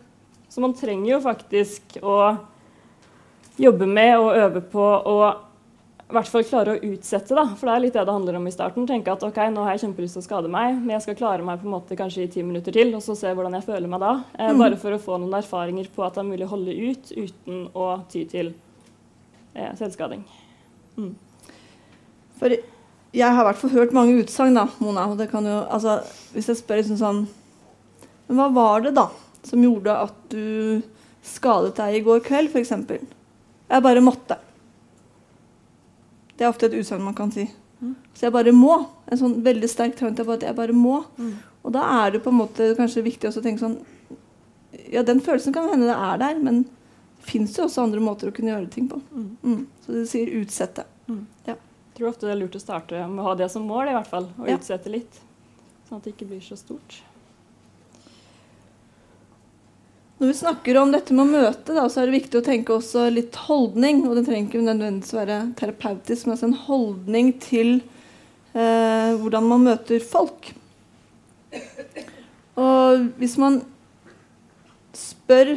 Så 0.49 0.61
man 0.63 0.73
trenger 0.77 1.13
jo 1.13 1.19
faktisk 1.21 1.99
å 2.01 2.17
jobbe 3.59 3.85
med 3.89 4.15
og 4.17 4.33
øve 4.39 4.63
på 4.71 4.81
å 4.81 5.19
i 6.09 6.15
hvert 6.15 6.29
fall 6.31 6.41
klare 6.41 6.73
å 6.73 6.87
utsette, 6.89 7.35
da. 7.37 7.43
For 7.53 7.69
det 7.69 7.73
er 7.75 7.81
litt 7.83 7.93
det 7.93 8.03
det 8.07 8.13
handler 8.15 8.39
om 8.39 8.47
i 8.49 8.53
starten. 8.53 8.87
Tenke 8.89 9.13
at 9.13 9.21
ok, 9.27 9.35
nå 9.53 9.61
har 9.61 9.75
jeg 9.75 9.83
kjempelyst 9.83 10.17
til 10.17 10.23
å 10.23 10.25
skade 10.25 10.49
meg, 10.49 10.79
men 10.79 10.95
jeg 10.95 11.03
skal 11.05 11.17
klare 11.19 11.45
meg 11.45 11.59
på 11.61 11.69
en 11.69 11.75
måte 11.75 11.97
kanskje 11.99 12.23
i 12.23 12.31
ti 12.33 12.41
minutter 12.41 12.73
til, 12.73 12.95
og 12.97 13.03
så 13.05 13.13
se 13.17 13.29
hvordan 13.29 13.59
jeg 13.59 13.67
føler 13.67 13.91
meg 13.91 14.01
da. 14.01 14.15
Eh, 14.33 14.49
mm. 14.49 14.63
Bare 14.63 14.79
for 14.81 14.95
å 14.95 15.01
få 15.03 15.19
noen 15.21 15.37
erfaringer 15.37 15.91
på 15.93 16.07
at 16.07 16.17
det 16.17 16.23
er 16.23 16.29
mulig 16.31 16.47
å 16.47 16.53
holde 16.55 16.73
ut 16.73 17.13
uten 17.13 17.61
å 17.77 17.91
ty 18.09 18.23
til 18.31 18.49
eh, 19.53 19.69
selvskading. 19.77 20.25
Mm. 20.97 21.13
For 22.41 22.57
jeg 22.57 23.37
har 23.37 23.43
i 23.43 23.47
hvert 23.51 23.61
fall 23.61 23.75
hørt 23.77 23.93
mange 23.93 24.17
utsagn, 24.23 24.57
da, 24.57 24.65
Mona. 24.81 25.05
og 25.13 25.21
det 25.21 25.29
kan 25.29 25.45
jo, 25.45 25.61
altså, 25.69 25.99
Hvis 26.33 26.49
jeg 26.49 26.59
spør 26.59 26.81
liksom 26.81 26.97
sånn 26.99 27.21
Men 28.27 28.37
hva 28.37 28.45
var 28.53 28.83
det 28.85 28.91
da 28.97 29.07
som 29.47 29.63
gjorde 29.63 29.95
at 30.07 30.15
du 30.31 30.81
skadet 31.25 31.75
deg 31.77 31.99
i 31.99 32.03
går 32.05 32.21
kveld, 32.25 32.51
f.eks.? 32.53 32.73
Jeg 33.69 33.85
bare 33.85 34.03
måtte. 34.03 34.39
Det 36.39 36.45
er 36.45 36.51
ofte 36.53 36.69
et 36.69 36.77
utsagn 36.79 37.03
man 37.03 37.17
kan 37.17 37.31
si. 37.33 37.45
Mm. 37.79 37.95
Så 38.13 38.27
jeg 38.27 38.35
bare 38.35 38.53
må. 38.55 38.73
En 39.11 39.19
sånn 39.19 39.39
veldig 39.45 39.69
sterk 39.71 39.97
trang 39.99 40.15
til 40.15 40.29
at 40.33 40.45
jeg 40.47 40.57
bare 40.57 40.75
må. 40.75 41.01
Mm. 41.19 41.33
Og 41.63 41.73
da 41.75 41.85
er 42.01 42.15
det 42.15 42.23
på 42.23 42.31
en 42.31 42.39
måte 42.39 42.73
kanskje 42.77 43.05
viktig 43.05 43.29
å 43.29 43.43
tenke 43.43 43.61
sånn 43.61 43.79
Ja, 44.89 45.01
den 45.03 45.19
følelsen 45.21 45.53
kan 45.53 45.67
hende 45.69 45.89
det 45.89 45.95
er 45.97 46.19
der, 46.21 46.37
men 46.41 46.61
det 46.63 47.25
fins 47.27 47.55
jo 47.57 47.65
også 47.65 47.83
andre 47.83 48.01
måter 48.01 48.29
å 48.29 48.33
kunne 48.33 48.53
gjøre 48.53 48.69
ting 48.73 48.87
på. 48.89 49.01
Mm. 49.11 49.29
mm. 49.43 49.63
Så 49.85 49.95
det 49.97 50.05
sier 50.11 50.31
utsette. 50.39 50.85
Mm. 51.09 51.25
Ja. 51.49 51.55
Jeg 51.57 51.97
tror 51.97 52.11
ofte 52.13 52.29
det 52.29 52.35
er 52.35 52.39
lurt 52.39 52.55
å 52.55 52.61
starte 52.63 53.01
med 53.09 53.23
å 53.23 53.27
ha 53.27 53.35
det 53.37 53.49
som 53.51 53.65
mål, 53.67 53.89
i 53.91 53.95
hvert 53.97 54.09
fall. 54.09 54.29
Og 54.39 54.47
ja. 54.47 54.55
utsette 54.55 54.93
litt. 54.93 55.19
Sånn 55.89 55.99
at 55.99 56.07
det 56.07 56.13
ikke 56.15 56.29
blir 56.29 56.41
så 56.45 56.55
stort. 56.57 57.01
Når 60.19 60.27
vi 60.27 60.33
snakker 60.35 60.77
om 60.81 60.89
dette 60.91 61.15
med 61.15 61.29
å 61.29 61.31
møte, 61.31 61.71
da, 61.71 61.85
så 61.87 62.01
er 62.01 62.09
det 62.09 62.17
viktig 62.17 62.41
å 62.41 62.43
tenke 62.43 62.73
også 62.75 63.05
litt 63.13 63.37
holdning. 63.45 64.01
Og 64.03 64.17
det 64.17 64.25
trenger 64.27 64.49
ikke 64.49 64.63
nødvendigvis 64.65 65.15
være 65.15 65.37
terapeutisk, 65.55 66.27
men 66.27 66.35
altså 66.35 66.49
en 66.49 66.57
holdning 66.65 67.29
til 67.39 67.77
eh, 68.51 69.15
hvordan 69.15 69.47
man 69.47 69.63
møter 69.69 70.03
folk. 70.03 70.51
Og 72.59 73.07
hvis 73.21 73.37
man 73.39 73.61
spør 74.91 75.55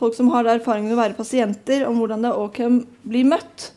folk 0.00 0.16
som 0.16 0.32
har 0.32 0.48
erfaring 0.48 0.88
med 0.88 0.96
å 0.96 1.02
være 1.02 1.18
pasienter, 1.20 1.84
om 1.84 2.00
hvordan 2.00 2.24
det 2.24 2.32
er 2.32 2.40
ok 2.40 2.64
å 2.64 2.72
bli 3.04 3.26
møtt, 3.28 3.68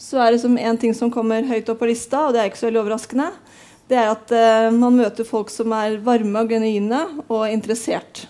så 0.00 0.24
er 0.24 0.32
det 0.32 0.40
som 0.40 0.56
en 0.56 0.80
ting 0.80 0.96
som 0.96 1.12
kommer 1.12 1.44
høyt 1.44 1.68
opp 1.68 1.84
på 1.84 1.92
lista, 1.92 2.24
og 2.24 2.32
det 2.32 2.40
er 2.40 2.48
ikke 2.48 2.64
så 2.64 2.70
veldig 2.70 2.86
overraskende, 2.86 3.28
det 3.92 4.00
er 4.00 4.08
at 4.16 4.32
eh, 4.32 4.72
man 4.72 4.96
møter 4.96 5.28
folk 5.28 5.52
som 5.52 5.76
er 5.76 6.00
varme 6.00 6.46
og 6.46 6.56
genuine 6.56 7.04
og 7.26 7.50
interessert. 7.52 8.24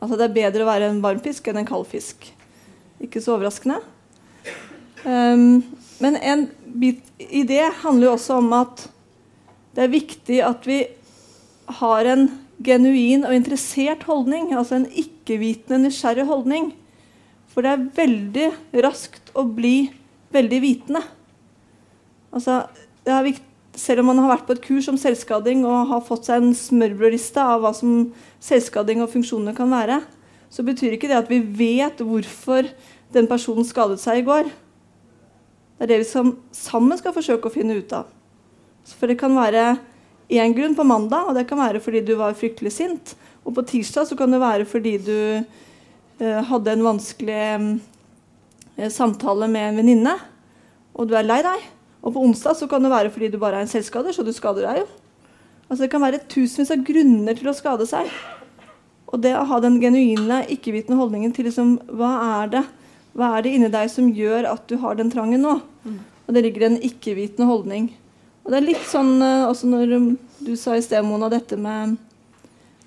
Altså 0.00 0.16
det 0.16 0.26
er 0.26 0.36
bedre 0.36 0.64
å 0.64 0.70
være 0.70 0.90
en 0.90 1.02
varm 1.04 1.20
fisk 1.22 1.50
enn 1.50 1.60
en 1.60 1.68
kald 1.68 1.86
fisk. 1.90 2.30
Ikke 3.04 3.20
så 3.22 3.36
overraskende. 3.36 3.80
Um, 5.04 5.62
men 6.00 6.16
en 6.16 6.46
bit 6.80 7.04
i 7.20 7.44
det 7.48 7.62
handler 7.82 8.08
jo 8.08 8.14
også 8.16 8.38
om 8.40 8.50
at 8.56 8.86
det 9.76 9.84
er 9.84 9.92
viktig 9.92 10.40
at 10.44 10.66
vi 10.68 10.80
har 11.80 12.08
en 12.08 12.26
genuin 12.64 13.24
og 13.28 13.36
interessert 13.36 14.04
holdning. 14.08 14.50
Altså 14.56 14.80
en 14.80 14.88
ikke-vitende, 14.88 15.84
nysgjerrig 15.86 16.26
holdning. 16.28 16.72
For 17.50 17.64
det 17.64 17.72
er 17.72 17.86
veldig 17.96 18.48
raskt 18.86 19.32
å 19.36 19.44
bli 19.46 19.90
veldig 20.34 20.60
vitende. 20.62 21.02
Altså, 22.30 22.62
det 23.04 23.14
er 23.14 23.26
viktig 23.26 23.49
selv 23.78 24.02
om 24.02 24.10
man 24.10 24.20
har 24.22 24.32
vært 24.32 24.46
på 24.48 24.56
et 24.56 24.64
kurs 24.64 24.88
om 24.90 24.98
selvskading 24.98 25.62
og 25.68 25.90
har 25.92 26.06
fått 26.06 26.26
seg 26.28 26.40
en 26.40 26.56
smørbrødliste 26.56 27.42
av 27.42 27.62
hva 27.62 27.72
som 27.76 28.10
selvskading 28.42 29.02
og 29.04 29.12
funksjoner 29.12 29.54
kan 29.56 29.70
være, 29.70 30.00
så 30.50 30.64
betyr 30.66 30.96
ikke 30.96 31.10
det 31.10 31.20
at 31.20 31.30
vi 31.30 31.38
vet 31.40 32.02
hvorfor 32.02 32.66
den 33.14 33.28
personen 33.30 33.66
skadet 33.66 34.00
seg 34.02 34.22
i 34.22 34.26
går. 34.26 34.50
Det 35.78 35.86
er 35.86 35.92
det 35.92 36.00
vi 36.02 36.24
sammen 36.56 36.98
skal 36.98 37.14
forsøke 37.14 37.48
å 37.48 37.54
finne 37.54 37.78
ut 37.78 37.94
av. 37.96 38.10
For 38.98 39.10
det 39.10 39.20
kan 39.20 39.36
være 39.36 39.78
én 40.30 40.54
grunn 40.56 40.76
på 40.78 40.86
mandag, 40.86 41.30
og 41.30 41.38
det 41.38 41.46
kan 41.48 41.60
være 41.60 41.82
fordi 41.82 42.02
du 42.04 42.16
var 42.18 42.36
fryktelig 42.38 42.74
sint. 42.74 43.14
Og 43.46 43.54
på 43.56 43.64
tirsdag 43.66 44.08
så 44.10 44.18
kan 44.18 44.34
det 44.34 44.42
være 44.42 44.66
fordi 44.68 44.96
du 45.02 45.16
eh, 45.40 46.40
hadde 46.50 46.74
en 46.74 46.84
vanskelig 46.84 47.40
eh, 48.76 48.90
samtale 48.92 49.48
med 49.50 49.70
en 49.70 49.80
venninne, 49.82 50.16
og 50.94 51.08
du 51.08 51.16
er 51.16 51.26
lei 51.26 51.40
deg. 51.46 51.70
Og 52.00 52.14
på 52.14 52.24
onsdag 52.24 52.56
så 52.56 52.68
kan 52.70 52.82
det 52.84 52.92
være 52.92 53.12
fordi 53.12 53.28
du 53.32 53.38
bare 53.40 53.60
er 53.60 53.66
en 53.66 53.70
selvskader, 53.70 54.14
så 54.16 54.24
du 54.24 54.32
skader 54.32 54.66
deg 54.66 54.82
jo. 54.82 54.90
Altså 55.68 55.84
Det 55.84 55.90
kan 55.92 56.02
være 56.02 56.24
tusenvis 56.30 56.72
av 56.74 56.84
grunner 56.86 57.36
til 57.38 57.50
å 57.50 57.54
skade 57.54 57.86
seg. 57.86 58.10
Og 59.10 59.20
det 59.22 59.34
å 59.36 59.46
ha 59.46 59.58
den 59.62 59.78
genuine, 59.82 60.42
ikke-vitende 60.50 60.98
holdningen 60.98 61.34
til 61.34 61.48
liksom, 61.50 61.76
hva 61.98 62.12
er 62.42 62.54
det 62.54 62.64
hva 63.16 63.32
er 63.34 63.44
det 63.44 63.54
inni 63.56 63.70
deg 63.72 63.90
som 63.90 64.10
gjør 64.14 64.46
at 64.52 64.66
du 64.70 64.76
har 64.82 64.98
den 64.98 65.10
trangen 65.10 65.42
nå? 65.42 65.56
Mm. 65.82 65.98
Og 66.28 66.34
det 66.36 66.44
ligger 66.46 66.68
en 66.68 66.78
ikke-vitende 66.86 67.48
holdning. 67.48 67.88
Og 68.44 68.52
det 68.52 68.60
er 68.60 68.68
litt 68.68 68.84
sånn 68.86 69.16
uh, 69.22 69.48
også 69.48 69.70
når 69.70 69.96
um, 69.98 70.10
du 70.40 70.52
sa 70.58 70.76
i 70.78 70.84
sted, 70.84 71.02
Mona, 71.04 71.28
dette 71.32 71.58
med 71.60 71.98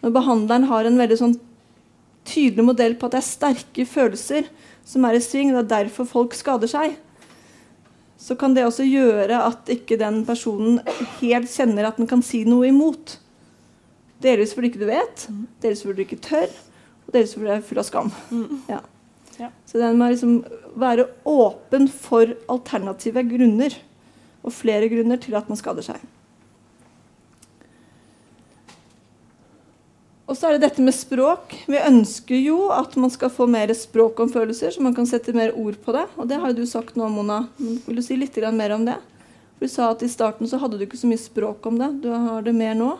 Når 0.03 0.13
behandleren 0.15 0.67
har 0.67 0.87
en 0.87 0.99
veldig 0.99 1.17
sånn 1.19 1.35
tydelig 2.27 2.65
modell 2.65 2.95
på 2.95 3.07
at 3.07 3.15
det 3.15 3.19
er 3.19 3.27
sterke 3.27 3.85
følelser 3.87 4.47
som 4.87 5.03
er 5.07 5.15
i 5.15 5.21
sving, 5.23 5.51
det 5.51 5.61
er 5.61 5.69
derfor 5.83 6.07
folk 6.07 6.35
skader 6.35 6.71
seg 6.71 6.95
så 8.23 8.37
kan 8.39 8.55
det 8.55 8.63
også 8.63 8.85
gjøre 8.87 9.41
at 9.49 9.69
ikke 9.73 9.97
den 9.99 10.21
personen 10.27 10.79
helt 11.19 11.51
kjenner 11.51 11.89
at 11.89 11.99
den 11.99 12.07
kan 12.07 12.23
si 12.23 12.45
noe 12.47 12.69
imot. 12.69 13.17
Delvis 14.23 14.53
fordi 14.55 14.71
ikke 14.71 14.83
du 14.85 14.87
vet, 14.87 15.25
delvis 15.63 15.83
fordi 15.83 15.97
du 15.97 16.05
ikke 16.05 16.21
tør, 16.23 16.47
og 17.03 17.11
delvis 17.15 17.35
fordi 17.35 17.49
du 17.49 17.53
er 17.57 17.65
full 17.67 17.81
av 17.83 17.87
skam. 17.89 18.11
Mm. 18.31 18.61
Ja. 18.71 18.79
Ja. 19.41 19.49
Så 19.67 19.81
den 19.81 19.97
må 19.99 20.07
liksom 20.11 20.37
være 20.79 21.09
åpen 21.27 21.89
for 21.91 22.31
alternative 22.51 23.25
grunner, 23.27 23.75
og 24.43 24.55
flere 24.55 24.87
grunner 24.91 25.19
til 25.19 25.35
at 25.39 25.49
man 25.51 25.59
skader 25.59 25.85
seg. 25.85 25.99
Og 30.23 30.37
så 30.39 30.47
er 30.47 30.55
det 30.55 30.69
dette 30.69 30.83
med 30.83 30.95
språk. 30.95 31.53
Vi 31.67 31.79
ønsker 31.79 32.37
jo 32.39 32.69
at 32.71 32.95
man 32.95 33.11
skal 33.11 33.31
få 33.33 33.47
mer 33.51 33.73
språk 33.75 34.21
om 34.23 34.29
følelser, 34.31 34.71
så 34.71 34.83
man 34.83 34.95
kan 34.95 35.07
sette 35.09 35.35
mer 35.35 35.51
ord 35.59 35.75
på 35.83 35.95
det. 35.95 36.05
Og 36.15 36.29
det 36.29 36.39
har 36.39 36.53
du 36.55 36.63
sagt 36.69 36.95
nå, 36.99 37.09
Mona. 37.11 37.41
Vil 37.59 37.99
du 37.99 38.03
si 38.05 38.15
litt 38.15 38.37
mer 38.55 38.77
om 38.77 38.85
det? 38.87 38.95
For 39.57 39.67
Du 39.67 39.71
sa 39.73 39.89
at 39.91 40.03
i 40.03 40.11
starten 40.11 40.47
så 40.47 40.59
hadde 40.61 40.79
du 40.79 40.85
ikke 40.85 40.99
så 40.99 41.09
mye 41.11 41.19
språk 41.19 41.65
om 41.67 41.77
det. 41.79 41.89
Du 42.05 42.09
har 42.11 42.41
det 42.41 42.55
mer 42.55 42.73
nå? 42.79 42.93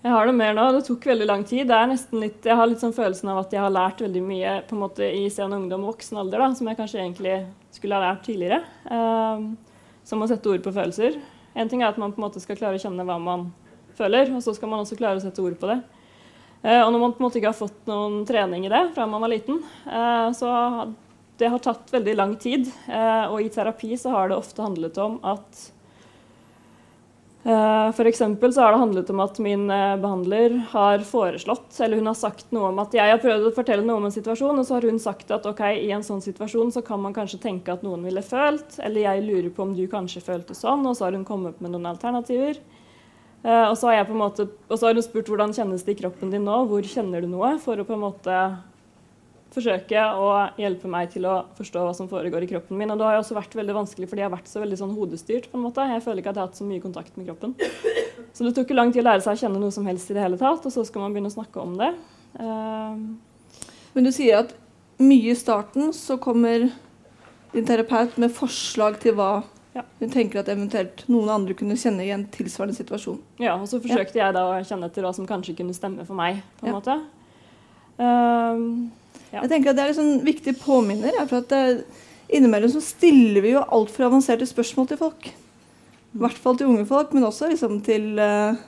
Jeg 0.00 0.14
har 0.16 0.26
det 0.26 0.32
mer 0.32 0.54
nå. 0.56 0.64
Det 0.72 0.86
tok 0.86 1.06
veldig 1.10 1.28
lang 1.28 1.44
tid. 1.44 1.68
Litt, 2.16 2.40
jeg 2.48 2.56
har 2.56 2.68
litt 2.70 2.80
sånn 2.80 2.96
følelsen 2.96 3.28
av 3.28 3.42
at 3.42 3.52
jeg 3.52 3.60
har 3.60 3.76
lært 3.76 4.00
veldig 4.00 4.22
mye 4.24 4.56
på 4.64 4.78
en 4.78 4.82
måte 4.86 5.04
i 5.04 5.26
sen 5.28 5.52
ungdom 5.52 5.84
og 5.84 5.92
voksen 5.92 6.22
alder, 6.22 6.40
da, 6.40 6.48
som 6.56 6.72
jeg 6.72 6.80
kanskje 6.80 7.02
egentlig 7.02 7.36
skulle 7.76 8.00
ha 8.00 8.08
lært 8.08 8.24
tidligere. 8.24 8.62
Um, 8.88 9.58
som 10.08 10.24
å 10.24 10.28
sette 10.30 10.48
ord 10.48 10.64
på 10.64 10.72
følelser. 10.72 11.20
En 11.52 11.68
ting 11.68 11.84
er 11.84 11.92
at 11.92 12.00
man 12.00 12.14
på 12.16 12.22
en 12.22 12.30
måte 12.30 12.40
skal 12.40 12.56
klare 12.56 12.80
å 12.80 12.82
kjenne 12.82 13.04
hva 13.04 13.20
man 13.20 13.50
føler, 13.98 14.32
og 14.32 14.40
så 14.40 14.56
skal 14.56 14.72
man 14.72 14.80
også 14.86 14.96
klare 14.96 15.20
å 15.20 15.24
sette 15.24 15.44
ord 15.44 15.60
på 15.60 15.68
det. 15.68 15.82
Eh, 16.62 16.82
og 16.84 16.92
når 16.92 17.00
man 17.00 17.12
på 17.14 17.22
en 17.22 17.28
måte 17.28 17.40
ikke 17.40 17.52
har 17.54 17.60
fått 17.60 17.88
noen 17.88 18.22
trening 18.28 18.66
i 18.66 18.72
det 18.72 18.82
fra 18.94 19.08
man 19.08 19.22
var 19.24 19.32
liten, 19.32 19.62
eh, 19.88 20.28
så 20.36 20.52
det 21.40 21.48
har 21.48 21.62
tatt 21.64 21.92
veldig 21.92 22.16
lang 22.18 22.36
tid. 22.40 22.68
Eh, 22.88 23.26
og 23.32 23.40
i 23.40 23.52
terapi 23.52 23.94
så 23.96 24.12
har 24.12 24.28
det 24.28 24.40
ofte 24.40 24.64
handlet 24.64 24.98
om 25.00 25.20
at 25.24 25.68
F.eks. 27.40 28.18
så 28.20 28.60
har 28.60 28.74
det 28.74 28.80
handlet 28.82 29.10
om 29.14 29.20
at 29.24 29.38
min 29.40 29.62
behandler 30.02 30.58
har 30.74 31.00
foreslått, 31.08 31.70
eller 31.80 31.96
hun 31.96 32.10
har 32.10 32.18
sagt 32.18 32.50
noe 32.52 32.68
om 32.68 32.82
at 32.82 32.92
jeg 32.92 33.14
har 33.14 33.22
prøvd 33.22 33.46
å 33.48 33.52
fortelle 33.56 33.86
noe 33.86 33.96
om 33.96 34.08
en 34.10 34.12
situasjon, 34.12 34.60
og 34.60 34.66
så 34.68 34.76
har 34.76 34.84
hun 34.84 35.00
sagt 35.00 35.32
at 35.32 35.48
ok, 35.48 35.62
i 35.80 35.88
en 35.96 36.04
sånn 36.04 36.20
situasjon 36.20 36.74
så 36.74 36.82
kan 36.84 37.00
man 37.00 37.16
kanskje 37.16 37.40
tenke 37.40 37.72
at 37.72 37.80
noen 37.86 38.04
ville 38.04 38.20
følt, 38.20 38.76
eller 38.84 39.06
jeg 39.06 39.24
lurer 39.24 39.48
på 39.56 39.64
om 39.64 39.72
du 39.72 39.86
kanskje 39.88 40.20
følte 40.26 40.58
sånn, 40.58 40.84
og 40.84 40.98
så 40.98 41.06
har 41.06 41.16
hun 41.16 41.24
kommet 41.24 41.64
med 41.64 41.72
noen 41.72 41.88
alternativer. 41.94 42.60
Uh, 43.40 43.70
og, 43.70 43.76
så 43.80 43.88
har 43.88 44.10
måte, 44.12 44.50
og 44.68 44.76
så 44.76 44.88
har 44.88 44.96
hun 44.96 45.04
spurt 45.04 45.30
hvordan 45.32 45.54
kjennes 45.56 45.84
det 45.86 45.94
i 45.94 46.00
kroppen 46.02 46.32
din 46.32 46.44
nå, 46.44 46.58
hvor 46.68 46.84
kjenner 46.84 47.24
du 47.24 47.30
noe? 47.30 47.54
For 47.62 47.80
å 47.80 47.86
på 47.88 47.96
en 47.96 48.04
måte 48.04 48.40
forsøke 49.50 50.02
å 50.14 50.26
hjelpe 50.60 50.90
meg 50.90 51.10
til 51.14 51.26
å 51.26 51.40
forstå 51.58 51.82
hva 51.82 51.94
som 51.96 52.08
foregår 52.10 52.44
i 52.46 52.50
kroppen 52.52 52.78
min. 52.78 52.90
Og 52.92 53.00
det 53.00 53.06
har 53.06 53.16
jo 53.16 53.22
også 53.24 53.38
vært 53.38 53.56
veldig 53.58 53.76
vanskelig, 53.80 54.08
fordi 54.10 54.22
jeg 54.22 54.28
har 54.28 54.36
vært 54.36 54.50
så 54.50 54.62
veldig 54.62 54.78
sånn 54.78 54.94
hodestyrt. 54.94 55.48
på 55.50 55.58
en 55.58 55.64
måte. 55.64 55.86
Jeg 55.90 56.04
føler 56.04 56.22
ikke 56.22 56.32
at 56.32 56.38
jeg 56.38 56.44
har 56.44 56.50
hatt 56.50 56.60
så 56.60 56.68
mye 56.68 56.84
kontakt 56.84 57.16
med 57.18 57.30
kroppen. 57.30 57.56
Så 58.36 58.46
det 58.46 58.54
tok 58.54 58.70
jo 58.70 58.78
lang 58.78 58.92
tid 58.94 59.02
å 59.02 59.08
lære 59.08 59.24
seg 59.24 59.34
å 59.34 59.40
kjenne 59.42 59.62
noe 59.62 59.74
som 59.74 59.86
helst 59.88 60.10
i 60.12 60.14
det 60.14 60.22
hele 60.22 60.38
tatt, 60.38 60.62
og 60.62 60.74
så 60.74 60.84
skal 60.86 61.02
man 61.02 61.14
begynne 61.14 61.32
å 61.32 61.34
snakke 61.34 61.62
om 61.64 61.74
det. 61.80 61.90
Uh, 62.38 62.94
Men 63.96 64.06
du 64.06 64.12
sier 64.14 64.44
at 64.44 64.54
mye 65.02 65.32
i 65.32 65.38
starten 65.38 65.90
så 65.96 66.18
kommer 66.22 66.68
din 67.50 67.66
terapeut 67.66 68.14
med 68.22 68.30
forslag 68.36 69.00
til 69.02 69.16
hva 69.18 69.40
ja. 69.74 69.84
Hun 70.00 70.10
tenker 70.10 70.40
at 70.40 70.48
eventuelt 70.50 71.04
noen 71.06 71.30
andre 71.30 71.54
kunne 71.54 71.76
kjenne 71.78 72.02
igjen 72.02 72.24
tilsvarende 72.34 72.74
situasjon. 72.74 73.20
Ja, 73.38 73.54
og 73.54 73.68
så 73.70 73.78
forsøkte 73.82 74.18
ja. 74.18 74.26
jeg 74.26 74.34
da 74.34 74.46
å 74.48 74.56
kjenne 74.66 74.88
etter 74.90 75.06
hva 75.06 75.12
som 75.14 75.28
kanskje 75.28 75.54
kunne 75.60 75.76
stemme 75.76 76.06
for 76.08 76.18
meg. 76.18 76.40
på 76.58 76.66
en 76.66 76.72
ja. 76.72 76.78
måte. 76.78 76.96
Um, 78.00 78.64
ja. 79.30 79.44
Jeg 79.44 79.52
tenker 79.52 79.70
at 79.70 79.78
Det 79.78 79.84
er 79.84 79.92
en 79.92 80.00
sånn 80.00 80.24
viktig 80.26 80.56
påminner. 80.64 81.14
for 81.30 81.44
at 81.44 81.52
det, 81.52 81.84
Innimellom 82.30 82.70
så 82.70 82.82
stiller 82.82 83.42
vi 83.42 83.54
jo 83.56 83.62
altfor 83.62 84.06
avanserte 84.06 84.46
spørsmål 84.46 84.90
til 84.90 85.00
folk. 85.00 85.30
I 86.10 86.18
hvert 86.22 86.42
fall 86.42 86.58
til 86.58 86.70
unge 86.70 86.86
folk, 86.86 87.14
men 87.14 87.26
også 87.26 87.50
liksom 87.50 87.80
til 87.86 88.18
uh, 88.18 88.58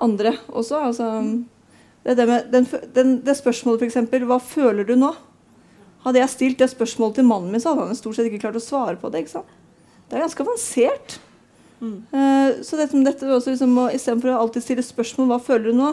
andre 0.00 0.34
også. 0.48 0.80
Altså, 0.88 1.12
det, 2.04 2.16
det, 2.16 2.26
med, 2.28 2.50
den, 2.52 2.68
den, 2.96 3.14
det 3.24 3.36
spørsmålet 3.36 3.84
f.eks.: 3.84 4.00
Hva 4.24 4.40
føler 4.40 4.88
du 4.88 4.96
nå? 4.96 5.12
Hadde 6.04 6.20
jeg 6.22 6.32
stilt 6.32 6.60
det 6.62 6.70
spørsmålet 6.72 7.20
til 7.20 7.28
mannen 7.28 7.52
min, 7.52 7.60
så 7.60 7.74
hadde 7.74 7.90
han 7.90 7.98
stort 7.98 8.16
sett 8.16 8.28
ikke 8.30 8.46
klart 8.46 8.56
å 8.56 8.64
svare 8.64 8.96
på 8.96 9.10
det. 9.12 9.24
ikke 9.24 9.36
sant? 9.40 9.57
Det 10.08 10.16
er 10.16 10.24
ganske 10.24 10.44
avansert. 10.44 11.18
Mm. 11.80 11.98
Uh, 12.10 12.62
så 12.66 12.78
dette, 12.80 13.00
dette 13.06 13.28
også 13.30 13.52
liksom, 13.52 13.76
Istedenfor 13.94 14.32
å 14.32 14.38
alltid 14.42 14.64
stille 14.64 14.84
spørsmål 14.84 15.28
hva 15.30 15.40
føler 15.42 15.70
du 15.70 15.78
nå, 15.78 15.92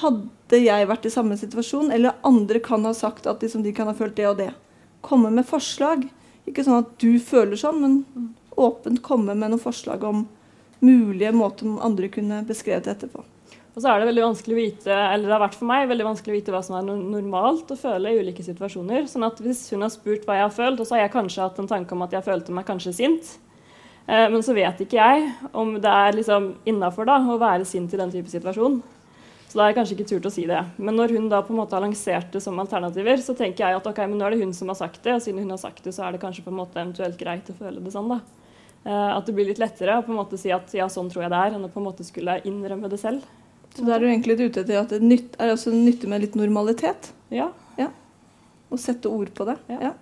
hadde 0.00 0.60
jeg 0.62 0.86
vært 0.86 1.06
i 1.08 1.12
samme 1.12 1.36
situasjon, 1.38 1.90
eller 1.94 2.18
andre 2.26 2.62
kan 2.62 2.86
ha 2.86 2.94
sagt 2.96 3.26
at 3.30 3.42
liksom, 3.42 3.64
de 3.66 3.74
kan 3.74 3.90
ha 3.90 3.96
følt 3.96 4.16
det 4.18 4.28
og 4.30 4.38
det. 4.38 4.50
Komme 5.06 5.32
med 5.34 5.48
forslag. 5.48 6.06
Ikke 6.48 6.64
sånn 6.66 6.82
at 6.84 6.94
du 7.02 7.18
føler 7.22 7.58
sånn, 7.58 7.80
men 7.82 7.96
mm. 8.14 8.28
åpent 8.62 9.02
komme 9.06 9.34
med 9.34 9.52
noen 9.52 9.62
forslag 9.62 10.04
om 10.06 10.24
mulige 10.80 11.32
måter 11.36 11.76
andre 11.84 12.08
kunne 12.12 12.40
beskrevet 12.48 12.88
dette 12.88 13.10
på. 13.10 13.24
Og 13.70 13.78
så 13.78 13.86
er 13.86 14.00
det 14.00 14.08
veldig 14.08 14.24
vanskelig 14.24 14.54
å 14.56 14.58
vite, 14.58 14.94
eller 14.94 15.28
det 15.28 15.34
har 15.36 15.42
vært 15.44 15.58
for 15.60 15.70
meg 15.70 15.84
veldig 15.90 16.06
vanskelig 16.08 16.32
å 16.32 16.36
vite 16.40 16.54
hva 16.54 16.62
som 16.66 16.76
er 16.80 16.88
normalt 16.88 17.70
å 17.70 17.78
føle 17.78 18.10
i 18.10 18.18
ulike 18.18 18.42
situasjoner. 18.42 19.06
Sånn 19.06 19.26
at 19.28 19.38
Hvis 19.38 19.68
hun 19.70 19.84
har 19.86 19.92
spurt 19.94 20.26
hva 20.26 20.40
jeg 20.40 20.46
har 20.48 20.56
følt, 20.56 20.80
og 20.82 20.88
så 20.88 20.96
har 20.96 21.04
jeg 21.04 21.14
kanskje 21.14 21.44
hatt 21.44 21.60
en 21.62 21.70
tanke 21.70 21.94
om 21.94 22.02
at 22.02 22.16
jeg 22.16 22.26
følte 22.26 22.54
meg 22.56 22.66
kanskje 22.66 22.96
sint, 22.98 23.36
eh, 24.08 24.26
men 24.26 24.42
så 24.42 24.56
vet 24.56 24.82
ikke 24.82 24.98
jeg 24.98 25.28
om 25.54 25.76
det 25.78 25.92
er 26.00 26.18
liksom 26.18 26.54
innafor 26.66 27.06
å 27.14 27.38
være 27.38 27.68
sint 27.68 27.94
i 27.94 28.00
den 28.00 28.10
type 28.10 28.32
situasjon. 28.32 28.82
Så 29.50 29.58
da 29.58 29.64
har 29.64 29.70
jeg 29.70 29.78
kanskje 29.80 29.94
ikke 29.96 30.10
turt 30.10 30.26
å 30.26 30.34
si 30.34 30.44
det. 30.46 30.60
Men 30.78 30.98
når 30.98 31.14
hun 31.14 31.30
da 31.30 31.40
på 31.42 31.54
en 31.54 31.58
måte 31.58 31.74
har 31.74 31.82
lansert 31.82 32.30
det 32.34 32.42
som 32.42 32.58
alternativer, 32.62 33.22
så 33.22 33.34
tenker 33.38 33.66
jeg 33.66 33.78
at 33.78 33.86
ok, 33.86 33.98
men 34.06 34.18
nå 34.18 34.26
er 34.26 34.34
det 34.34 34.44
hun 34.44 34.54
som 34.54 34.70
har 34.70 34.78
sagt 34.78 35.02
det, 35.02 35.14
og 35.14 35.22
siden 35.22 35.42
hun 35.42 35.54
har 35.54 35.62
sagt 35.62 35.82
det, 35.82 35.94
så 35.94 36.06
er 36.06 36.14
det 36.14 36.22
kanskje 36.22 36.44
på 36.46 36.52
en 36.52 36.58
måte 36.58 36.78
eventuelt 36.78 37.18
greit 37.18 37.50
å 37.50 37.58
føle 37.58 37.82
det 37.82 37.94
sånn. 37.94 38.10
da. 38.10 38.20
Eh, 38.84 39.10
at 39.16 39.26
det 39.26 39.34
blir 39.34 39.46
litt 39.50 39.62
lettere 39.62 39.98
å 39.98 40.04
på 40.06 40.14
en 40.14 40.20
måte 40.20 40.38
si 40.38 40.50
at 40.54 40.70
ja, 40.74 40.86
sånn 40.90 41.10
tror 41.10 41.26
jeg 41.26 41.32
det 41.34 41.42
er, 41.42 41.56
enn 41.56 41.66
å 41.66 41.70
på 41.70 41.82
en 41.82 41.88
måte 41.90 42.06
skulle 42.06 42.38
innrømme 42.48 42.90
det 42.90 42.98
selv. 43.02 43.26
Så 43.76 43.86
da 43.86 43.94
er 43.94 44.02
du 44.02 44.08
egentlig 44.10 44.36
litt 44.36 44.50
ute 44.50 44.64
etter 44.64 44.80
at 44.80 44.92
det 44.92 45.00
nytt, 45.04 45.34
er 45.38 45.52
også 45.54 45.72
nyttig 45.74 46.10
med 46.10 46.24
litt 46.24 46.36
normalitet? 46.38 47.12
Ja. 47.32 47.50
ja. 47.78 47.88
Og 48.70 48.80
sette 48.82 49.10
ord 49.10 49.30
på 49.36 49.46
det? 49.48 49.56
Ja. 49.70 49.90
ja. 49.90 49.92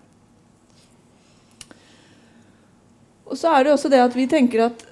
Og 3.29 3.37
så 3.37 3.53
er 3.53 3.67
det 3.67 3.75
også 3.75 3.91
det 3.93 4.01
at 4.01 4.17
vi 4.17 4.25
tenker 4.31 4.71
at 4.71 4.87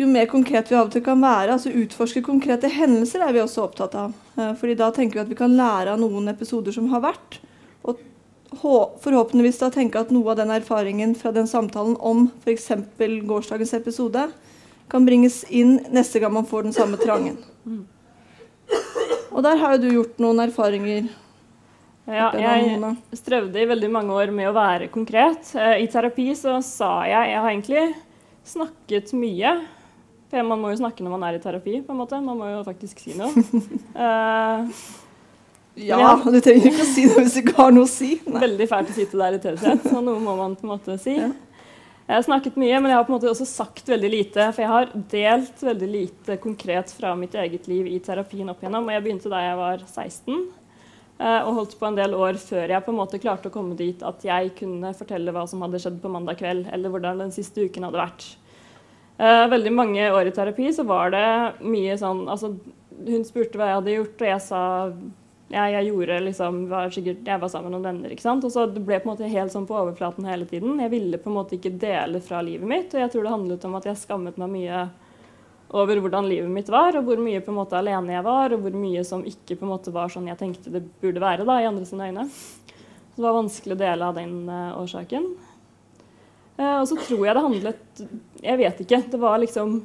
jo 0.00 0.08
mer 0.10 0.26
konkret 0.26 0.70
vi 0.72 0.74
av 0.74 0.88
og 0.88 0.94
til 0.94 1.04
kan 1.06 1.20
være, 1.22 1.54
altså 1.54 1.70
utforske 1.70 2.24
konkrete 2.26 2.70
hendelser, 2.72 3.22
er 3.22 3.34
vi 3.36 3.42
også 3.44 3.68
opptatt 3.68 3.94
av. 3.98 4.14
Eh, 4.34 4.54
fordi 4.58 4.74
da 4.80 4.88
tenker 4.94 5.20
vi 5.20 5.22
at 5.22 5.30
vi 5.30 5.38
kan 5.38 5.54
lære 5.54 5.92
av 5.92 6.00
noen 6.02 6.32
episoder 6.32 6.74
som 6.74 6.88
har 6.90 7.04
vært. 7.04 7.38
Og 7.84 8.00
forhåpentligvis 8.58 9.60
da 9.60 9.70
tenke 9.74 10.00
at 10.00 10.10
noe 10.14 10.32
av 10.32 10.40
den 10.40 10.52
erfaringen 10.54 11.14
fra 11.18 11.32
den 11.34 11.46
samtalen 11.50 11.94
om 12.00 12.26
f.eks. 12.42 12.70
gårsdagens 13.28 13.74
episode 13.78 14.28
kan 14.88 15.06
bringes 15.06 15.42
inn 15.48 15.78
neste 15.92 16.20
gang 16.22 16.32
man 16.34 16.46
får 16.46 16.68
den 16.68 16.76
samme 16.76 17.00
trangen. 17.00 17.38
Og 19.34 19.42
der 19.42 19.58
har 19.58 19.74
jo 19.74 19.82
du 19.82 19.92
gjort 19.96 20.18
noen 20.22 20.42
erfaringer. 20.44 21.08
Ja, 22.04 22.28
jeg 22.36 23.16
strevde 23.16 23.62
i 23.62 23.68
veldig 23.68 23.88
mange 23.90 24.12
år 24.12 24.30
med 24.34 24.50
å 24.50 24.56
være 24.56 24.90
konkret. 24.92 25.48
Eh, 25.56 25.86
I 25.86 25.88
terapi 25.88 26.26
så 26.36 26.58
sa 26.60 26.98
jeg 27.08 27.30
Jeg 27.30 27.40
har 27.40 27.48
egentlig 27.48 27.84
snakket 28.44 29.14
mye. 29.16 29.54
For 30.28 30.44
man 30.44 30.60
må 30.60 30.74
jo 30.74 30.82
snakke 30.82 31.04
når 31.04 31.14
man 31.14 31.24
er 31.28 31.38
i 31.38 31.40
terapi, 31.40 31.78
på 31.86 31.94
en 31.94 32.02
måte. 32.02 32.20
Man 32.20 32.38
må 32.38 32.50
jo 32.50 32.60
faktisk 32.66 33.00
si 33.00 33.16
noe. 33.16 33.32
uh, 33.96 34.68
ja, 35.88 35.98
ja, 36.02 36.12
du 36.20 36.38
trenger 36.44 36.70
ikke 36.70 36.84
å 36.84 36.90
si 36.90 37.06
noe 37.08 37.24
hvis 37.24 37.38
du 37.38 37.40
ikke 37.44 37.56
har 37.62 37.74
noe 37.74 37.88
å 37.88 37.90
si. 37.90 38.12
Nei. 38.26 38.42
Veldig 38.44 38.68
fælt 38.70 38.92
å 38.92 38.96
sitte 38.98 39.20
der 39.20 39.38
i 39.38 39.42
taushet, 39.46 39.88
så 39.88 40.04
noe 40.04 40.20
må 40.20 40.36
man 40.38 40.58
på 40.58 40.68
en 40.68 40.74
måte 40.74 40.98
si. 41.00 41.16
Ja. 41.16 41.32
Jeg 42.04 42.18
har 42.18 42.24
snakket 42.26 42.58
mye, 42.60 42.76
men 42.84 42.92
jeg 42.92 42.98
har 42.98 43.06
på 43.06 43.14
en 43.14 43.16
måte 43.16 43.30
også 43.30 43.46
sagt 43.48 43.86
veldig 43.88 44.08
lite. 44.12 44.50
For 44.52 44.60
jeg 44.60 44.70
har 44.70 44.90
delt 45.08 45.62
veldig 45.64 45.86
lite 45.88 46.36
konkret 46.42 46.92
fra 46.92 47.14
mitt 47.16 47.32
eget 47.40 47.64
liv 47.70 47.88
i 47.88 47.96
terapien 48.04 48.50
opp 48.52 48.60
igjennom. 48.60 48.84
Og 48.84 48.92
jeg 48.92 49.04
begynte 49.06 49.32
da 49.32 49.40
jeg 49.40 49.56
var 49.56 49.80
16, 49.86 50.42
eh, 51.16 51.40
og 51.40 51.60
holdt 51.62 51.78
på 51.80 51.88
en 51.88 51.96
del 51.96 52.16
år 52.18 52.36
før 52.42 52.74
jeg 52.74 52.84
på 52.84 52.92
en 52.92 53.00
måte 53.00 53.22
klarte 53.22 53.48
å 53.48 53.54
komme 53.54 53.78
dit 53.78 54.04
at 54.04 54.26
jeg 54.28 54.52
kunne 54.58 54.92
fortelle 54.98 55.32
hva 55.32 55.46
som 55.48 55.64
hadde 55.64 55.80
skjedd 55.80 55.96
på 56.02 56.12
mandag 56.12 56.42
kveld, 56.42 56.68
eller 56.76 56.92
hvordan 56.92 57.24
den 57.24 57.32
siste 57.32 57.64
uken 57.64 57.88
hadde 57.88 58.02
vært. 58.02 58.28
Eh, 59.16 59.48
veldig 59.56 59.72
mange 59.72 60.12
år 60.12 60.28
i 60.28 60.36
terapi 60.36 60.68
så 60.76 60.84
var 60.84 61.14
det 61.14 61.26
mye 61.62 61.94
sånn 61.96 62.24
altså, 62.26 62.56
Hun 63.04 63.22
spurte 63.26 63.58
hva 63.58 63.68
jeg 63.68 63.78
hadde 63.78 63.94
gjort, 63.94 64.20
og 64.20 64.28
jeg 64.28 64.42
sa 64.44 64.62
ja, 65.54 65.68
jeg 65.70 65.92
gjorde 65.92 66.18
liksom, 66.26 66.64
var 66.70 66.90
sikkert, 66.90 67.22
jeg 67.28 67.40
var 67.40 67.50
sammen 67.52 67.70
med 67.70 67.76
noen 67.76 67.86
venner. 67.86 68.12
ikke 68.14 68.24
sant? 68.24 68.44
Og 68.46 68.50
så 68.50 68.66
Det 68.66 68.82
ble 68.82 68.98
på 68.98 69.06
en 69.06 69.12
måte 69.12 69.30
helt 69.30 69.52
sånn 69.54 69.68
på 69.68 69.76
overflaten 69.78 70.26
hele 70.26 70.48
tiden. 70.50 70.80
Jeg 70.82 70.90
ville 70.90 71.20
på 71.22 71.30
en 71.30 71.36
måte 71.38 71.54
ikke 71.54 71.76
dele 71.78 72.20
fra 72.24 72.42
livet 72.42 72.66
mitt. 72.66 72.94
Og 72.94 73.04
jeg 73.04 73.12
tror 73.12 73.22
det 73.22 73.34
handlet 73.36 73.66
om 73.68 73.78
at 73.78 73.86
jeg 73.86 74.00
skammet 74.02 74.40
meg 74.40 74.50
mye 74.50 74.84
over 75.74 75.98
hvordan 76.02 76.28
livet 76.28 76.50
mitt 76.50 76.68
var, 76.70 76.94
og 76.98 77.06
hvor 77.08 77.22
mye 77.22 77.40
på 77.42 77.50
en 77.50 77.58
måte 77.58 77.78
alene 77.78 78.14
jeg 78.14 78.26
var, 78.26 78.52
og 78.54 78.66
hvor 78.66 78.76
mye 78.78 79.02
som 79.06 79.24
ikke 79.26 79.56
på 79.58 79.66
en 79.66 79.72
måte 79.72 79.94
var 79.94 80.12
sånn 80.12 80.28
jeg 80.30 80.38
tenkte 80.38 80.70
det 80.74 80.84
burde 81.02 81.22
være 81.22 81.46
da, 81.48 81.56
i 81.58 81.66
andre 81.66 81.86
sine 81.88 82.10
øyne. 82.10 82.28
Så 82.28 83.16
det 83.16 83.26
var 83.26 83.38
vanskelig 83.40 83.74
å 83.74 83.80
dele 83.80 84.06
av 84.10 84.18
den 84.18 84.36
uh, 84.50 84.78
årsaken. 84.82 85.26
Uh, 86.58 86.76
og 86.80 86.86
så 86.90 86.98
tror 86.98 87.24
jeg 87.26 87.34
det 87.34 87.42
handlet 87.42 88.02
Jeg 88.44 88.58
vet 88.60 88.80
ikke. 88.84 89.00
Det 89.10 89.18
var 89.22 89.40
liksom 89.42 89.80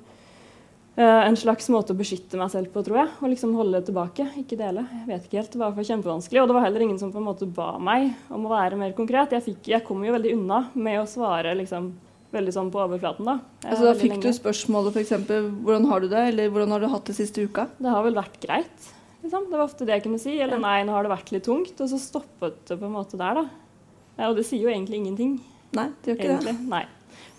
en 0.99 1.37
slags 1.39 1.69
måte 1.71 1.93
å 1.93 1.97
beskytte 1.97 2.35
meg 2.39 2.51
selv 2.51 2.73
på, 2.73 2.81
tror 2.83 2.97
jeg. 2.99 3.11
Og 3.21 3.31
liksom 3.31 3.53
holde 3.55 3.79
det 3.79 3.87
tilbake, 3.87 4.25
ikke 4.41 4.57
dele. 4.59 4.83
Jeg 4.97 5.07
vet 5.07 5.25
ikke 5.27 5.39
helt, 5.39 5.53
Det 5.53 5.61
var 5.61 5.73
for 5.77 5.87
kjempevanskelig. 5.87 6.41
Og 6.41 6.49
det 6.49 6.57
var 6.57 6.65
heller 6.65 6.83
ingen 6.83 6.99
som 6.99 7.13
på 7.13 7.21
en 7.21 7.27
måte 7.29 7.47
ba 7.47 7.71
meg 7.79 8.11
om 8.27 8.47
å 8.47 8.51
være 8.51 8.79
mer 8.79 8.91
konkret. 8.97 9.31
Jeg, 9.37 9.45
fikk, 9.45 9.69
jeg 9.71 9.85
kom 9.87 10.03
jo 10.03 10.15
veldig 10.17 10.35
unna 10.35 10.59
med 10.73 10.99
å 10.99 11.07
svare 11.07 11.55
liksom, 11.55 11.93
veldig 12.35 12.55
sånn 12.57 12.71
på 12.73 12.83
overflaten. 12.83 13.29
Da 13.29 13.37
altså, 13.69 13.87
da 13.87 13.95
fikk 13.95 14.17
lenge. 14.17 14.27
du 14.27 14.39
spørsmålet 14.41 14.99
f.eks.: 14.99 15.15
Hvordan 15.63 15.87
har 15.93 16.03
du 16.03 16.09
det? 16.11 16.25
Eller 16.33 16.51
hvordan 16.51 16.75
har 16.75 16.83
du 16.83 16.89
hatt 16.91 17.07
det 17.07 17.15
siste 17.21 17.47
uka? 17.47 17.69
Det 17.79 17.95
har 17.95 18.03
vel 18.03 18.19
vært 18.19 18.35
greit. 18.43 18.91
Liksom. 19.23 19.47
Det 19.47 19.55
var 19.55 19.65
ofte 19.69 19.87
det 19.87 19.97
jeg 19.97 20.07
kunne 20.09 20.19
si. 20.19 20.35
Eller 20.35 20.59
nei, 20.59 20.81
nå 20.83 20.95
har 20.97 21.07
det 21.07 21.15
vært 21.15 21.31
litt 21.31 21.47
tungt. 21.47 21.79
Og 21.79 21.91
så 21.91 22.01
stoppet 22.01 22.59
det 22.67 22.75
på 22.75 22.89
en 22.91 22.97
måte 22.99 23.19
der, 23.19 23.39
da. 23.39 24.27
Og 24.27 24.35
det 24.35 24.43
sier 24.49 24.67
jo 24.67 24.73
egentlig 24.73 24.99
ingenting. 24.99 25.37
Nei, 25.79 25.91
det 26.03 26.11
gjør 26.11 26.19
ikke 26.19 26.31
egentlig. 26.33 26.59
det. 26.59 26.71
Nei. 26.75 26.85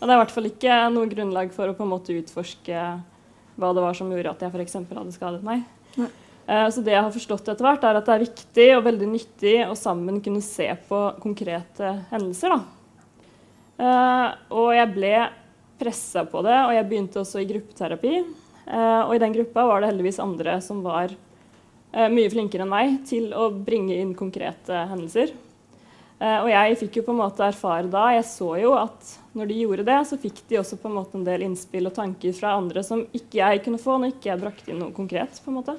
Og 0.01 0.07
det 0.07 0.13
er 0.13 0.17
i 0.17 0.21
hvert 0.23 0.33
fall 0.33 0.49
ikke 0.49 0.77
noe 0.95 1.09
grunnlag 1.11 1.51
for 1.53 1.69
å 1.69 1.77
på 1.77 1.85
en 1.85 1.91
måte 1.93 2.17
utforske 2.17 2.85
hva 3.61 3.71
det 3.77 3.85
var 3.85 3.97
som 3.97 4.11
gjorde 4.11 4.33
at 4.33 4.43
jeg 4.45 4.53
f.eks. 4.53 4.77
hadde 4.91 5.15
skadet 5.15 5.47
meg. 5.47 5.65
Nei. 6.01 6.11
så 6.73 6.83
det 6.83 6.95
jeg 6.95 7.05
har 7.05 7.15
forstått 7.15 7.49
etter 7.53 7.67
hvert, 7.67 7.85
er 7.87 7.99
at 7.99 8.07
det 8.09 8.15
er 8.15 8.25
viktig 8.25 8.67
og 8.77 8.85
veldig 8.87 9.09
nyttig 9.13 9.55
å 9.69 9.77
sammen 9.79 10.21
kunne 10.25 10.43
se 10.43 10.67
på 10.89 11.01
konkrete 11.23 11.93
hendelser. 12.11 12.57
Da. 12.57 13.87
og 14.51 14.71
jeg 14.75 14.93
ble 14.97 15.15
pressa 15.81 16.25
på 16.29 16.43
det, 16.45 16.57
og 16.67 16.75
jeg 16.75 16.89
begynte 16.89 17.23
også 17.23 17.41
i 17.41 17.49
gruppeterapi. 17.49 18.15
Uh, 18.71 19.03
og 19.07 19.15
i 19.17 19.23
den 19.23 19.33
gruppa 19.35 19.65
var 19.67 19.83
det 19.83 19.93
heldigvis 19.93 20.21
andre 20.23 20.59
som 20.63 20.83
var 20.85 21.15
mye 21.91 22.31
flinkere 22.31 22.63
enn 22.63 22.71
meg 22.71 22.99
til 23.09 23.33
å 23.35 23.49
bringe 23.51 23.97
inn 23.99 24.13
konkrete 24.15 24.85
hendelser. 24.93 25.33
Og 26.21 26.51
jeg 26.51 26.77
fikk 26.77 26.99
jo 26.99 27.03
på 27.07 27.14
en 27.14 27.21
måte 27.23 27.47
erfare 27.47 27.89
da 27.89 28.11
Jeg 28.12 28.27
så 28.29 28.51
jo 28.61 28.75
at 28.77 29.14
når 29.33 29.49
de 29.49 29.55
gjorde 29.62 29.87
det, 29.89 29.99
så 30.05 30.18
fikk 30.21 30.43
de 30.51 30.59
også 30.61 30.77
på 30.77 30.91
en 30.91 30.99
måte 30.99 31.16
en 31.16 31.25
del 31.25 31.47
innspill 31.47 31.89
og 31.89 31.95
tanker 31.97 32.35
fra 32.37 32.57
andre 32.59 32.83
som 32.85 33.07
ikke 33.16 33.39
jeg 33.39 33.62
kunne 33.64 33.81
få 33.81 33.97
når 33.97 34.12
ikke 34.12 34.29
jeg 34.29 34.43
brakte 34.43 34.73
inn 34.73 34.83
noe 34.83 34.93
konkret. 34.93 35.41
på 35.41 35.53
en 35.53 35.57
måte. 35.62 35.77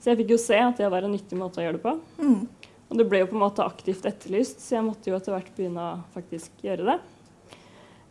Så 0.00 0.10
jeg 0.10 0.22
fikk 0.22 0.32
jo 0.32 0.40
se 0.40 0.58
at 0.58 0.80
det 0.80 0.88
var 0.90 1.04
en 1.04 1.12
nyttig 1.12 1.38
måte 1.38 1.60
å 1.60 1.66
gjøre 1.66 1.76
det 1.76 1.84
på. 1.84 1.96
Mm. 2.22 2.70
Og 2.92 2.98
det 2.98 3.06
ble 3.08 3.22
jo 3.22 3.28
på 3.30 3.36
en 3.38 3.44
måte 3.44 3.64
aktivt 3.64 4.06
etterlyst, 4.08 4.60
så 4.60 4.76
jeg 4.76 4.86
måtte 4.86 5.08
jo 5.10 5.16
etter 5.16 5.32
hvert 5.32 5.52
begynne 5.56 5.84
å 5.84 6.00
faktisk 6.12 6.64
gjøre 6.64 6.88
det. 6.90 6.96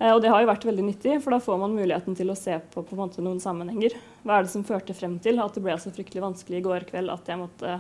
Eh, 0.02 0.10
og 0.10 0.22
det 0.24 0.32
har 0.34 0.42
jo 0.42 0.50
vært 0.50 0.66
veldig 0.66 0.86
nyttig, 0.88 1.20
for 1.22 1.36
da 1.36 1.42
får 1.44 1.60
man 1.62 1.76
muligheten 1.78 2.18
til 2.18 2.34
å 2.34 2.38
se 2.40 2.58
på, 2.74 2.82
på 2.82 2.96
en 2.96 3.04
måte 3.04 3.26
noen 3.26 3.42
sammenhenger. 3.44 3.98
Hva 4.24 4.40
er 4.40 4.48
det 4.48 4.54
som 4.56 4.66
førte 4.66 4.96
frem 4.98 5.20
til 5.22 5.42
at 5.44 5.58
det 5.58 5.66
ble 5.66 5.78
så 5.78 5.94
fryktelig 5.94 6.24
vanskelig 6.26 6.62
i 6.62 6.66
går 6.66 6.88
kveld 6.90 7.14
at 7.14 7.30
jeg 7.30 7.42
måtte 7.44 7.80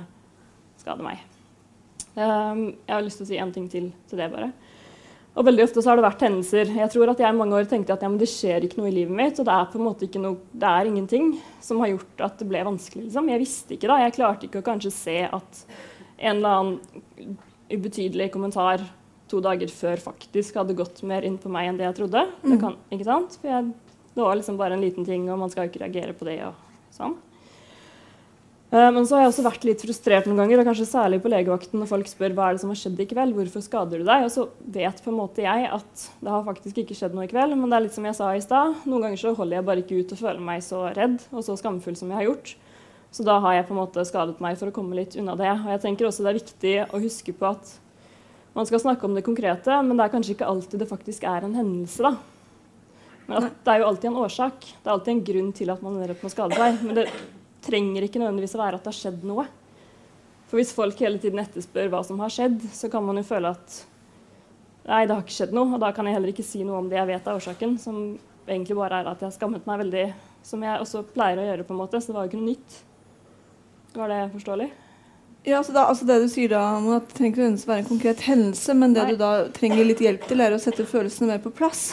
skade 0.83 1.05
meg. 1.05 1.23
Um, 2.15 2.63
jeg 2.85 2.91
har 2.91 3.05
lyst 3.05 3.21
til 3.21 3.27
å 3.27 3.29
si 3.29 3.39
en 3.39 3.53
ting 3.55 3.69
til 3.71 3.91
til 4.09 4.19
det, 4.19 4.29
bare. 4.33 4.51
Og 5.31 5.45
veldig 5.47 5.63
ofte 5.63 5.79
så 5.79 5.91
har 5.91 5.99
det 5.99 6.03
vært 6.03 6.23
hendelser. 6.25 6.73
Jeg 6.75 6.91
tror 6.91 7.13
at 7.13 7.21
jeg 7.23 7.31
i 7.31 7.37
mange 7.37 7.55
år 7.55 7.67
tenkte 7.71 7.95
at 7.95 8.01
ja, 8.03 8.09
det 8.19 8.27
skjer 8.27 8.65
ikke 8.67 8.81
noe 8.81 8.89
i 8.89 8.95
livet 8.97 9.15
mitt. 9.15 9.37
Og 9.39 9.47
det 9.47 9.53
er 9.55 9.69
på 9.71 9.79
en 9.79 9.85
måte 9.85 10.07
ikke 10.07 10.19
noe, 10.19 10.41
det 10.51 10.67
er 10.67 10.89
ingenting 10.89 11.29
som 11.63 11.79
har 11.79 11.93
gjort 11.93 12.23
at 12.27 12.41
det 12.41 12.47
ble 12.49 12.63
vanskelig. 12.67 13.05
Liksom. 13.05 13.29
Jeg 13.31 13.43
visste 13.45 13.77
ikke 13.77 13.91
da. 13.93 14.01
Jeg 14.03 14.15
klarte 14.17 14.49
ikke 14.49 14.59
å 14.59 14.67
kanskje 14.67 14.91
se 14.91 15.15
at 15.29 15.61
en 16.19 16.41
eller 16.41 16.57
annen 16.57 17.37
ubetydelig 17.71 18.27
kommentar 18.33 18.83
to 19.31 19.39
dager 19.39 19.71
før 19.71 20.03
faktisk 20.03 20.59
hadde 20.59 20.75
gått 20.75 20.99
mer 21.07 21.23
inn 21.23 21.39
på 21.39 21.49
meg 21.53 21.69
enn 21.69 21.79
det 21.79 21.87
jeg 21.87 22.01
trodde. 22.01 22.25
Det, 22.43 22.59
kan, 22.59 22.75
ikke 22.91 23.07
sant? 23.07 23.39
For 23.39 23.53
jeg, 23.53 23.71
det 24.11 24.25
var 24.25 24.35
liksom 24.35 24.59
bare 24.59 24.75
en 24.75 24.83
liten 24.83 25.07
ting, 25.07 25.29
og 25.31 25.39
man 25.39 25.53
skal 25.53 25.71
ikke 25.71 25.85
reagere 25.85 26.17
på 26.17 26.27
det. 26.27 26.41
og 26.49 26.91
sånn. 26.91 27.15
Eh, 28.71 28.91
men 28.95 29.03
så 29.03 29.17
har 29.17 29.25
jeg 29.25 29.31
også 29.33 29.43
vært 29.43 29.65
litt 29.67 29.81
frustrert 29.83 30.27
noen 30.29 30.39
ganger, 30.39 30.61
og 30.61 30.69
kanskje 30.69 30.87
særlig 30.87 31.19
på 31.23 31.31
legevakten 31.31 31.81
når 31.81 31.89
folk 31.89 32.07
spør 32.07 32.35
hva 32.37 32.47
er 32.47 32.55
det 32.55 32.63
som 32.63 32.71
har 32.71 32.79
skjedd 32.79 33.01
i 33.03 33.07
kveld, 33.09 33.35
hvorfor 33.35 33.65
skader 33.65 33.99
du 33.99 34.07
deg? 34.07 34.23
Og 34.23 34.31
så 34.31 34.45
vet 34.77 35.01
på 35.03 35.11
en 35.11 35.17
måte 35.17 35.43
jeg 35.43 35.67
at 35.67 36.05
det 36.23 36.31
har 36.31 36.45
faktisk 36.47 36.79
ikke 36.79 36.95
skjedd 36.95 37.17
noe 37.17 37.27
i 37.27 37.31
kveld, 37.31 37.57
men 37.59 37.67
det 37.67 37.77
er 37.77 37.85
litt 37.89 37.97
som 37.97 38.07
jeg 38.07 38.15
sa 38.15 38.31
i 38.31 38.43
stad. 38.43 38.79
Noen 38.87 39.07
ganger 39.07 39.19
så 39.19 39.35
holder 39.35 39.59
jeg 39.59 39.67
bare 39.67 39.83
ikke 39.83 39.99
ut 39.99 40.15
og 40.15 40.21
føler 40.23 40.45
meg 40.47 40.63
så 40.63 40.85
redd 40.95 41.19
og 41.33 41.43
så 41.43 41.57
skamfull 41.59 41.99
som 41.99 42.13
jeg 42.13 42.21
har 42.21 42.29
gjort. 42.29 42.55
Så 43.11 43.27
da 43.27 43.35
har 43.43 43.57
jeg 43.57 43.67
på 43.67 43.75
en 43.75 43.81
måte 43.81 44.07
skadet 44.07 44.39
meg 44.39 44.55
for 44.55 44.71
å 44.71 44.75
komme 44.77 44.95
litt 44.95 45.17
unna 45.19 45.35
det. 45.35 45.51
Og 45.51 45.67
jeg 45.73 45.83
tenker 45.83 46.07
også 46.07 46.23
det 46.23 46.31
er 46.31 46.39
viktig 46.39 46.75
å 46.87 47.01
huske 47.03 47.35
på 47.35 47.49
at 47.49 47.73
man 48.55 48.67
skal 48.67 48.79
snakke 48.83 49.03
om 49.07 49.19
det 49.19 49.25
konkrete, 49.27 49.81
men 49.83 49.99
det 49.99 50.05
er 50.05 50.15
kanskje 50.15 50.37
ikke 50.37 50.47
alltid 50.47 50.79
det 50.79 50.87
faktisk 50.87 51.27
er 51.27 51.43
en 51.47 51.59
hendelse, 51.59 52.07
da. 52.07 52.15
Men 53.27 53.51
det 53.51 53.71
er 53.71 53.83
jo 53.83 53.91
alltid 53.91 54.09
en 54.09 54.23
årsak. 54.23 54.63
Det 54.63 54.87
er 54.87 54.95
alltid 54.95 55.13
en 55.13 55.23
grunn 55.27 55.53
til 55.59 55.75
at 55.75 55.83
man 55.83 55.99
er 55.99 56.11
redd 56.11 56.19
på 56.23 56.31
å 56.31 56.33
skade 56.33 56.55
seg. 56.55 56.81
Men 56.87 56.97
det 56.97 57.09
trenger 57.65 58.05
ikke 58.05 58.21
nødvendigvis 58.21 58.57
å 58.57 58.61
være 58.63 58.79
at 58.79 58.85
det 58.85 58.91
har 58.91 58.99
skjedd 58.99 59.23
noe. 59.27 59.45
For 60.49 60.59
hvis 60.59 60.73
folk 60.75 60.99
hele 60.99 61.21
tiden 61.21 61.39
etterspør 61.39 61.91
hva 61.93 62.01
som 62.03 62.19
har 62.23 62.33
skjedd, 62.33 62.59
så 62.75 62.89
kan 62.91 63.05
man 63.07 63.21
jo 63.21 63.27
føle 63.27 63.53
at 63.55 63.79
Nei, 64.81 65.03
det 65.05 65.13
har 65.13 65.21
ikke 65.21 65.35
skjedd 65.35 65.51
noe, 65.53 65.75
og 65.75 65.81
da 65.83 65.91
kan 65.93 66.07
jeg 66.09 66.15
heller 66.17 66.31
ikke 66.31 66.43
si 66.45 66.63
noe 66.65 66.79
om 66.81 66.87
det 66.89 66.97
jeg 66.97 67.09
vet 67.11 67.27
av 67.29 67.37
årsaken, 67.37 67.75
som 67.77 67.97
egentlig 68.47 68.77
bare 68.79 69.03
er 69.03 69.09
at 69.11 69.19
jeg 69.21 69.27
har 69.27 69.35
skammet 69.35 69.67
meg 69.69 69.83
veldig, 69.83 70.05
som 70.41 70.63
jeg 70.65 70.81
også 70.81 71.03
pleier 71.13 71.37
å 71.37 71.45
gjøre, 71.45 71.65
på 71.67 71.75
en 71.75 71.79
måte. 71.83 72.01
Så 72.01 72.09
det 72.09 72.17
var 72.17 72.25
jo 72.25 72.31
ikke 72.31 72.39
noe 72.39 72.49
nytt. 72.49 72.79
Var 73.93 74.09
det 74.09 74.19
forståelig? 74.33 74.67
Ja, 75.45 75.63
så 75.65 75.73
da, 75.73 75.87
altså 75.89 76.05
Det 76.05 76.19
du 76.21 76.27
sier 76.29 76.51
da, 76.53 76.61
om 76.77 76.89
at 76.95 77.07
det 77.09 77.17
trenger 77.17 77.33
ikke 77.33 77.43
nødvendigvis 77.43 77.69
være 77.69 77.83
en 77.83 77.91
konkret 77.91 78.25
hendelse, 78.25 78.75
men 78.77 78.97
det 78.97 79.05
Nei. 79.05 79.13
du 79.13 79.21
da 79.21 79.31
trenger 79.53 79.87
litt 79.87 80.03
hjelp 80.03 80.25
til, 80.29 80.41
er 80.41 80.57
å 80.57 80.61
sette 80.61 80.85
følelsene 80.89 81.31
mer 81.31 81.41
på 81.45 81.53
plass. 81.53 81.91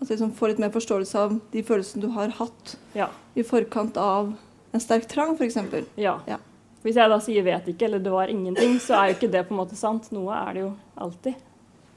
Ja. 0.00 0.06
Altså 0.06 0.14
liksom 0.14 0.32
Få 0.32 0.48
litt 0.48 0.58
mer 0.58 0.70
forståelse 0.72 1.14
av 1.18 1.40
de 1.52 1.62
følelsene 1.62 2.00
du 2.02 2.08
har 2.08 2.28
hatt 2.30 2.76
Ja. 2.94 3.08
i 3.36 3.42
forkant 3.42 3.96
av 4.00 4.32
en 4.72 4.80
sterk 4.80 5.06
trang, 5.08 5.34
f.eks. 5.36 5.56
ja. 5.96 6.20
Ja. 6.26 6.38
Hvis 6.82 6.94
jeg 6.96 7.10
da 7.10 7.18
sier 7.20 7.42
'vet 7.44 7.66
ikke' 7.68 7.82
eller 7.84 7.98
'det 7.98 8.10
var 8.12 8.26
ingenting', 8.28 8.78
så 8.80 8.94
er 8.96 9.08
jo 9.08 9.14
ikke 9.18 9.30
det 9.32 9.48
på 9.48 9.50
en 9.54 9.58
måte 9.66 9.76
sant. 9.76 10.10
Noe 10.12 10.32
er 10.32 10.54
det 10.54 10.60
jo 10.62 10.72
alltid. 10.96 11.34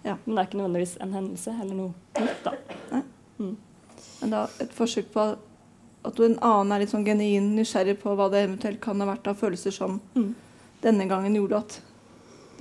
Ja. 0.03 0.15
Men 0.25 0.35
det 0.35 0.41
er 0.41 0.47
ikke 0.49 0.57
nødvendigvis 0.61 0.97
en 1.01 1.13
hendelse 1.13 1.55
eller 1.61 1.73
noe 1.75 1.93
nytt, 2.19 2.43
da. 2.43 2.51
Men 4.21 4.29
da 4.29 4.43
et 4.59 4.71
forsøk 4.73 5.05
på 5.13 5.37
at 6.05 6.15
du 6.17 6.23
en 6.25 6.37
annen 6.41 6.71
er 6.73 6.79
litt 6.79 6.89
sånn 6.91 7.05
genuin 7.05 7.55
nysgjerrig 7.55 7.97
på 8.01 8.15
hva 8.15 8.29
det 8.31 8.43
eventuelt 8.49 8.81
kan 8.81 8.99
ha 8.99 9.07
vært 9.15 9.27
av 9.27 9.37
følelser 9.39 9.71
som 9.71 10.01
Mm. 10.15 10.35
denne 10.81 11.07
gangen 11.07 11.33
gjorde 11.35 11.57
at 11.57 11.79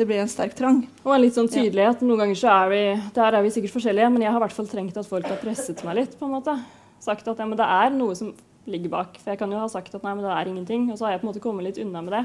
det 0.02 0.08
ble 0.10 0.20
en 0.22 0.30
sterk 0.30 0.54
trang. 0.58 0.82
Og 1.04 1.14
en 1.14 1.22
litt 1.22 1.36
sånn 1.36 1.50
tydelighet. 1.50 2.02
Noen 2.04 2.24
ganger 2.24 2.38
så 2.38 2.50
er 2.52 2.70
vi 2.72 2.80
Der 3.14 3.36
er 3.38 3.44
vi 3.44 3.52
sikkert 3.54 3.76
forskjellige, 3.76 4.08
men 4.12 4.24
jeg 4.24 4.32
har 4.34 4.40
i 4.40 4.44
hvert 4.44 4.56
fall 4.56 4.70
trengt 4.70 4.96
at 4.98 5.08
folk 5.08 5.28
har 5.30 5.38
presset 5.42 5.82
meg 5.86 6.00
litt. 6.00 6.16
på 6.18 6.26
en 6.26 6.34
måte. 6.34 6.56
Sagt 7.02 7.28
at 7.30 7.38
ja, 7.38 7.46
men 7.46 7.58
det 7.58 7.66
er 7.66 7.94
noe 7.94 8.16
som 8.18 8.32
ligger 8.66 8.92
bak. 8.92 9.18
For 9.22 9.32
jeg 9.32 9.40
kan 9.40 9.50
jo 9.50 9.60
ha 9.62 9.68
sagt 9.70 9.94
at 9.94 10.04
nei, 10.06 10.14
men 10.14 10.24
det 10.26 10.32
er 10.34 10.50
ingenting, 10.50 10.90
og 10.92 10.98
så 10.98 11.06
har 11.06 11.14
jeg 11.14 11.22
på 11.22 11.26
en 11.26 11.32
måte 11.32 11.42
kommet 11.44 11.66
litt 11.66 11.80
unna 11.82 12.02
med 12.02 12.14
det. 12.14 12.24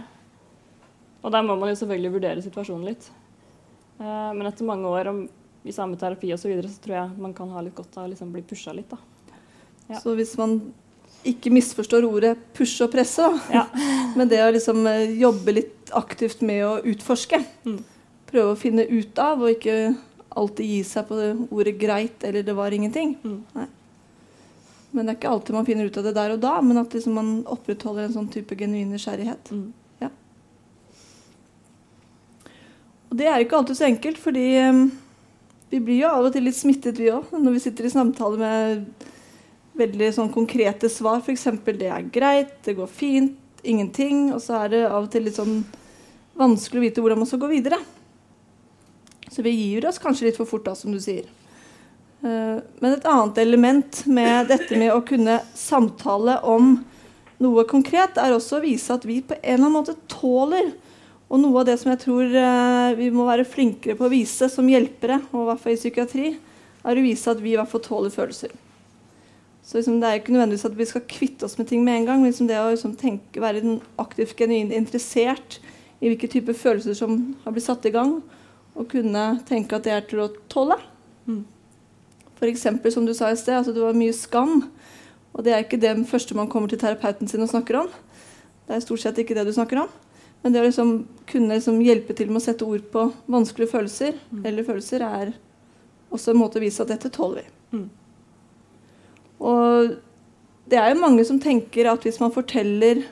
Og 1.23 1.33
der 1.33 1.45
må 1.45 1.55
man 1.57 1.71
jo 1.71 1.77
selvfølgelig 1.79 2.13
vurdere 2.13 2.43
situasjonen 2.45 2.89
litt. 2.91 3.07
Eh, 3.99 4.31
men 4.37 4.49
etter 4.49 4.67
mange 4.67 4.89
år 4.89 5.11
om, 5.13 5.23
i 5.67 5.73
samme 5.75 5.97
terapi 5.99 6.33
osv. 6.33 6.45
Så, 6.45 6.51
videre, 6.51 6.71
så 6.71 6.83
tror 6.83 6.97
jeg 6.99 7.23
man 7.25 7.33
kan 7.37 7.49
ha 7.55 7.63
litt 7.65 7.75
godt 7.77 7.97
av 7.97 8.05
å 8.05 8.11
liksom 8.11 8.33
bli 8.33 8.45
pusha 8.47 8.73
litt. 8.75 8.89
da. 8.93 8.99
Ja. 9.87 10.01
Så 10.01 10.13
hvis 10.17 10.35
man 10.39 10.59
ikke 11.27 11.51
misforstår 11.51 12.05
ordet 12.07 12.35
pushe 12.55 12.85
og 12.85 12.93
presse, 12.93 13.25
da, 13.25 13.61
Ja. 13.61 13.65
men 14.17 14.29
det 14.29 14.43
å 14.45 14.53
liksom 14.53 14.85
eh, 14.87 15.17
jobbe 15.19 15.57
litt 15.57 15.73
aktivt 15.95 16.41
med 16.41 16.65
å 16.65 16.81
utforske, 16.83 17.43
Mm. 17.65 17.83
prøve 18.27 18.53
å 18.53 18.59
finne 18.59 18.85
ut 18.87 19.19
av, 19.19 19.41
og 19.41 19.49
ikke 19.49 19.97
alltid 20.29 20.65
gi 20.65 20.83
seg 20.83 21.07
på 21.07 21.15
det 21.15 21.47
ordet 21.51 21.79
greit 21.79 22.23
eller 22.23 22.43
det 22.43 22.55
var 22.55 22.71
ingenting. 22.71 23.17
Mm. 23.23 23.43
Nei. 23.55 23.67
Men 24.91 25.05
det 25.05 25.13
er 25.13 25.19
ikke 25.19 25.29
alltid 25.29 25.55
man 25.55 25.65
finner 25.65 25.85
ut 25.85 25.97
av 25.97 26.03
det 26.03 26.15
der 26.15 26.31
og 26.31 26.39
da, 26.39 26.61
men 26.61 26.77
at 26.77 26.93
liksom 26.93 27.13
man 27.13 27.43
opprettholder 27.45 28.05
en 28.05 28.13
sånn 28.13 28.31
type 28.31 28.55
genuin 28.55 28.91
nysgjerrighet. 28.91 29.51
Mm. 29.51 29.73
Og 33.07 33.19
det 33.19 33.27
er 33.31 33.43
ikke 33.43 33.55
alltid 33.55 33.79
så 33.79 33.87
enkelt, 33.87 34.19
fordi 34.19 34.45
um, 34.67 34.81
vi 35.71 35.79
blir 35.83 36.01
jo 36.01 36.09
av 36.11 36.27
og 36.27 36.33
til 36.35 36.43
litt 36.47 36.57
smittet, 36.57 36.99
vi 36.99 37.11
òg, 37.13 37.31
når 37.31 37.55
vi 37.55 37.63
sitter 37.63 37.87
i 37.87 37.91
samtale 37.93 38.39
med 38.41 39.05
veldig 39.77 40.09
sånn 40.15 40.31
konkrete 40.33 40.89
svar. 40.91 41.21
F.eks.: 41.23 41.47
Det 41.65 41.87
er 41.87 42.09
greit, 42.11 42.57
det 42.65 42.75
går 42.75 42.89
fint, 42.91 43.37
ingenting. 43.67 44.31
Og 44.35 44.41
så 44.43 44.63
er 44.63 44.73
det 44.73 44.81
av 44.87 45.03
og 45.03 45.11
til 45.13 45.27
litt 45.27 45.37
sånn 45.37 45.61
vanskelig 46.37 46.81
å 46.81 46.85
vite 46.87 47.03
hvordan 47.03 47.21
man 47.23 47.29
skal 47.29 47.41
gå 47.43 47.51
videre. 47.51 47.79
Så 49.27 49.43
vi 49.45 49.55
gir 49.55 49.87
oss 49.89 49.99
kanskje 50.01 50.29
litt 50.29 50.39
for 50.39 50.49
fort, 50.49 50.65
da, 50.67 50.75
som 50.77 50.93
du 50.93 51.01
sier. 51.03 51.27
Eh, 52.23 52.57
Men 52.79 52.93
et 52.93 53.07
annet 53.07 53.37
element 53.43 54.03
med 54.07 54.47
dette 54.49 54.77
med 54.79 54.93
å 54.93 55.03
kunne 55.05 55.41
samtale 55.57 56.39
om 56.47 56.77
noe 57.43 57.67
konkret, 57.69 58.17
er 58.17 58.33
også 58.33 58.57
å 58.57 58.63
vise 58.63 58.93
at 58.95 59.05
vi 59.05 59.19
på 59.21 59.35
en 59.37 59.43
eller 59.43 59.67
annen 59.67 59.75
måte 59.75 59.97
tåler 60.09 60.71
og 61.27 61.41
noe 61.43 61.59
av 61.59 61.67
det 61.67 61.75
som 61.81 61.91
jeg 61.91 62.01
tror 62.05 62.31
eh, 62.31 62.93
vi 62.97 63.09
må 63.11 63.27
være 63.27 63.45
flinkere 63.45 63.97
på 63.99 64.07
å 64.07 64.13
vise 64.13 64.47
som 64.49 64.69
hjelpere, 64.71 65.19
og 65.33 65.43
i 65.43 65.47
hvert 65.49 65.63
fall 65.63 65.75
i 65.75 65.81
psykiatri, 65.81 66.29
er 66.87 66.99
å 66.99 67.03
vise 67.03 67.33
at 67.33 67.41
vi 67.43 67.51
i 67.51 67.59
hvert 67.59 67.69
fall 67.69 67.83
tåler 67.83 68.13
følelser. 68.13 68.53
Så 69.67 69.77
liksom, 69.77 69.99
Det 69.99 70.07
er 70.07 70.19
ikke 70.21 70.31
nødvendigvis 70.31 70.65
at 70.65 70.77
vi 70.77 70.85
skal 70.87 71.01
kvitte 71.11 71.43
oss 71.43 71.57
med 71.59 71.67
ting 71.67 71.83
med 71.83 71.97
en 71.97 72.05
gang, 72.07 72.21
men 72.21 72.31
liksom 72.31 72.47
det 72.47 72.55
å 72.55 72.69
liksom 72.71 72.93
tenke, 72.95 73.41
være 73.43 73.79
aktivt 73.99 74.37
genuint 74.39 74.71
interessert 74.71 75.57
i 75.99 76.07
hvilke 76.07 76.29
typer 76.31 76.55
følelser 76.55 76.95
som 76.95 77.17
har 77.43 77.51
blitt 77.51 77.65
satt 77.65 77.85
i 77.85 77.91
gang, 77.91 78.21
og 78.77 78.87
kunne 78.87 79.41
tenke 79.49 79.75
at 79.75 79.83
det 79.83 79.91
er 79.91 80.05
til 80.07 80.21
å 80.23 80.29
tåle. 80.47 80.77
Mm. 81.27 81.43
F.eks. 82.39 82.63
som 82.93 83.05
du 83.05 83.13
sa 83.17 83.31
i 83.33 83.35
sted, 83.35 83.57
altså 83.57 83.73
det 83.75 83.81
var 83.83 83.97
mye 83.97 84.13
skam. 84.15 84.69
Og 85.33 85.43
det 85.43 85.53
er 85.53 85.65
ikke 85.65 85.81
det 85.81 85.95
første 86.07 86.37
man 86.37 86.47
kommer 86.47 86.69
til 86.71 86.79
terapeuten 86.79 87.27
sin 87.27 87.43
og 87.43 87.49
snakker 87.49 87.81
om. 87.81 87.89
Det 88.67 88.77
er 88.77 88.85
stort 88.85 89.01
sett 89.03 89.19
ikke 89.19 89.35
det 89.35 89.47
du 89.49 89.53
snakker 89.53 89.83
om. 89.83 89.89
Men 90.43 90.53
det 90.53 90.61
å 90.61 90.67
liksom 90.67 90.91
kunne 91.27 91.57
liksom 91.57 91.81
hjelpe 91.81 92.15
til 92.15 92.29
med 92.31 92.39
å 92.39 92.45
sette 92.45 92.63
ord 92.65 92.87
på 92.93 93.07
vanskelige 93.27 93.73
følelser, 93.73 94.13
Mm. 94.31 94.45
eller 94.45 94.63
følelser, 94.63 95.01
er 95.01 95.33
også 96.11 96.31
en 96.31 96.37
måte 96.39 96.55
å 96.55 96.61
vise 96.63 96.79
at 96.81 96.87
dette 96.87 97.09
tåler 97.09 97.41
vi. 97.41 97.77
Mm. 97.79 97.89
Og 99.39 99.95
det 100.67 100.79
er 100.79 100.91
jo 100.93 101.01
mange 101.01 101.23
som 101.27 101.39
tenker 101.39 101.89
at 101.91 102.03
hvis 102.03 102.19
man 102.19 102.33
forteller 102.33 103.03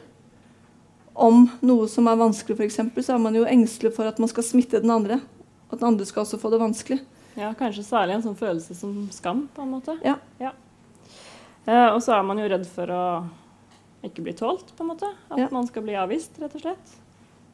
om 1.15 1.45
noe 1.63 1.87
som 1.87 2.07
er 2.11 2.17
vanskelig, 2.19 2.57
f.eks., 2.59 2.79
så 3.05 3.15
er 3.15 3.21
man 3.23 3.35
jo 3.37 3.45
engstelig 3.47 3.93
for 3.95 4.09
at 4.09 4.17
man 4.19 4.27
skal 4.31 4.43
smitte 4.43 4.81
den 4.83 4.91
andre. 4.91 5.21
At 5.71 5.79
den 5.79 5.87
andre 5.93 6.05
skal 6.07 6.25
også 6.25 6.39
få 6.41 6.51
det 6.51 6.59
vanskelig. 6.59 6.99
Ja, 7.39 7.53
kanskje 7.55 7.83
særlig 7.87 8.15
en 8.17 8.23
sånn 8.25 8.37
følelse 8.39 8.75
som 8.77 8.93
skam, 9.11 9.45
på 9.55 9.63
en 9.63 9.71
måte. 9.75 9.95
Ja. 10.03 10.17
Eh, 11.65 11.87
og 11.93 12.01
så 12.03 12.13
er 12.17 12.23
man 12.27 12.39
jo 12.39 12.49
redd 12.51 12.67
for 12.69 12.91
å 12.93 13.03
ikke 14.05 14.21
bli 14.27 14.35
tålt, 14.37 14.69
på 14.77 14.83
en 14.85 14.91
måte. 14.91 15.09
At 15.31 15.39
Ja. 15.39 15.47
man 15.51 15.65
skal 15.67 15.83
bli 15.83 15.95
avvist, 15.97 16.35
rett 16.39 16.53
og 16.55 16.61
slett. 16.61 16.93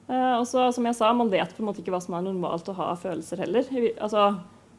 Eh, 0.09 0.34
og 0.39 0.45
så, 0.49 0.65
som 0.74 0.84
jeg 0.86 0.95
sa, 0.97 1.13
man 1.13 1.30
vet 1.32 1.53
på 1.55 1.61
en 1.63 1.69
måte 1.69 1.80
ikke 1.82 1.93
hva 1.93 2.01
som 2.03 2.15
er 2.17 2.26
normalt 2.26 2.67
å 2.67 2.76
ha 2.76 2.91
av 2.91 2.99
følelser 3.01 3.38
heller. 3.38 3.63
Altså, 4.01 4.26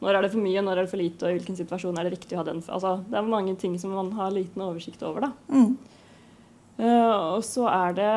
når 0.01 0.17
er 0.17 0.25
det 0.25 0.33
for 0.33 0.43
mye, 0.43 0.63
når 0.63 0.77
er 0.79 0.85
det 0.85 0.91
for 0.91 0.99
lite, 0.99 1.23
og 1.23 1.31
i 1.31 1.37
hvilken 1.37 1.57
situasjon 1.59 1.97
er 1.99 2.07
det 2.07 2.17
riktig 2.17 2.35
å 2.35 2.41
ha 2.41 2.47
den? 2.47 2.59
Altså, 2.65 2.97
det 3.07 3.19
er 3.19 3.29
mange 3.29 3.55
ting 3.59 3.77
som 3.79 3.93
man 3.95 4.11
har 4.17 4.33
liten 4.35 4.65
oversikt 4.65 5.03
over. 5.07 5.29
Mm. 5.47 5.77
Uh, 6.79 7.37
og 7.37 7.43
så 7.45 7.67
er 7.69 7.95
det 7.99 8.11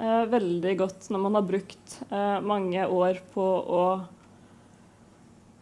uh, 0.00 0.24
veldig 0.32 0.74
godt 0.80 1.10
når 1.12 1.22
man 1.26 1.36
har 1.36 1.44
brukt 1.46 1.98
uh, 2.08 2.38
mange 2.40 2.86
år 2.88 3.20
på 3.34 3.44
å 3.44 3.86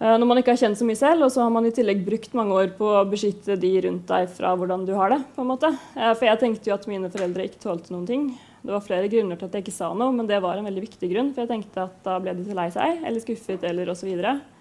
Når 0.04 0.26
man 0.26 0.36
ikke 0.36 0.52
har 0.52 0.58
kjent 0.60 0.76
så 0.76 0.84
mye 0.84 0.98
selv, 0.98 1.24
og 1.24 1.30
så 1.32 1.40
har 1.40 1.52
man 1.54 1.64
i 1.64 1.70
tillegg 1.72 2.02
brukt 2.04 2.34
mange 2.36 2.52
år 2.52 2.72
på 2.76 2.88
å 2.98 3.04
beskytte 3.08 3.54
de 3.56 3.70
rundt 3.86 4.08
deg 4.10 4.26
fra 4.34 4.50
hvordan 4.58 4.82
du 4.84 4.90
har 4.98 5.14
det. 5.14 5.20
på 5.32 5.40
en 5.40 5.48
måte. 5.48 5.70
For 5.94 6.26
jeg 6.26 6.40
tenkte 6.42 6.68
jo 6.68 6.74
at 6.74 6.84
mine 6.90 7.08
foreldre 7.14 7.46
ikke 7.46 7.62
tålte 7.62 7.94
noen 7.94 8.04
ting. 8.10 8.26
Det 8.64 8.72
var 8.72 8.80
flere 8.84 9.08
grunner 9.12 9.36
til 9.36 9.48
at 9.48 9.54
jeg 9.58 9.64
ikke 9.66 9.76
sa 9.76 9.90
noe, 9.92 10.12
men 10.12 10.28
det 10.28 10.38
var 10.40 10.56
en 10.56 10.64
veldig 10.64 10.82
viktig 10.86 11.08
grunn. 11.10 11.30
For 11.32 11.44
jeg 11.44 11.50
tenkte 11.50 11.82
at 11.84 11.96
da 12.04 12.18
ble 12.20 12.32
de 12.36 12.46
så 12.46 12.54
lei 12.56 12.66
seg, 12.72 13.02
eller 13.04 13.20
skuffet, 13.20 13.64
eller 13.70 13.90
osv. 13.92 14.08
Så. 14.08 14.30
Eh, 14.34 14.53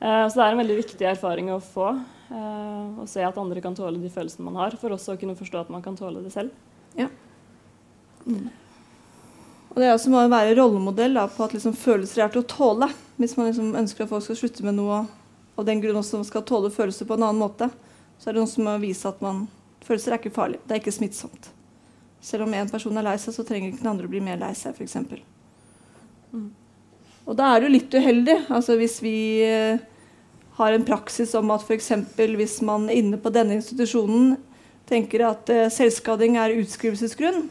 så 0.00 0.32
det 0.32 0.44
er 0.46 0.54
en 0.54 0.62
veldig 0.62 0.78
viktig 0.78 1.06
erfaring 1.10 1.50
å 1.52 1.60
få. 1.60 1.90
eh, 2.32 3.00
Å 3.02 3.06
se 3.08 3.24
at 3.26 3.38
andre 3.38 3.60
kan 3.60 3.74
tåle 3.76 4.00
de 4.00 4.08
følelsene 4.12 4.46
man 4.46 4.56
har, 4.62 4.76
for 4.80 4.94
også 4.96 5.14
å 5.14 5.20
kunne 5.20 5.36
forstå 5.36 5.60
at 5.66 5.70
man 5.72 5.82
kan 5.84 5.96
tåle 5.98 6.22
det 6.24 6.32
selv. 6.32 6.50
Ja. 6.96 7.08
Og 9.70 9.76
det 9.78 9.86
er 9.86 9.94
også 9.94 10.10
må 10.12 10.22
være 10.28 10.56
rollemodell 10.58 11.14
da, 11.14 11.26
på 11.30 11.44
at 11.44 11.54
liksom 11.54 11.76
følelser 11.78 12.24
er 12.24 12.32
til 12.32 12.42
å 12.42 12.48
tåle. 12.48 12.88
Hvis 13.20 13.36
man 13.38 13.50
liksom 13.50 13.74
ønsker 13.78 14.04
at 14.04 14.10
folk 14.10 14.24
skal 14.24 14.38
slutte 14.40 14.64
med 14.66 14.78
noe 14.80 15.04
og 15.60 15.66
den 15.68 15.80
grunn 15.82 15.98
også 16.00 16.22
skal 16.24 16.44
tåle 16.48 16.70
følelser 16.72 17.04
på 17.04 17.18
en 17.18 17.26
annen 17.26 17.42
måte, 17.42 17.68
så 18.18 18.30
er 18.30 18.34
det 18.36 18.40
noen 18.40 18.48
som 18.50 18.64
må 18.64 18.76
vise 18.80 19.08
at 19.08 19.20
man, 19.20 19.42
følelser 19.84 20.14
er 20.14 20.20
ikke 20.22 20.32
farlig. 20.32 20.60
Det 20.64 20.76
er 20.76 20.80
ikke 20.80 20.94
smittsomt. 20.96 21.50
Selv 22.24 22.46
om 22.46 22.54
en 22.56 22.70
person 22.72 22.96
er 22.96 23.04
lei 23.04 23.16
seg, 23.20 23.34
så 23.36 23.44
trenger 23.44 23.68
ikke 23.70 23.82
den 23.82 23.90
andre 23.92 24.08
å 24.08 24.12
bli 24.12 24.22
mer 24.24 24.40
lei 24.40 24.52
seg, 24.56 24.76
f.eks. 24.76 24.96
Mm. 26.32 26.48
Og 27.30 27.38
da 27.38 27.52
er 27.52 27.60
det 27.60 27.68
jo 27.68 27.76
litt 27.76 27.94
uheldig. 27.94 28.36
Altså 28.50 28.74
hvis 28.80 28.98
vi 29.04 29.14
eh, 29.46 29.78
har 30.58 30.74
en 30.74 30.86
praksis 30.86 31.32
om 31.38 31.52
at 31.54 31.62
f.eks. 31.62 31.92
hvis 32.18 32.58
man 32.66 32.88
inne 32.90 33.20
på 33.22 33.30
denne 33.32 33.60
institusjonen 33.60 34.34
tenker 34.90 35.22
at 35.28 35.52
eh, 35.54 35.68
selvskading 35.70 36.40
er 36.42 36.56
utskrivelsesgrunn, 36.58 37.46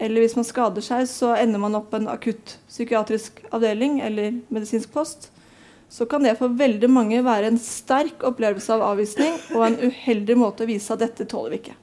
eller 0.00 0.24
hvis 0.24 0.34
man 0.38 0.48
skader 0.48 0.82
seg, 0.82 1.04
så 1.06 1.34
ender 1.36 1.60
man 1.62 1.76
opp 1.78 1.92
på 1.92 2.00
en 2.00 2.10
akutt 2.10 2.56
psykiatrisk 2.72 3.44
avdeling 3.54 4.00
eller 4.02 4.40
medisinsk 4.48 4.90
post. 4.96 5.28
Så 5.92 6.08
kan 6.10 6.24
det 6.24 6.38
for 6.40 6.56
veldig 6.58 6.88
mange 6.90 7.20
være 7.22 7.52
en 7.52 7.60
sterk 7.60 8.24
opplevelse 8.26 8.74
av 8.74 8.82
avvisning 8.88 9.36
og 9.54 9.68
en 9.68 9.78
uheldig 9.84 10.40
måte 10.40 10.64
å 10.64 10.72
vise 10.72 10.90
at 10.96 11.04
dette 11.04 11.28
tåler 11.30 11.54
vi 11.54 11.60
ikke. 11.60 11.76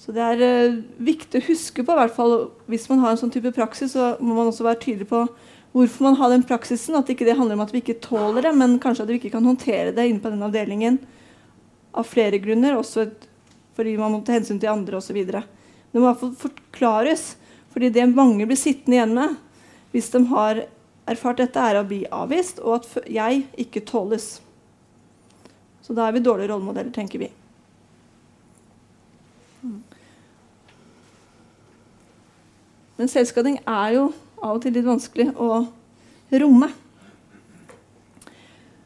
Så 0.00 0.14
det 0.16 0.24
er 0.24 0.42
eh, 0.44 0.78
viktig 0.96 1.42
å 1.42 1.46
huske 1.50 1.84
på, 1.84 1.92
i 1.92 2.00
hvert 2.00 2.14
fall 2.16 2.34
hvis 2.72 2.86
man 2.88 3.02
har 3.02 3.12
en 3.12 3.20
sånn 3.20 3.32
type 3.34 3.52
praksis, 3.52 3.92
så 3.92 4.14
må 4.20 4.32
man 4.32 4.48
også 4.48 4.64
være 4.64 4.80
tydelig 4.80 5.10
på 5.10 5.26
hvorfor 5.74 6.06
man 6.06 6.16
har 6.16 6.32
den 6.32 6.44
praksisen. 6.48 6.96
At 6.96 7.10
ikke 7.12 7.26
det 7.28 7.36
handler 7.36 7.58
om 7.58 7.64
at 7.66 7.74
vi 7.74 7.82
ikke 7.82 8.00
tåler 8.02 8.48
det, 8.48 8.54
men 8.56 8.78
kanskje 8.80 9.04
at 9.04 9.12
vi 9.12 9.18
ikke 9.20 9.34
kan 9.34 9.46
håndtere 9.46 9.92
det 9.96 10.06
inne 10.08 10.22
på 10.24 10.32
den 10.32 10.46
avdelingen 10.46 10.96
av 11.92 12.08
flere 12.08 12.40
grunner, 12.40 12.78
også 12.78 13.10
fordi 13.76 13.96
man 13.98 14.14
må 14.14 14.22
ta 14.24 14.34
hensyn 14.36 14.60
til 14.62 14.72
andre 14.72 14.98
osv. 14.98 15.20
Det 15.20 15.42
må 15.98 16.04
i 16.04 16.08
hvert 16.08 16.22
fall 16.22 16.36
forklares, 16.48 17.24
fordi 17.74 17.90
det 17.92 18.08
mange 18.12 18.46
blir 18.48 18.58
sittende 18.58 18.98
igjen 18.98 19.16
med 19.16 19.38
hvis 19.90 20.10
de 20.14 20.22
har 20.30 20.62
erfart 21.10 21.40
dette, 21.42 21.60
er 21.60 21.80
å 21.80 21.86
bli 21.86 22.04
avvist, 22.14 22.62
og 22.62 22.80
at 22.80 23.10
jeg 23.10 23.44
ikke 23.58 23.82
tåles. 23.88 24.38
Så 25.82 25.96
da 25.96 26.06
er 26.06 26.14
vi 26.14 26.22
dårlige 26.22 26.52
rollemodeller, 26.52 26.92
tenker 26.94 27.24
vi. 27.24 27.30
Men 33.00 33.08
selvskading 33.08 33.62
er 33.64 33.94
jo 33.96 34.06
av 34.44 34.58
og 34.58 34.60
til 34.60 34.74
litt 34.76 34.84
vanskelig 34.84 35.30
å 35.40 35.62
romme. 36.42 36.68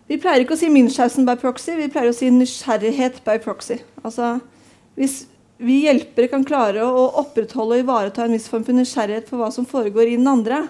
Vi 0.07 0.19
pleier 0.23 0.45
ikke 0.45 0.55
å 0.55 0.61
si 0.61 0.69
'Münchhausen 0.71 1.27
by 1.27 1.35
proxy', 1.41 1.75
vi 1.75 1.89
pleier 1.91 2.12
å 2.12 2.15
si 2.15 2.29
'nysgjerrighet 2.31 3.25
by 3.27 3.41
proxy'. 3.43 3.81
Altså, 4.05 4.39
hvis 4.95 5.25
vi 5.59 5.81
hjelpere 5.87 6.29
kan 6.31 6.45
klare 6.45 6.85
å 6.87 7.09
opprettholde 7.25 7.81
og 7.81 7.83
ivareta 7.83 8.25
en 8.25 8.37
viss 8.37 8.47
form 8.49 8.62
for 8.62 8.77
nysgjerrighet 8.77 9.27
for 9.29 9.43
hva 9.43 9.51
som 9.51 9.67
foregår 9.67 10.12
i 10.12 10.17
den 10.17 10.29
andre, 10.29 10.69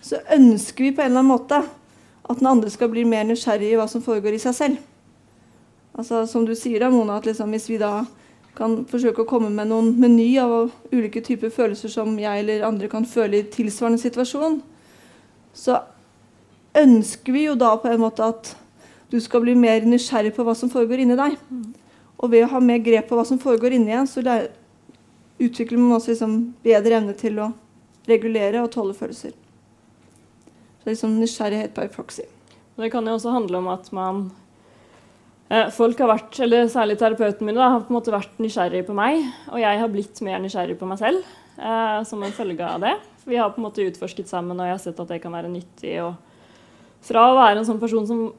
så 0.00 0.22
ønsker 0.32 0.84
vi 0.84 0.92
på 0.92 1.02
en 1.02 1.10
eller 1.10 1.20
annen 1.20 1.34
måte 1.34 1.60
at 1.60 2.38
den 2.38 2.46
andre 2.46 2.70
skal 2.70 2.88
bli 2.88 3.04
mer 3.04 3.24
nysgjerrig 3.28 3.72
i 3.72 3.76
hva 3.76 3.88
som 3.88 4.00
foregår 4.00 4.38
i 4.38 4.40
seg 4.40 4.54
selv. 4.54 4.76
Altså, 5.92 6.24
som 6.26 6.46
du 6.46 6.54
sier, 6.54 6.80
da, 6.80 6.88
Mona, 6.88 7.18
at 7.18 7.26
liksom, 7.26 7.50
hvis 7.50 7.68
vi 7.68 7.76
da 7.76 8.06
kan 8.60 8.82
forsøke 8.88 9.24
å 9.24 9.28
komme 9.28 9.48
med 9.52 9.70
noen 9.70 9.94
meny 10.00 10.28
av 10.42 10.70
ulike 10.92 11.22
typer 11.24 11.52
følelser 11.54 11.92
som 11.92 12.12
jeg 12.20 12.42
eller 12.42 12.66
andre 12.68 12.90
kan 12.92 13.06
føle 13.08 13.40
i 13.40 13.48
tilsvarende 13.48 14.00
situasjon, 14.02 14.60
så 15.56 15.80
ønsker 16.76 17.34
vi 17.34 17.46
jo 17.46 17.56
da 17.58 17.72
på 17.80 17.88
en 17.90 18.02
måte 18.02 18.26
at 18.26 18.52
du 19.10 19.18
skal 19.20 19.42
bli 19.42 19.56
mer 19.58 19.82
nysgjerrig 19.88 20.34
på 20.36 20.44
hva 20.46 20.54
som 20.54 20.70
foregår 20.70 21.02
inni 21.02 21.16
deg. 21.18 21.38
Og 22.20 22.30
ved 22.30 22.44
å 22.44 22.50
ha 22.52 22.60
mer 22.62 22.82
grep 22.84 23.08
på 23.08 23.16
hva 23.18 23.24
som 23.26 23.40
foregår 23.42 23.74
inni 23.74 23.96
en, 23.96 24.06
så 24.06 24.22
utvikler 25.40 25.80
man 25.80 25.96
også 25.96 26.12
liksom 26.12 26.36
bedre 26.62 27.00
evne 27.00 27.16
til 27.18 27.40
å 27.40 27.48
regulere 28.10 28.60
og 28.62 28.70
tåle 28.74 28.94
følelser. 28.94 29.32
Så 29.32 30.84
det 30.84 30.92
er 30.92 30.94
liksom 30.94 31.16
nysgjerrighet 31.18 31.74
by 31.76 31.88
proxy. 31.92 32.28
Det 32.76 32.92
kan 32.92 33.08
jo 33.08 33.16
også 33.16 33.32
handle 33.34 33.58
om 33.58 33.72
at 33.72 33.90
man 33.92 34.28
Folk 35.74 35.98
har 35.98 36.12
vært, 36.12 36.36
eller 36.44 36.68
særlig 36.70 36.94
terapeuten 37.00 37.48
min, 37.48 37.56
da, 37.58 37.72
har 37.72 37.80
på 37.82 37.90
en 37.90 37.96
måte 37.96 38.12
vært 38.14 38.36
nysgjerrig 38.38 38.84
på 38.86 38.94
meg. 38.94 39.24
Og 39.50 39.58
jeg 39.58 39.80
har 39.80 39.90
blitt 39.90 40.20
mer 40.22 40.38
nysgjerrig 40.44 40.76
på 40.78 40.86
meg 40.86 41.00
selv 41.00 41.24
eh, 41.58 41.96
som 42.06 42.22
en 42.22 42.36
følge 42.36 42.66
av 42.66 42.84
det. 42.84 42.92
Vi 43.26 43.38
har 43.38 43.50
på 43.50 43.58
en 43.58 43.66
måte 43.66 43.82
utforsket 43.82 44.30
sammen, 44.30 44.60
og 44.60 44.68
jeg 44.68 44.76
har 44.76 44.84
sett 44.84 45.00
at 45.02 45.10
det 45.10 45.18
kan 45.24 45.34
være 45.34 45.50
nyttig. 45.50 45.96
fra 47.02 47.26
å 47.30 47.34
være 47.36 47.58
en 47.58 47.66
sånn 47.66 47.82
person 47.82 48.06
som 48.06 48.30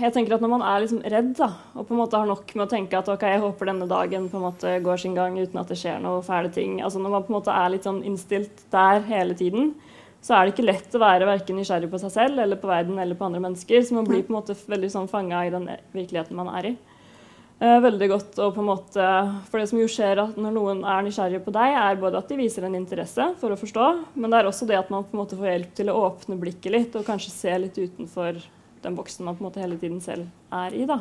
jeg 0.00 0.12
tenker 0.12 0.34
at 0.34 0.42
Når 0.42 0.50
man 0.50 0.64
er 0.66 0.82
liksom 0.82 1.02
redd 1.04 1.32
da, 1.38 1.46
og 1.74 1.86
på 1.86 1.94
en 1.94 2.00
måte 2.00 2.18
har 2.18 2.26
nok 2.26 2.54
med 2.54 2.64
å 2.66 2.70
tenke 2.70 2.98
at 2.98 3.08
ok, 3.08 3.22
jeg 3.22 3.42
håper 3.42 3.70
denne 3.70 3.86
dagen 3.86 4.28
på 4.32 4.38
en 4.38 4.46
måte 4.48 4.72
går 4.82 4.98
sin 4.98 5.14
gang 5.14 5.36
uten 5.38 5.60
at 5.60 5.70
det 5.70 5.78
skjer 5.78 6.00
noe 6.02 6.24
fæle 6.26 6.50
ting 6.50 6.80
altså 6.82 6.98
Når 6.98 7.12
man 7.12 7.26
på 7.26 7.30
en 7.30 7.36
måte 7.38 7.54
er 7.54 7.70
litt 7.70 7.86
sånn 7.86 8.02
innstilt 8.02 8.64
der 8.72 9.04
hele 9.06 9.36
tiden, 9.38 9.74
så 10.26 10.34
er 10.34 10.46
det 10.46 10.56
ikke 10.56 10.66
lett 10.66 10.94
å 10.96 11.02
være 11.02 11.28
verken 11.28 11.58
nysgjerrig 11.60 11.88
på 11.92 12.00
seg 12.02 12.10
selv 12.10 12.42
eller 12.42 12.58
på 12.58 12.66
verden 12.66 12.98
eller 12.98 13.14
på 13.14 13.28
andre 13.28 13.38
mennesker. 13.44 13.84
Så 13.86 13.94
man 13.94 14.08
blir 14.08 14.24
på 14.26 14.32
en 14.32 14.40
måte 14.40 14.56
veldig 14.58 14.88
sånn 14.90 15.10
fanga 15.10 15.44
i 15.46 15.52
den 15.54 15.68
virkeligheten 15.94 16.38
man 16.38 16.50
er 16.50 16.72
i. 16.72 16.76
Eh, 17.56 17.76
veldig 17.80 18.08
godt 18.10 18.40
og 18.44 18.50
på 18.52 18.60
en 18.60 18.68
måte, 18.68 19.04
For 19.48 19.62
det 19.62 19.68
som 19.70 19.78
jo 19.80 19.86
skjer 19.88 20.18
når 20.34 20.52
noen 20.52 20.82
er 20.84 21.06
nysgjerrig 21.06 21.40
på 21.44 21.54
deg, 21.54 21.76
er 21.78 22.00
både 22.02 22.18
at 22.18 22.28
de 22.28 22.40
viser 22.42 22.66
en 22.66 22.74
interesse 22.76 23.30
for 23.40 23.54
å 23.54 23.60
forstå, 23.60 23.86
men 24.18 24.32
det 24.32 24.40
er 24.40 24.50
også 24.50 24.68
det 24.68 24.76
at 24.76 24.90
man 24.92 25.06
på 25.06 25.14
en 25.14 25.22
måte 25.22 25.38
får 25.38 25.52
hjelp 25.52 25.78
til 25.78 25.92
å 25.92 26.00
åpne 26.10 26.40
blikket 26.42 26.74
litt 26.74 26.98
og 26.98 27.06
kanskje 27.06 27.32
se 27.32 27.54
litt 27.62 27.78
utenfor 27.78 28.42
den 28.82 28.98
boksen 28.98 29.24
man 29.24 29.38
på 29.38 29.44
en 29.44 29.48
måte 29.48 29.62
hele 29.62 29.78
tiden 29.80 30.02
selv 30.04 30.26
er 30.52 30.76
i. 30.76 30.84
da. 30.90 31.00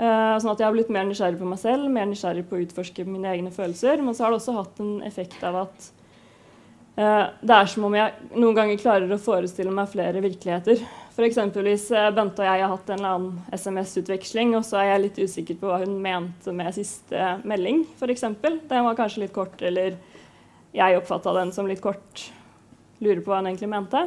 Eh, 0.00 0.34
sånn 0.40 0.54
at 0.54 0.58
jeg 0.58 0.66
har 0.66 0.74
blitt 0.74 0.90
mer 0.90 1.04
nysgjerrig 1.04 1.38
på 1.38 1.46
meg 1.52 1.60
selv, 1.60 1.86
mer 1.92 2.08
nysgjerrig 2.08 2.48
på 2.48 2.56
å 2.56 2.64
utforske 2.64 3.04
mine 3.04 3.30
egne 3.30 3.52
følelser. 3.52 4.00
Men 4.00 4.16
så 4.16 4.24
har 4.24 4.32
det 4.32 4.40
også 4.40 4.56
hatt 4.56 4.80
en 4.80 4.94
effekt 5.06 5.44
av 5.44 5.66
at 5.66 5.90
det 6.96 7.54
er 7.54 7.68
som 7.70 7.86
om 7.86 7.94
jeg 7.96 8.30
noen 8.34 8.56
ganger 8.56 8.80
klarer 8.80 9.12
å 9.14 9.20
forestille 9.20 9.72
meg 9.72 9.88
flere 9.92 10.20
virkeligheter. 10.24 10.82
F.eks. 11.14 11.38
hvis 11.62 11.86
uh, 11.94 12.10
Bente 12.16 12.42
og 12.42 12.48
jeg 12.48 12.64
har 12.64 12.72
hatt 12.72 12.90
en 12.90 12.98
eller 12.98 13.14
annen 13.14 13.56
SMS-utveksling, 13.56 14.54
og 14.58 14.66
så 14.66 14.80
er 14.80 14.90
jeg 14.90 15.04
litt 15.04 15.20
usikker 15.20 15.58
på 15.60 15.70
hva 15.70 15.80
hun 15.82 15.96
mente 16.02 16.54
med 16.56 16.74
siste 16.76 17.34
melding, 17.48 17.84
f.eks. 17.96 18.26
Den 18.42 18.86
var 18.88 18.98
kanskje 18.98 19.24
litt 19.24 19.34
kort, 19.36 19.60
eller 19.62 19.96
jeg 20.76 20.98
oppfatta 20.98 21.34
den 21.40 21.54
som 21.56 21.68
litt 21.70 21.82
kort. 21.84 22.26
Lurer 23.00 23.22
på 23.24 23.32
hva 23.32 23.40
hun 23.40 23.50
egentlig 23.52 23.70
mente 23.72 24.04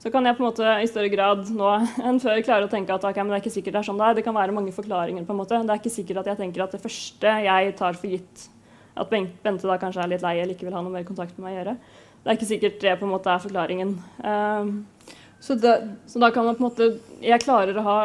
så 0.00 0.08
kan 0.08 0.24
jeg 0.24 0.36
på 0.38 0.40
en 0.40 0.48
måte 0.48 0.68
i 0.80 0.88
større 0.88 1.10
grad 1.12 1.50
nå 1.52 1.70
enn 2.08 2.20
før 2.22 2.40
klare 2.44 2.64
å 2.64 2.72
tenke 2.72 2.94
at 2.94 3.04
okay, 3.04 3.20
det 3.20 3.36
er 3.36 3.42
ikke 3.42 3.52
sikkert 3.52 3.74
det 3.76 3.80
er 3.82 3.88
sånn 3.90 4.00
det 4.00 4.06
er. 4.06 4.14
Det 4.16 4.24
kan 4.24 4.36
være 4.36 4.54
mange 4.56 4.72
forklaringer. 4.72 5.26
på 5.28 5.34
en 5.34 5.40
måte. 5.42 5.58
Det 5.60 5.74
er 5.74 5.82
ikke 5.82 5.92
sikkert 5.92 6.22
at 6.22 6.30
jeg 6.32 6.40
tenker 6.40 6.64
at 6.64 6.76
det 6.76 6.80
første 6.80 7.34
jeg 7.44 7.74
tar 7.76 7.98
for 8.00 8.14
gitt 8.14 8.46
at 9.00 9.12
Bente 9.12 9.68
da 9.68 9.76
kanskje 9.80 10.02
er 10.02 10.12
litt 10.14 10.24
lei 10.24 10.38
eller 10.38 10.56
ikke 10.56 10.66
vil 10.68 10.76
ha 10.76 10.82
noe 10.84 10.94
mer 10.94 11.04
kontakt 11.08 11.36
med 11.36 11.46
meg 11.46 11.52
å 11.52 11.58
gjøre. 11.58 11.74
Det 12.20 12.28
er 12.28 12.36
ikke 12.36 12.50
sikkert 12.50 12.80
det 12.82 12.96
på 13.00 13.06
en 13.06 13.14
måte 13.14 13.32
er 13.32 13.42
forklaringen. 13.42 13.94
Uh, 14.20 15.14
så, 15.40 15.56
da, 15.56 15.78
så, 16.06 16.20
da, 16.20 16.30
kan 16.34 16.44
man 16.44 16.56
på 16.58 16.60
en 16.60 16.68
måte 16.68 16.88
Jeg 17.24 17.40
klarer 17.40 17.78
å 17.80 17.84
ha 17.86 17.98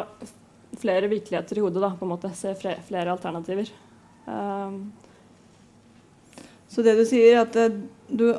flere 0.80 1.09
virkeligheter 1.11 1.59
i 1.59 1.63
hodet. 1.66 1.82
da, 1.84 1.91
på 1.99 2.07
en 2.07 2.13
måte, 2.13 2.32
Se 2.36 2.53
flere, 2.59 2.84
flere 2.88 3.11
alternativer. 3.11 3.72
Uh, 4.28 4.80
så 6.72 6.84
det 6.84 6.95
du 6.97 7.05
sier, 7.07 7.34
er 7.34 7.43
at 7.43 7.55
det, 7.55 7.70
du 8.07 8.30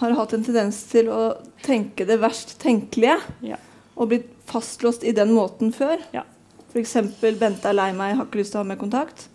har 0.00 0.14
hatt 0.18 0.32
en 0.34 0.44
tendens 0.44 0.80
til 0.90 1.10
å 1.12 1.34
tenke 1.62 2.06
det 2.08 2.18
verst 2.22 2.56
tenkelige. 2.62 3.18
Ja. 3.44 3.58
Og 3.94 4.10
blitt 4.10 4.30
fastlåst 4.50 5.04
i 5.06 5.14
den 5.14 5.34
måten 5.34 5.70
før. 5.74 6.00
Ja. 6.14 6.24
F.eks.: 6.72 6.96
Bente 7.38 7.70
er 7.70 7.76
lei 7.76 7.92
meg, 7.94 8.16
har 8.18 8.26
ikke 8.26 8.40
lyst 8.40 8.54
til 8.54 8.62
å 8.62 8.64
ha 8.64 8.70
mer 8.70 8.80
kontakt. 8.80 9.28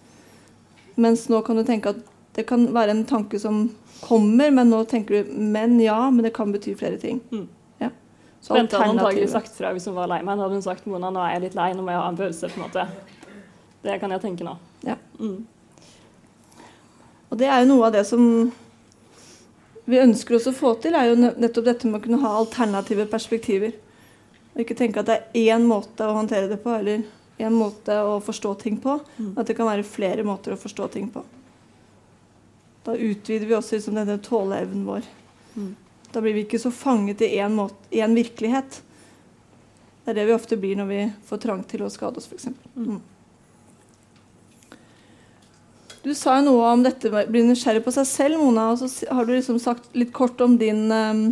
Mens 1.00 1.30
nå 1.32 1.40
kan 1.48 1.60
du 1.60 1.64
tenke 1.68 1.94
at 1.94 2.02
det 2.36 2.46
kan 2.50 2.68
være 2.76 2.98
en 2.98 3.06
tanke 3.08 3.40
som 3.40 3.70
kommer, 4.02 4.52
men 4.52 4.70
nå 4.72 4.84
tenker 4.90 5.24
du 5.24 5.34
men 5.34 5.80
ja, 5.84 6.00
men 6.10 6.26
det 6.26 6.34
kan 6.36 6.52
bety 6.54 6.76
flere 6.80 7.00
ting. 7.02 7.20
Mm. 7.32 7.48
Ja. 7.84 7.90
Bente 8.50 8.80
hadde 8.80 8.96
antagelig 8.96 9.30
sagt 9.34 9.54
fra 9.58 9.74
hvis 9.76 9.88
hun 9.90 9.98
var 9.98 10.10
lei 10.12 10.22
meg. 10.24 10.40
Hadde 10.40 10.58
hun 10.58 10.66
sagt 10.66 10.88
Mona, 10.90 11.12
nå 11.14 11.24
er 11.26 11.38
jeg 11.38 11.48
litt 11.50 11.60
lei, 11.60 11.72
nå 11.76 11.86
må 11.86 11.94
jeg 11.94 12.04
ha 12.04 12.10
en 12.12 12.20
følelse. 12.20 12.52
på 12.54 12.60
en 12.60 12.68
måte. 12.68 12.88
Det 13.84 14.00
kan 14.02 14.16
jeg 14.16 14.24
tenke 14.26 14.48
nå. 14.48 14.56
Ja. 14.88 14.96
Mm. 15.20 15.46
Og 17.30 17.38
det 17.38 17.48
er 17.48 17.62
jo 17.62 17.70
noe 17.70 17.88
av 17.88 17.94
det 17.94 18.06
som 18.10 18.24
vi 19.90 20.02
ønsker 20.02 20.38
oss 20.38 20.48
å 20.50 20.54
få 20.54 20.76
til, 20.82 20.96
er 20.98 21.10
jo 21.10 21.18
nettopp 21.18 21.66
dette 21.66 21.90
med 21.90 22.00
å 22.00 22.04
kunne 22.04 22.22
ha 22.22 22.34
alternative 22.38 23.08
perspektiver. 23.10 23.74
Og 24.54 24.62
ikke 24.64 24.78
tenke 24.78 25.02
at 25.02 25.10
det 25.10 25.18
er 25.18 25.56
én 25.56 25.66
måte 25.66 26.06
å 26.06 26.18
håndtere 26.18 26.50
det 26.52 26.60
på, 26.62 26.74
eller 26.76 27.06
én 27.40 27.56
måte 27.56 27.96
å 28.04 28.20
forstå 28.22 28.54
ting 28.62 28.78
på. 28.82 29.00
Mm. 29.18 29.34
At 29.40 29.50
det 29.50 29.56
kan 29.58 29.70
være 29.70 29.88
flere 29.88 30.26
måter 30.28 30.54
å 30.54 30.60
forstå 30.60 30.90
ting 30.94 31.08
på. 31.14 31.24
Da 32.90 32.96
utvider 32.98 33.46
vi 33.46 33.54
også 33.54 33.78
liksom 33.78 34.00
denne 34.00 34.16
tåleevnen 34.26 34.82
vår. 34.88 35.06
Mm. 35.54 35.76
Da 36.10 36.22
blir 36.26 36.34
vi 36.34 36.42
ikke 36.48 36.58
så 36.58 36.72
fanget 36.74 37.22
i 37.22 37.38
én 37.38 38.16
virkelighet. 38.18 38.80
Det 40.02 40.10
er 40.10 40.16
det 40.18 40.26
vi 40.26 40.34
ofte 40.34 40.58
blir 40.58 40.74
når 40.80 40.88
vi 40.90 41.04
får 41.30 41.38
trang 41.44 41.62
til 41.70 41.84
å 41.86 41.90
skade 41.94 42.18
oss, 42.18 42.26
f.eks. 42.26 42.50
Mm. 42.74 42.98
Du 46.02 46.10
sa 46.18 46.40
jo 46.40 46.48
noe 46.48 46.72
om 46.72 46.82
dette 46.82 47.12
med 47.14 47.28
å 47.28 47.32
bli 47.36 47.44
nysgjerrig 47.46 47.84
på 47.86 47.94
seg 47.94 48.08
selv, 48.10 48.42
Mona. 48.42 48.72
Og 48.74 48.82
så 48.82 48.90
har 49.14 49.22
du 49.28 49.36
liksom 49.36 49.60
sagt 49.62 49.94
litt 49.94 50.10
kort 50.16 50.42
om 50.42 50.58
din 50.58 50.90
øh, 50.90 51.30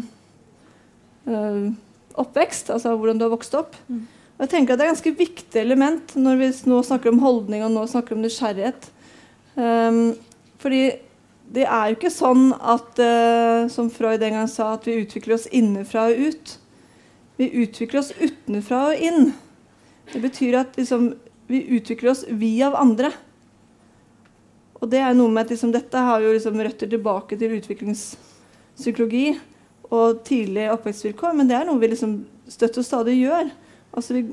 oppvekst, 2.22 2.70
altså 2.76 2.94
hvordan 2.94 3.18
du 3.18 3.26
har 3.26 3.34
vokst 3.34 3.58
opp. 3.58 3.74
Mm. 3.90 4.06
Og 4.38 4.46
jeg 4.46 4.54
tenker 4.54 4.76
at 4.76 4.78
Det 4.78 4.86
er 4.86 4.90
et 4.92 4.94
ganske 4.94 5.18
viktig 5.24 5.58
element 5.64 6.14
når 6.22 6.38
vi 6.44 6.54
nå 6.70 6.86
snakker 6.86 7.10
om 7.10 7.26
holdning 7.26 7.66
og 7.66 7.74
nå 7.74 7.90
snakker 7.90 8.14
om 8.14 8.22
nysgjerrighet. 8.22 8.94
Um, 9.58 10.14
fordi 10.62 11.07
det 11.54 11.64
er 11.64 11.90
jo 11.90 11.96
ikke 11.96 12.12
sånn 12.12 12.50
at, 12.60 13.00
uh, 13.00 13.68
som 13.72 13.92
Freud 13.94 14.24
en 14.24 14.40
gang 14.42 14.50
sa, 14.52 14.74
at 14.76 14.88
vi 14.88 14.98
utvikler 15.00 15.38
oss 15.38 15.48
innenfra 15.56 16.10
og 16.12 16.26
ut. 16.28 16.58
Vi 17.40 17.48
utvikler 17.64 18.02
oss 18.02 18.12
utenfra 18.18 18.82
og 18.92 19.04
inn. 19.08 19.32
Det 20.12 20.22
betyr 20.24 20.60
at 20.60 20.78
liksom, 20.80 21.14
vi 21.48 21.64
utvikler 21.78 22.12
oss 22.12 22.26
vi 22.28 22.52
av 22.66 22.76
andre. 22.80 23.14
Og 24.82 24.90
det 24.92 25.00
er 25.02 25.16
noe 25.18 25.32
med 25.32 25.46
at 25.46 25.54
liksom, 25.54 25.72
Dette 25.74 26.02
har 26.10 26.22
jo 26.22 26.34
liksom 26.36 26.60
røtter 26.62 26.90
tilbake 26.92 27.38
til 27.40 27.56
utviklingspsykologi 27.58 29.28
og 29.88 30.24
tidlige 30.28 30.74
oppvekstvilkår, 30.76 31.36
men 31.38 31.48
det 31.48 31.56
er 31.56 31.68
noe 31.68 31.80
vi 31.80 31.90
liksom 31.94 32.20
støtt 32.52 32.80
og 32.82 32.86
stadig 32.86 33.16
gjør. 33.22 33.54
Altså 33.96 34.18
vi, 34.18 34.24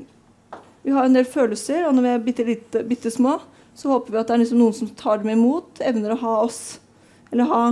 vi, 0.83 0.91
har 0.91 1.07
en 1.07 1.15
del 1.15 1.27
følelser, 1.27 1.85
og 1.87 1.95
når 1.95 2.05
vi 2.05 2.11
er 2.11 2.25
bitte, 2.25 2.83
bitte 2.89 3.11
små, 3.13 3.37
så 3.75 3.93
håper 3.93 4.11
vi 4.11 4.19
at 4.19 4.27
det 4.27 4.35
er 4.35 4.43
liksom 4.43 4.59
noen 4.59 4.75
som 4.75 4.91
tar 4.99 5.23
dem 5.23 5.31
imot, 5.31 5.79
evner 5.83 6.15
å 6.15 6.19
ha 6.21 6.35
oss, 6.43 6.59
eller 7.35 7.51
ha 7.51 7.63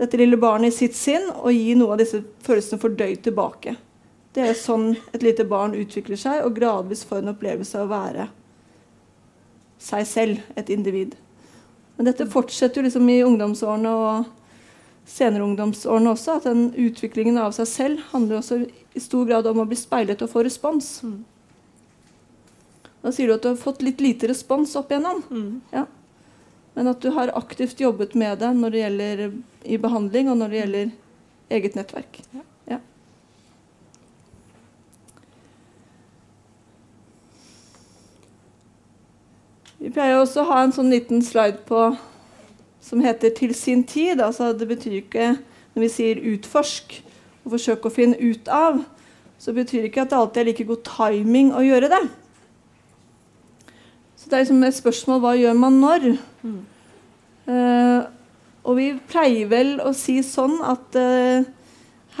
dette 0.00 0.16
lille 0.16 0.38
barnet 0.40 0.72
i 0.72 0.76
sitt 0.76 0.96
sinn, 0.96 1.28
og 1.36 1.52
gi 1.52 1.74
noe 1.76 1.92
av 1.92 2.00
disse 2.00 2.22
følelsene 2.40 2.80
fordøyd 2.80 3.20
tilbake. 3.26 3.76
Det 4.32 4.46
er 4.46 4.56
sånn 4.56 4.94
et 5.12 5.24
lite 5.26 5.44
barn 5.44 5.74
utvikler 5.76 6.16
seg 6.16 6.46
og 6.46 6.54
gradvis 6.56 7.02
får 7.04 7.20
en 7.20 7.34
opplevelse 7.34 7.76
av 7.76 7.84
å 7.84 7.90
være 7.90 8.28
seg 9.80 10.06
selv, 10.08 10.40
et 10.56 10.72
individ. 10.72 11.16
Men 11.96 12.08
dette 12.08 12.28
fortsetter 12.32 12.80
jo 12.80 12.86
liksom 12.86 13.08
i 13.12 13.20
ungdomsårene 13.24 13.92
og 13.92 14.30
senere 15.08 15.44
ungdomsårene 15.44 16.14
også. 16.14 16.38
At 16.38 16.48
den 16.48 16.70
utviklingen 16.80 17.36
av 17.40 17.52
seg 17.56 17.68
selv 17.68 18.06
handler 18.14 18.40
også 18.40 18.62
i 18.64 19.02
stor 19.04 19.28
grad 19.28 19.48
om 19.50 19.60
å 19.60 19.68
bli 19.68 19.76
speilet 19.76 20.24
og 20.24 20.32
få 20.32 20.44
respons. 20.46 20.88
Mm. 21.04 21.18
Da 23.00 23.12
sier 23.12 23.28
du 23.28 23.36
at 23.36 23.44
du 23.44 23.50
har 23.52 23.60
fått 23.60 23.84
litt 23.84 24.00
lite 24.04 24.28
respons 24.32 24.76
opp 24.80 24.92
igjennom. 24.92 25.24
Mm. 25.28 25.60
Ja. 25.72 25.86
Men 26.80 26.88
at 26.94 27.02
du 27.04 27.10
har 27.12 27.28
aktivt 27.36 27.80
jobbet 27.82 28.14
med 28.16 28.38
det 28.40 28.54
når 28.56 28.72
det 28.72 28.78
gjelder 28.80 29.18
i 29.68 29.76
behandling, 29.76 30.30
og 30.32 30.38
når 30.40 30.48
det 30.48 30.60
gjelder 30.62 30.92
eget 31.52 31.74
nettverk. 31.76 32.20
Ja. 32.32 32.78
Vi 39.76 39.90
pleier 39.92 40.22
også 40.22 40.40
å 40.40 40.48
ha 40.54 40.62
en 40.64 40.72
sånn 40.72 40.88
liten 40.88 41.20
slide 41.20 41.60
på 41.68 41.82
som 42.80 43.04
heter 43.04 43.28
'til 43.36 43.52
sin 43.54 43.84
tid'. 43.84 44.24
Altså, 44.24 44.52
det 44.56 44.68
betyr 44.68 45.04
ikke 45.04 45.36
når 45.74 45.80
vi 45.84 45.88
sier 45.88 46.16
'utforsk' 46.16 47.02
og 47.44 47.52
'forsøk 47.52 47.84
å 47.84 47.92
finne 47.92 48.16
ut 48.16 48.48
av, 48.48 48.84
så 49.38 49.52
betyr 49.52 49.84
ikke 49.84 50.00
at 50.00 50.10
det 50.10 50.16
alltid 50.16 50.40
er 50.40 50.44
like 50.44 50.64
god 50.64 50.84
timing 50.84 51.52
å 51.52 51.60
gjøre 51.60 51.92
det. 51.92 52.08
Det 54.30 54.36
er 54.36 54.44
liksom 54.44 54.62
et 54.62 54.76
spørsmål 54.76 55.22
hva 55.24 55.30
gjør 55.34 55.56
man 55.58 55.78
når? 55.82 56.04
Mm. 56.46 56.58
Uh, 57.50 58.02
og 58.62 58.76
vi 58.78 58.92
pleier 59.10 59.48
vel 59.50 59.72
å 59.82 59.90
si 59.96 60.20
sånn 60.22 60.60
at 60.62 60.98
uh, 61.00 61.48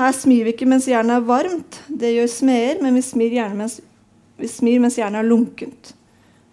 her 0.00 0.16
smir 0.16 0.48
vi 0.48 0.54
ikke 0.56 0.66
mens 0.66 0.88
jernet 0.90 1.20
er 1.20 1.28
varmt. 1.28 1.78
Det 1.86 2.10
gjør 2.16 2.30
smeder, 2.32 2.80
men 2.82 2.98
vi 2.98 3.04
smir, 3.06 3.36
mens, 3.54 3.78
vi 4.40 4.50
smir 4.50 4.82
mens 4.82 4.98
jernet 4.98 5.22
er 5.22 5.28
lunkent. 5.30 5.92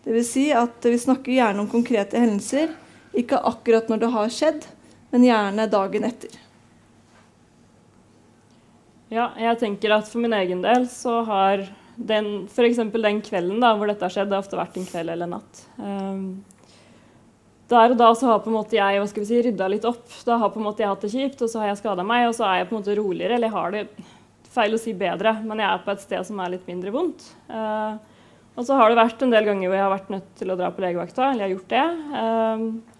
Det 0.05 0.13
vil 0.13 0.27
si 0.27 0.45
at 0.55 0.85
vi 0.85 0.99
snakker 1.01 1.34
gjerne 1.34 1.63
om 1.63 1.71
konkrete 1.71 2.21
hendelser, 2.21 2.69
ikke 3.17 3.41
akkurat 3.49 3.89
når 3.89 4.03
det 4.03 4.11
har 4.13 4.29
skjedd, 4.31 4.67
men 5.09 5.25
gjerne 5.25 5.65
dagen 5.71 6.05
etter. 6.07 6.38
Ja, 9.09 9.31
jeg 9.39 9.57
tenker 9.61 9.95
at 9.95 10.07
for 10.11 10.21
min 10.21 10.35
egen 10.35 10.61
del 10.61 10.85
så 10.91 11.21
har 11.25 11.65
den 11.97 12.45
f.eks. 12.45 12.79
den 12.93 13.21
kvelden 13.25 13.63
da, 13.63 13.73
hvor 13.77 13.89
dette 13.89 14.05
har 14.05 14.13
skjedd, 14.13 14.29
det 14.29 14.37
har 14.37 14.45
ofte 14.45 14.59
vært 14.59 14.77
en 14.77 14.87
kveld 14.87 15.13
eller 15.13 15.29
natt. 15.31 15.63
Um, 15.77 16.43
der 17.67 17.93
og 17.93 17.99
da 17.99 18.11
så 18.15 18.29
har 18.29 18.43
på 18.43 18.51
en 18.51 18.57
måte 18.59 18.77
jeg 18.77 18.99
hva 19.01 19.07
skal 19.09 19.23
vi 19.23 19.29
si, 19.29 19.39
rydda 19.43 19.69
litt 19.71 19.87
opp. 19.87 20.05
Da 20.25 20.37
har 20.39 20.53
på 20.53 20.61
en 20.61 20.67
måte 20.69 20.85
jeg 20.85 20.91
hatt 20.91 21.03
det 21.03 21.11
kjipt, 21.11 21.41
og 21.43 21.51
så 21.51 21.63
har 21.63 21.73
jeg 21.73 21.81
skada 21.81 22.05
meg, 22.07 22.29
og 22.29 22.35
så 22.37 22.45
er 22.47 22.61
jeg 22.61 22.69
på 22.69 22.75
en 22.75 22.83
måte 22.83 22.97
roligere. 22.99 23.35
Eller 23.35 23.49
jeg 23.49 23.57
har 23.57 23.73
det 23.73 23.87
feil 24.53 24.77
å 24.77 24.81
si 24.81 24.93
bedre, 24.97 25.33
men 25.43 25.59
jeg 25.59 25.67
er 25.69 25.81
på 25.83 25.91
et 25.93 26.05
sted 26.05 26.29
som 26.29 26.39
er 26.39 26.53
litt 26.53 26.69
mindre 26.69 26.93
vondt. 26.95 27.25
Uh, 27.49 27.97
og 28.57 28.65
så 28.65 28.77
har 28.77 28.89
det 28.89 29.01
vært 29.01 29.25
en 29.25 29.33
del 29.33 29.45
ganger 29.45 29.69
hvor 29.69 29.77
jeg 29.77 29.85
har 29.85 29.93
vært 29.93 30.13
nødt 30.15 30.29
til 30.39 30.53
å 30.53 30.57
dra 30.57 30.69
på 30.73 30.81
legevakta, 30.81 31.27
eller 31.27 31.43
jeg 31.43 31.49
har 31.49 31.57
gjort 31.57 31.73
det. 31.75 32.93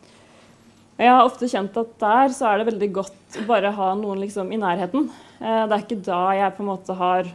Og 0.98 1.04
jeg 1.06 1.14
har 1.14 1.28
ofte 1.28 1.50
kjent 1.50 1.76
at 1.78 1.90
der 2.02 2.32
så 2.34 2.50
er 2.50 2.60
det 2.60 2.72
veldig 2.72 2.88
godt 2.94 3.38
å 3.38 3.44
bare 3.46 3.72
ha 3.74 3.90
noen 3.98 4.22
liksom 4.24 4.50
i 4.54 4.58
nærheten. 4.58 5.10
Eh, 5.38 5.64
det 5.70 5.76
er 5.76 5.84
ikke 5.84 6.00
da 6.08 6.22
jeg 6.34 6.56
på 6.58 6.64
en 6.64 6.70
måte 6.72 6.96
har 6.98 7.30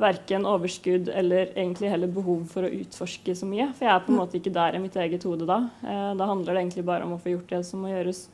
verken 0.00 0.46
overskudd 0.48 1.10
eller 1.12 1.50
egentlig 1.52 1.90
heller 1.92 2.10
behov 2.12 2.46
for 2.50 2.66
å 2.66 2.72
utforske 2.72 3.34
så 3.36 3.48
mye. 3.48 3.68
For 3.76 3.86
jeg 3.86 3.92
er 3.94 4.04
på 4.06 4.14
en 4.14 4.20
måte 4.20 4.38
ikke 4.40 4.54
der 4.54 4.76
i 4.76 4.82
mitt 4.82 4.96
eget 4.96 5.26
hode 5.28 5.48
da. 5.48 5.60
Eh, 5.84 6.10
da 6.16 6.28
handler 6.30 6.56
det 6.56 6.64
egentlig 6.64 6.86
bare 6.88 7.06
om 7.06 7.14
å 7.16 7.20
få 7.20 7.34
gjort 7.34 7.52
det 7.52 7.62
som 7.68 7.84
må 7.84 7.92
gjøres. 7.92 8.24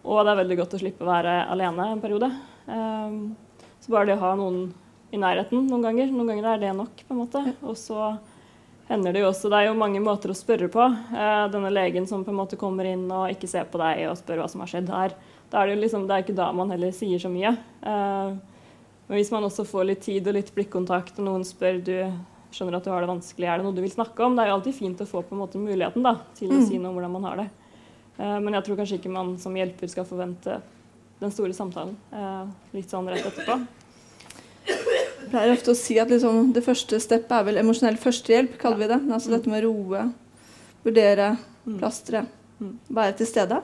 Og 0.00 0.22
det 0.24 0.32
er 0.32 0.40
veldig 0.40 0.58
godt 0.62 0.76
å 0.76 0.80
slippe 0.80 1.04
å 1.04 1.10
være 1.10 1.36
alene 1.52 1.90
en 1.92 2.02
periode. 2.02 2.30
Eh, 2.66 3.16
så 3.80 3.92
bare 3.92 4.10
det 4.10 4.18
å 4.18 4.24
ha 4.24 4.34
noen 4.40 4.70
i 5.10 5.20
nærheten 5.20 5.66
noen 5.68 5.84
ganger. 5.84 6.12
Noen 6.14 6.32
ganger 6.32 6.52
er 6.52 6.62
det 6.64 6.74
nok, 6.78 7.02
på 7.06 7.16
en 7.16 7.22
måte. 7.22 7.44
Og 7.60 7.76
så 7.78 8.12
hender 8.90 9.14
det 9.14 9.22
jo 9.22 9.30
også 9.30 9.50
Det 9.50 9.58
er 9.58 9.68
jo 9.68 9.78
mange 9.78 10.00
måter 10.02 10.32
å 10.32 10.38
spørre 10.38 10.70
på. 10.72 10.86
Eh, 10.88 11.42
denne 11.52 11.72
legen 11.74 12.08
som 12.08 12.24
på 12.24 12.32
en 12.32 12.40
måte 12.40 12.58
kommer 12.60 12.88
inn 12.88 13.04
og 13.10 13.28
ikke 13.34 13.50
ser 13.50 13.68
på 13.70 13.80
deg 13.82 14.06
og 14.08 14.18
spør 14.18 14.42
hva 14.42 14.48
som 14.52 14.64
har 14.64 14.72
skjedd 14.72 14.94
her. 14.94 15.18
Da 15.50 15.60
er 15.60 15.68
det, 15.68 15.76
jo 15.76 15.82
liksom, 15.84 16.06
det 16.08 16.16
er 16.16 16.24
ikke 16.24 16.38
da 16.38 16.48
man 16.54 16.72
heller 16.72 16.94
sier 16.94 17.20
så 17.20 17.28
mye. 17.32 17.52
Men 19.10 19.18
hvis 19.18 19.32
man 19.34 19.42
også 19.42 19.64
får 19.66 19.88
litt 19.88 20.04
tid 20.06 20.28
og 20.30 20.36
litt 20.36 20.52
blikkontakt, 20.54 21.16
og 21.18 21.24
noen 21.26 21.42
spør 21.42 21.80
du 21.82 21.96
skjønner 22.54 22.76
at 22.78 22.84
du 22.86 22.92
har 22.92 23.02
det 23.02 23.08
vanskelig, 23.10 23.46
er 23.50 23.58
det 23.58 23.66
noe 23.66 23.74
du 23.74 23.80
vil 23.82 23.90
snakke 23.90 24.22
om? 24.22 24.36
Det 24.38 24.44
er 24.44 24.52
jo 24.52 24.58
alltid 24.60 24.76
fint 24.76 25.00
å 25.02 25.06
få 25.10 25.24
på 25.26 25.34
en 25.34 25.40
måte 25.42 25.58
muligheten 25.58 26.04
da, 26.06 26.12
til 26.38 26.52
å 26.52 26.60
mm. 26.60 26.66
si 26.68 26.78
noe 26.78 26.92
om 26.92 26.98
hvordan 26.98 27.16
man 27.16 27.26
har 27.26 27.40
det. 27.40 27.46
Eh, 28.20 28.36
men 28.44 28.54
jeg 28.54 28.68
tror 28.68 28.78
kanskje 28.78 29.00
ikke 29.00 29.10
man 29.16 29.32
som 29.42 29.56
hjelper 29.58 29.90
skal 29.90 30.06
forvente 30.06 30.60
den 31.18 31.34
store 31.34 31.56
samtalen 31.58 31.96
eh, 32.14 32.54
litt 32.76 32.94
sånn 32.94 33.10
rett 33.10 33.26
etterpå 33.28 33.58
Jeg 34.70 35.26
pleier 35.32 35.52
ofte 35.56 35.74
å 35.74 35.78
si 35.82 35.98
at 36.00 36.14
liksom, 36.14 36.54
det 36.54 36.62
første 36.64 37.02
steppet 37.02 37.34
er 37.34 37.50
vel 37.50 37.58
emosjonell 37.64 37.98
førstehjelp, 38.00 38.54
kaller 38.62 38.84
vi 38.84 38.92
det. 38.94 39.00
Altså 39.10 39.34
dette 39.34 39.50
med 39.50 39.66
roe, 39.66 40.06
vurdere, 40.86 41.32
mm. 41.66 41.76
plastre, 41.82 42.28
mm. 42.62 42.72
være 42.94 43.18
til 43.18 43.34
stede. 43.34 43.58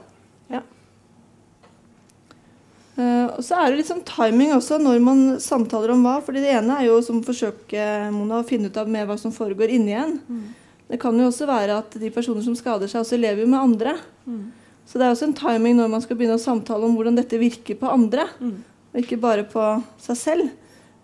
Uh, 2.97 3.29
og 3.37 3.43
så 3.45 3.59
er 3.61 3.69
det 3.69 3.83
litt 3.83 3.91
sånn 3.91 4.05
timing 4.09 4.55
også 4.57 4.79
når 4.81 5.03
man 5.05 5.19
samtaler 5.43 5.93
om 5.93 6.05
hva. 6.07 6.15
fordi 6.25 6.41
det 6.41 6.55
ene 6.57 6.79
er 6.79 6.87
jo 6.87 7.01
som 7.05 7.19
forsøker 7.25 8.07
Mona, 8.15 8.41
å 8.41 8.47
finne 8.49 8.71
ut 8.71 8.79
av 8.81 8.89
med 8.89 9.05
hva 9.09 9.19
som 9.21 9.35
foregår 9.35 9.75
inni 9.77 9.93
en. 9.93 10.15
Mm. 10.25 10.47
Det 10.87 11.01
kan 11.03 11.19
jo 11.19 11.27
også 11.29 11.49
være 11.51 11.81
at 11.83 11.99
de 12.01 12.13
personer 12.15 12.45
som 12.47 12.57
skader 12.57 12.89
seg, 12.89 13.03
også 13.03 13.19
lever 13.21 13.45
med 13.45 13.59
andre. 13.59 13.97
Mm. 14.25 14.47
Så 14.87 14.97
det 14.97 15.05
er 15.05 15.13
også 15.13 15.29
en 15.29 15.37
timing 15.37 15.77
når 15.77 15.91
man 15.93 16.05
skal 16.05 16.17
begynne 16.17 16.39
å 16.39 16.43
samtale 16.43 16.87
om 16.87 16.95
hvordan 16.97 17.19
dette 17.19 17.41
virker 17.43 17.77
på 17.81 17.91
andre. 17.91 18.29
Mm. 18.39 18.57
Og 18.95 19.03
ikke 19.03 19.21
bare 19.21 19.45
på 19.51 19.67
seg 20.01 20.21
selv. 20.23 20.49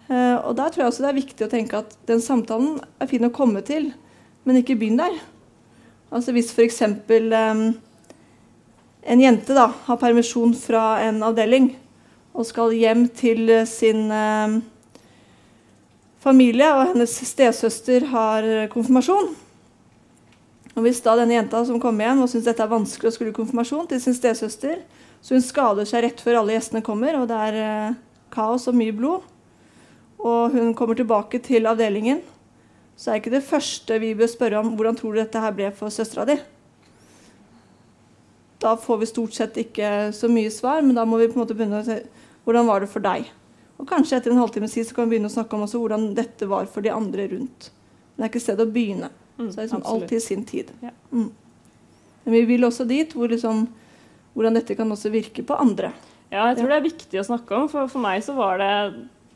Uh, 0.09 0.39
og 0.47 0.57
der 0.57 0.73
tror 0.73 0.87
jeg 0.87 0.95
også 0.95 1.05
det 1.05 1.13
er 1.13 1.21
viktig 1.21 1.45
å 1.45 1.53
tenke 1.53 1.83
at 1.83 1.93
den 2.09 2.25
samtalen 2.25 2.79
er 3.03 3.11
fin 3.11 3.29
å 3.29 3.35
komme 3.35 3.61
til, 3.67 3.91
men 4.49 4.63
ikke 4.63 4.79
begynn 4.81 5.01
der. 5.03 5.21
Altså 6.13 6.33
hvis 6.33 6.55
f.eks. 6.55 6.83
Um, 6.89 7.67
en 9.03 9.23
jente 9.23 9.55
da, 9.57 9.67
har 9.89 9.99
permisjon 9.99 10.53
fra 10.55 11.01
en 11.03 11.23
avdeling 11.27 11.73
og 12.33 12.47
skal 12.49 12.73
hjem 12.75 13.07
til 13.13 13.51
sin 13.69 14.07
um, 14.09 14.59
familie, 16.23 16.69
og 16.73 16.93
hennes 16.93 17.15
stesøster 17.29 18.07
har 18.13 18.49
konfirmasjon. 18.73 19.35
Og 20.73 20.87
Hvis 20.87 21.03
da 21.05 21.17
denne 21.19 21.37
jenta 21.37 21.61
som 21.69 21.81
kommer 21.81 22.09
hjem 22.09 22.23
og 22.25 22.31
syns 22.33 22.47
dette 22.49 22.65
er 22.65 22.73
vanskelig 22.73 23.11
å 23.11 23.17
skulle 23.17 23.37
konfirmasjon 23.37 23.91
til 23.91 24.01
sin 24.01 24.17
stesøster, 24.17 24.81
så 25.23 25.37
hun 25.37 25.45
skader 25.45 25.87
seg 25.89 26.07
rett 26.07 26.23
før 26.25 26.41
alle 26.41 26.57
gjestene 26.57 26.85
kommer, 26.85 27.19
og 27.21 27.29
det 27.31 27.41
er 27.51 27.59
uh, 27.61 27.99
kaos 28.33 28.65
og 28.71 28.79
mye 28.79 28.95
blod, 28.97 29.29
og 30.23 30.55
hun 30.55 30.73
kommer 30.79 30.97
tilbake 30.97 31.43
til 31.45 31.69
avdelingen, 31.69 32.23
så 32.97 33.13
er 33.13 33.21
ikke 33.21 33.35
det 33.35 33.45
første 33.45 33.99
vi 34.01 34.15
bør 34.17 34.31
spørre 34.31 34.61
om 34.63 34.73
hvordan 34.77 34.97
tror 34.99 35.15
du 35.15 35.21
dette 35.21 35.41
her 35.43 35.55
ble 35.57 35.71
for 35.77 35.93
søstera 35.93 36.27
di. 36.29 36.37
Da 38.63 38.77
får 38.79 39.01
vi 39.01 39.09
stort 39.11 39.35
sett 39.35 39.57
ikke 39.59 40.13
så 40.15 40.31
mye 40.31 40.53
svar, 40.55 40.85
men 40.87 40.95
da 40.95 41.05
må 41.09 41.19
vi 41.19 41.27
på 41.27 41.35
en 41.35 41.43
måte 41.43 41.57
begynne 41.59 41.81
å 41.83 41.97
hvordan 42.47 42.69
var 42.69 42.83
det 42.83 42.91
for 42.93 43.05
deg. 43.05 43.29
Og 43.81 43.89
kanskje 43.89 44.19
etter 44.19 44.35
en 44.35 44.41
halvtime 44.43 44.69
tid 44.71 44.87
så 44.87 44.97
kan 44.97 45.09
vi 45.09 45.17
begynne 45.17 45.31
å 45.31 45.35
snakke 45.35 45.59
om 45.59 45.67
hvordan 45.67 46.13
dette 46.19 46.47
var 46.51 46.69
for 46.71 46.85
de 46.85 46.93
andre 46.95 47.27
rundt. 47.33 47.71
Men 48.15 48.23
det 48.23 48.29
er 48.29 48.33
ikke 48.33 48.45
sted 48.45 48.63
å 48.63 48.69
begynne. 48.71 49.11
Mm, 49.39 49.47
så 49.47 49.55
det 49.55 49.63
er 49.63 49.69
liksom 49.69 49.87
alltid 49.95 50.23
sin 50.23 50.45
tid. 50.47 50.71
Ja. 50.85 50.93
Mm. 51.11 51.31
Men 52.25 52.37
vi 52.37 52.43
vil 52.53 52.69
også 52.69 52.87
dit 52.87 53.15
hvor 53.17 53.33
liksom, 53.33 53.65
hvordan 54.37 54.59
dette 54.59 54.77
kan 54.79 54.95
også 54.95 55.11
virke 55.11 55.43
på 55.47 55.57
andre. 55.59 55.91
Ja, 56.33 56.47
jeg 56.49 56.61
tror 56.61 56.69
ja. 56.69 56.75
det 56.75 56.79
er 56.79 56.87
viktig 56.87 57.21
å 57.21 57.27
snakke 57.27 57.59
om. 57.59 57.67
For, 57.73 57.91
for 57.91 58.05
meg 58.05 58.23
så 58.25 58.37
var 58.37 58.63
det 58.63 58.71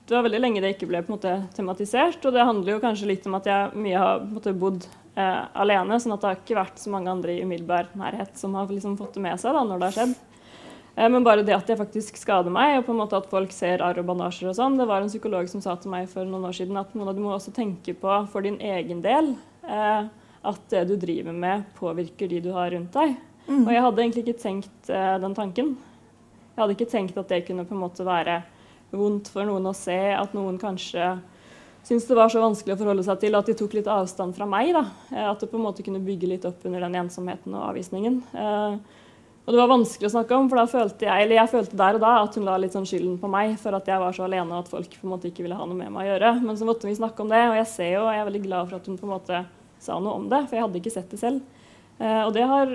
det 0.06 0.14
var 0.14 0.22
veldig 0.22 0.38
lenge 0.38 0.60
det 0.62 0.76
ikke 0.76 0.86
ble 0.86 1.00
måte, 1.10 1.32
tematisert. 1.56 2.20
Og 2.22 2.34
det 2.34 2.46
handler 2.46 2.76
jo 2.76 2.82
kanskje 2.82 3.08
litt 3.10 3.26
om 3.26 3.34
at 3.40 3.48
jeg 3.50 3.82
mye 3.82 3.98
har 3.98 4.22
måte, 4.30 4.54
bodd 4.54 4.86
eh, 5.18 5.42
alene, 5.58 5.98
sånn 5.98 6.14
at 6.14 6.22
det 6.22 6.30
har 6.30 6.38
ikke 6.38 6.58
vært 6.60 6.78
så 6.78 6.92
mange 6.94 7.10
andre 7.10 7.34
i 7.34 7.42
umiddelbar 7.42 7.90
nærhet 7.98 8.38
som 8.38 8.54
har 8.54 8.70
liksom, 8.70 8.94
fått 9.00 9.18
det 9.18 9.24
med 9.26 9.42
seg 9.42 9.56
da, 9.56 9.64
når 9.66 9.82
det 9.82 9.88
har 9.88 9.96
skjedd. 9.98 10.14
Eh, 10.96 11.08
men 11.12 11.24
bare 11.24 11.44
det 11.44 11.54
at 11.56 11.68
jeg 11.68 11.78
faktisk 11.78 12.18
skader 12.20 12.52
meg, 12.52 12.78
og 12.78 12.86
på 12.88 12.94
en 12.94 13.00
måte 13.02 13.18
at 13.18 13.28
folk 13.30 13.52
ser 13.54 13.84
arr 13.84 14.00
og 14.00 14.08
bandasjer 14.08 14.50
og 14.50 14.56
sånn 14.58 14.78
Det 14.80 14.88
var 14.88 15.04
en 15.04 15.12
psykolog 15.12 15.48
som 15.52 15.62
sa 15.64 15.76
til 15.80 15.92
meg 15.92 16.08
for 16.10 16.28
noen 16.28 16.48
år 16.48 16.56
siden 16.56 16.80
at 16.80 16.94
du 16.94 17.20
må 17.22 17.34
også 17.34 17.54
tenke 17.54 17.96
på 17.96 18.20
for 18.32 18.46
din 18.46 18.58
egen 18.64 19.02
del 19.04 19.34
eh, 19.68 20.08
at 20.46 20.66
det 20.70 20.84
du 20.88 20.94
driver 21.00 21.34
med, 21.34 21.64
påvirker 21.74 22.30
de 22.30 22.40
du 22.44 22.52
har 22.54 22.70
rundt 22.70 22.94
deg. 22.94 23.16
Mm. 23.46 23.64
Og 23.64 23.70
jeg 23.74 23.82
hadde 23.82 24.02
egentlig 24.02 24.22
ikke 24.26 24.42
tenkt 24.42 24.90
eh, 24.90 25.14
den 25.22 25.34
tanken. 25.34 25.72
Jeg 26.54 26.60
hadde 26.62 26.76
ikke 26.76 26.90
tenkt 26.90 27.18
at 27.18 27.32
det 27.32 27.44
kunne 27.48 27.66
på 27.66 27.74
en 27.74 27.82
måte 27.82 28.06
være 28.06 28.40
vondt 28.94 29.28
for 29.32 29.44
noen 29.48 29.66
å 29.66 29.74
se 29.76 29.98
at 30.14 30.34
noen 30.36 30.60
kanskje 30.62 31.16
syntes 31.86 32.06
det 32.08 32.18
var 32.18 32.30
så 32.30 32.42
vanskelig 32.42 32.74
å 32.74 32.78
forholde 32.80 33.04
seg 33.06 33.18
til 33.22 33.38
at 33.38 33.46
de 33.46 33.54
tok 33.58 33.74
litt 33.76 33.90
avstand 33.90 34.34
fra 34.38 34.46
meg. 34.48 34.72
Da. 34.74 34.86
At 35.30 35.42
det 35.42 35.50
på 35.50 35.58
en 35.58 35.66
måte 35.66 35.84
kunne 35.86 36.02
bygge 36.02 36.30
litt 36.30 36.46
opp 36.48 36.64
under 36.66 36.82
den 36.82 36.96
ensomheten 37.02 37.54
og 37.54 37.68
avvisningen. 37.68 38.22
Eh, 38.34 39.02
og 39.46 39.54
det 39.54 39.60
var 39.60 39.70
vanskelig 39.70 40.08
å 40.08 40.12
snakke 40.16 40.34
om, 40.34 40.48
for 40.50 40.58
da 40.58 40.64
følte 40.66 41.06
jeg, 41.06 41.22
eller 41.22 41.38
jeg 41.38 41.50
følte 41.52 41.78
der 41.78 41.96
og 41.98 42.02
da 42.02 42.12
at 42.18 42.34
hun 42.34 42.46
la 42.48 42.56
litt 42.58 42.74
sånn 42.74 42.88
skylden 42.88 43.14
på 43.22 43.28
meg 43.30 43.52
for 43.62 43.76
at 43.78 43.86
jeg 43.86 44.02
var 44.02 44.16
så 44.16 44.24
alene 44.26 44.50
og 44.50 44.64
at 44.64 44.72
folk 44.72 44.96
på 44.98 45.06
en 45.06 45.12
måte 45.12 45.30
ikke 45.30 45.44
ville 45.46 45.58
ha 45.58 45.68
noe 45.70 45.78
med 45.78 45.92
meg 45.94 46.02
å 46.02 46.08
gjøre. 46.08 46.32
Men 46.42 46.58
så 46.58 46.66
måtte 46.66 46.88
vi 46.90 46.96
snakke 46.98 47.22
om 47.22 47.30
det, 47.30 47.44
og 47.52 47.54
jeg 47.60 47.68
ser 47.70 47.92
jo, 47.92 48.08
jeg 48.10 48.22
er 48.24 48.26
veldig 48.26 48.42
glad 48.42 48.66
for 48.66 48.80
at 48.80 48.90
hun 48.90 48.98
på 48.98 49.06
en 49.06 49.14
måte 49.14 49.42
sa 49.86 50.00
noe 50.02 50.18
om 50.18 50.26
det, 50.32 50.42
for 50.48 50.58
jeg 50.58 50.66
hadde 50.66 50.80
ikke 50.82 50.94
sett 50.96 51.14
det 51.14 51.20
selv. 51.22 51.62
Eh, 52.00 52.22
og 52.24 52.32
det 52.34 52.48
har, 52.50 52.74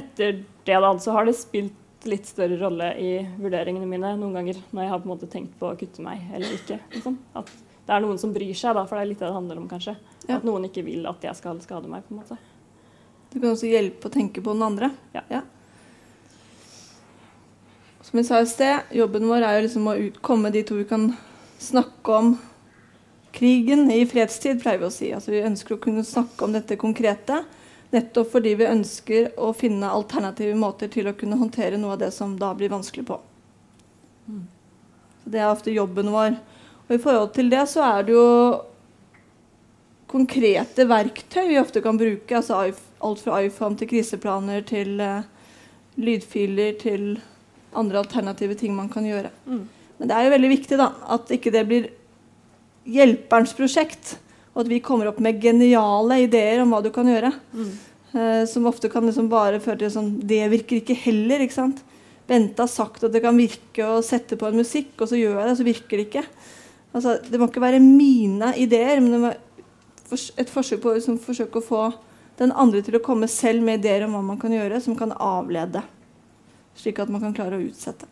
etter 0.00 0.40
det 0.66 0.80
da, 0.82 0.90
så 0.98 1.14
har 1.14 1.30
det 1.30 1.36
spilt 1.38 2.10
litt 2.10 2.26
større 2.26 2.58
rolle 2.60 2.90
i 3.02 3.12
vurderingene 3.38 3.86
mine 3.88 4.12
noen 4.18 4.34
ganger 4.36 4.58
når 4.74 4.84
jeg 4.84 4.92
har 4.92 5.00
på 5.00 5.08
en 5.08 5.14
måte 5.14 5.30
tenkt 5.30 5.54
på 5.58 5.70
å 5.70 5.78
kutte 5.78 6.02
meg 6.02 6.26
eller 6.34 6.50
ikke. 6.58 6.80
Liksom. 6.98 7.16
At 7.38 7.50
det 7.86 7.94
er 7.94 8.02
noen 8.02 8.18
som 8.18 8.34
bryr 8.34 8.54
seg, 8.58 8.74
da, 8.74 8.82
for 8.86 8.98
det 8.98 9.06
er 9.06 9.10
litt 9.12 9.22
det 9.22 9.30
det 9.30 9.38
handler 9.38 9.62
om, 9.62 9.70
kanskje. 9.70 9.94
Ja. 10.26 10.40
At 10.40 10.46
noen 10.46 10.66
ikke 10.66 10.82
vil 10.86 11.06
at 11.06 11.22
jeg 11.22 11.38
skal 11.38 11.62
skade 11.62 11.90
meg. 11.90 12.02
på 12.06 12.14
en 12.14 12.24
måte. 12.24 12.38
Det 13.30 13.38
kan 13.38 13.52
også 13.52 13.70
hjelpe 13.70 14.10
å 14.10 14.14
tenke 14.14 14.42
på 14.42 14.54
den 14.54 14.66
andre. 14.66 14.90
Ja. 15.14 15.22
ja. 15.30 15.42
Som 18.06 18.20
jeg 18.20 18.26
sa 18.28 18.38
i 18.38 18.46
sted, 18.46 18.92
jobben 18.94 19.26
vår 19.26 19.42
er 19.42 19.56
jo 19.56 19.64
liksom 19.64 19.88
å 19.90 19.96
komme 20.22 20.52
dit 20.54 20.68
hvor 20.70 20.78
vi 20.78 20.86
kan 20.86 21.08
snakke 21.58 22.18
om 22.20 22.36
krigen 23.34 23.90
i 23.90 24.04
fredstid, 24.06 24.60
pleier 24.62 24.78
vi 24.78 24.86
å 24.86 24.94
si. 24.94 25.08
Altså, 25.12 25.32
vi 25.34 25.42
ønsker 25.42 25.74
å 25.74 25.82
kunne 25.82 26.04
snakke 26.06 26.46
om 26.46 26.54
dette 26.54 26.78
konkrete. 26.78 27.42
Nettopp 27.90 28.30
fordi 28.30 28.54
vi 28.60 28.70
ønsker 28.70 29.32
å 29.42 29.50
finne 29.58 29.90
alternative 29.90 30.54
måter 30.58 30.90
til 30.92 31.10
å 31.10 31.16
kunne 31.18 31.38
håndtere 31.40 31.80
noe 31.82 31.96
av 31.96 32.04
det 32.04 32.12
som 32.14 32.38
da 32.38 32.52
blir 32.54 32.70
vanskelig 32.70 33.08
på. 33.10 33.18
Så 34.26 35.34
Det 35.34 35.42
er 35.42 35.50
ofte 35.50 35.74
jobben 35.74 36.14
vår. 36.14 36.38
Og 36.86 36.94
I 36.94 37.02
forhold 37.02 37.34
til 37.34 37.50
det 37.50 37.66
så 37.74 37.82
er 37.90 38.06
det 38.06 38.14
jo 38.14 38.26
konkrete 40.06 40.86
verktøy 40.86 41.48
vi 41.48 41.58
ofte 41.58 41.82
kan 41.82 41.98
bruke. 41.98 42.36
altså 42.36 42.70
Alt 43.02 43.22
fra 43.22 43.42
iPhone 43.42 43.76
til 43.76 43.90
kriseplaner 43.90 44.62
til 44.62 45.00
uh, 45.02 45.26
lydfiler 45.98 46.78
til 46.78 47.16
andre 47.74 48.02
alternative 48.02 48.56
ting 48.58 48.74
man 48.76 48.90
kan 48.92 49.06
gjøre. 49.06 49.32
Mm. 49.46 49.64
Men 49.98 50.10
det 50.10 50.16
er 50.16 50.26
jo 50.26 50.34
veldig 50.36 50.52
viktig 50.52 50.78
da, 50.80 50.90
at 51.16 51.32
ikke 51.34 51.52
det 51.54 51.64
blir 51.68 51.90
hjelperens 52.86 53.54
prosjekt. 53.56 54.16
Og 54.54 54.64
at 54.64 54.70
vi 54.70 54.80
kommer 54.84 55.10
opp 55.10 55.18
med 55.20 55.40
geniale 55.42 56.22
ideer 56.24 56.62
om 56.62 56.72
hva 56.72 56.80
du 56.84 56.90
kan 56.94 57.08
gjøre. 57.08 57.32
Mm. 57.52 57.72
Uh, 58.16 58.42
som 58.48 58.68
ofte 58.68 58.88
kan 58.92 59.04
liksom 59.04 59.28
bare 59.28 59.58
føre 59.60 59.80
til 59.82 59.90
sånn 59.92 60.12
Det 60.24 60.44
virker 60.48 60.78
ikke 60.78 60.96
heller. 60.96 61.42
ikke 61.44 61.58
sant? 61.58 61.82
Bente 62.26 62.64
har 62.64 62.70
sagt 62.70 63.04
at 63.06 63.12
det 63.14 63.22
kan 63.22 63.36
virke 63.38 63.84
å 63.86 64.02
sette 64.04 64.38
på 64.38 64.48
en 64.48 64.58
musikk, 64.58 64.94
og 64.98 65.10
så 65.10 65.18
gjør 65.18 65.36
jeg 65.38 65.48
det, 65.48 65.56
så 65.58 65.66
virker 65.66 66.00
det 66.00 66.06
ikke. 66.08 66.24
Altså, 66.96 67.18
det 67.22 67.38
må 67.38 67.50
ikke 67.50 67.62
være 67.62 67.82
mine 67.82 68.54
ideer, 68.58 69.02
men 69.02 69.12
det 69.12 69.20
må 69.22 69.34
et 70.14 70.50
forsøk 70.50 70.80
på 70.82 70.94
liksom, 70.96 71.18
forsøke 71.22 71.60
å 71.60 71.66
få 71.66 71.82
den 72.40 72.52
andre 72.52 72.82
til 72.84 72.98
å 72.98 73.04
komme 73.04 73.28
selv 73.30 73.64
med 73.64 73.80
ideer 73.80 74.06
om 74.06 74.16
hva 74.16 74.22
man 74.24 74.40
kan 74.40 74.54
gjøre, 74.54 74.80
som 74.82 74.96
kan 74.98 75.12
avlede. 75.12 75.82
Slik 76.76 77.00
at 77.02 77.10
man 77.12 77.22
kan 77.24 77.34
klare 77.36 77.58
å 77.58 77.64
utsette. 77.64 78.08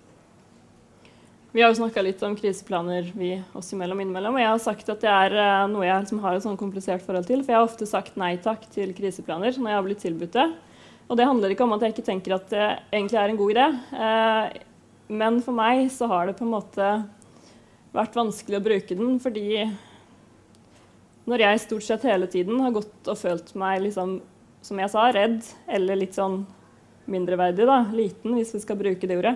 Vi 1.54 1.62
har 1.62 1.70
jo 1.70 1.78
snakka 1.78 2.02
litt 2.02 2.22
om 2.26 2.34
kriseplaner 2.34 3.12
vi 3.14 3.36
oss 3.54 3.68
imellom 3.76 4.00
innimellom. 4.02 4.34
Og 4.34 4.42
jeg 4.42 4.50
har 4.50 4.62
sagt 4.62 4.88
at 4.90 5.04
det 5.04 5.10
er 5.12 5.36
uh, 5.38 5.66
noe 5.70 5.86
jeg 5.86 6.02
liksom 6.02 6.22
har 6.24 6.34
et 6.34 6.42
sånn 6.42 6.58
komplisert 6.58 7.04
forhold 7.06 7.28
til. 7.28 7.44
For 7.44 7.54
jeg 7.54 7.60
har 7.60 7.68
ofte 7.68 7.86
sagt 7.86 8.16
nei 8.18 8.32
takk 8.42 8.64
til 8.74 8.90
kriseplaner 8.96 9.54
når 9.54 9.70
jeg 9.70 9.78
har 9.78 9.86
blitt 9.86 10.02
tilbudt 10.02 10.34
det. 10.34 10.48
Og 11.06 11.20
det 11.20 11.28
handler 11.28 11.54
ikke 11.54 11.66
om 11.68 11.76
at 11.76 11.84
jeg 11.84 11.94
ikke 11.94 12.06
tenker 12.08 12.34
at 12.34 12.48
det 12.50 12.64
egentlig 12.90 13.20
er 13.20 13.30
en 13.30 13.38
god 13.38 13.54
idé. 13.54 13.68
Uh, 13.94 15.14
men 15.14 15.38
for 15.46 15.54
meg 15.54 15.84
så 15.94 16.08
har 16.10 16.26
det 16.26 16.34
på 16.40 16.46
en 16.48 16.54
måte 16.56 16.90
vært 17.94 18.18
vanskelig 18.18 18.58
å 18.58 18.64
bruke 18.64 18.98
den 18.98 19.18
fordi 19.22 19.62
når 21.30 21.44
jeg 21.44 21.62
stort 21.62 21.86
sett 21.86 22.06
hele 22.08 22.26
tiden 22.28 22.58
har 22.64 22.74
gått 22.74 23.08
og 23.08 23.20
følt 23.20 23.54
meg 23.56 23.84
liksom, 23.86 24.18
som 24.64 24.80
jeg 24.80 24.92
sa, 24.92 25.06
redd 25.14 25.38
eller 25.70 26.02
litt 26.02 26.18
sånn 26.18 26.42
mindreverdig, 27.10 27.66
da, 27.68 27.80
liten, 27.94 28.36
hvis 28.38 28.54
vi 28.56 28.62
skal 28.62 28.78
bruke 28.80 29.08
det 29.10 29.18
ordet, 29.20 29.34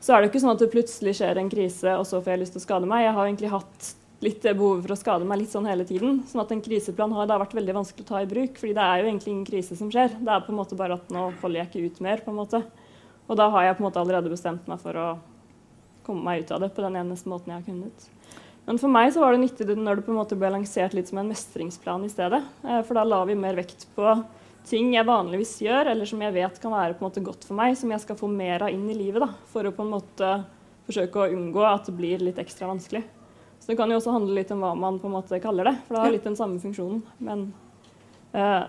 så 0.00 0.14
er 0.14 0.22
det 0.22 0.30
ikke 0.30 0.42
sånn 0.42 0.54
at 0.54 0.62
det 0.62 0.70
plutselig 0.72 1.16
skjer 1.18 1.40
en 1.40 1.50
krise, 1.52 1.96
og 1.98 2.06
så 2.08 2.20
får 2.20 2.34
jeg 2.34 2.42
lyst 2.42 2.54
til 2.56 2.62
å 2.62 2.66
skade 2.66 2.88
meg. 2.88 3.04
Jeg 3.04 3.16
har 3.16 3.26
egentlig 3.26 3.52
hatt 3.52 3.90
litt 4.24 4.42
det 4.44 4.52
behovet 4.56 4.84
for 4.84 4.94
å 4.94 5.00
skade 5.00 5.26
meg 5.28 5.40
litt 5.40 5.52
sånn 5.52 5.68
hele 5.68 5.84
tiden. 5.88 6.22
sånn 6.28 6.42
at 6.42 6.52
en 6.52 6.62
kriseplan 6.64 7.12
har 7.16 7.28
da 7.28 7.38
vært 7.40 7.56
veldig 7.56 7.76
vanskelig 7.78 8.04
å 8.04 8.10
ta 8.10 8.20
i 8.20 8.28
bruk, 8.28 8.60
fordi 8.60 8.76
det 8.76 8.84
er 8.84 9.00
jo 9.00 9.08
egentlig 9.08 9.32
ingen 9.32 9.48
krise 9.48 9.76
som 9.76 9.90
skjer. 9.92 10.16
Det 10.20 10.32
er 10.32 10.44
på 10.44 10.52
en 10.52 10.60
måte 10.60 10.78
bare 10.78 10.96
at 11.00 11.12
nå 11.12 11.26
holder 11.42 11.62
jeg 11.62 11.70
ikke 11.70 11.84
ut 11.86 12.00
mer, 12.04 12.24
på 12.24 12.32
en 12.32 12.40
måte. 12.40 12.62
Og 13.28 13.38
da 13.40 13.48
har 13.54 13.66
jeg 13.66 13.76
på 13.76 13.84
en 13.84 13.88
måte 13.88 14.00
allerede 14.02 14.32
bestemt 14.32 14.68
meg 14.68 14.80
for 14.82 14.96
å 15.00 15.08
komme 16.06 16.24
meg 16.26 16.44
ut 16.44 16.52
av 16.56 16.64
det 16.64 16.72
på 16.74 16.84
den 16.84 16.98
eneste 17.00 17.30
måten 17.32 17.52
jeg 17.52 17.60
har 17.60 17.68
kunnet. 17.68 18.08
Men 18.66 18.80
for 18.80 18.92
meg 18.92 19.12
så 19.14 19.22
var 19.22 19.34
det 19.34 19.42
nyttig 19.44 19.68
når 19.72 20.00
det 20.00 20.06
på 20.06 20.12
en 20.12 20.20
måte 20.20 20.36
ble 20.38 20.50
lansert 20.52 20.92
litt 20.96 21.08
som 21.10 21.20
en 21.22 21.30
mestringsplan 21.30 22.04
i 22.06 22.12
stedet. 22.12 22.42
Eh, 22.64 22.82
for 22.86 22.98
da 22.98 23.04
la 23.06 23.22
vi 23.28 23.36
mer 23.38 23.56
vekt 23.58 23.88
på 23.96 24.04
ting 24.68 24.92
jeg 24.94 25.06
vanligvis 25.08 25.54
gjør, 25.64 25.92
eller 25.92 26.08
som 26.08 26.22
jeg 26.24 26.34
vet 26.34 26.60
kan 26.62 26.74
være 26.74 26.96
på 26.96 27.04
en 27.04 27.08
måte 27.08 27.24
godt 27.24 27.46
for 27.46 27.58
meg, 27.58 27.76
som 27.78 27.90
jeg 27.92 28.02
skal 28.04 28.18
få 28.18 28.28
mer 28.30 28.66
av 28.66 28.74
inn 28.74 28.88
i 28.90 28.96
livet. 28.96 29.22
da, 29.24 29.30
For 29.50 29.66
å 29.66 29.74
på 29.74 29.86
en 29.86 29.94
måte 29.94 30.34
forsøke 30.88 31.22
å 31.22 31.32
unngå 31.32 31.64
at 31.66 31.88
det 31.88 31.96
blir 31.96 32.22
litt 32.22 32.38
ekstra 32.42 32.70
vanskelig. 32.70 33.02
Så 33.60 33.72
det 33.72 33.76
kan 33.76 33.90
jo 33.92 33.98
også 34.00 34.14
handle 34.14 34.38
litt 34.38 34.50
om 34.54 34.62
hva 34.64 34.72
man 34.78 34.98
på 35.00 35.08
en 35.10 35.16
måte 35.18 35.40
kaller 35.42 35.68
det, 35.68 35.76
for 35.86 35.96
det 35.96 36.04
har 36.04 36.14
litt 36.14 36.28
den 36.28 36.38
samme 36.38 36.60
funksjonen. 36.62 37.02
Men 37.20 37.50
uh, 38.32 38.64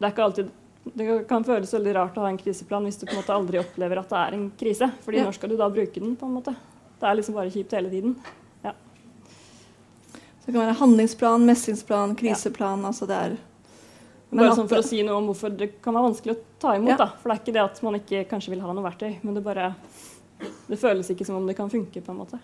det 0.00 0.06
er 0.06 0.12
ikke 0.14 0.26
alltid 0.28 0.56
det 0.82 1.06
kan 1.28 1.44
føles 1.44 1.72
veldig 1.74 1.92
rart 1.94 2.16
å 2.16 2.24
ha 2.24 2.30
en 2.30 2.38
kriseplan 2.40 2.86
hvis 2.88 2.96
du 3.00 3.04
på 3.04 3.12
en 3.12 3.20
måte 3.20 3.34
aldri 3.34 3.58
opplever 3.60 4.00
at 4.00 4.08
det 4.10 4.20
er 4.20 4.36
en 4.36 4.46
krise. 4.58 4.88
fordi 5.04 5.20
ja. 5.20 5.26
når 5.28 5.36
skal 5.36 5.52
du 5.52 5.56
da 5.60 5.68
bruke 5.70 6.00
den? 6.00 6.14
på 6.16 6.26
en 6.26 6.38
måte? 6.38 6.54
Det 7.00 7.08
er 7.08 7.18
liksom 7.18 7.36
bare 7.36 7.52
kjipt 7.52 7.74
hele 7.76 7.90
tiden. 7.92 8.16
ja 8.64 8.72
Det 10.46 10.52
kan 10.52 10.62
være 10.62 10.78
handlingsplan, 10.80 11.44
mestringsplan, 11.46 12.16
kriseplan. 12.16 12.84
altså 12.84 13.06
det 13.06 13.18
er 13.18 13.36
bare 14.38 14.54
sånn 14.54 14.70
for 14.70 14.78
å 14.78 14.86
si 14.86 15.02
noe 15.02 15.18
om 15.18 15.26
hvorfor 15.30 15.52
det 15.58 15.72
kan 15.82 15.96
være 15.96 16.06
vanskelig 16.10 16.36
å 16.36 16.40
ta 16.62 16.76
imot. 16.78 16.92
Ja. 16.94 16.98
da. 17.02 17.08
For 17.18 17.30
det 17.30 17.36
er 17.36 17.42
ikke 17.42 17.56
det 17.56 17.64
at 17.64 17.82
man 17.86 17.98
ikke 17.98 18.22
kanskje 18.30 18.54
vil 18.54 18.62
ha 18.64 18.74
noe 18.76 18.86
verktøy, 18.86 19.12
men 19.24 19.36
det 19.36 19.42
bare 19.44 19.72
det 20.70 20.78
føles 20.80 21.10
ikke 21.12 21.26
som 21.26 21.40
om 21.40 21.48
det 21.48 21.56
kan 21.58 21.70
funke. 21.72 22.00
på 22.00 22.12
en 22.12 22.20
måte. 22.22 22.38